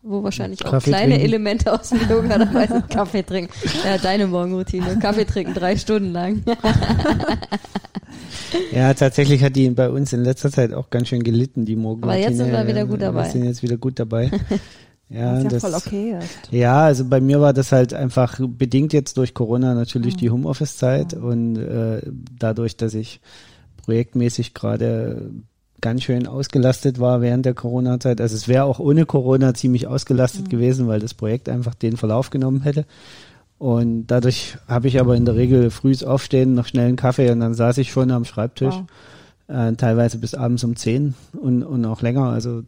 wo 0.03 0.23
wahrscheinlich 0.23 0.65
auch 0.65 0.71
Kaffee 0.71 0.91
kleine 0.91 1.15
trinken. 1.15 1.27
Elemente 1.27 1.73
aus 1.73 1.91
dem 1.91 2.01
Yoga 2.09 2.39
dabei 2.39 2.67
sind. 2.67 2.89
Kaffee 2.91 3.23
trinken. 3.23 3.53
Ja, 3.85 3.99
deine 3.99 4.27
Morgenroutine. 4.27 4.99
Kaffee 4.99 5.27
trinken 5.27 5.53
drei 5.55 5.77
Stunden 5.77 6.13
lang. 6.13 6.43
Ja, 8.73 8.95
tatsächlich 8.95 9.43
hat 9.43 9.57
die 9.57 9.69
bei 9.71 9.91
uns 9.91 10.13
in 10.13 10.23
letzter 10.23 10.51
Zeit 10.51 10.73
auch 10.73 10.91
ganz 10.91 11.09
schön 11.09 11.23
gelitten, 11.23 11.65
die 11.65 11.77
Morgenroutine. 11.77 12.13
Aber 12.13 12.31
jetzt 12.31 12.39
sind 12.39 12.53
wir 12.53 12.67
wieder 12.67 12.87
gut 12.87 13.03
dabei. 13.03 13.25
Wir 13.25 13.31
sind 13.31 13.45
jetzt 13.45 13.63
wieder 13.63 13.77
gut 13.77 13.99
dabei. 13.99 14.31
Ja, 15.11 15.37
Was 15.37 15.43
ja 15.45 15.49
das, 15.49 15.63
voll 15.63 15.75
okay 15.75 16.17
ist. 16.19 16.53
ja, 16.53 16.83
also 16.85 17.05
bei 17.07 17.21
mir 17.21 17.41
war 17.41 17.55
das 17.55 17.73
halt 17.73 17.95
einfach 17.95 18.39
bedingt 18.41 18.93
jetzt 18.93 19.17
durch 19.17 19.33
Corona 19.33 19.73
natürlich 19.75 20.15
Mhm. 20.15 20.19
die 20.19 20.31
Homeoffice-Zeit 20.31 21.15
und 21.15 21.57
äh, 21.57 22.03
dadurch, 22.39 22.77
dass 22.77 22.93
ich 22.93 23.21
projektmäßig 23.85 24.53
gerade 24.55 25.31
ganz 25.81 26.03
schön 26.03 26.27
ausgelastet 26.27 26.99
war 26.99 27.21
während 27.23 27.47
der 27.47 27.55
Corona-Zeit. 27.55 28.21
Also 28.21 28.35
es 28.35 28.49
wäre 28.49 28.65
auch 28.65 28.81
ohne 28.81 29.07
Corona 29.07 29.55
ziemlich 29.55 29.87
ausgelastet 29.87 30.47
Mhm. 30.47 30.49
gewesen, 30.51 30.89
weil 30.89 31.01
das 31.01 31.15
Projekt 31.15 31.49
einfach 31.49 31.75
den 31.75 31.97
Verlauf 31.97 32.31
genommen 32.31 32.63
hätte. 32.63 32.85
Und 33.59 34.07
dadurch 34.09 34.57
habe 34.69 34.89
ich 34.89 35.01
aber 35.01 35.17
in 35.17 35.25
der 35.25 35.37
Regel 35.37 35.71
frühs 35.71 36.05
aufstehen, 36.05 36.55
noch 36.55 36.67
schnell 36.67 36.89
einen 36.89 36.97
Kaffee 36.97 37.31
und 37.31 37.41
dann 37.41 37.55
saß 37.55 37.79
ich 37.79 37.91
schon 37.91 38.11
am 38.11 38.25
Schreibtisch 38.25 38.75
Wow. 39.49 39.69
äh, 39.71 39.73
teilweise 39.75 40.19
bis 40.19 40.35
abends 40.35 40.63
um 40.65 40.77
10 40.77 41.15
und, 41.41 41.63
und 41.63 41.85
auch 41.87 42.03
länger. 42.03 42.25
Also 42.25 42.63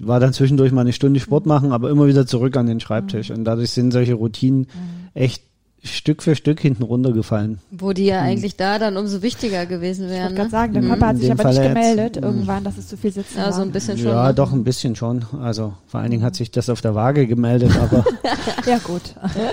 war 0.00 0.20
dann 0.20 0.32
zwischendurch 0.32 0.72
mal 0.72 0.80
eine 0.82 0.92
Stunde 0.92 1.20
Sport 1.20 1.46
machen, 1.46 1.72
aber 1.72 1.90
immer 1.90 2.06
wieder 2.06 2.26
zurück 2.26 2.56
an 2.56 2.66
den 2.66 2.80
Schreibtisch. 2.80 3.30
Und 3.30 3.44
dadurch 3.44 3.70
sind 3.70 3.92
solche 3.92 4.14
Routinen 4.14 4.66
echt 5.14 5.42
Stück 5.86 6.22
für 6.22 6.34
Stück 6.34 6.60
hinten 6.60 6.82
runtergefallen. 6.82 7.58
Wo 7.70 7.92
die 7.92 8.06
ja 8.06 8.22
eigentlich 8.22 8.56
da 8.56 8.78
dann 8.78 8.96
umso 8.96 9.20
wichtiger 9.20 9.66
gewesen 9.66 10.06
Ich 10.06 10.12
wären. 10.12 10.22
wollte 10.22 10.34
gerade 10.36 10.46
Ne? 10.46 10.50
sagen, 10.50 10.72
der 10.72 10.82
Mhm. 10.82 10.88
Papa 10.88 11.06
hat 11.08 11.18
sich 11.18 11.30
aber 11.30 11.44
nicht 11.50 11.62
gemeldet 11.62 12.16
mhm. 12.16 12.22
irgendwann, 12.22 12.64
dass 12.64 12.78
es 12.78 12.88
zu 12.88 12.96
viel 12.96 13.12
Sitzen 13.12 13.36
Ja, 13.36 13.44
war. 13.44 13.52
so 13.52 13.60
ein 13.60 13.70
bisschen 13.70 13.98
schon. 13.98 14.06
Ja, 14.08 14.28
ne? 14.28 14.34
doch 14.34 14.52
ein 14.54 14.64
bisschen 14.64 14.96
schon. 14.96 15.26
Also 15.42 15.74
vor 15.86 16.00
allen 16.00 16.10
Dingen 16.10 16.22
hat 16.22 16.36
sich 16.36 16.50
das 16.50 16.70
auf 16.70 16.80
der 16.80 16.94
Waage 16.94 17.26
gemeldet, 17.26 17.70
aber 17.78 18.02
Ja, 18.66 18.78
gut. 18.78 19.02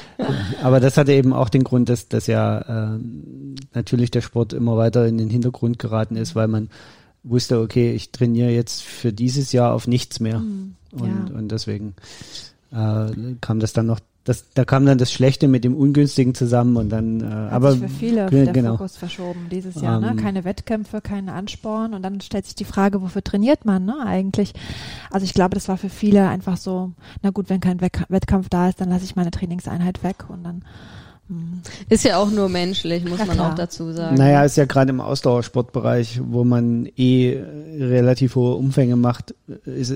aber 0.63 0.79
das 0.79 0.95
hatte 0.95 1.11
eben 1.11 1.33
auch 1.33 1.49
den 1.49 1.65
Grund, 1.65 1.89
dass, 1.89 2.07
dass 2.07 2.27
ja 2.27 2.63
ähm, 2.93 3.55
natürlich 3.73 4.09
der 4.11 4.21
Sport 4.21 4.53
immer 4.53 4.77
weiter 4.77 5.05
in 5.07 5.17
den 5.17 5.29
Hintergrund 5.29 5.79
geraten 5.79 6.15
ist, 6.15 6.33
weil 6.33 6.47
man 6.47 6.69
wusste, 7.24 7.59
okay, 7.59 7.93
ich 7.93 8.11
trainiere 8.11 8.49
jetzt 8.51 8.82
für 8.82 9.13
dieses 9.13 9.51
Jahr 9.51 9.74
auf 9.74 9.88
nichts 9.88 10.19
mehr. 10.19 10.39
Hm, 10.39 10.76
Und, 10.91 11.30
ja. 11.30 11.36
und 11.38 11.51
deswegen 11.51 11.95
äh, 12.72 13.36
kam 13.41 13.59
das 13.59 13.74
dann 13.74 13.86
noch, 13.86 13.99
das, 14.24 14.45
da 14.53 14.65
kam 14.65 14.86
dann 14.86 14.99
das 14.99 15.11
Schlechte 15.11 15.47
mit 15.47 15.63
dem 15.63 15.76
Ungünstigen 15.76 16.36
zusammen 16.36 16.78
und 16.78 16.89
dann, 16.89 17.22
äh, 17.22 17.26
Hat 17.26 17.51
aber 17.53 17.72
sich 17.72 17.82
für 17.82 17.89
viele 17.89 18.30
der 18.30 18.53
genau. 18.53 18.74
Fokus 18.74 18.97
verschoben 18.97 19.47
dieses 19.49 19.82
Jahr. 19.82 19.99
ne? 19.99 20.11
Ähm, 20.11 20.17
Keine 20.17 20.43
Wettkämpfe, 20.43 21.01
keine 21.01 21.34
Ansporn 21.34 21.93
und 21.93 22.03
dann 22.03 22.22
stellt 22.22 22.45
sich 22.45 22.55
die 22.55 22.65
Frage, 22.65 23.01
wofür 23.01 23.24
trainiert 23.24 23.65
man 23.65 23.86
ne? 23.86 23.95
eigentlich? 24.05 24.53
Also 25.09 25.24
ich 25.24 25.34
glaube, 25.34 25.55
das 25.55 25.67
war 25.69 25.78
für 25.78 25.89
viele 25.89 26.28
einfach 26.28 26.57
so, 26.57 26.91
na 27.24 27.32
gut, 27.32 27.49
wenn 27.49 27.61
kein 27.61 27.82
Wettkampf 27.82 28.49
da 28.49 28.69
ist, 28.69 28.80
dann 28.80 28.89
lasse 28.89 29.05
ich 29.05 29.15
meine 29.15 29.32
Trainingseinheit 29.32 30.03
weg 30.03 30.26
und 30.30 30.43
dann. 30.43 30.63
Ist 31.89 32.03
ja 32.03 32.17
auch 32.17 32.29
nur 32.29 32.49
menschlich, 32.49 33.03
muss 33.05 33.19
Ja, 33.19 33.25
man 33.25 33.36
klar. 33.38 33.51
auch 33.51 33.55
dazu 33.55 33.91
sagen. 33.93 34.15
Naja, 34.15 34.43
ist 34.43 34.57
ja 34.57 34.65
gerade 34.65 34.89
im 34.89 35.01
Ausdauersportbereich, 35.01 36.21
wo 36.23 36.43
man 36.43 36.89
eh 36.97 37.41
relativ 37.79 38.36
hohe 38.36 38.55
Umfänge 38.55 38.95
macht, 38.95 39.34
ist, 39.65 39.91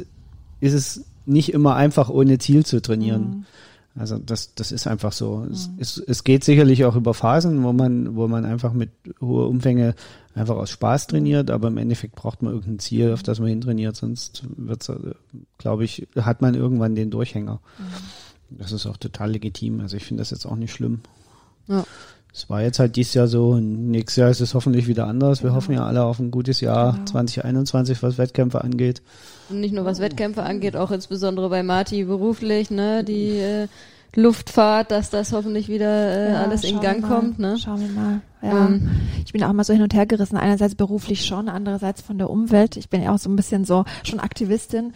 ist 0.62 0.74
es 0.74 1.04
nicht 1.26 1.54
immer 1.54 1.76
einfach 1.76 2.10
ohne 2.10 2.38
Ziel 2.38 2.66
zu 2.66 2.82
trainieren. 2.82 3.22
Mhm. 3.22 3.46
Also 3.98 4.18
das, 4.18 4.54
das 4.56 4.74
ist 4.74 4.88
einfach 4.88 5.14
so. 5.14 5.48
Es, 5.50 5.70
es, 5.78 5.98
es 5.98 6.24
geht 6.26 6.44
sicherlich 6.44 6.84
auch 6.84 6.98
über 6.98 7.14
Phasen, 7.14 7.64
wo 7.64 7.72
man, 7.72 8.16
wo 8.18 8.28
man 8.28 8.44
einfach 8.44 8.74
mit 8.74 8.90
hohe 9.22 9.46
Umfänge 9.48 9.96
einfach 10.36 10.58
aus 10.58 10.70
Spaß 10.70 11.08
trainiert, 11.08 11.50
aber 11.50 11.70
im 11.70 11.78
Endeffekt 11.78 12.16
braucht 12.16 12.42
man 12.42 12.52
irgendein 12.54 12.80
Ziel, 12.80 13.14
auf 13.14 13.24
das 13.24 13.40
man 13.40 13.48
hintrainiert, 13.48 13.96
sonst 13.96 14.44
wird's, 14.58 14.92
glaube 15.58 15.86
ich, 15.86 16.08
hat 16.18 16.42
man 16.42 16.56
irgendwann 16.56 16.94
den 16.96 17.10
Durchhänger. 17.10 17.62
Das 18.50 18.74
ist 18.74 18.86
auch 18.86 18.98
total 18.98 19.32
legitim. 19.32 19.80
Also 19.80 19.96
ich 19.96 20.04
finde 20.04 20.22
das 20.22 20.32
jetzt 20.32 20.46
auch 20.46 20.58
nicht 20.58 20.74
schlimm. 20.74 21.00
Ja. 21.68 21.84
Es 22.34 22.50
war 22.50 22.62
jetzt 22.62 22.80
halt 22.80 22.98
dieses 22.98 23.14
Jahr 23.14 23.28
so 23.28 23.56
nächstes 23.58 24.18
Jahr 24.18 24.30
ist 24.30 24.42
es 24.42 24.54
hoffentlich 24.54 24.88
wieder 24.88 25.08
anders. 25.08 25.42
Wir 25.42 25.50
Genau. 25.52 25.56
hoffen 25.56 25.72
ja 25.74 25.86
alle 25.86 26.04
auf 26.04 26.20
ein 26.20 26.32
gutes 26.32 26.60
Jahr 26.60 26.92
Genau. 26.94 27.06
2021, 27.06 28.04
was 28.04 28.18
Wettkämpfe 28.18 28.62
angeht. 28.62 29.02
Und 29.50 29.62
nicht 29.62 29.74
nur 29.74 29.86
was 29.86 30.00
Wettkämpfe 30.00 30.44
angeht, 30.44 30.76
auch 30.76 30.92
insbesondere 30.92 31.50
bei 31.50 31.64
Marti 31.64 32.04
beruflich, 32.04 32.72
ne, 32.72 33.06
die 33.06 33.38
äh, 33.40 33.68
Luftfahrt, 34.16 34.92
dass 34.92 35.10
das 35.10 35.32
hoffentlich 35.34 35.68
wieder 35.70 35.88
äh, 35.90 36.32
Ja, 36.34 36.42
alles 36.44 36.64
in 36.64 36.80
Gang 36.82 37.02
mal. 37.02 37.08
kommt, 37.08 37.40
ne? 37.40 37.58
Schauen 37.58 37.80
wir 37.82 37.90
mal. 37.90 38.22
Ja. 38.42 38.66
Ähm, 38.68 38.90
Ich 39.26 39.34
bin 39.34 39.44
auch 39.44 39.50
immer 39.50 39.64
so 39.64 39.74
hin 39.74 39.82
und 39.82 39.94
her 39.94 40.06
gerissen. 40.06 40.38
Einerseits 40.38 40.76
beruflich 40.76 41.26
schon, 41.26 41.48
andererseits 41.50 42.02
von 42.02 42.18
der 42.18 42.30
Umwelt. 42.30 42.78
Ich 42.78 42.90
bin 42.90 43.02
ja 43.02 43.14
auch 43.14 43.18
so 43.20 43.30
ein 43.30 43.36
bisschen 43.36 43.66
so 43.66 43.84
schon 44.04 44.20
Aktivistin. 44.20 44.94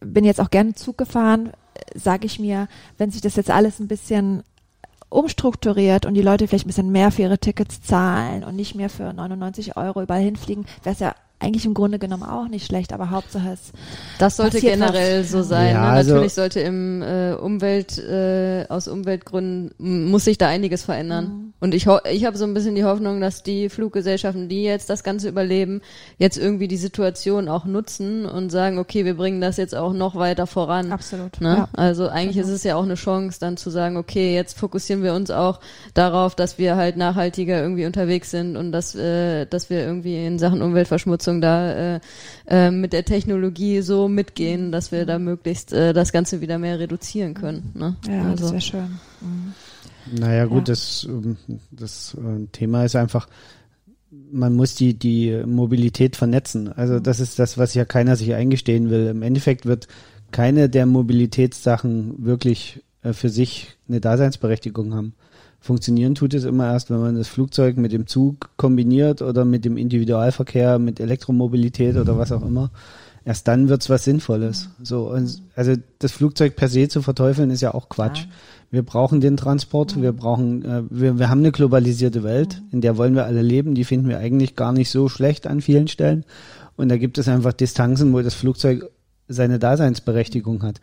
Bin 0.00 0.24
jetzt 0.24 0.40
auch 0.40 0.50
gerne 0.50 0.74
Zug 0.74 0.98
gefahren. 0.98 1.50
Sage 1.94 2.26
ich 2.26 2.38
mir, 2.38 2.68
wenn 2.98 3.10
sich 3.10 3.20
das 3.22 3.36
jetzt 3.36 3.50
alles 3.50 3.80
ein 3.80 3.88
bisschen 3.88 4.42
umstrukturiert 5.10 6.06
und 6.06 6.14
die 6.14 6.22
Leute 6.22 6.48
vielleicht 6.48 6.64
ein 6.64 6.68
bisschen 6.68 6.90
mehr 6.92 7.10
für 7.10 7.22
ihre 7.22 7.38
Tickets 7.38 7.82
zahlen 7.82 8.44
und 8.44 8.56
nicht 8.56 8.74
mehr 8.74 8.88
für 8.88 9.12
99 9.12 9.76
Euro 9.76 10.02
überall 10.02 10.22
hinfliegen, 10.22 10.64
wäre 10.82 10.94
es 10.94 11.00
ja 11.00 11.14
eigentlich 11.38 11.64
im 11.64 11.72
Grunde 11.74 11.98
genommen 11.98 12.22
auch 12.22 12.48
nicht 12.48 12.66
schlecht, 12.66 12.92
aber 12.92 13.10
Hauptsache 13.10 13.50
es 13.52 13.72
Das 14.18 14.36
sollte 14.36 14.60
generell 14.60 15.22
was. 15.22 15.30
so 15.30 15.42
sein. 15.42 15.74
Ja, 15.74 15.80
ne? 15.82 15.88
also- 15.88 16.12
Natürlich 16.14 16.34
sollte 16.34 16.60
im 16.60 17.02
äh, 17.02 17.32
Umwelt 17.32 17.98
äh, 17.98 18.66
aus 18.68 18.88
Umweltgründen 18.88 20.10
muss 20.10 20.24
sich 20.24 20.38
da 20.38 20.48
einiges 20.48 20.84
verändern. 20.84 21.24
Mhm. 21.24 21.49
Und 21.60 21.74
ich 21.74 21.86
ho 21.86 21.98
ich 22.10 22.24
habe 22.24 22.36
so 22.36 22.44
ein 22.44 22.54
bisschen 22.54 22.74
die 22.74 22.84
Hoffnung, 22.84 23.20
dass 23.20 23.42
die 23.42 23.68
Fluggesellschaften, 23.68 24.48
die 24.48 24.62
jetzt 24.62 24.90
das 24.90 25.04
Ganze 25.04 25.28
überleben, 25.28 25.82
jetzt 26.18 26.38
irgendwie 26.38 26.68
die 26.68 26.76
Situation 26.78 27.48
auch 27.48 27.66
nutzen 27.66 28.26
und 28.26 28.50
sagen, 28.50 28.78
okay, 28.78 29.04
wir 29.04 29.14
bringen 29.14 29.40
das 29.40 29.58
jetzt 29.58 29.74
auch 29.74 29.92
noch 29.92 30.16
weiter 30.16 30.46
voran. 30.46 30.90
absolut. 30.92 31.40
Ne? 31.40 31.56
Ja. 31.58 31.68
Also 31.72 32.08
eigentlich 32.08 32.36
Genau. 32.36 32.48
ist 32.48 32.54
es 32.54 32.64
ja 32.64 32.76
auch 32.76 32.84
eine 32.84 32.94
Chance, 32.94 33.38
dann 33.40 33.56
zu 33.56 33.70
sagen, 33.70 33.96
okay, 33.96 34.34
jetzt 34.34 34.58
fokussieren 34.58 35.02
wir 35.02 35.14
uns 35.14 35.30
auch 35.30 35.60
darauf, 35.94 36.34
dass 36.34 36.58
wir 36.58 36.76
halt 36.76 36.96
nachhaltiger 36.96 37.60
irgendwie 37.60 37.86
unterwegs 37.86 38.30
sind 38.30 38.56
und 38.56 38.72
dass, 38.72 38.94
äh, 38.94 39.46
dass 39.46 39.68
wir 39.68 39.80
irgendwie 39.84 40.24
in 40.24 40.38
Sachen 40.38 40.62
Umweltverschmutzung 40.62 41.40
da 41.40 41.96
äh, 41.96 42.00
äh, 42.48 42.70
mit 42.70 42.92
der 42.92 43.04
Technologie 43.04 43.82
so 43.82 44.08
mitgehen, 44.08 44.72
dass 44.72 44.92
wir 44.92 45.04
da 45.04 45.18
möglichst 45.18 45.72
äh, 45.72 45.92
das 45.92 46.12
Ganze 46.12 46.40
wieder 46.40 46.58
mehr 46.58 46.78
reduzieren 46.78 47.34
können. 47.34 47.72
Ne? 47.74 47.96
Ja, 48.06 48.22
das 48.30 48.42
also, 48.42 48.52
wäre 48.52 48.60
schön. 48.60 48.98
Mhm. 49.20 49.54
Naja, 50.18 50.46
gut, 50.46 50.68
Ja. 50.68 50.72
das, 50.74 51.06
ähm, 51.08 51.36
das 51.70 52.14
äh, 52.14 52.46
Thema 52.52 52.84
ist 52.84 52.96
einfach, 52.96 53.28
man 54.32 54.54
muss 54.54 54.74
die, 54.74 54.94
die 54.94 55.42
Mobilität 55.46 56.16
vernetzen. 56.16 56.72
Also 56.72 56.94
Mhm. 56.94 57.02
das 57.02 57.20
ist 57.20 57.38
das, 57.38 57.58
was 57.58 57.74
ja 57.74 57.84
keiner 57.84 58.16
sich 58.16 58.34
eingestehen 58.34 58.90
will. 58.90 59.06
Im 59.08 59.22
Endeffekt 59.22 59.66
wird 59.66 59.86
keine 60.32 60.68
der 60.68 60.86
Mobilitätssachen 60.86 62.24
wirklich 62.24 62.82
äh, 63.02 63.12
für 63.12 63.28
sich 63.28 63.76
eine 63.88 64.00
Daseinsberechtigung 64.00 64.94
haben. 64.94 65.14
Funktionieren 65.62 66.14
tut 66.14 66.32
es 66.34 66.44
immer 66.44 66.72
erst, 66.72 66.90
wenn 66.90 67.00
man 67.00 67.16
das 67.16 67.28
Flugzeug 67.28 67.76
mit 67.76 67.92
dem 67.92 68.06
Zug 68.06 68.48
kombiniert 68.56 69.20
oder 69.20 69.44
mit 69.44 69.64
dem 69.66 69.76
Individualverkehr, 69.76 70.78
mit 70.78 71.00
Elektromobilität 71.00 71.96
oder 71.96 72.16
was 72.16 72.32
auch 72.32 72.42
immer. 72.42 72.70
Erst 73.26 73.46
dann 73.46 73.68
wird's 73.68 73.90
was 73.90 74.04
Sinnvolles. 74.04 74.70
So, 74.82 75.10
und, 75.10 75.42
also 75.54 75.74
das 75.98 76.12
Flugzeug 76.12 76.56
per 76.56 76.68
se 76.68 76.88
zu 76.88 77.02
verteufeln 77.02 77.50
ist 77.50 77.60
ja 77.60 77.74
auch 77.74 77.90
Quatsch. 77.90 78.20
Ja. 78.20 78.26
Wir 78.70 78.84
brauchen 78.84 79.20
den 79.20 79.36
Transport, 79.36 80.00
wir 80.00 80.12
brauchen, 80.12 80.64
äh, 80.64 80.82
wir, 80.90 81.18
wir 81.18 81.28
haben 81.28 81.40
eine 81.40 81.52
globalisierte 81.52 82.22
Welt, 82.22 82.62
in 82.70 82.80
der 82.80 82.96
wollen 82.96 83.14
wir 83.14 83.24
alle 83.24 83.42
leben, 83.42 83.74
die 83.74 83.84
finden 83.84 84.08
wir 84.08 84.18
eigentlich 84.18 84.54
gar 84.54 84.72
nicht 84.72 84.90
so 84.90 85.08
schlecht 85.08 85.46
an 85.46 85.60
vielen 85.60 85.88
Stellen. 85.88 86.24
Und 86.76 86.88
da 86.88 86.96
gibt 86.96 87.18
es 87.18 87.28
einfach 87.28 87.52
Distanzen, 87.52 88.12
wo 88.12 88.22
das 88.22 88.34
Flugzeug 88.34 88.90
seine 89.28 89.58
Daseinsberechtigung 89.58 90.62
hat. 90.62 90.80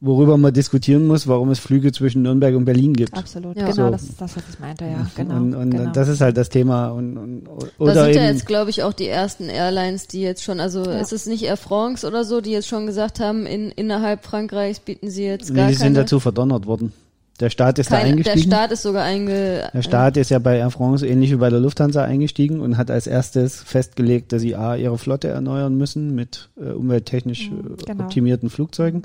Worüber 0.00 0.36
man 0.36 0.52
diskutieren 0.52 1.06
muss, 1.06 1.26
warum 1.26 1.50
es 1.50 1.58
Flüge 1.58 1.92
zwischen 1.92 2.22
Nürnberg 2.22 2.54
und 2.54 2.64
Berlin 2.64 2.92
gibt. 2.92 3.14
Absolut, 3.14 3.56
Ja. 3.56 3.70
genau, 3.70 3.86
So. 3.86 3.90
das 3.90 4.02
ist 4.02 4.20
das, 4.20 4.36
was 4.36 4.42
ich 4.52 4.58
meinte, 4.60 4.84
ja, 4.84 5.06
genau. 5.16 5.36
und 5.36 5.54
und 5.54 5.70
genau. 5.70 5.92
das 5.92 6.08
ist 6.08 6.20
halt 6.20 6.36
das 6.36 6.48
Thema. 6.48 6.88
Und, 6.90 7.16
und, 7.16 7.44
da 7.44 7.52
oder 7.78 8.04
sind 8.04 8.14
ja 8.16 8.26
jetzt, 8.26 8.46
glaube 8.46 8.70
ich, 8.70 8.82
auch 8.82 8.92
die 8.92 9.08
ersten 9.08 9.48
Airlines, 9.48 10.06
die 10.06 10.20
jetzt 10.20 10.42
schon, 10.42 10.60
also 10.60 10.84
Ja. 10.84 10.98
ist 11.00 11.12
es 11.12 11.26
nicht 11.26 11.42
Air 11.44 11.56
France 11.56 12.06
oder 12.06 12.24
so, 12.24 12.40
die 12.40 12.50
jetzt 12.50 12.68
schon 12.68 12.86
gesagt 12.86 13.20
haben, 13.20 13.46
in, 13.46 13.70
innerhalb 13.70 14.24
Frankreichs 14.24 14.80
bieten 14.80 15.10
sie 15.10 15.24
jetzt 15.24 15.50
nee, 15.50 15.56
gar 15.56 15.68
die 15.68 15.74
sind 15.74 15.84
keine, 15.94 16.00
dazu 16.00 16.20
verdonnert 16.20 16.66
worden. 16.66 16.92
Der 17.40 17.50
Staat 17.50 17.80
ist 17.80 17.90
da 17.90 17.96
keine 17.96 18.10
der 18.10 18.12
eingestiegen. 18.12 18.50
Staat 18.50 18.70
ist 18.70 18.82
sogar 18.82 19.02
einge, 19.02 19.68
Der 19.74 19.82
Staat 19.82 20.16
ist 20.16 20.30
ja 20.30 20.38
bei 20.38 20.58
Air 20.58 20.70
France 20.70 21.04
ähnlich 21.04 21.32
wie 21.32 21.36
bei 21.36 21.50
der 21.50 21.58
Lufthansa 21.58 22.04
eingestiegen 22.04 22.60
und 22.60 22.76
hat 22.76 22.92
als 22.92 23.08
erstes 23.08 23.60
festgelegt, 23.60 24.32
dass 24.32 24.42
sie 24.42 24.54
A, 24.54 24.76
ihre 24.76 24.98
Flotte 24.98 25.28
erneuern 25.28 25.76
müssen 25.76 26.14
mit 26.14 26.48
äh, 26.56 26.70
umwelttechnisch 26.70 27.50
Mhm, 27.50 27.74
äh, 27.78 27.84
genau. 27.84 28.04
optimierten 28.04 28.50
Flugzeugen, 28.50 29.02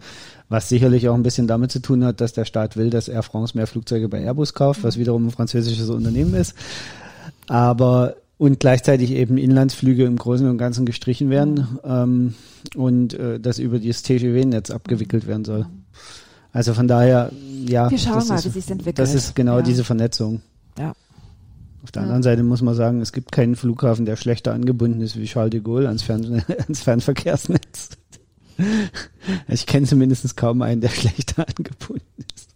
was 0.48 0.70
sicherlich 0.70 1.10
auch 1.10 1.16
ein 1.16 1.24
bisschen 1.24 1.48
damit 1.48 1.72
zu 1.72 1.80
tun 1.80 2.06
hat, 2.06 2.22
dass 2.22 2.34
der 2.34 2.46
Staat 2.46 2.78
will, 2.78 2.92
dass 2.92 3.08
Air 3.08 3.24
France 3.24 3.58
mehr 3.58 3.66
Flugzeuge 3.66 4.08
bei 4.10 4.22
Airbus 4.22 4.54
kauft, 4.54 4.84
was 4.84 5.00
wiederum 5.00 5.28
ein 5.28 5.32
französisches 5.32 5.90
Unternehmen 5.90 6.36
ist. 6.36 6.54
Aber 7.48 8.16
und 8.38 8.60
gleichzeitig 8.60 9.12
eben 9.12 9.38
Inlandsflüge 9.38 10.06
im 10.06 10.16
Großen 10.16 10.48
und 10.48 10.58
Ganzen 10.58 10.86
gestrichen 10.86 11.30
werden 11.30 11.80
ähm, 11.84 12.36
und 12.76 13.14
äh, 13.16 13.40
das 13.40 13.60
über 13.60 13.80
das 13.80 14.02
TGW-Netz 14.04 14.72
abgewickelt 14.72 15.28
werden 15.28 15.44
soll. 15.46 15.66
Also 16.52 16.74
von 16.74 16.88
daher, 16.88 17.32
ja, 17.68 17.89
Wir 17.91 17.97
schauen 17.97 18.16
das 18.16 18.28
mal, 18.30 18.36
ist, 18.36 18.45
wie 18.45 18.50
sich's 18.50 18.70
entwickelt. 18.70 19.00
das 19.00 19.14
ist 19.14 19.36
genau 19.36 19.58
Ja. 19.58 19.62
diese 19.64 19.84
Vernetzung. 19.84 20.41
Ja. 20.78 20.93
Auf 21.84 21.91
der 21.91 22.02
Ja. 22.02 22.06
anderen 22.08 22.24
Seite 22.24 22.43
muss 22.43 22.62
man 22.62 22.76
sagen, 22.76 23.02
es 23.02 23.12
gibt 23.14 23.32
keinen 23.32 23.56
Flughafen, 23.56 24.06
der 24.06 24.16
schlechter 24.16 24.54
angebunden 24.54 25.02
ist 25.02 25.16
wie 25.18 25.26
Charles 25.26 25.52
de 25.52 25.60
Gaulle 25.62 25.88
ans, 25.88 26.02
Fern 26.04 26.43
ans 26.68 26.82
Fernverkehrsnetz. 26.82 27.89
Ich 29.47 29.66
kenne 29.68 29.86
zumindest 29.88 30.36
kaum 30.36 30.62
einen, 30.62 30.82
der 30.82 30.89
schlechter 30.89 31.45
angebunden 31.47 32.26
ist. 32.36 32.50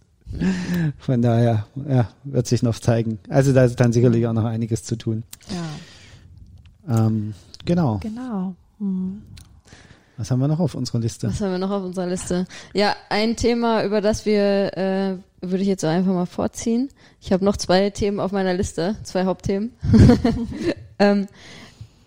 Von 0.98 1.22
daher, 1.22 1.66
ja, 1.88 2.08
wird 2.24 2.46
sich 2.48 2.62
noch 2.62 2.78
zeigen. 2.78 3.18
Also 3.28 3.52
da 3.52 3.64
ist 3.64 3.78
dann 3.78 3.92
sicherlich 3.92 4.26
auch 4.26 4.32
noch 4.32 4.44
einiges 4.44 4.82
zu 4.82 4.96
tun. 4.96 5.22
Ja, 6.88 7.06
Ähm, 7.06 7.34
genau. 7.64 7.98
genau. 7.98 8.54
Hm. 8.80 9.22
Was 10.16 10.30
haben 10.30 10.40
wir 10.40 10.48
noch 10.48 10.60
auf 10.60 10.74
unserer 10.74 11.00
Liste? 11.00 11.28
Was 11.28 11.40
haben 11.40 11.52
wir 11.52 11.58
noch 11.58 11.70
auf 11.70 11.82
unserer 11.82 12.06
Liste? 12.06 12.46
Ja, 12.72 12.94
ein 13.08 13.36
Thema, 13.36 13.84
über 13.84 14.00
das 14.00 14.26
wir, 14.26 14.76
äh, 14.76 15.16
würde 15.40 15.62
ich 15.62 15.68
jetzt 15.68 15.84
einfach 15.84 16.12
mal 16.12 16.26
vorziehen. 16.26 16.88
Ich 17.20 17.32
habe 17.32 17.44
noch 17.44 17.56
zwei 17.56 17.90
Themen 17.90 18.20
auf 18.20 18.32
meiner 18.32 18.54
Liste, 18.54 18.96
zwei 19.02 19.24
Hauptthemen. 19.24 19.72
ähm, 20.98 21.26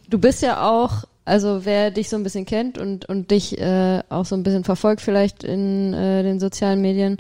du 0.10 0.20
bist 0.20 0.42
ja 0.42 0.70
auch, 0.70 1.04
also 1.26 1.66
wer 1.66 1.92
dich 1.92 2.08
so 2.08 2.16
ein 2.16 2.24
bisschen 2.24 2.46
kennt 2.46 2.78
und, 2.78 3.06
und 3.10 3.32
dich 3.32 3.60
äh, 3.60 4.02
auch 4.10 4.26
so 4.26 4.36
ein 4.36 4.44
bisschen 4.44 4.64
verfolgt 4.64 5.02
vielleicht 5.02 5.44
in 5.44 5.94
äh, 5.94 6.24
den 6.24 6.40
sozialen 6.40 6.82
Medien, 6.82 7.18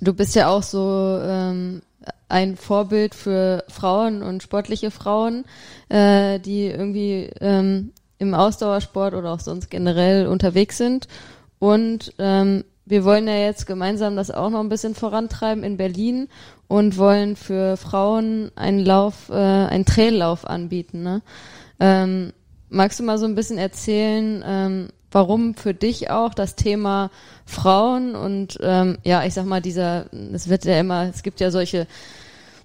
du 0.00 0.12
bist 0.12 0.34
ja 0.34 0.48
auch 0.48 0.62
so 0.64 1.20
ähm, 1.22 1.82
ein 2.28 2.56
Vorbild 2.56 3.14
für 3.14 3.64
Frauen 3.68 4.22
und 4.22 4.42
sportliche 4.42 4.90
Frauen, 4.90 5.44
äh, 5.88 6.38
die 6.40 6.66
irgendwie 6.66 7.30
ähm, 7.40 7.92
im 8.18 8.34
Ausdauersport 8.34 9.14
oder 9.14 9.32
auch 9.32 9.40
sonst 9.40 9.70
generell 9.70 10.26
unterwegs 10.26 10.76
sind. 10.76 11.08
Und 11.58 12.12
ähm, 12.18 12.64
wir 12.84 13.04
wollen 13.04 13.28
ja 13.28 13.36
jetzt 13.36 13.66
gemeinsam 13.66 14.16
das 14.16 14.30
auch 14.30 14.50
noch 14.50 14.60
ein 14.60 14.68
bisschen 14.68 14.94
vorantreiben 14.94 15.62
in 15.62 15.76
Berlin 15.76 16.28
und 16.68 16.96
wollen 16.96 17.36
für 17.36 17.76
Frauen 17.76 18.50
einen 18.56 18.80
Lauf, 18.80 19.28
äh, 19.30 19.34
einen 19.34 19.84
Traillauf 19.84 20.46
anbieten. 20.46 21.02
Ne? 21.02 21.22
Ähm, 21.80 22.32
magst 22.68 22.98
du 22.98 23.04
mal 23.04 23.18
so 23.18 23.26
ein 23.26 23.34
bisschen 23.34 23.58
erzählen, 23.58 24.42
ähm, 24.46 24.88
warum 25.10 25.54
für 25.54 25.74
dich 25.74 26.10
auch 26.10 26.34
das 26.34 26.54
Thema 26.54 27.10
Frauen 27.46 28.14
und 28.14 28.58
ähm, 28.62 28.98
ja, 29.04 29.24
ich 29.24 29.34
sag 29.34 29.46
mal, 29.46 29.62
dieser, 29.62 30.06
es 30.32 30.48
wird 30.48 30.64
ja 30.64 30.78
immer, 30.78 31.08
es 31.08 31.22
gibt 31.22 31.40
ja 31.40 31.50
solche 31.50 31.86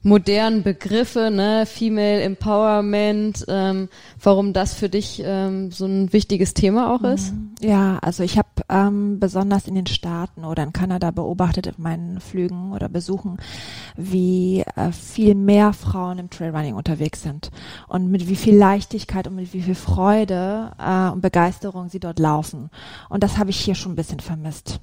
modernen 0.04 0.64
Begriffe, 0.64 1.32
ne, 1.32 1.66
Female 1.66 2.22
Empowerment, 2.22 3.46
ähm, 3.48 3.90
warum 4.22 4.54
das 4.54 4.74
für 4.74 4.90
dich 4.90 5.24
ähm, 5.26 5.72
so 5.72 5.86
ein 5.86 6.12
wichtiges 6.12 6.54
Thema 6.54 6.94
auch 6.94 7.04
ist? 7.04 7.34
Ja, 7.62 8.00
also 8.02 8.24
ich 8.24 8.38
habe 8.38 8.50
ähm, 8.70 9.20
besonders 9.20 9.68
in 9.68 9.76
den 9.76 9.88
Staaten 9.88 10.44
oder 10.44 10.64
in 10.64 10.74
Kanada 10.74 11.12
beobachtet 11.12 11.68
in 11.68 11.76
meinen 11.78 12.20
Flügen 12.20 12.74
oder 12.74 12.90
Besuchen, 12.90 13.38
wie 13.96 14.64
äh, 14.76 14.92
viel 14.92 15.36
mehr 15.36 15.72
Frauen 15.72 16.20
im 16.20 16.30
Trailrunning 16.30 16.76
unterwegs 16.76 17.22
sind 17.22 17.50
und 17.88 18.12
mit 18.12 18.28
wie 18.28 18.36
viel 18.36 18.56
Leichtigkeit 18.56 19.28
und 19.28 19.36
mit 19.36 19.54
wie 19.54 19.62
viel 19.62 19.76
Freude 19.76 20.72
äh, 20.78 21.10
und 21.10 21.22
Begeisterung 21.22 21.88
sie 21.88 22.00
dort 22.00 22.20
laufen. 22.20 22.70
Und 23.10 23.24
das 23.24 23.38
habe 23.38 23.52
ich 23.52 23.60
hier 23.60 23.76
schon 23.76 23.94
ein 23.94 23.98
bisschen 23.98 24.20
vermisst. 24.20 24.82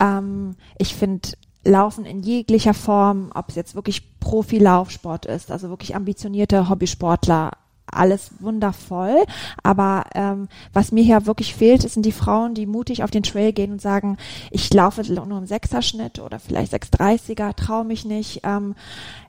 Ähm, 0.00 0.56
ich 0.78 0.94
finde 0.94 1.28
Laufen 1.64 2.04
in 2.04 2.22
jeglicher 2.22 2.74
Form, 2.74 3.30
ob 3.34 3.48
es 3.48 3.54
jetzt 3.54 3.74
wirklich 3.74 4.18
Profi-Laufsport 4.20 5.26
ist, 5.26 5.50
also 5.50 5.68
wirklich 5.68 5.96
ambitionierte 5.96 6.68
Hobbysportler, 6.68 7.52
alles 7.86 8.30
wundervoll. 8.40 9.24
Aber 9.62 10.04
ähm, 10.14 10.48
was 10.72 10.92
mir 10.92 11.04
hier 11.04 11.26
wirklich 11.26 11.54
fehlt, 11.54 11.82
sind 11.82 12.04
die 12.04 12.12
Frauen, 12.12 12.54
die 12.54 12.66
mutig 12.66 13.02
auf 13.02 13.10
den 13.10 13.22
Trail 13.22 13.52
gehen 13.52 13.72
und 13.72 13.80
sagen, 13.80 14.16
ich 14.50 14.72
laufe 14.72 15.02
nur 15.12 15.38
im 15.38 15.46
Sechserschnitt 15.46 16.18
oder 16.18 16.38
vielleicht 16.38 16.72
630er, 16.72 17.54
traue 17.54 17.84
mich 17.84 18.04
nicht. 18.04 18.40
Ähm, 18.44 18.74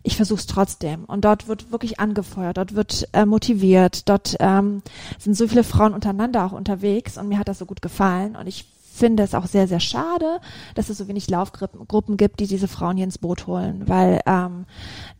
ich 0.03 0.15
versuche 0.15 0.39
es 0.39 0.47
trotzdem. 0.47 1.05
Und 1.05 1.25
dort 1.25 1.47
wird 1.47 1.71
wirklich 1.71 1.99
angefeuert, 1.99 2.57
dort 2.57 2.75
wird 2.75 3.07
äh, 3.13 3.25
motiviert, 3.25 4.09
dort 4.09 4.35
ähm, 4.39 4.81
sind 5.19 5.35
so 5.35 5.47
viele 5.47 5.63
Frauen 5.63 5.93
untereinander 5.93 6.45
auch 6.45 6.51
unterwegs 6.51 7.17
und 7.17 7.27
mir 7.27 7.39
hat 7.39 7.47
das 7.47 7.59
so 7.59 7.65
gut 7.65 7.81
gefallen. 7.81 8.35
Und 8.35 8.47
ich 8.47 8.65
finde 8.95 9.23
es 9.23 9.35
auch 9.35 9.45
sehr, 9.45 9.67
sehr 9.67 9.79
schade, 9.79 10.39
dass 10.73 10.89
es 10.89 10.97
so 10.97 11.07
wenig 11.07 11.29
Laufgruppen 11.29 12.17
gibt, 12.17 12.39
die 12.39 12.47
diese 12.47 12.67
Frauen 12.67 12.95
hier 12.95 13.05
ins 13.05 13.17
Boot 13.17 13.47
holen, 13.47 13.83
weil 13.87 14.21
ähm, 14.25 14.65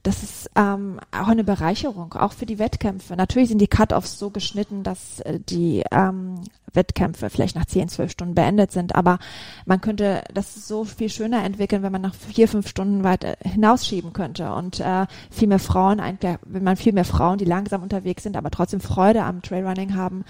das 0.03 0.23
ist 0.23 0.51
ähm, 0.55 0.99
auch 1.11 1.27
eine 1.27 1.43
Bereicherung, 1.43 2.13
auch 2.13 2.33
für 2.33 2.45
die 2.45 2.59
Wettkämpfe. 2.59 3.15
Natürlich 3.15 3.49
sind 3.49 3.59
die 3.59 3.67
Cut-Offs 3.67 4.17
so 4.17 4.29
geschnitten, 4.29 4.83
dass 4.83 5.19
äh, 5.21 5.39
die 5.39 5.83
ähm, 5.91 6.41
Wettkämpfe 6.73 7.29
vielleicht 7.29 7.55
nach 7.55 7.65
10, 7.65 7.89
12 7.89 8.11
Stunden 8.11 8.35
beendet 8.35 8.71
sind, 8.71 8.95
aber 8.95 9.19
man 9.65 9.81
könnte 9.81 10.23
das 10.33 10.67
so 10.67 10.83
viel 10.83 11.09
schöner 11.09 11.43
entwickeln, 11.43 11.83
wenn 11.83 11.91
man 11.91 12.01
nach 12.01 12.13
vier, 12.13 12.47
fünf 12.47 12.67
Stunden 12.67 13.03
weiter 13.03 13.37
hinausschieben 13.41 14.13
könnte 14.13 14.53
und 14.53 14.79
äh, 14.79 15.05
viel 15.31 15.47
mehr 15.47 15.59
Frauen, 15.59 16.01
wenn 16.45 16.63
man 16.63 16.77
viel 16.77 16.93
mehr 16.93 17.05
Frauen, 17.05 17.37
die 17.37 17.45
langsam 17.45 17.81
unterwegs 17.81 18.23
sind, 18.23 18.37
aber 18.37 18.51
trotzdem 18.51 18.81
Freude 18.81 19.23
am 19.23 19.41
Trailrunning 19.41 19.95
haben, 19.95 20.23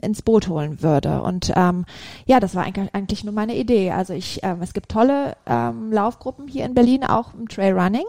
ins 0.00 0.22
Boot 0.22 0.48
holen 0.48 0.82
würde. 0.82 1.22
Und 1.22 1.52
ähm, 1.56 1.84
ja, 2.26 2.40
das 2.40 2.54
war 2.54 2.64
eigentlich, 2.64 2.77
eigentlich 2.92 3.24
nur 3.24 3.34
meine 3.34 3.56
Idee. 3.56 3.90
Also 3.90 4.12
ich, 4.12 4.40
ähm, 4.42 4.62
es 4.62 4.72
gibt 4.72 4.90
tolle 4.90 5.36
ähm, 5.46 5.92
Laufgruppen 5.92 6.48
hier 6.48 6.64
in 6.64 6.74
Berlin, 6.74 7.04
auch 7.04 7.34
im 7.34 7.48
Trailrunning, 7.48 8.06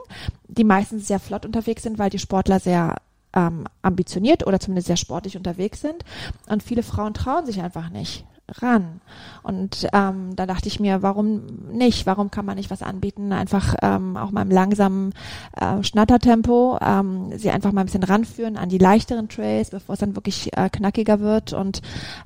die 0.48 0.64
meistens 0.64 1.08
sehr 1.08 1.20
flott 1.20 1.46
unterwegs 1.46 1.84
sind, 1.84 2.00
weil 2.00 2.10
die 2.10 2.20
Sportler 2.20 2.60
sehr 2.60 2.98
ähm, 3.34 3.66
ambitioniert 3.82 4.46
oder 4.48 4.60
zumindest 4.60 4.88
sehr 4.88 4.98
sportlich 4.98 5.38
unterwegs 5.38 5.82
sind. 5.82 6.04
Und 6.50 6.64
viele 6.64 6.84
Frauen 6.84 7.14
trauen 7.14 7.46
sich 7.46 7.62
einfach 7.62 7.90
nicht 7.90 8.26
ran. 8.62 9.02
Und 9.44 9.88
ähm, 9.94 10.36
da 10.36 10.46
dachte 10.46 10.68
ich 10.68 10.80
mir, 10.80 11.02
warum 11.02 11.42
nicht? 11.72 12.06
Warum 12.06 12.32
kann 12.32 12.46
man 12.46 12.58
nicht 12.58 12.70
was 12.72 12.84
anbieten? 12.84 13.32
Einfach 13.32 13.76
ähm, 13.82 14.18
auch 14.18 14.32
mal 14.32 14.44
im 14.44 14.52
langsamen 14.52 15.14
äh, 15.56 15.82
Schnattertempo, 15.84 16.78
ähm, 16.82 17.38
sie 17.38 17.50
einfach 17.50 17.72
mal 17.72 17.82
ein 17.82 17.86
bisschen 17.86 18.04
ranführen 18.04 18.58
an 18.58 18.70
die 18.70 18.78
leichteren 18.78 19.30
Trails, 19.30 19.70
bevor 19.70 19.94
es 19.94 20.00
dann 20.00 20.16
wirklich 20.16 20.56
äh, 20.58 20.70
knackiger 20.70 21.20
wird. 21.20 21.54
Und 21.54 21.82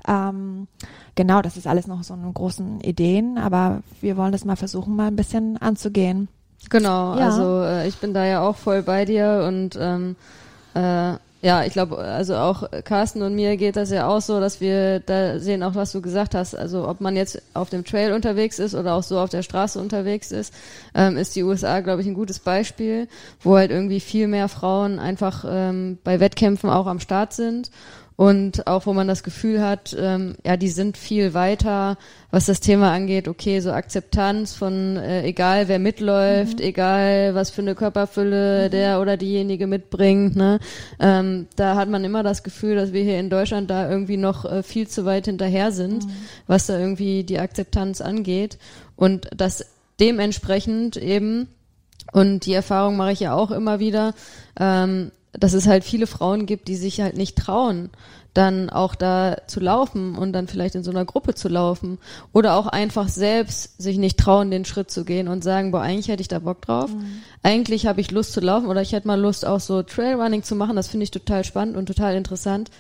ähm, 0.08 0.68
genau, 1.16 1.42
das 1.42 1.58
ist 1.58 1.68
alles 1.68 1.88
noch 1.88 2.04
so 2.04 2.14
eine 2.14 2.32
großen 2.32 2.82
Ideen, 2.82 3.38
aber 3.38 3.82
wir 4.02 4.18
wollen 4.18 4.32
das 4.32 4.46
mal 4.46 4.56
versuchen, 4.56 4.96
mal 4.96 5.08
ein 5.08 5.16
bisschen 5.16 5.58
anzugehen. 5.58 6.28
Genau, 6.70 7.18
ja. 7.18 7.26
also 7.26 7.62
äh, 7.62 7.88
ich 7.88 7.98
bin 7.98 8.14
da 8.14 8.26
ja 8.26 8.42
auch 8.42 8.56
voll 8.56 8.84
bei 8.84 9.06
dir 9.06 9.46
und 9.48 9.78
ähm, 9.80 10.16
äh, 10.74 11.14
ja, 11.44 11.66
ich 11.66 11.74
glaube, 11.74 11.98
also 11.98 12.38
auch 12.38 12.64
Carsten 12.86 13.22
und 13.22 13.36
mir 13.36 13.58
geht 13.58 13.76
das 13.76 13.92
ja 13.92 14.08
auch 14.08 14.22
so, 14.22 14.40
dass 14.40 14.62
wir 14.62 15.02
da 15.02 15.40
sehen 15.40 15.62
auch, 15.62 15.76
was 15.76 15.92
du 15.92 16.02
gesagt 16.02 16.36
hast. 16.36 16.56
Also 16.56 16.88
ob 16.88 17.02
man 17.02 17.18
jetzt 17.18 17.42
auf 17.54 17.70
dem 17.70 17.84
Trail 17.84 18.14
unterwegs 18.14 18.60
ist 18.60 18.74
oder 18.74 18.94
auch 18.94 19.04
so 19.04 19.20
auf 19.20 19.30
der 19.30 19.44
Straße 19.44 19.78
unterwegs 19.78 20.32
ist, 20.32 20.54
ähm, 20.96 21.18
ist 21.18 21.36
die 21.36 21.44
USA, 21.44 21.82
glaube 21.82 22.02
ich, 22.02 22.08
ein 22.08 22.14
gutes 22.14 22.40
Beispiel, 22.40 23.10
wo 23.42 23.58
halt 23.58 23.72
irgendwie 23.72 24.00
viel 24.00 24.30
mehr 24.30 24.48
Frauen 24.48 25.00
einfach 25.00 25.44
ähm, 25.46 25.98
bei 26.06 26.22
Wettkämpfen 26.22 26.70
auch 26.70 26.88
am 26.88 27.02
Start 27.02 27.34
sind 27.34 27.72
und 28.16 28.68
auch 28.68 28.86
wo 28.86 28.94
man 28.94 29.08
das 29.08 29.24
Gefühl 29.24 29.62
hat, 29.62 29.96
ähm, 30.00 30.36
ja, 30.46 30.56
die 30.58 30.70
sind 30.70 30.98
viel 30.98 31.34
weiter, 31.34 31.98
was 32.30 32.46
das 32.46 32.60
Thema 32.60 32.92
angeht, 32.92 33.28
okay, 33.28 33.60
so 33.60 33.72
Akzeptanz 33.72 34.54
von 34.54 34.98
äh, 34.98 35.24
egal 35.24 35.68
wer 35.68 35.80
mitläuft, 35.80 36.60
mhm. 36.60 36.66
egal 36.66 37.36
was 37.36 37.50
für 37.50 37.62
eine 37.62 37.76
Körperfülle 37.76 38.68
mhm. 38.68 38.72
der 38.72 39.02
oder 39.02 39.18
diejenige 39.18 39.68
mitbringt, 39.68 40.36
ne, 40.36 40.60
ähm, 41.00 41.48
da 41.56 41.76
hat 41.76 41.90
man 41.90 42.04
immer 42.04 42.24
das 42.24 42.44
Gefühl, 42.44 42.76
dass 42.76 42.94
wir 42.94 43.04
hier 43.04 43.20
in 43.20 43.30
Deutschland 43.30 43.70
da 43.70 43.90
irgendwie 43.90 44.18
noch 44.18 44.46
äh, 44.46 44.64
viel 44.64 44.88
zu 44.88 45.06
weit 45.06 45.26
hinterher 45.26 45.72
sind, 45.72 46.06
mhm. 46.06 46.12
was 46.46 46.68
da 46.68 46.78
irgendwie 46.78 47.24
die 47.24 47.40
Akzeptanz 47.40 48.02
angeht 48.02 48.58
und 48.96 49.30
das 49.36 49.66
dementsprechend 50.00 50.98
eben 50.98 51.48
und 52.12 52.46
die 52.46 52.54
Erfahrung 52.54 52.96
mache 52.96 53.12
ich 53.12 53.22
ja 53.22 53.34
auch 53.34 53.52
immer 53.52 53.80
wieder, 53.80 54.14
ähm, 54.60 55.12
dass 55.34 55.54
es 55.54 55.68
halt 55.68 55.84
viele 55.84 56.08
Frauen 56.08 56.46
gibt, 56.46 56.68
die 56.68 56.76
sich 56.76 57.02
halt 57.02 57.18
nicht 57.18 57.38
trauen, 57.38 57.90
dann 58.34 58.70
auch 58.70 58.96
da 58.96 59.38
zu 59.48 59.60
laufen 59.60 60.16
und 60.16 60.34
dann 60.34 60.48
vielleicht 60.48 60.76
in 60.76 60.84
so 60.84 60.92
einer 60.92 61.06
Gruppe 61.06 61.36
zu 61.36 61.50
laufen 61.50 62.00
oder 62.32 62.56
auch 62.56 62.68
einfach 62.68 63.08
selbst 63.08 63.80
sich 63.80 63.98
nicht 63.98 64.18
trauen, 64.18 64.50
den 64.50 64.66
Schritt 64.66 64.90
zu 64.90 65.06
gehen 65.06 65.28
und 65.28 65.44
sagen, 65.44 65.72
boah, 65.72 65.82
eigentlich 65.82 66.08
hätte 66.08 66.22
ich 66.22 66.28
da 66.28 66.40
Bock 66.40 66.62
drauf. 66.62 66.92
Mhm. 66.92 67.22
Eigentlich 67.44 67.86
habe 67.86 68.02
ich 68.02 68.12
Lust 68.12 68.34
zu 68.34 68.40
laufen 68.40 68.68
oder 68.68 68.82
ich 68.82 68.92
hätte 68.94 69.08
mal 69.08 69.20
Lust 69.20 69.46
auch 69.46 69.60
so 69.60 69.84
Trailrunning 69.84 70.44
zu 70.44 70.56
machen. 70.56 70.76
Das 70.76 70.88
finde 70.88 71.04
ich 71.04 71.12
total 71.12 71.44
spannend 71.44 71.78
und 71.78 71.86
total 71.86 72.16
interessant. 72.16 72.72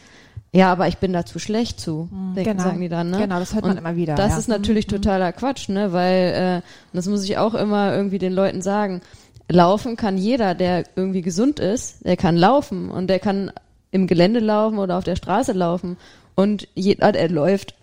Ja, 0.55 0.71
aber 0.71 0.87
ich 0.87 0.97
bin 0.97 1.13
da 1.13 1.25
zu 1.25 1.39
schlecht 1.39 1.79
zu, 1.79 2.09
mhm, 2.11 2.35
denken, 2.35 2.51
genau. 2.51 2.63
sagen 2.63 2.81
die 2.81 2.89
dann. 2.89 3.09
Ne? 3.09 3.17
Genau, 3.17 3.39
das 3.39 3.55
hört 3.55 3.65
man 3.65 3.77
immer 3.77 3.95
wieder. 3.95 4.13
Das 4.15 4.33
ja. 4.33 4.37
ist 4.37 4.47
natürlich 4.47 4.87
mhm. 4.87 4.91
totaler 4.91 5.33
Quatsch, 5.33 5.67
ne? 5.69 5.93
Weil 5.93 6.61
äh, 6.63 6.95
das 6.95 7.07
muss 7.07 7.23
ich 7.23 7.37
auch 7.37 7.55
immer 7.55 7.95
irgendwie 7.95 8.19
den 8.19 8.33
Leuten 8.33 8.61
sagen 8.61 9.01
laufen 9.49 9.95
kann 9.95 10.17
jeder, 10.17 10.55
der 10.55 10.85
irgendwie 10.95 11.21
gesund 11.21 11.59
ist, 11.59 12.05
der 12.05 12.17
kann 12.17 12.37
laufen 12.37 12.89
und 12.89 13.07
der 13.07 13.19
kann 13.19 13.51
im 13.91 14.07
Gelände 14.07 14.39
laufen 14.39 14.79
oder 14.79 14.97
auf 14.97 15.03
der 15.03 15.15
Straße 15.15 15.51
laufen 15.51 15.97
und 16.35 16.67
jeder, 16.73 17.11
der 17.11 17.29
läuft, 17.29 17.75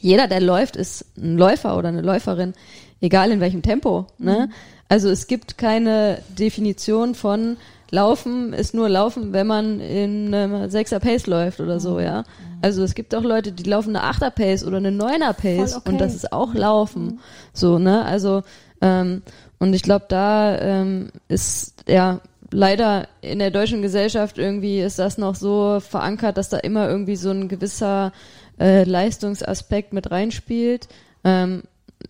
jeder, 0.00 0.28
der 0.28 0.40
läuft, 0.40 0.76
ist 0.76 1.04
ein 1.18 1.36
Läufer 1.36 1.76
oder 1.76 1.88
eine 1.88 2.00
Läuferin, 2.00 2.54
egal 3.00 3.30
in 3.30 3.40
welchem 3.40 3.62
Tempo. 3.62 4.06
Ne? 4.18 4.46
Mhm. 4.48 4.52
Also 4.88 5.08
es 5.10 5.26
gibt 5.26 5.58
keine 5.58 6.22
Definition 6.38 7.14
von 7.14 7.56
Laufen 7.90 8.52
ist 8.52 8.72
nur 8.72 8.88
Laufen, 8.88 9.32
wenn 9.32 9.48
man 9.48 9.80
in 9.80 10.32
einem 10.32 10.70
Sechser 10.70 11.00
Pace 11.00 11.26
läuft 11.26 11.60
oder 11.60 11.80
so, 11.80 11.94
mhm. 11.94 12.00
ja. 12.00 12.24
Also 12.62 12.84
es 12.84 12.94
gibt 12.94 13.14
auch 13.14 13.22
Leute, 13.22 13.52
die 13.52 13.64
laufen 13.64 13.96
eine 13.96 14.04
Achter 14.04 14.30
Pace 14.30 14.64
oder 14.64 14.76
eine 14.76 14.92
Neuner 14.92 15.32
Pace 15.32 15.76
okay. 15.76 15.90
und 15.90 16.00
das 16.00 16.14
ist 16.14 16.32
auch 16.32 16.54
Laufen. 16.54 17.04
Mhm. 17.04 17.18
So, 17.52 17.78
ne? 17.78 18.04
Also 18.04 18.42
ähm, 18.80 19.22
und 19.60 19.74
ich 19.74 19.82
glaube, 19.82 20.06
da 20.08 20.58
ähm, 20.58 21.10
ist 21.28 21.84
ja 21.86 22.20
leider 22.50 23.06
in 23.20 23.38
der 23.38 23.50
deutschen 23.50 23.82
Gesellschaft 23.82 24.38
irgendwie 24.38 24.80
ist 24.80 24.98
das 24.98 25.18
noch 25.18 25.34
so 25.34 25.80
verankert, 25.80 26.36
dass 26.36 26.48
da 26.48 26.56
immer 26.56 26.88
irgendwie 26.88 27.16
so 27.16 27.30
ein 27.30 27.46
gewisser 27.48 28.12
äh, 28.58 28.84
Leistungsaspekt 28.84 29.92
mit 29.92 30.10
reinspielt. 30.10 30.88
Ähm, 31.24 31.62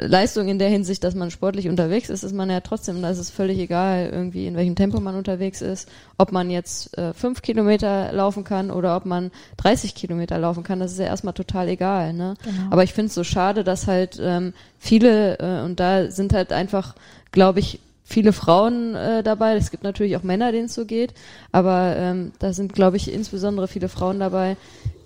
Leistung 0.07 0.49
in 0.49 0.59
der 0.59 0.69
Hinsicht, 0.69 1.05
dass 1.05 1.15
man 1.15 1.31
sportlich 1.31 1.69
unterwegs 1.69 2.09
ist, 2.11 2.23
ist 2.23 2.35
man 2.35 2.51
ja 2.51 2.61
trotzdem, 2.61 3.03
da 3.03 3.11
ist 3.11 3.19
es 3.19 3.31
völlig 3.31 3.59
egal, 3.59 4.11
irgendwie 4.13 4.47
in 4.47 4.57
welchem 4.57 4.75
Tempo 4.75 5.01
man 5.01 5.15
unterwegs 5.15 5.61
ist, 5.61 5.89
ob 6.19 6.33
man 6.33 6.51
jetzt 6.51 6.97
äh, 6.99 7.13
fünf 7.13 7.43
Kilometer 7.43 8.13
laufen 8.13 8.45
kann 8.45 8.71
oder 8.71 8.97
ob 8.97 9.07
man 9.07 9.31
30 9.59 9.95
Kilometer 9.95 10.39
laufen 10.39 10.63
kann, 10.63 10.81
das 10.81 10.93
ist 10.93 10.99
ja 10.99 11.07
erstmal 11.07 11.35
total 11.35 11.69
egal. 11.69 12.13
Ne? 12.13 12.35
Genau. 12.43 12.71
Aber 12.71 12.85
ich 12.85 12.93
finde 12.93 13.09
es 13.09 13.15
so 13.15 13.25
schade, 13.25 13.65
dass 13.65 13.87
halt 13.87 14.19
ähm, 14.21 14.55
viele, 14.79 15.39
äh, 15.39 15.65
und 15.65 15.81
da 15.81 16.11
sind 16.11 16.33
halt 16.33 16.53
einfach, 16.53 16.95
glaube 17.33 17.61
ich, 17.61 17.81
viele 18.11 18.33
Frauen 18.33 18.95
äh, 18.95 19.23
dabei. 19.23 19.55
Es 19.55 19.71
gibt 19.71 19.85
natürlich 19.85 20.17
auch 20.17 20.23
Männer, 20.23 20.53
denen 20.53 20.67
es 20.67 20.75
so 20.75 20.85
geht, 20.85 21.15
aber 21.53 21.95
ähm, 21.97 22.33
da 22.41 22.53
sind, 22.53 22.73
glaube 22.73 22.97
ich, 22.97 23.13
insbesondere 23.13 23.69
viele 23.69 23.89
Frauen 23.89 24.19
dabei, 24.19 24.57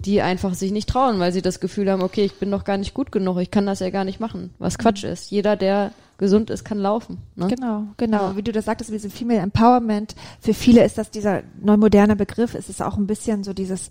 die 0.00 0.22
einfach 0.22 0.54
sich 0.54 0.72
nicht 0.72 0.88
trauen, 0.88 1.18
weil 1.18 1.32
sie 1.32 1.42
das 1.42 1.60
Gefühl 1.60 1.90
haben, 1.90 2.02
okay, 2.02 2.24
ich 2.24 2.34
bin 2.34 2.50
noch 2.50 2.64
gar 2.64 2.78
nicht 2.78 2.94
gut 2.94 3.12
genug, 3.12 3.38
ich 3.38 3.50
kann 3.50 3.66
das 3.66 3.80
ja 3.80 3.90
gar 3.90 4.04
nicht 4.04 4.20
machen. 4.20 4.54
Was 4.58 4.78
Quatsch 4.78 5.04
mhm. 5.04 5.10
ist. 5.10 5.30
Jeder, 5.30 5.56
der 5.56 5.92
gesund 6.16 6.48
ist, 6.48 6.64
kann 6.64 6.78
laufen. 6.78 7.18
Ne? 7.36 7.48
Genau, 7.48 7.84
genau. 7.96 8.28
Ja. 8.28 8.36
Wie 8.36 8.42
du 8.42 8.52
das 8.52 8.64
sagtest, 8.64 8.90
diese 8.90 9.10
Female 9.10 9.40
Empowerment, 9.40 10.14
für 10.40 10.54
viele 10.54 10.84
ist 10.84 10.96
das 10.96 11.10
dieser 11.10 11.42
neu 11.60 11.76
moderne 11.76 12.16
Begriff, 12.16 12.54
es 12.54 12.68
ist 12.68 12.82
auch 12.82 12.96
ein 12.96 13.06
bisschen 13.06 13.44
so 13.44 13.52
dieses 13.52 13.90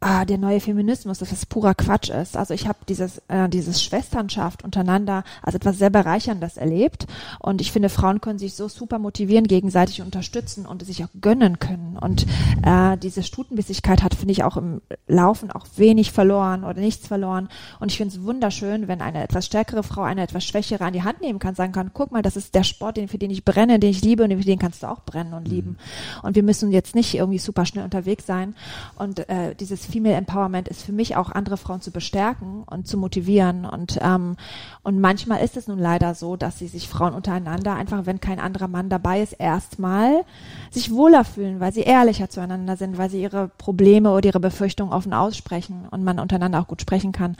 ah, 0.00 0.24
der 0.24 0.38
neue 0.38 0.60
Feminismus, 0.60 1.18
dass 1.18 1.28
das 1.28 1.44
purer 1.44 1.74
Quatsch 1.74 2.08
ist. 2.08 2.36
Also 2.36 2.54
ich 2.54 2.66
habe 2.66 2.78
dieses, 2.88 3.18
äh, 3.28 3.48
dieses 3.50 3.82
Schwesternschaft 3.82 4.64
untereinander 4.64 5.24
als 5.42 5.54
etwas 5.54 5.78
sehr 5.78 5.90
Bereicherndes 5.90 6.56
erlebt. 6.56 7.06
Und 7.38 7.60
ich 7.60 7.70
finde, 7.70 7.90
Frauen 7.90 8.22
können 8.22 8.38
sich 8.38 8.54
so 8.54 8.68
super 8.68 8.98
motivieren, 8.98 9.46
gegenseitig 9.46 10.00
unterstützen 10.00 10.64
und 10.64 10.84
sich 10.84 11.04
auch 11.04 11.10
gönnen 11.20 11.58
können. 11.58 11.98
Und 12.00 12.26
äh, 12.62 12.96
diese 12.96 13.22
Stutenbissigkeit 13.22 14.02
hat, 14.02 14.14
finde 14.14 14.32
ich, 14.32 14.42
auch 14.42 14.56
im 14.56 14.80
Laufen 15.06 15.50
auch 15.50 15.66
wenig 15.76 16.12
verloren 16.12 16.64
oder 16.64 16.80
nichts 16.80 17.06
verloren. 17.06 17.50
Und 17.78 17.90
ich 17.90 17.98
finde 17.98 18.14
es 18.14 18.22
wunderschön, 18.22 18.88
wenn 18.88 19.02
eine 19.02 19.22
etwas 19.22 19.46
stärkere 19.46 19.82
Frau 19.82 20.02
eine 20.02 20.22
etwas 20.22 20.46
schwächere 20.46 20.84
an 20.84 20.94
die 20.94 21.02
Hand 21.02 21.20
nehmen 21.20 21.38
kann, 21.38 21.54
sagen 21.54 21.72
kann, 21.72 21.90
guck 21.92 22.10
mal, 22.10 22.22
das 22.22 22.36
ist 22.36 22.54
der 22.54 22.64
Sport, 22.64 22.96
den, 22.96 23.08
für 23.08 23.18
den 23.18 23.30
ich 23.30 23.44
brenne, 23.44 23.78
den 23.78 23.90
ich 23.90 24.02
liebe 24.02 24.24
und 24.24 24.30
für 24.30 24.44
den 24.44 24.58
kannst 24.58 24.82
du 24.82 24.86
auch 24.86 25.00
brennen 25.04 25.34
und 25.34 25.46
lieben. 25.46 25.70
Mhm. 25.70 25.76
Und 26.22 26.36
wir 26.36 26.42
müssen 26.42 26.72
jetzt 26.72 26.94
nicht 26.94 27.14
irgendwie 27.14 27.38
super 27.38 27.66
schnell 27.66 27.84
unterwegs 27.84 28.24
sein. 28.24 28.54
Und 28.96 29.28
äh, 29.28 29.54
dieses 29.54 29.89
Female 29.90 30.14
Empowerment 30.14 30.68
ist 30.68 30.82
für 30.82 30.92
mich 30.92 31.16
auch 31.16 31.30
andere 31.30 31.56
Frauen 31.56 31.80
zu 31.80 31.90
bestärken 31.90 32.64
und 32.64 32.86
zu 32.86 32.96
motivieren 32.96 33.64
und 33.64 33.98
ähm, 34.00 34.36
und 34.82 34.98
manchmal 34.98 35.44
ist 35.44 35.58
es 35.58 35.68
nun 35.68 35.78
leider 35.78 36.14
so, 36.14 36.36
dass 36.36 36.58
sie 36.58 36.66
sich 36.66 36.88
Frauen 36.88 37.12
untereinander 37.12 37.74
einfach, 37.74 38.06
wenn 38.06 38.20
kein 38.20 38.40
anderer 38.40 38.68
Mann 38.68 38.88
dabei 38.88 39.20
ist, 39.20 39.34
erstmal 39.34 40.24
sich 40.70 40.90
wohler 40.90 41.24
fühlen, 41.24 41.60
weil 41.60 41.72
sie 41.72 41.82
ehrlicher 41.82 42.30
zueinander 42.30 42.76
sind, 42.76 42.96
weil 42.96 43.10
sie 43.10 43.20
ihre 43.20 43.48
Probleme 43.48 44.10
oder 44.10 44.26
ihre 44.26 44.40
Befürchtungen 44.40 44.94
offen 44.94 45.12
aussprechen 45.12 45.86
und 45.90 46.02
man 46.02 46.18
untereinander 46.18 46.60
auch 46.60 46.66
gut 46.66 46.80
sprechen 46.80 47.12
kann. 47.12 47.36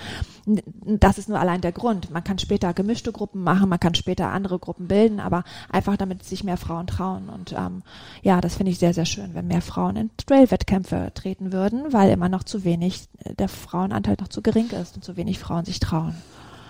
Das 0.85 1.17
ist 1.17 1.31
nur 1.31 1.41
allein 1.41 1.63
der 1.63 1.73
Grund. 1.73 2.11
Man 2.11 2.25
kann 2.25 2.39
später 2.39 2.75
gemischte 2.75 3.11
Gruppen 3.11 3.43
machen, 3.43 3.71
man 3.71 3.81
kann 3.81 3.95
später 3.95 4.31
andere 4.31 4.59
Gruppen 4.59 4.87
bilden, 4.87 5.19
aber 5.19 5.45
einfach 5.71 5.97
damit 5.97 6.23
sich 6.23 6.45
mehr 6.45 6.59
Frauen 6.59 6.87
trauen. 6.87 7.31
Und 7.31 7.53
ähm, 7.53 7.83
ja, 8.23 8.43
das 8.43 8.57
finde 8.57 8.73
ich 8.73 8.79
sehr, 8.79 8.93
sehr 8.93 9.07
schön, 9.07 9.35
wenn 9.35 9.47
mehr 9.47 9.63
Frauen 9.63 9.97
in 9.97 10.11
Trail-Wettkämpfe 10.19 11.13
treten 11.15 11.55
würden, 11.55 11.93
weil 11.93 12.11
immer 12.11 12.29
noch 12.29 12.40
zu 12.43 12.65
wenig, 12.65 13.05
äh, 13.25 13.35
der 13.35 13.49
Frauenanteil 13.49 14.17
noch 14.21 14.29
zu 14.29 14.43
gering 14.43 14.71
ist 14.71 14.97
und 14.97 15.05
zu 15.05 15.17
wenig 15.17 15.39
Frauen 15.39 15.65
sich 15.65 15.81
trauen. 15.81 16.15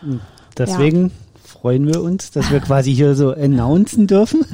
Hm. 0.01 0.21
Deswegen 0.57 1.05
ja. 1.05 1.11
freuen 1.45 1.87
wir 1.87 2.03
uns, 2.03 2.31
dass 2.31 2.51
wir 2.51 2.61
quasi 2.61 2.95
hier 2.95 3.14
so 3.14 3.33
announcen 3.33 4.07
dürfen, 4.07 4.45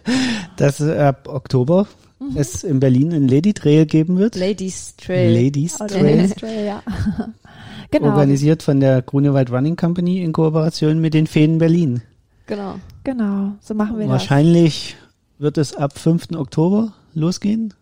dass 0.56 0.80
ab 0.80 1.28
Oktober 1.28 1.86
mhm. 2.18 2.36
es 2.36 2.64
in 2.64 2.80
Berlin 2.80 3.12
ein 3.12 3.28
Lady 3.28 3.52
Trail 3.52 3.86
geben 3.86 4.18
wird. 4.18 4.34
Ladies 4.36 4.96
Trail. 4.96 5.44
Ladies 5.44 5.76
Trail. 5.76 6.16
Ladies 6.16 6.34
Trail, 6.34 6.66
ja. 6.66 6.82
Genau. 7.90 8.08
organisiert 8.08 8.62
von 8.62 8.80
der 8.80 9.02
Grunewald 9.02 9.52
Running 9.52 9.76
Company 9.76 10.22
in 10.22 10.32
Kooperation 10.32 10.98
mit 10.98 11.12
den 11.12 11.26
Feen 11.26 11.58
Berlin. 11.58 12.00
Genau. 12.46 12.76
Genau, 13.04 13.52
so 13.60 13.74
machen 13.74 13.98
wir 13.98 14.08
Wahrscheinlich 14.08 14.96
wird 15.38 15.58
es 15.58 15.74
ab 15.74 15.98
5. 15.98 16.32
Oktober 16.36 16.94
losgehen. 17.14 17.74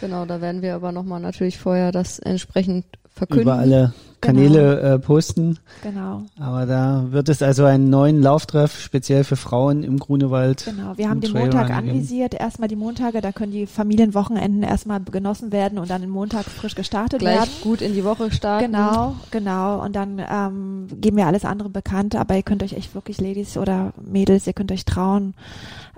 Genau, 0.00 0.26
da 0.26 0.40
werden 0.40 0.62
wir 0.62 0.74
aber 0.74 0.92
nochmal 0.92 1.20
natürlich 1.20 1.58
vorher 1.58 1.92
das 1.92 2.18
entsprechend 2.18 2.84
verkünden. 3.18 3.42
Über 3.42 3.54
alle 3.54 3.92
Kanäle 4.20 4.80
äh, 4.80 4.98
posten. 4.98 5.58
Genau. 5.82 6.22
Aber 6.40 6.66
da 6.66 7.06
wird 7.10 7.28
es 7.28 7.40
also 7.40 7.64
einen 7.64 7.88
neuen 7.88 8.20
Lauftreff 8.20 8.80
speziell 8.80 9.22
für 9.22 9.36
Frauen 9.36 9.84
im 9.84 9.98
Grunewald. 9.98 10.64
Genau, 10.64 10.96
wir 10.96 11.08
haben 11.08 11.20
den 11.20 11.32
Montag 11.32 11.68
Trailrunning 11.68 11.84
geben. 11.84 11.90
anvisiert. 11.90 12.34
Erstmal 12.34 12.68
die 12.68 12.76
Montage, 12.76 13.20
da 13.20 13.30
können 13.30 13.52
die 13.52 13.66
Familienwochenenden 13.66 14.62
erstmal 14.62 15.00
genossen 15.00 15.52
werden 15.52 15.78
und 15.78 15.88
dann 15.90 16.00
den 16.00 16.10
Montag 16.10 16.46
frisch 16.46 16.74
gestartet 16.74 17.20
Gleich 17.20 17.38
werden. 17.38 17.50
gut 17.62 17.80
in 17.80 17.94
die 17.94 18.04
Woche 18.04 18.32
starten. 18.32 18.72
Genau, 18.72 19.14
genau. 19.30 19.84
Und 19.84 19.94
dann 19.94 20.18
ähm, 20.18 20.88
geben 21.00 21.16
wir 21.16 21.26
alles 21.26 21.44
andere 21.44 21.68
bekannt, 21.68 22.16
aber 22.16 22.34
ihr 22.34 22.42
könnt 22.42 22.62
euch 22.64 22.72
echt 22.72 22.94
wirklich, 22.94 23.20
Ladies 23.20 23.56
oder 23.56 23.92
Mädels, 24.04 24.46
ihr 24.48 24.52
könnt 24.52 24.72
euch 24.72 24.84
trauen. 24.84 25.34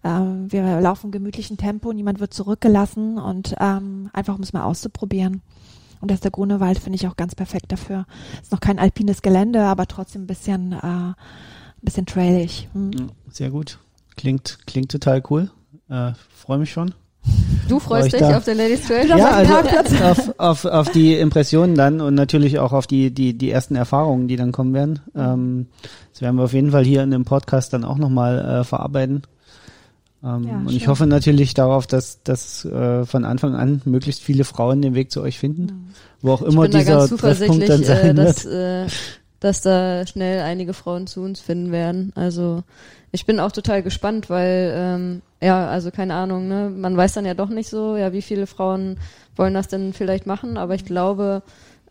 Ähm, 0.04 0.50
wir 0.50 0.80
laufen 0.80 1.10
gemütlichen 1.10 1.56
Tempo, 1.56 1.92
niemand 1.92 2.20
wird 2.20 2.32
zurückgelassen 2.34 3.18
und 3.18 3.54
ähm, 3.60 4.10
einfach 4.12 4.34
um 4.36 4.42
es 4.42 4.52
mal 4.52 4.64
auszuprobieren. 4.64 5.42
Und 6.00 6.10
das 6.10 6.16
ist 6.16 6.24
der 6.24 6.30
Grunewald, 6.30 6.78
finde 6.78 6.96
ich 6.96 7.06
auch 7.06 7.16
ganz 7.16 7.34
perfekt 7.34 7.72
dafür. 7.72 8.06
Ist 8.40 8.52
noch 8.52 8.60
kein 8.60 8.78
alpines 8.78 9.20
Gelände, 9.20 9.62
aber 9.64 9.86
trotzdem 9.86 10.22
ein 10.22 10.26
bisschen, 10.26 10.72
äh, 10.72 10.76
ein 10.82 11.14
bisschen 11.82 12.06
trailig. 12.06 12.68
Hm. 12.72 13.10
Sehr 13.30 13.50
gut. 13.50 13.78
Klingt, 14.16 14.58
klingt 14.66 14.90
total 14.90 15.22
cool. 15.28 15.50
Äh, 15.90 16.12
Freue 16.34 16.58
mich 16.58 16.72
schon. 16.72 16.94
Du 17.68 17.78
freust 17.78 18.06
ich 18.06 18.12
dich 18.14 18.22
da- 18.22 18.38
auf 18.38 18.44
den 18.44 18.56
Ladies 18.56 18.86
Trail? 18.86 19.06
Ja, 19.06 19.26
also 19.28 19.54
auf, 20.04 20.34
auf, 20.38 20.64
auf 20.64 20.90
die 20.90 21.14
Impressionen 21.14 21.74
dann 21.74 22.00
und 22.00 22.14
natürlich 22.14 22.58
auch 22.58 22.72
auf 22.72 22.86
die, 22.86 23.12
die, 23.12 23.36
die 23.36 23.50
ersten 23.50 23.76
Erfahrungen, 23.76 24.26
die 24.26 24.36
dann 24.36 24.52
kommen 24.52 24.72
werden. 24.72 25.00
Ähm, 25.14 25.66
das 26.12 26.22
werden 26.22 26.36
wir 26.36 26.44
auf 26.44 26.54
jeden 26.54 26.70
Fall 26.70 26.84
hier 26.84 27.02
in 27.02 27.10
dem 27.10 27.26
Podcast 27.26 27.74
dann 27.74 27.84
auch 27.84 27.98
nochmal 27.98 28.38
äh, 28.60 28.64
verarbeiten. 28.64 29.22
Ähm, 30.22 30.44
Ja, 30.44 30.56
und 30.58 30.72
ich 30.72 30.88
hoffe 30.88 31.06
natürlich 31.06 31.54
darauf, 31.54 31.86
dass, 31.86 32.22
dass 32.22 32.64
äh, 32.64 33.06
von 33.06 33.24
Anfang 33.24 33.54
an 33.54 33.80
möglichst 33.84 34.22
viele 34.22 34.44
Frauen 34.44 34.82
den 34.82 34.94
Weg 34.94 35.10
zu 35.10 35.22
euch 35.22 35.38
finden, 35.38 35.92
wo 36.20 36.32
auch 36.32 36.42
immer 36.42 36.64
ich 36.64 36.70
bin 36.70 36.72
da 36.72 36.78
dieser 36.78 37.08
ganz 37.08 37.10
Treffpunkt 37.10 37.66
zuversichtlich, 37.66 37.68
dann 37.68 37.82
äh, 37.82 37.84
sein 37.84 38.16
dass, 38.16 38.44
wird. 38.44 38.86
äh, 38.86 38.92
dass 39.40 39.62
da 39.62 40.06
schnell 40.06 40.42
einige 40.42 40.74
Frauen 40.74 41.06
zu 41.06 41.22
uns 41.22 41.40
finden 41.40 41.72
werden. 41.72 42.12
Also 42.14 42.62
ich 43.12 43.24
bin 43.24 43.40
auch 43.40 43.52
total 43.52 43.82
gespannt, 43.82 44.28
weil 44.28 44.72
ähm, 44.74 45.22
ja, 45.40 45.66
also 45.68 45.90
keine 45.90 46.14
Ahnung, 46.14 46.48
ne, 46.48 46.70
man 46.70 46.96
weiß 46.96 47.14
dann 47.14 47.24
ja 47.24 47.34
doch 47.34 47.48
nicht 47.48 47.70
so, 47.70 47.96
ja, 47.96 48.12
wie 48.12 48.22
viele 48.22 48.46
Frauen 48.46 48.98
wollen 49.36 49.54
das 49.54 49.68
denn 49.68 49.94
vielleicht 49.94 50.26
machen, 50.26 50.58
aber 50.58 50.74
ich 50.74 50.84
glaube, 50.84 51.42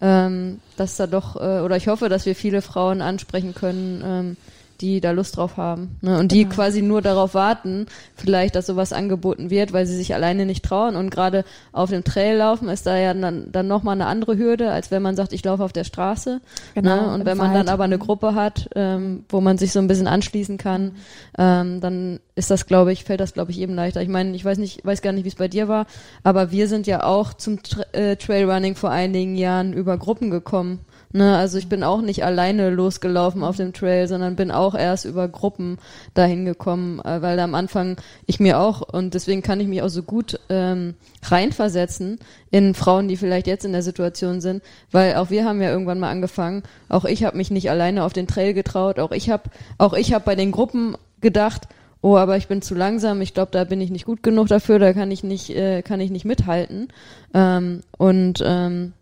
ähm, 0.02 0.60
dass 0.78 0.96
da 0.98 1.08
doch 1.08 1.36
äh, 1.36 1.62
oder 1.62 1.76
ich 1.76 1.88
hoffe, 1.88 2.08
dass 2.08 2.28
wir 2.28 2.36
viele 2.36 2.62
Frauen 2.62 3.02
ansprechen 3.02 3.56
können, 3.56 4.04
ähm, 4.06 4.38
die 4.82 5.02
da 5.02 5.12
Lust 5.12 5.38
drauf 5.38 5.58
haben 5.58 5.98
ne? 6.02 6.18
und 6.20 6.32
die 6.32 6.44
Genau. 6.44 6.56
quasi 6.56 6.82
nur 6.82 7.02
darauf 7.02 7.34
warten, 7.34 7.86
vielleicht, 8.16 8.56
dass 8.56 8.66
sowas 8.68 8.94
angeboten 8.94 9.50
wird, 9.50 9.74
weil 9.74 9.86
sie 9.86 9.96
sich 9.96 10.14
alleine 10.14 10.46
nicht 10.46 10.64
trauen 10.64 10.96
und 10.96 11.10
gerade 11.10 11.44
auf 11.72 11.90
dem 11.90 12.04
Trail 12.04 12.38
laufen 12.38 12.70
ist 12.70 12.86
da 12.86 12.98
ja 12.98 13.14
dann, 13.14 13.52
dann 13.52 13.68
nochmal 13.68 13.94
eine 13.96 14.06
andere 14.08 14.38
Hürde, 14.38 14.72
als 14.72 14.92
wenn 14.92 15.02
man 15.02 15.16
sagt, 15.16 15.34
ich 15.34 15.44
laufe 15.44 15.64
auf 15.64 15.74
der 15.74 15.84
Straße 15.84 16.42
Genau, 16.76 16.96
ne? 17.08 17.14
und 17.14 17.26
wenn 17.26 17.38
man 17.38 17.54
Wald. 17.54 17.60
dann 17.68 17.70
aber 17.74 17.84
eine 17.84 17.98
Gruppe 17.98 18.36
hat, 18.36 18.70
ähm, 18.76 19.26
wo 19.30 19.42
man 19.42 19.58
sich 19.58 19.72
so 19.72 19.80
ein 19.80 19.88
bisschen 19.88 20.08
anschließen 20.08 20.58
kann, 20.58 20.94
ähm, 21.38 21.82
dann 21.82 22.20
ist 22.36 22.50
das, 22.52 22.66
glaube 22.66 22.92
ich, 22.94 23.04
fällt 23.04 23.20
das, 23.20 23.34
glaube 23.34 23.52
ich, 23.52 23.60
eben 23.60 23.74
leichter. 23.76 24.02
Ich 24.02 24.08
meine, 24.10 24.36
ich 24.36 24.46
weiß 24.46 24.58
nicht, 24.58 24.86
weiß 24.86 25.02
gar 25.02 25.12
nicht, 25.12 25.26
wie 25.26 25.30
es 25.30 25.36
bei 25.36 25.48
dir 25.48 25.68
war, 25.68 25.86
aber 26.24 26.52
wir 26.52 26.68
sind 26.68 26.88
ja 26.88 27.04
auch 27.04 27.34
zum 27.34 27.62
Tra 27.64 27.84
äh, 27.92 28.16
Trailrunning 28.16 28.76
vor 28.76 28.92
einigen 28.92 29.36
Jahren 29.36 29.74
über 29.74 29.98
Gruppen 29.98 30.30
gekommen. 30.32 30.80
Ne, 31.12 31.36
also 31.36 31.58
ich 31.58 31.68
bin 31.68 31.84
auch 31.84 32.02
nicht 32.02 32.24
alleine 32.24 32.70
losgelaufen 32.70 33.44
auf 33.44 33.58
dem 33.58 33.74
Trail, 33.74 34.08
sondern 34.08 34.36
bin 34.36 34.52
auch 34.52 34.76
erst 34.76 35.06
über 35.06 35.28
Gruppen 35.28 35.80
dahin 36.14 36.46
gekommen, 36.46 37.00
äh, 37.00 37.24
weil 37.24 37.40
am 37.40 37.56
Anfang 37.56 37.98
ich 38.28 38.40
mir 38.40 38.60
auch 38.60 38.82
und 38.82 39.16
deswegen 39.16 39.42
kann 39.42 39.60
ich 39.60 39.68
mich 39.68 39.82
auch 39.82 39.90
so 39.90 40.04
gut 40.04 40.40
ähm, 40.50 40.94
reinversetzen 41.24 42.20
in 42.52 42.76
Frauen, 42.76 43.08
die 43.08 43.18
vielleicht 43.18 43.48
jetzt 43.48 43.66
in 43.66 43.72
der 43.72 43.82
Situation 43.82 44.40
sind, 44.40 44.62
weil 44.92 45.16
auch 45.16 45.32
wir 45.32 45.46
haben 45.46 45.64
ja 45.64 45.72
irgendwann 45.72 46.00
mal 46.00 46.12
angefangen. 46.12 46.62
Auch 46.90 47.06
ich 47.06 47.24
habe 47.24 47.38
mich 47.38 47.50
nicht 47.50 47.72
alleine 47.72 48.04
auf 48.04 48.14
den 48.14 48.28
Trail 48.28 48.54
getraut. 48.54 49.00
Auch 49.00 49.12
ich 49.12 49.32
habe, 49.32 49.50
auch 49.80 49.94
ich 49.94 50.14
habe 50.14 50.26
bei 50.26 50.36
den 50.36 50.52
Gruppen 50.52 50.96
gedacht, 51.22 51.68
oh, 52.02 52.18
aber 52.18 52.38
ich 52.38 52.48
bin 52.48 52.62
zu 52.62 52.76
langsam. 52.76 53.22
Ich 53.22 53.34
glaube, 53.34 53.52
da 53.52 53.64
bin 53.64 53.82
ich 53.82 53.90
nicht 53.90 54.06
gut 54.06 54.22
genug 54.22 54.48
dafür. 54.48 54.78
Da 54.78 54.94
kann 54.94 55.10
ich 55.10 55.24
nicht, 55.24 55.50
äh, 55.50 55.82
kann 55.82 56.02
ich 56.02 56.12
nicht 56.12 56.26
mithalten. 56.26 56.90
Ähm, 57.34 57.82
und 57.98 58.44
ähm, 58.46 58.94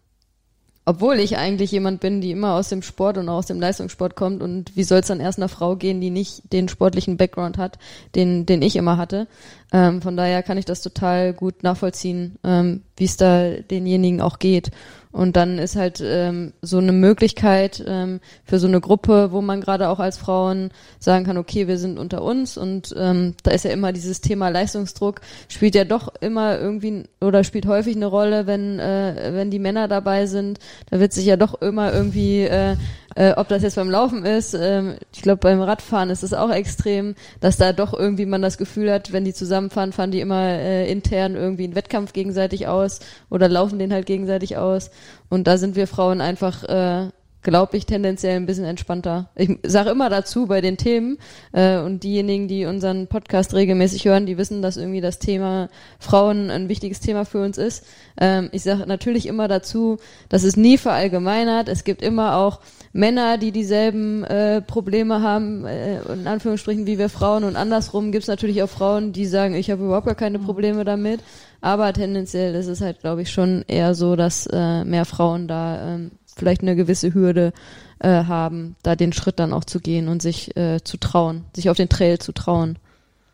obwohl 0.87 1.19
ich 1.19 1.37
eigentlich 1.37 1.69
jemand 1.73 1.99
bin, 1.99 2.21
die 2.21 2.31
immer 2.31 2.53
aus 2.53 2.69
dem 2.69 2.81
Sport 2.81 3.17
und 3.17 3.27
auch 3.27 3.39
aus 3.39 3.45
dem 3.47 3.59
Leistungssport 3.59 4.15
kommt 4.15 4.41
und 4.41 4.73
wie 4.77 4.85
soll 4.85 4.99
es 4.99 5.07
dann 5.07 5.19
erst 5.19 5.37
einer 5.37 5.49
Frau 5.49 5.75
gehen, 5.75 5.99
die 5.99 6.09
nicht 6.09 6.53
den 6.53 6.69
sportlichen 6.69 7.17
Background 7.17 7.57
hat, 7.57 7.77
den, 8.15 8.45
den 8.45 8.61
ich 8.61 8.77
immer 8.77 8.95
hatte. 8.95 9.27
Ähm, 9.73 10.01
von 10.01 10.15
daher 10.15 10.43
kann 10.43 10.57
ich 10.57 10.63
das 10.63 10.81
total 10.81 11.33
gut 11.33 11.61
nachvollziehen, 11.61 12.39
ähm, 12.45 12.83
wie 12.95 13.03
es 13.03 13.17
da 13.17 13.49
denjenigen 13.49 14.21
auch 14.21 14.39
geht. 14.39 14.71
Und 15.17 15.35
dann 15.35 15.57
ist 15.57 15.75
halt 15.75 15.99
ähm, 15.99 16.53
so 16.61 16.77
eine 16.77 16.91
Möglichkeit 16.91 17.83
ähm, 17.87 18.19
für 18.45 18.59
so 18.59 18.67
eine 18.67 18.79
Gruppe, 18.79 19.31
wo 19.31 19.41
man 19.41 19.61
gerade 19.61 19.89
auch 19.89 19.99
als 19.99 20.15
Frauen 20.15 20.69
sagen 20.99 21.25
kann, 21.25 21.39
okay, 21.39 21.67
wir 21.67 21.79
sind 21.79 21.97
unter 21.97 22.21
uns 22.21 22.55
und 22.55 22.93
ähm, 22.95 23.33
da 23.41 23.49
ist 23.49 23.65
ja 23.65 23.71
immer 23.71 23.93
dieses 23.93 24.21
Thema 24.21 24.49
Leistungsdruck, 24.49 25.21
spielt 25.47 25.73
ja 25.73 25.85
doch 25.85 26.13
immer 26.21 26.59
irgendwie 26.59 27.05
oder 27.19 27.43
spielt 27.43 27.65
häufig 27.65 27.95
eine 27.95 28.05
Rolle, 28.05 28.45
wenn, 28.45 28.77
äh, 28.77 29.31
wenn 29.33 29.49
die 29.49 29.57
Männer 29.57 29.87
dabei 29.87 30.27
sind. 30.27 30.59
Da 30.91 30.99
wird 30.99 31.13
sich 31.13 31.25
ja 31.25 31.35
doch 31.35 31.63
immer 31.63 31.91
irgendwie, 31.91 32.43
äh, 32.43 32.75
äh, 33.15 33.33
ob 33.33 33.47
das 33.47 33.63
jetzt 33.63 33.75
beim 33.75 33.89
Laufen 33.89 34.25
ist, 34.25 34.53
ähm, 34.53 34.95
ich 35.13 35.21
glaube 35.21 35.37
beim 35.37 35.61
Radfahren 35.61 36.09
ist 36.09 36.23
es 36.23 36.33
auch 36.33 36.51
extrem, 36.51 37.15
dass 37.39 37.57
da 37.57 37.73
doch 37.73 37.93
irgendwie 37.93 38.25
man 38.25 38.41
das 38.41 38.57
Gefühl 38.57 38.91
hat, 38.91 39.13
wenn 39.13 39.25
die 39.25 39.33
zusammenfahren, 39.33 39.93
fahren 39.93 40.11
die 40.11 40.21
immer 40.21 40.43
äh, 40.43 40.91
intern 40.91 41.35
irgendwie 41.35 41.63
einen 41.63 41.75
Wettkampf 41.75 42.13
gegenseitig 42.13 42.67
aus 42.67 42.99
oder 43.29 43.49
laufen 43.49 43.79
den 43.79 43.93
halt 43.93 44.05
gegenseitig 44.05 44.57
aus. 44.57 44.91
Und 45.29 45.47
da 45.47 45.57
sind 45.57 45.75
wir 45.75 45.87
Frauen 45.87 46.21
einfach, 46.21 46.63
äh, 46.63 47.09
glaube 47.41 47.77
ich, 47.77 47.85
tendenziell 47.85 48.35
ein 48.35 48.45
bisschen 48.45 48.65
entspannter. 48.65 49.29
Ich 49.35 49.57
sage 49.63 49.89
immer 49.89 50.09
dazu 50.09 50.47
bei 50.47 50.59
den 50.59 50.75
Themen 50.75 51.17
äh, 51.53 51.77
und 51.77 52.03
diejenigen, 52.03 52.47
die 52.47 52.65
unseren 52.65 53.07
Podcast 53.07 53.53
regelmäßig 53.53 54.05
hören, 54.05 54.25
die 54.25 54.37
wissen, 54.37 54.61
dass 54.61 54.75
irgendwie 54.75 55.01
das 55.01 55.19
Thema 55.19 55.69
Frauen 55.97 56.49
ein 56.49 56.67
wichtiges 56.67 56.99
Thema 56.99 57.23
für 57.23 57.41
uns 57.41 57.57
ist. 57.57 57.85
Ähm, 58.19 58.49
ich 58.51 58.63
sage 58.63 58.85
natürlich 58.85 59.27
immer 59.27 59.47
dazu, 59.47 59.97
dass 60.27 60.43
es 60.43 60.57
nie 60.57 60.77
verallgemeinert. 60.77 61.69
Es 61.69 61.85
gibt 61.85 62.01
immer 62.01 62.35
auch 62.35 62.59
Männer, 62.93 63.37
die 63.37 63.51
dieselben 63.51 64.23
äh, 64.23 64.61
Probleme 64.61 65.21
haben, 65.21 65.65
äh, 65.65 66.01
in 66.13 66.27
Anführungsstrichen 66.27 66.85
wie 66.85 66.97
wir 66.97 67.09
Frauen 67.09 67.43
und 67.43 67.55
andersrum 67.55 68.11
gibt 68.11 68.23
es 68.23 68.27
natürlich 68.27 68.63
auch 68.63 68.69
Frauen, 68.69 69.13
die 69.13 69.25
sagen, 69.25 69.55
ich 69.55 69.69
habe 69.69 69.83
überhaupt 69.85 70.07
gar 70.07 70.15
keine 70.15 70.39
Probleme 70.39 70.85
damit. 70.85 71.21
Aber 71.61 71.91
tendenziell 71.93 72.53
ist 72.55 72.67
es 72.67 72.81
halt, 72.81 72.99
glaube 72.99 73.23
ich, 73.23 73.31
schon 73.31 73.63
eher 73.67 73.95
so, 73.95 74.15
dass 74.15 74.47
äh, 74.51 74.83
mehr 74.83 75.05
Frauen 75.05 75.47
da 75.47 75.95
ähm, 75.95 76.11
vielleicht 76.35 76.61
eine 76.61 76.75
gewisse 76.75 77.13
Hürde 77.13 77.51
äh, 77.99 78.09
haben, 78.25 78.75
da 78.83 78.95
den 78.95 79.13
Schritt 79.13 79.39
dann 79.39 79.53
auch 79.53 79.63
zu 79.63 79.79
gehen 79.79 80.07
und 80.07 80.21
sich 80.21 80.55
äh, 80.55 80.83
zu 80.83 80.97
trauen, 80.97 81.45
sich 81.55 81.69
auf 81.69 81.77
den 81.77 81.89
Trail 81.89 82.19
zu 82.19 82.31
trauen. 82.31 82.77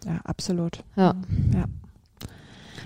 Ja, 0.06 0.20
absolut. 0.24 0.84
Ja. 0.96 1.16
Ja. 1.54 1.66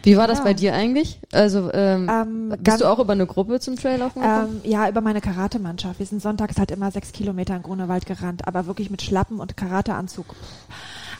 Wie 0.07 0.15
war 0.15 0.25
das 0.27 0.37
Ja. 0.37 0.43
bei 0.45 0.53
dir 0.53 0.73
eigentlich? 0.73 1.19
Also 1.33 1.69
ähm, 1.73 2.09
Ähm, 2.09 2.53
bist 2.59 2.79
du 2.79 2.85
auch 2.85 2.99
über 2.99 3.11
eine 3.11 3.25
Gruppe 3.25 3.59
zum 3.59 3.75
Trail 3.75 3.99
laufen 3.99 4.21
gekommen? 4.21 4.61
Ähm, 4.63 4.71
ja, 4.71 4.87
über 4.87 5.01
meine 5.01 5.19
Karatemannschaft. 5.19 5.99
Wir 5.99 6.05
sind 6.05 6.21
sonntags 6.21 6.57
halt 6.57 6.71
immer 6.71 6.91
sechs 6.91 7.11
Kilometer 7.11 7.57
in 7.57 7.61
Grunewald 7.61 8.05
gerannt, 8.05 8.47
aber 8.47 8.67
wirklich 8.67 8.89
mit 8.89 9.01
Schlappen 9.01 9.41
und 9.41 9.57
Karateanzug. 9.57 10.33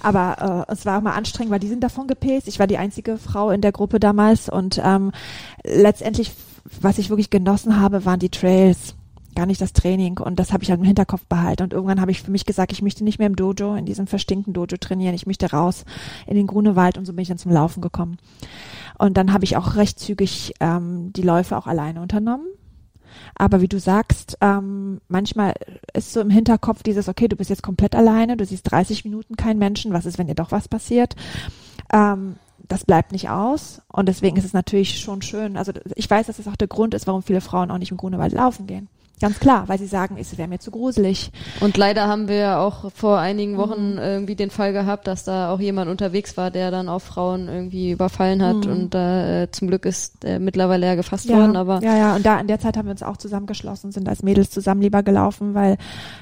Aber 0.02 0.66
äh, 0.70 0.72
es 0.72 0.86
war 0.86 1.00
auch 1.00 1.02
mal 1.02 1.16
anstrengend, 1.16 1.52
weil 1.52 1.60
die 1.60 1.68
sind 1.68 1.84
davon 1.84 2.08
gepäst. 2.08 2.48
Ich 2.48 2.60
war 2.60 2.68
die 2.68 2.78
einzige 2.78 3.18
Frau 3.18 3.50
in 3.50 3.60
der 3.60 3.74
Gruppe 3.74 4.00
damals 4.00 4.48
und 4.48 4.80
ähm, 4.82 5.12
letztendlich, 5.66 6.32
was 6.80 6.98
ich 6.98 7.10
wirklich 7.10 7.30
genossen 7.30 7.82
habe, 7.82 8.06
waren 8.06 8.20
die 8.20 8.30
Trails, 8.30 8.96
gar 9.38 9.46
nicht 9.46 9.62
das 9.62 9.72
Training. 9.72 10.18
Und 10.18 10.40
das 10.40 10.52
habe 10.52 10.64
ich 10.64 10.72
halt 10.72 10.80
im 10.80 10.86
Hinterkopf 10.86 11.26
behalten. 11.28 11.64
Und 11.64 11.74
irgendwann 11.74 12.02
habe 12.02 12.12
ich 12.12 12.24
für 12.24 12.32
mich 12.32 12.46
gesagt, 12.46 12.72
ich 12.72 12.82
möchte 12.82 13.04
nicht 13.04 13.20
mehr 13.20 13.28
im 13.28 13.36
Dojo, 13.36 13.76
in 13.76 13.86
diesem 13.86 14.08
verstinkten 14.08 14.52
Dojo 14.52 14.78
trainieren. 14.78 15.14
Ich 15.14 15.28
möchte 15.28 15.52
raus 15.52 15.86
in 16.26 16.36
den 16.36 16.48
Grunewald 16.48 16.98
und 16.98 17.06
so 17.06 17.14
bin 17.14 17.22
ich 17.22 17.28
dann 17.28 17.38
zum 17.38 17.52
Laufen 17.52 17.82
gekommen. 17.82 18.18
Und 18.98 19.16
dann 19.16 19.32
habe 19.32 19.46
ich 19.46 19.56
auch 19.56 19.76
recht 19.76 20.00
zügig 20.00 20.54
ähm, 20.60 21.14
die 21.14 21.22
Läufe 21.22 21.56
auch 21.56 21.68
alleine 21.68 22.02
unternommen. 22.02 22.48
Aber 23.36 23.62
wie 23.62 23.68
du 23.68 23.80
sagst, 23.80 24.38
ähm, 24.42 25.02
manchmal 25.08 25.54
ist 25.94 26.14
so 26.14 26.20
im 26.20 26.32
Hinterkopf 26.32 26.82
dieses, 26.82 27.08
okay, 27.08 27.28
du 27.28 27.36
bist 27.36 27.50
jetzt 27.50 27.64
komplett 27.64 27.96
alleine, 27.96 28.38
du 28.38 28.46
siehst 28.46 28.70
30 28.70 29.06
Minuten 29.06 29.36
keinen 29.36 29.60
Menschen, 29.60 29.94
was 29.94 30.06
ist, 30.06 30.18
wenn 30.18 30.28
dir 30.28 30.36
doch 30.36 30.52
was 30.52 30.68
passiert? 30.68 31.16
Ähm, 31.94 32.38
das 32.68 32.86
bleibt 32.86 33.12
nicht 33.12 33.30
aus 33.30 33.82
und 33.88 34.10
deswegen 34.10 34.36
ist 34.36 34.46
es 34.46 34.54
natürlich 34.54 35.00
schon 35.00 35.22
schön. 35.22 35.58
Also 35.58 35.72
ich 35.96 36.10
weiß, 36.10 36.28
dass 36.28 36.38
das 36.38 36.48
auch 36.48 36.56
der 36.56 36.68
Grund 36.68 36.94
ist, 36.94 37.08
warum 37.08 37.24
viele 37.24 37.40
Frauen 37.40 37.72
auch 37.72 37.78
nicht 37.78 37.92
im 37.92 37.98
Grunewald 37.98 38.34
laufen 38.34 38.68
gehen. 38.68 38.90
Ganz 39.20 39.40
klar, 39.40 39.68
weil 39.68 39.80
sie 39.80 39.88
sagen, 39.88 40.18
es 40.20 40.38
wäre 40.38 40.48
mir 40.48 40.60
zu 40.60 40.70
gruselig. 40.70 41.32
Und 41.60 41.76
leider 41.76 42.08
haben 42.08 42.28
wir 42.28 42.36
ja 42.36 42.60
auch 42.60 42.92
vor 42.92 43.18
einigen 43.18 43.58
Wochen 43.58 43.94
Mhm. 43.94 43.98
irgendwie 43.98 44.36
den 44.36 44.52
Fall 44.52 44.74
gehabt, 44.74 45.08
dass 45.08 45.24
da 45.24 45.52
auch 45.52 45.60
jemand 45.60 45.90
unterwegs 45.90 46.38
war, 46.38 46.52
der 46.52 46.70
dann 46.70 46.88
auch 46.88 47.02
Frauen 47.02 47.48
irgendwie 47.48 47.92
überfallen 47.92 48.44
hat. 48.44 48.66
Mhm. 48.66 48.72
Und 48.72 48.94
da 48.94 49.44
äh, 49.44 49.52
zum 49.52 49.70
Glück 49.70 49.86
ist 49.86 50.24
er 50.24 50.40
mittlerweile 50.40 50.86
ja 50.86 50.94
gefasst 50.96 51.28
worden, 51.30 51.56
aber 51.56 51.82
ja, 51.82 51.98
ja, 51.98 52.16
und 52.16 52.26
da 52.28 52.40
in 52.40 52.46
der 52.48 52.60
Zeit 52.60 52.78
haben 52.78 52.86
wir 52.86 52.92
uns 52.92 53.02
auch 53.02 53.18
zusammengeschlossen, 53.18 53.92
sind 53.92 54.08
als 54.08 54.22
Mädels 54.22 54.52
zusammen 54.52 54.82
lieber 54.82 55.02
gelaufen, 55.02 55.56
weil 55.56 55.78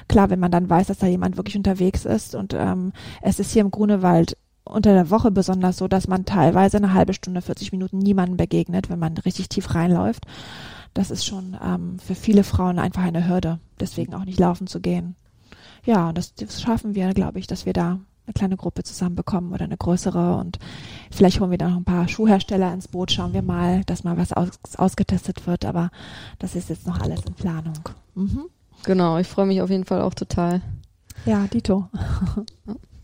klar, 0.08 0.30
wenn 0.30 0.40
man 0.40 0.50
dann 0.50 0.70
weiß, 0.70 0.86
dass 0.86 0.98
da 0.98 1.06
jemand 1.06 1.36
wirklich 1.36 1.56
unterwegs 1.56 2.06
ist 2.06 2.34
und 2.34 2.54
ähm, 2.54 2.92
es 3.20 3.38
ist 3.38 3.52
hier 3.52 3.60
im 3.60 3.70
Grunewald 3.70 4.38
unter 4.64 4.94
der 4.94 5.10
Woche 5.10 5.30
besonders 5.30 5.76
so, 5.76 5.86
dass 5.86 6.08
man 6.08 6.24
teilweise 6.24 6.78
eine 6.78 6.92
halbe 6.94 7.12
Stunde, 7.14 7.40
40 7.42 7.72
Minuten 7.72 7.98
niemandem 7.98 8.36
begegnet, 8.36 8.88
wenn 8.90 8.98
man 8.98 9.16
richtig 9.18 9.48
tief 9.48 9.74
reinläuft. 9.74 10.24
Das 10.96 11.10
ist 11.10 11.26
schon 11.26 11.54
ähm, 11.62 11.98
für 11.98 12.14
viele 12.14 12.42
Frauen 12.42 12.78
einfach 12.78 13.02
eine 13.02 13.28
Hürde, 13.28 13.60
deswegen 13.78 14.14
auch 14.14 14.24
nicht 14.24 14.40
laufen 14.40 14.66
zu 14.66 14.80
gehen. 14.80 15.14
Ja, 15.84 16.08
und 16.08 16.16
das, 16.16 16.34
das 16.34 16.62
schaffen 16.62 16.94
wir, 16.94 17.12
glaube 17.12 17.38
ich, 17.38 17.46
dass 17.46 17.66
wir 17.66 17.74
da 17.74 18.00
eine 18.24 18.32
kleine 18.34 18.56
Gruppe 18.56 18.82
zusammenbekommen 18.82 19.52
oder 19.52 19.64
eine 19.64 19.76
größere 19.76 20.36
und 20.38 20.58
vielleicht 21.10 21.38
holen 21.38 21.50
wir 21.50 21.58
da 21.58 21.68
noch 21.68 21.76
ein 21.76 21.84
paar 21.84 22.08
Schuhhersteller 22.08 22.72
ins 22.72 22.88
Boot, 22.88 23.12
schauen 23.12 23.34
wir 23.34 23.42
mal, 23.42 23.84
dass 23.84 24.04
mal 24.04 24.16
was 24.16 24.32
aus, 24.32 24.48
ausgetestet 24.78 25.46
wird, 25.46 25.66
aber 25.66 25.90
das 26.38 26.54
ist 26.54 26.70
jetzt 26.70 26.86
noch 26.86 26.98
alles 26.98 27.20
in 27.26 27.34
Planung. 27.34 27.78
Mhm. 28.14 28.46
genau, 28.82 29.18
ich 29.18 29.28
freue 29.28 29.44
mich 29.44 29.60
auf 29.60 29.68
jeden 29.68 29.84
Fall 29.84 30.00
auch 30.00 30.14
total. 30.14 30.62
Ja, 31.26 31.46
Dito. 31.46 31.90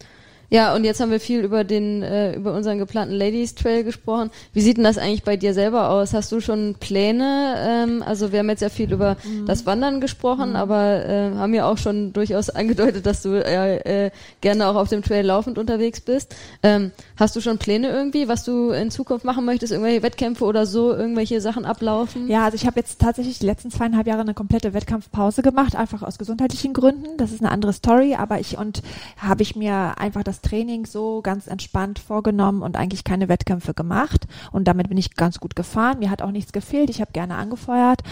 Ja, 0.53 0.75
und 0.75 0.85
jetzt 0.85 1.01
haben 1.01 1.11
wir 1.11 1.19
viel 1.19 1.41
über 1.41 1.65
den, 1.65 2.03
äh, 2.03 2.35
über 2.35 2.53
unseren 2.53 2.77
geplanten 2.77 3.15
Ladies 3.15 3.55
Trail 3.55 3.85
gesprochen. 3.85 4.31
Wie 4.53 4.61
sieht 4.61 4.77
denn 4.77 4.85
das 4.85 4.99
eigentlich 4.99 5.23
bei 5.23 5.39
dir 5.39 5.55
selber 5.55 5.89
aus? 5.89 6.13
Hast 6.13 6.31
du 6.31 6.43
schon 6.43 6.75
Pläne? 6.79 7.55
Ähm, 7.57 8.03
also 8.03 8.33
wir 8.33 8.41
haben 8.41 8.51
jetzt 8.51 8.61
ja 8.61 8.69
viel 8.69 8.93
über 8.93 9.17
das 9.47 9.65
Wandern 9.65 10.03
gesprochen, 10.03 10.55
aber 10.55 11.07
äh, 11.07 11.31
haben 11.37 11.55
ja 11.55 11.67
auch 11.67 11.79
schon 11.79 12.13
durchaus 12.13 12.51
angedeutet, 12.55 13.07
dass 13.07 13.23
du 13.23 13.43
äh, 13.43 14.09
äh, 14.09 14.11
gerne 14.43 14.67
auch 14.67 14.75
auf 14.75 14.91
dem 14.91 15.01
Trail 15.01 15.25
laufend 15.25 15.57
unterwegs 15.57 16.03
bist. 16.03 16.37
Ähm, 16.63 16.91
hast 17.17 17.35
du 17.35 17.41
schon 17.41 17.57
Pläne 17.57 17.89
irgendwie, 17.89 18.29
was 18.29 18.45
du 18.45 18.73
in 18.73 18.91
Zukunft 18.91 19.25
machen 19.25 19.47
möchtest? 19.47 19.73
Irgendwelche 19.73 20.03
Wettkämpfe 20.03 20.45
oder 20.45 20.67
so, 20.67 20.93
irgendwelche 20.93 21.41
Sachen 21.41 21.65
ablaufen? 21.65 22.29
Ja, 22.29 22.45
also 22.45 22.57
ich 22.57 22.67
habe 22.67 22.79
jetzt 22.79 23.01
tatsächlich 23.01 23.39
die 23.39 23.47
letzten 23.47 23.71
zweieinhalb 23.71 24.07
Jahre 24.07 24.21
eine 24.21 24.35
komplette 24.35 24.75
Wettkampfpause 24.75 25.41
gemacht, 25.41 25.77
einfach 25.77 26.03
aus 26.03 26.19
gesundheitlichen 26.19 26.75
Gründen. 26.75 27.17
Das 27.17 27.33
ist 27.33 27.41
eine 27.41 27.51
andere 27.51 27.73
Story, 27.73 28.17
aber 28.17 28.39
ich 28.39 28.59
und 28.59 28.83
habe 29.17 29.41
ich 29.41 29.57
mir 29.57 29.95
einfach 29.97 30.23
das 30.23 30.42
Training 30.43 30.87
so 30.87 31.23
ganz 31.23 31.47
entspannt 31.47 31.99
vorgenommen 31.99 32.63
und 32.63 32.77
eigentlich 32.77 33.05
keine 33.05 33.29
Wettkämpfe 33.29 33.75
gemacht. 33.75 34.27
Und 34.51 34.69
damit 34.69 34.89
bin 34.89 34.99
ich 34.99 35.15
ganz 35.15 35.41
gut 35.41 35.57
gefahren. 35.57 36.01
Mir 36.01 36.11
hat 36.11 36.23
auch 36.23 36.31
nichts 36.31 36.53
gefehlt. 36.53 36.91
Ich 36.91 37.01
habe 37.01 37.13
gerne 37.13 37.37
angefeuert, 37.37 38.03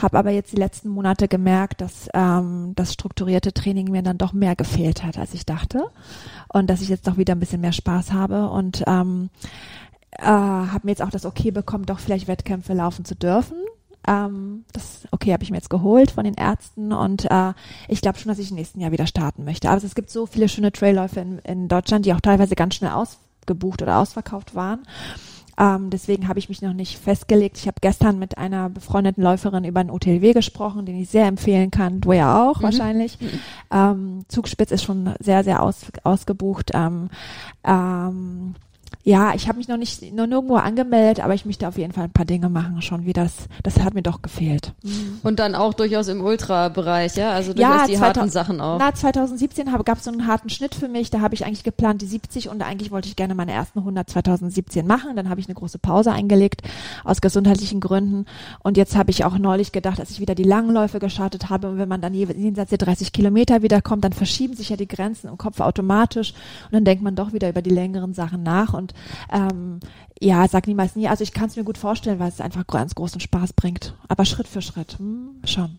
habe 0.00 0.18
aber 0.18 0.30
jetzt 0.30 0.52
die 0.52 0.56
letzten 0.56 0.88
Monate 0.88 1.28
gemerkt, 1.28 1.80
dass 1.80 2.08
ähm, 2.14 2.72
das 2.76 2.92
strukturierte 2.92 3.52
Training 3.52 3.90
mir 3.90 4.02
dann 4.02 4.18
doch 4.18 4.32
mehr 4.32 4.56
gefehlt 4.56 5.04
hat, 5.04 5.18
als 5.18 5.34
ich 5.34 5.44
dachte. 5.44 5.84
Und 6.48 6.70
dass 6.70 6.80
ich 6.80 6.88
jetzt 6.88 7.06
doch 7.06 7.16
wieder 7.16 7.34
ein 7.34 7.40
bisschen 7.40 7.60
mehr 7.60 7.72
Spaß 7.72 8.12
habe 8.12 8.48
und 8.48 8.84
ähm, 8.86 9.30
äh, 10.12 10.24
habe 10.24 10.80
mir 10.84 10.92
jetzt 10.92 11.02
auch 11.02 11.10
das 11.10 11.26
Okay 11.26 11.50
bekommen, 11.50 11.86
doch 11.86 11.98
vielleicht 11.98 12.28
Wettkämpfe 12.28 12.74
laufen 12.74 13.04
zu 13.04 13.14
dürfen. 13.14 13.56
Ähm, 14.06 14.64
das 14.72 15.06
Okay 15.10 15.32
habe 15.32 15.42
ich 15.42 15.50
mir 15.50 15.56
jetzt 15.56 15.70
geholt 15.70 16.10
von 16.10 16.24
den 16.24 16.34
Ärzten 16.34 16.92
und 16.92 17.30
äh, 17.30 17.52
ich 17.88 18.00
glaube 18.00 18.18
schon, 18.18 18.30
dass 18.30 18.38
ich 18.38 18.50
im 18.50 18.56
nächsten 18.56 18.80
Jahr 18.80 18.92
wieder 18.92 19.06
starten 19.06 19.44
möchte. 19.44 19.68
Aber 19.68 19.82
es 19.82 19.94
gibt 19.94 20.10
so 20.10 20.26
viele 20.26 20.48
schöne 20.48 20.72
Trailläufe 20.72 21.20
in, 21.20 21.38
in 21.40 21.68
Deutschland, 21.68 22.06
die 22.06 22.14
auch 22.14 22.20
teilweise 22.20 22.54
ganz 22.54 22.76
schnell 22.76 22.92
ausgebucht 22.92 23.82
oder 23.82 23.98
ausverkauft 23.98 24.54
waren. 24.54 24.80
Ähm, 25.60 25.90
deswegen 25.90 26.26
habe 26.26 26.38
ich 26.38 26.48
mich 26.48 26.62
noch 26.62 26.72
nicht 26.72 26.98
festgelegt. 26.98 27.58
Ich 27.58 27.66
habe 27.66 27.76
gestern 27.82 28.18
mit 28.18 28.38
einer 28.38 28.70
befreundeten 28.70 29.22
Läuferin 29.22 29.64
über 29.64 29.80
einen 29.80 29.90
OTLW 29.90 30.32
gesprochen, 30.32 30.86
den 30.86 30.96
ich 30.96 31.10
sehr 31.10 31.26
empfehlen 31.26 31.70
kann. 31.70 32.00
Du 32.00 32.12
ja 32.12 32.48
auch 32.48 32.62
wahrscheinlich. 32.62 33.18
Ähm, 33.70 34.24
Zugspitz 34.28 34.70
ist 34.70 34.84
schon 34.84 35.14
sehr, 35.20 35.44
sehr 35.44 35.62
aus, 35.62 35.86
ausgebucht. 36.02 36.70
Ähm, 36.72 37.10
ähm, 37.62 38.54
ja, 39.02 39.34
ich 39.34 39.48
habe 39.48 39.58
mich 39.58 39.66
noch 39.68 39.76
nicht 39.78 40.02
noch 40.12 40.26
nirgendwo 40.26 40.56
angemeldet, 40.56 41.24
aber 41.24 41.32
ich 41.34 41.46
möchte 41.46 41.66
auf 41.66 41.78
jeden 41.78 41.92
Fall 41.92 42.04
ein 42.04 42.12
paar 42.12 42.26
Dinge 42.26 42.48
machen, 42.50 42.82
schon 42.82 43.06
wie 43.06 43.12
das, 43.14 43.32
das 43.62 43.80
hat 43.80 43.94
mir 43.94 44.02
doch 44.02 44.20
gefehlt. 44.22 44.74
Und 45.22 45.38
dann 45.38 45.54
auch 45.54 45.72
durchaus 45.74 46.08
im 46.08 46.20
Ultra-Bereich, 46.20 47.16
ja? 47.16 47.32
Also 47.32 47.52
Ja, 47.52 47.70
durchaus 47.70 47.86
die 47.88 47.94
2000 47.96 48.16
harten 48.18 48.30
Sachen 48.30 48.60
auch. 48.60 48.78
Na, 48.78 48.94
2017 48.94 49.66
gab 49.84 49.98
es 49.98 50.04
so 50.04 50.10
einen 50.10 50.26
harten 50.26 50.50
Schnitt 50.50 50.74
für 50.74 50.88
mich. 50.88 51.10
Da 51.10 51.20
habe 51.20 51.34
ich 51.34 51.46
eigentlich 51.46 51.64
geplant 51.64 52.02
die 52.02 52.06
70 52.06 52.48
und 52.50 52.60
eigentlich 52.62 52.90
wollte 52.90 53.08
ich 53.08 53.16
gerne 53.16 53.34
meine 53.34 53.52
ersten 53.52 53.78
100 53.80 54.08
2017 54.10 54.86
machen. 54.86 55.16
Dann 55.16 55.28
habe 55.30 55.40
ich 55.40 55.46
eine 55.48 55.54
große 55.54 55.78
Pause 55.78 56.12
eingelegt 56.12 56.62
aus 57.04 57.20
gesundheitlichen 57.20 57.80
Gründen. 57.80 58.26
Und 58.62 58.76
jetzt 58.76 58.96
habe 58.96 59.10
ich 59.10 59.24
auch 59.24 59.38
neulich 59.38 59.72
gedacht, 59.72 59.98
dass 59.98 60.10
ich 60.10 60.20
wieder 60.20 60.34
die 60.34 60.42
Langläufe 60.44 60.98
gestartet 60.98 61.48
habe. 61.48 61.70
Und 61.70 61.78
wenn 61.78 61.88
man 61.88 62.00
dann 62.00 62.12
je- 62.14 62.26
jenseits 62.36 62.70
der 62.70 62.78
30 62.78 63.12
Kilometer 63.12 63.62
wiederkommt, 63.62 64.04
dann 64.04 64.12
verschieben 64.12 64.54
sich 64.54 64.68
ja 64.68 64.76
die 64.76 64.88
Grenzen 64.88 65.28
im 65.28 65.38
Kopf 65.38 65.60
automatisch. 65.60 66.32
Und 66.66 66.72
dann 66.74 66.84
denkt 66.84 67.02
man 67.02 67.14
doch 67.14 67.32
wieder 67.32 67.48
über 67.48 67.62
die 67.62 67.70
längeren 67.70 68.12
Sachen 68.14 68.42
nach. 68.42 68.74
Und 68.74 68.89
ähm, 69.32 69.80
ja, 70.20 70.46
sag 70.48 70.66
niemals 70.66 70.96
nie. 70.96 71.08
Also 71.08 71.24
ich 71.24 71.32
kann 71.32 71.48
es 71.48 71.56
mir 71.56 71.64
gut 71.64 71.78
vorstellen, 71.78 72.18
weil 72.18 72.28
es 72.28 72.40
einfach 72.40 72.66
ganz 72.66 72.94
großen 72.94 73.20
Spaß 73.20 73.54
bringt. 73.54 73.94
Aber 74.08 74.24
Schritt 74.24 74.48
für 74.48 74.62
Schritt. 74.62 74.98
Hm, 74.98 75.40
schon. 75.44 75.78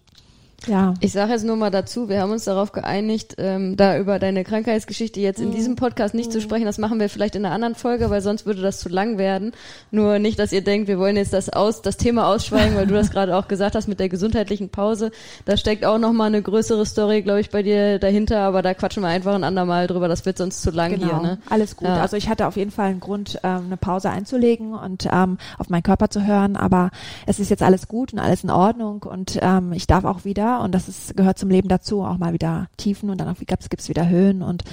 Ja. 0.68 0.94
Ich 1.00 1.12
sage 1.12 1.32
jetzt 1.32 1.44
nur 1.44 1.56
mal 1.56 1.72
dazu, 1.72 2.08
wir 2.08 2.22
haben 2.22 2.32
uns 2.32 2.46
darauf 2.46 2.72
geeinigt, 2.72 3.36
ähm, 3.38 3.78
da 3.78 3.98
über 3.98 4.20
deine 4.20 4.44
Krankheitsgeschichte 4.44 5.20
jetzt 5.20 5.40
in 5.40 5.52
diesem 5.52 5.76
Podcast 5.76 6.14
nicht 6.14 6.32
zu 6.32 6.40
sprechen. 6.40 6.66
Das 6.66 6.78
machen 6.78 7.00
wir 7.00 7.10
vielleicht 7.10 7.36
in 7.36 7.46
einer 7.46 7.56
anderen 7.56 7.76
Folge, 7.76 8.10
weil 8.10 8.22
sonst 8.22 8.46
würde 8.46 8.62
das 8.62 8.80
zu 8.80 8.90
lang 8.90 9.18
werden. 9.18 9.54
Nur 9.90 10.20
nicht, 10.20 10.38
dass 10.38 10.52
ihr 10.52 10.64
denkt, 10.64 10.88
wir 10.88 11.00
wollen 11.00 11.16
jetzt 11.16 11.34
das 11.34 11.50
aus, 11.50 11.82
das 11.82 11.98
Thema 11.98 12.28
ausschweigen, 12.28 12.76
weil 12.76 12.86
du 12.86 12.94
das 12.94 13.10
gerade 13.12 13.36
auch 13.36 13.48
gesagt 13.48 13.76
hast 13.76 13.88
mit 13.88 14.00
der 14.00 14.10
gesundheitlichen 14.10 14.70
Pause. 14.70 15.12
Da 15.46 15.58
steckt 15.58 15.84
auch 15.84 15.98
noch 15.98 16.14
mal 16.14 16.26
eine 16.26 16.42
größere 16.42 16.86
Story, 16.86 17.24
glaube 17.24 17.40
ich, 17.40 17.50
bei 17.50 17.64
dir 17.64 17.98
dahinter. 17.98 18.42
Aber 18.42 18.62
da 18.62 18.74
quatschen 18.74 19.02
wir 19.02 19.10
einfach 19.10 19.34
ein 19.34 19.44
andermal 19.44 19.88
drüber. 19.88 20.08
Das 20.08 20.26
wird 20.26 20.38
sonst 20.38 20.62
zu 20.62 20.70
lang 20.72 20.92
Genau, 20.92 21.08
hier. 21.08 21.22
Ne? 21.22 21.38
alles 21.50 21.76
gut. 21.76 21.88
Ja. 21.88 22.02
Also 22.02 22.18
ich 22.18 22.30
hatte 22.30 22.48
auf 22.48 22.56
jeden 22.56 22.72
Fall 22.72 22.90
einen 22.90 23.00
Grund, 23.00 23.40
ähm, 23.44 23.64
eine 23.66 23.78
Pause 23.78 24.10
einzulegen 24.10 24.74
und 24.74 25.08
ähm, 25.12 25.38
auf 25.58 25.70
meinen 25.70 25.84
Körper 25.84 26.10
zu 26.10 26.26
hören, 26.26 26.56
aber 26.56 26.92
es 27.26 27.40
ist 27.40 27.50
jetzt 27.50 27.64
alles 27.64 27.88
gut 27.88 28.14
und 28.14 28.20
alles 28.20 28.44
in 28.44 28.50
Ordnung 28.50 29.04
und 29.04 29.40
ähm, 29.42 29.74
ich 29.74 29.88
darf 29.88 30.04
auch 30.04 30.26
wieder 30.26 30.51
und 30.58 30.74
das 30.74 30.88
ist, 30.88 31.16
gehört 31.16 31.38
zum 31.38 31.50
Leben 31.50 31.68
dazu, 31.68 32.04
auch 32.04 32.18
mal 32.18 32.34
wieder 32.34 32.70
Tiefen 32.78 33.10
und 33.10 33.20
dann 33.20 33.30
auch 33.30 33.38
gibt's 33.40 33.70
gibt's 33.70 33.90
wieder 33.90 34.08
Höhen 34.08 34.42
und 34.42 34.64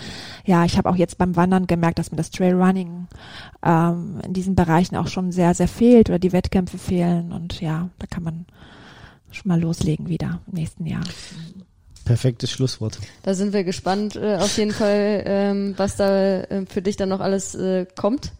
ja, 0.44 0.64
ich 0.64 0.78
habe 0.78 0.88
auch 0.90 0.96
jetzt 0.96 1.18
beim 1.18 1.36
Wandern 1.36 1.66
gemerkt, 1.66 1.98
dass 1.98 2.10
mir 2.10 2.16
das 2.16 2.30
Trailrunning 2.30 3.06
ähm, 3.62 4.20
in 4.24 4.32
diesen 4.32 4.54
Bereichen 4.54 4.96
auch 4.96 5.08
schon 5.08 5.32
sehr, 5.32 5.54
sehr 5.54 5.68
fehlt 5.68 6.08
oder 6.08 6.18
die 6.18 6.32
Wettkämpfe 6.32 6.78
fehlen 6.78 7.32
und 7.32 7.60
ja, 7.60 7.88
da 7.98 8.06
kann 8.06 8.22
man 8.22 8.46
schon 9.30 9.48
mal 9.48 9.60
loslegen 9.60 10.08
wieder 10.08 10.40
im 10.46 10.54
nächsten 10.54 10.86
Jahr. 10.86 11.04
Perfektes 12.04 12.50
Schlusswort. 12.50 12.98
Da 13.22 13.34
sind 13.34 13.52
wir 13.52 13.64
gespannt 13.64 14.16
äh, 14.16 14.36
auf 14.36 14.56
jeden 14.56 14.72
Fall, 14.72 15.22
ähm, 15.26 15.74
was 15.76 15.96
da 15.96 16.40
äh, 16.40 16.64
für 16.64 16.80
dich 16.80 16.96
dann 16.96 17.10
noch 17.10 17.20
alles 17.20 17.54
äh, 17.54 17.84
kommt. 17.96 18.32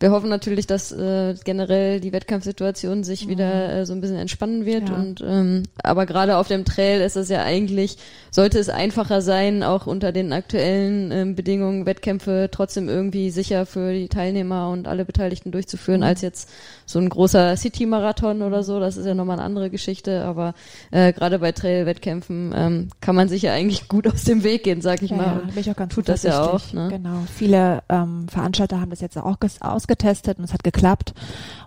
Wir 0.00 0.10
hoffen 0.12 0.30
natürlich, 0.30 0.66
dass 0.66 0.92
äh, 0.92 1.34
generell 1.44 2.00
die 2.00 2.12
Wettkampfsituation 2.12 3.04
sich 3.04 3.28
wieder 3.28 3.70
äh, 3.80 3.84
so 3.86 3.92
ein 3.92 4.00
bisschen 4.00 4.16
entspannen 4.16 4.64
wird. 4.64 4.88
Ja. 4.88 4.94
Und 4.94 5.22
ähm, 5.24 5.64
aber 5.82 6.06
gerade 6.06 6.38
auf 6.38 6.48
dem 6.48 6.64
Trail 6.64 7.02
ist 7.02 7.16
es 7.16 7.28
ja 7.28 7.42
eigentlich, 7.44 7.98
sollte 8.30 8.58
es 8.58 8.70
einfacher 8.70 9.20
sein, 9.20 9.62
auch 9.62 9.86
unter 9.86 10.10
den 10.10 10.32
aktuellen 10.32 11.12
ähm, 11.12 11.34
Bedingungen 11.34 11.84
Wettkämpfe 11.84 12.48
trotzdem 12.50 12.88
irgendwie 12.88 13.30
sicher 13.30 13.66
für 13.66 13.92
die 13.92 14.08
Teilnehmer 14.08 14.70
und 14.70 14.88
alle 14.88 15.04
Beteiligten 15.04 15.50
durchzuführen, 15.52 16.02
als 16.02 16.22
jetzt 16.22 16.48
so 16.86 16.98
ein 16.98 17.10
großer 17.10 17.54
City-Marathon 17.58 18.40
oder 18.40 18.62
so. 18.62 18.80
Das 18.80 18.96
ist 18.96 19.04
ja 19.04 19.12
nochmal 19.14 19.36
eine 19.36 19.44
andere 19.44 19.68
Geschichte. 19.68 20.24
Aber 20.24 20.54
äh, 20.92 21.12
gerade 21.12 21.38
bei 21.40 21.52
Trail-Wettkämpfen 21.52 22.54
ähm, 22.56 22.88
kann 23.02 23.14
man 23.14 23.28
sich 23.28 23.42
ja 23.42 23.52
eigentlich 23.52 23.86
gut 23.86 24.06
aus 24.06 24.24
dem 24.24 24.44
Weg 24.44 24.64
gehen, 24.64 24.80
sag 24.80 25.02
ich 25.02 25.10
Ja, 25.10 25.16
mal. 25.18 25.24
ja, 25.26 25.32
bin 25.52 25.58
ich 25.58 25.70
auch 25.70 25.76
ganz 25.76 25.94
tut 25.94 26.08
das 26.08 26.22
ja 26.22 26.42
auch. 26.42 26.72
Ne? 26.72 26.88
Genau. 26.90 27.18
Viele 27.36 27.82
ähm, 27.90 28.26
Veranstalter 28.28 28.80
haben 28.80 28.88
das 28.88 29.02
jetzt 29.02 29.18
auch 29.18 29.36
ges- 29.36 29.60
ausgetestet 29.90 30.38
und 30.38 30.44
es 30.44 30.52
hat 30.52 30.64
geklappt. 30.64 31.14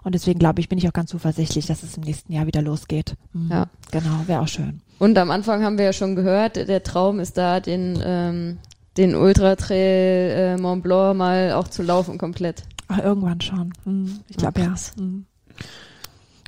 Und 0.03 0.15
deswegen 0.15 0.39
glaube 0.39 0.61
ich, 0.61 0.69
bin 0.69 0.77
ich 0.77 0.87
auch 0.87 0.93
ganz 0.93 1.09
zuversichtlich, 1.09 1.65
dass 1.65 1.83
es 1.83 1.97
im 1.97 2.03
nächsten 2.03 2.33
Jahr 2.33 2.47
wieder 2.47 2.61
losgeht. 2.61 3.15
Mhm. 3.33 3.49
Ja. 3.51 3.67
Genau, 3.91 4.27
wäre 4.27 4.41
auch 4.41 4.47
schön. 4.47 4.81
Und 4.99 5.17
am 5.17 5.31
Anfang 5.31 5.63
haben 5.63 5.77
wir 5.77 5.85
ja 5.85 5.93
schon 5.93 6.15
gehört, 6.15 6.55
der 6.55 6.83
Traum 6.83 7.19
ist 7.19 7.37
da, 7.37 7.59
den, 7.59 7.99
ähm, 8.03 8.57
den 8.97 9.15
Ultra 9.15 9.55
Trail 9.55 10.57
äh, 10.57 10.61
Mont 10.61 10.83
Blanc 10.83 11.17
mal 11.17 11.53
auch 11.53 11.67
zu 11.67 11.83
laufen 11.83 12.17
komplett. 12.17 12.63
Ach, 12.87 12.99
irgendwann 12.99 13.41
schon. 13.41 13.73
Mhm. 13.85 14.19
Ich 14.29 14.37
glaube 14.37 14.61
ja. 14.61 14.75
Mhm. 14.97 15.25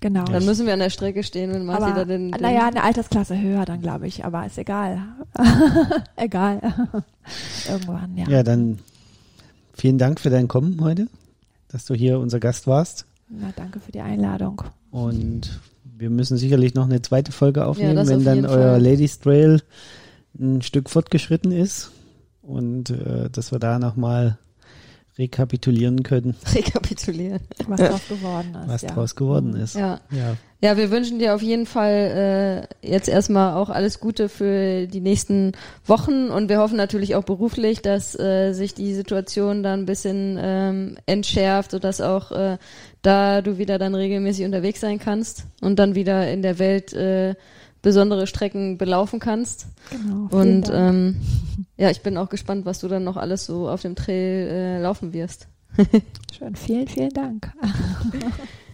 Genau. 0.01 0.25
Dann 0.25 0.45
müssen 0.45 0.67
wir 0.67 0.73
an 0.73 0.79
der 0.79 0.89
Strecke 0.89 1.23
stehen, 1.23 1.51
wenn 1.51 1.65
Marci 1.65 1.83
aber, 1.83 1.95
da 1.95 2.05
den, 2.05 2.31
den 2.31 2.41
naja, 2.41 2.67
eine 2.67 2.83
Altersklasse 2.83 3.39
höher 3.39 3.65
dann, 3.65 3.81
glaube 3.81 4.07
ich. 4.07 4.23
Aber 4.23 4.45
ist 4.45 4.57
egal. 4.57 5.01
egal. 6.15 6.61
Irgendwann, 7.69 8.15
ja. 8.15 8.27
Ja, 8.27 8.43
dann 8.43 8.79
vielen 9.73 9.97
Dank 9.97 10.19
für 10.19 10.29
dein 10.29 10.47
Kommen 10.47 10.79
heute, 10.81 11.07
dass 11.75 11.83
du 11.83 11.93
hier 11.93 12.19
unser 12.19 12.39
Gast 12.39 12.67
warst. 12.67 13.05
Na, 13.27 13.51
danke 13.53 13.81
für 13.81 13.91
die 13.91 13.99
Einladung. 13.99 14.61
Und 14.91 15.59
wir 15.83 16.09
müssen 16.09 16.37
sicherlich 16.37 16.73
noch 16.73 16.85
eine 16.85 17.01
zweite 17.01 17.33
Folge 17.33 17.65
aufnehmen, 17.65 17.97
das 17.97 18.07
wenn 18.07 18.19
auf 18.19 18.23
dann 18.23 18.45
euer 18.45 18.71
Fall. 18.71 18.81
Ladies 18.81 19.19
Trail 19.19 19.61
ein 20.39 20.61
Stück 20.61 20.89
fortgeschritten 20.89 21.51
ist. 21.51 21.91
Und 22.41 22.91
äh, 22.91 23.29
dass 23.29 23.51
wir 23.51 23.59
da 23.59 23.77
nochmal 23.77 24.39
rekapitulieren 25.17 26.03
können, 26.03 26.35
Rekapitulieren. 26.53 27.39
Was 27.67 27.79
draus 27.79 28.07
geworden 28.09 28.55
ist. 28.61 28.67
was 28.67 28.81
ja. 28.81 28.89
draus 28.91 29.15
geworden 29.15 29.55
ist. 29.55 29.75
Ja. 29.75 30.01
Ja. 30.11 30.35
Ja, 30.61 30.77
wir 30.77 30.89
wünschen 30.89 31.19
dir 31.19 31.35
auf 31.35 31.43
jeden 31.43 31.67
Fall 31.67 32.67
äh, 32.81 32.87
jetzt 32.89 33.07
erstmal 33.07 33.53
auch 33.53 33.69
alles 33.69 33.99
Gute 33.99 34.29
für 34.29 34.87
die 34.87 35.01
nächsten 35.01 35.51
Wochen 35.85 36.29
und 36.29 36.49
wir 36.49 36.57
hoffen 36.59 36.77
natürlich 36.77 37.13
auch 37.15 37.23
beruflich, 37.23 37.81
dass 37.81 38.17
äh, 38.17 38.53
sich 38.53 38.73
die 38.73 38.93
Situation 38.93 39.61
da 39.61 39.73
ein 39.73 39.85
bisschen 39.85 40.39
ähm, 40.41 40.97
entschärft, 41.05 41.71
sodass 41.71 42.01
auch 42.01 42.31
äh, 42.31 42.57
da 43.03 43.41
du 43.41 43.59
wieder 43.59 43.77
dann 43.77 43.93
regelmäßig 43.93 44.45
unterwegs 44.45 44.79
sein 44.79 44.97
kannst 44.97 45.43
und 45.61 45.77
dann 45.77 45.93
wieder 45.93 46.31
in 46.31 46.41
der 46.41 46.57
Welt 46.57 46.93
äh, 46.93 47.35
besondere 47.85 48.25
Strecken 48.25 48.79
belaufen 48.79 49.19
kannst. 49.19 49.67
Genau. 49.91 50.27
Und 50.31 50.71
ähm, 50.73 51.17
ja, 51.77 51.91
ich 51.91 52.01
bin 52.01 52.17
auch 52.17 52.29
gespannt, 52.29 52.65
was 52.65 52.79
du 52.79 52.87
dann 52.87 53.03
noch 53.03 53.15
alles 53.15 53.45
so 53.45 53.69
auf 53.69 53.83
dem 53.83 53.95
Trail 53.95 54.47
äh, 54.49 54.81
laufen 54.81 55.13
wirst. 55.13 55.47
Schön, 56.35 56.55
vielen, 56.55 56.87
vielen 56.87 57.11
Dank. 57.11 57.53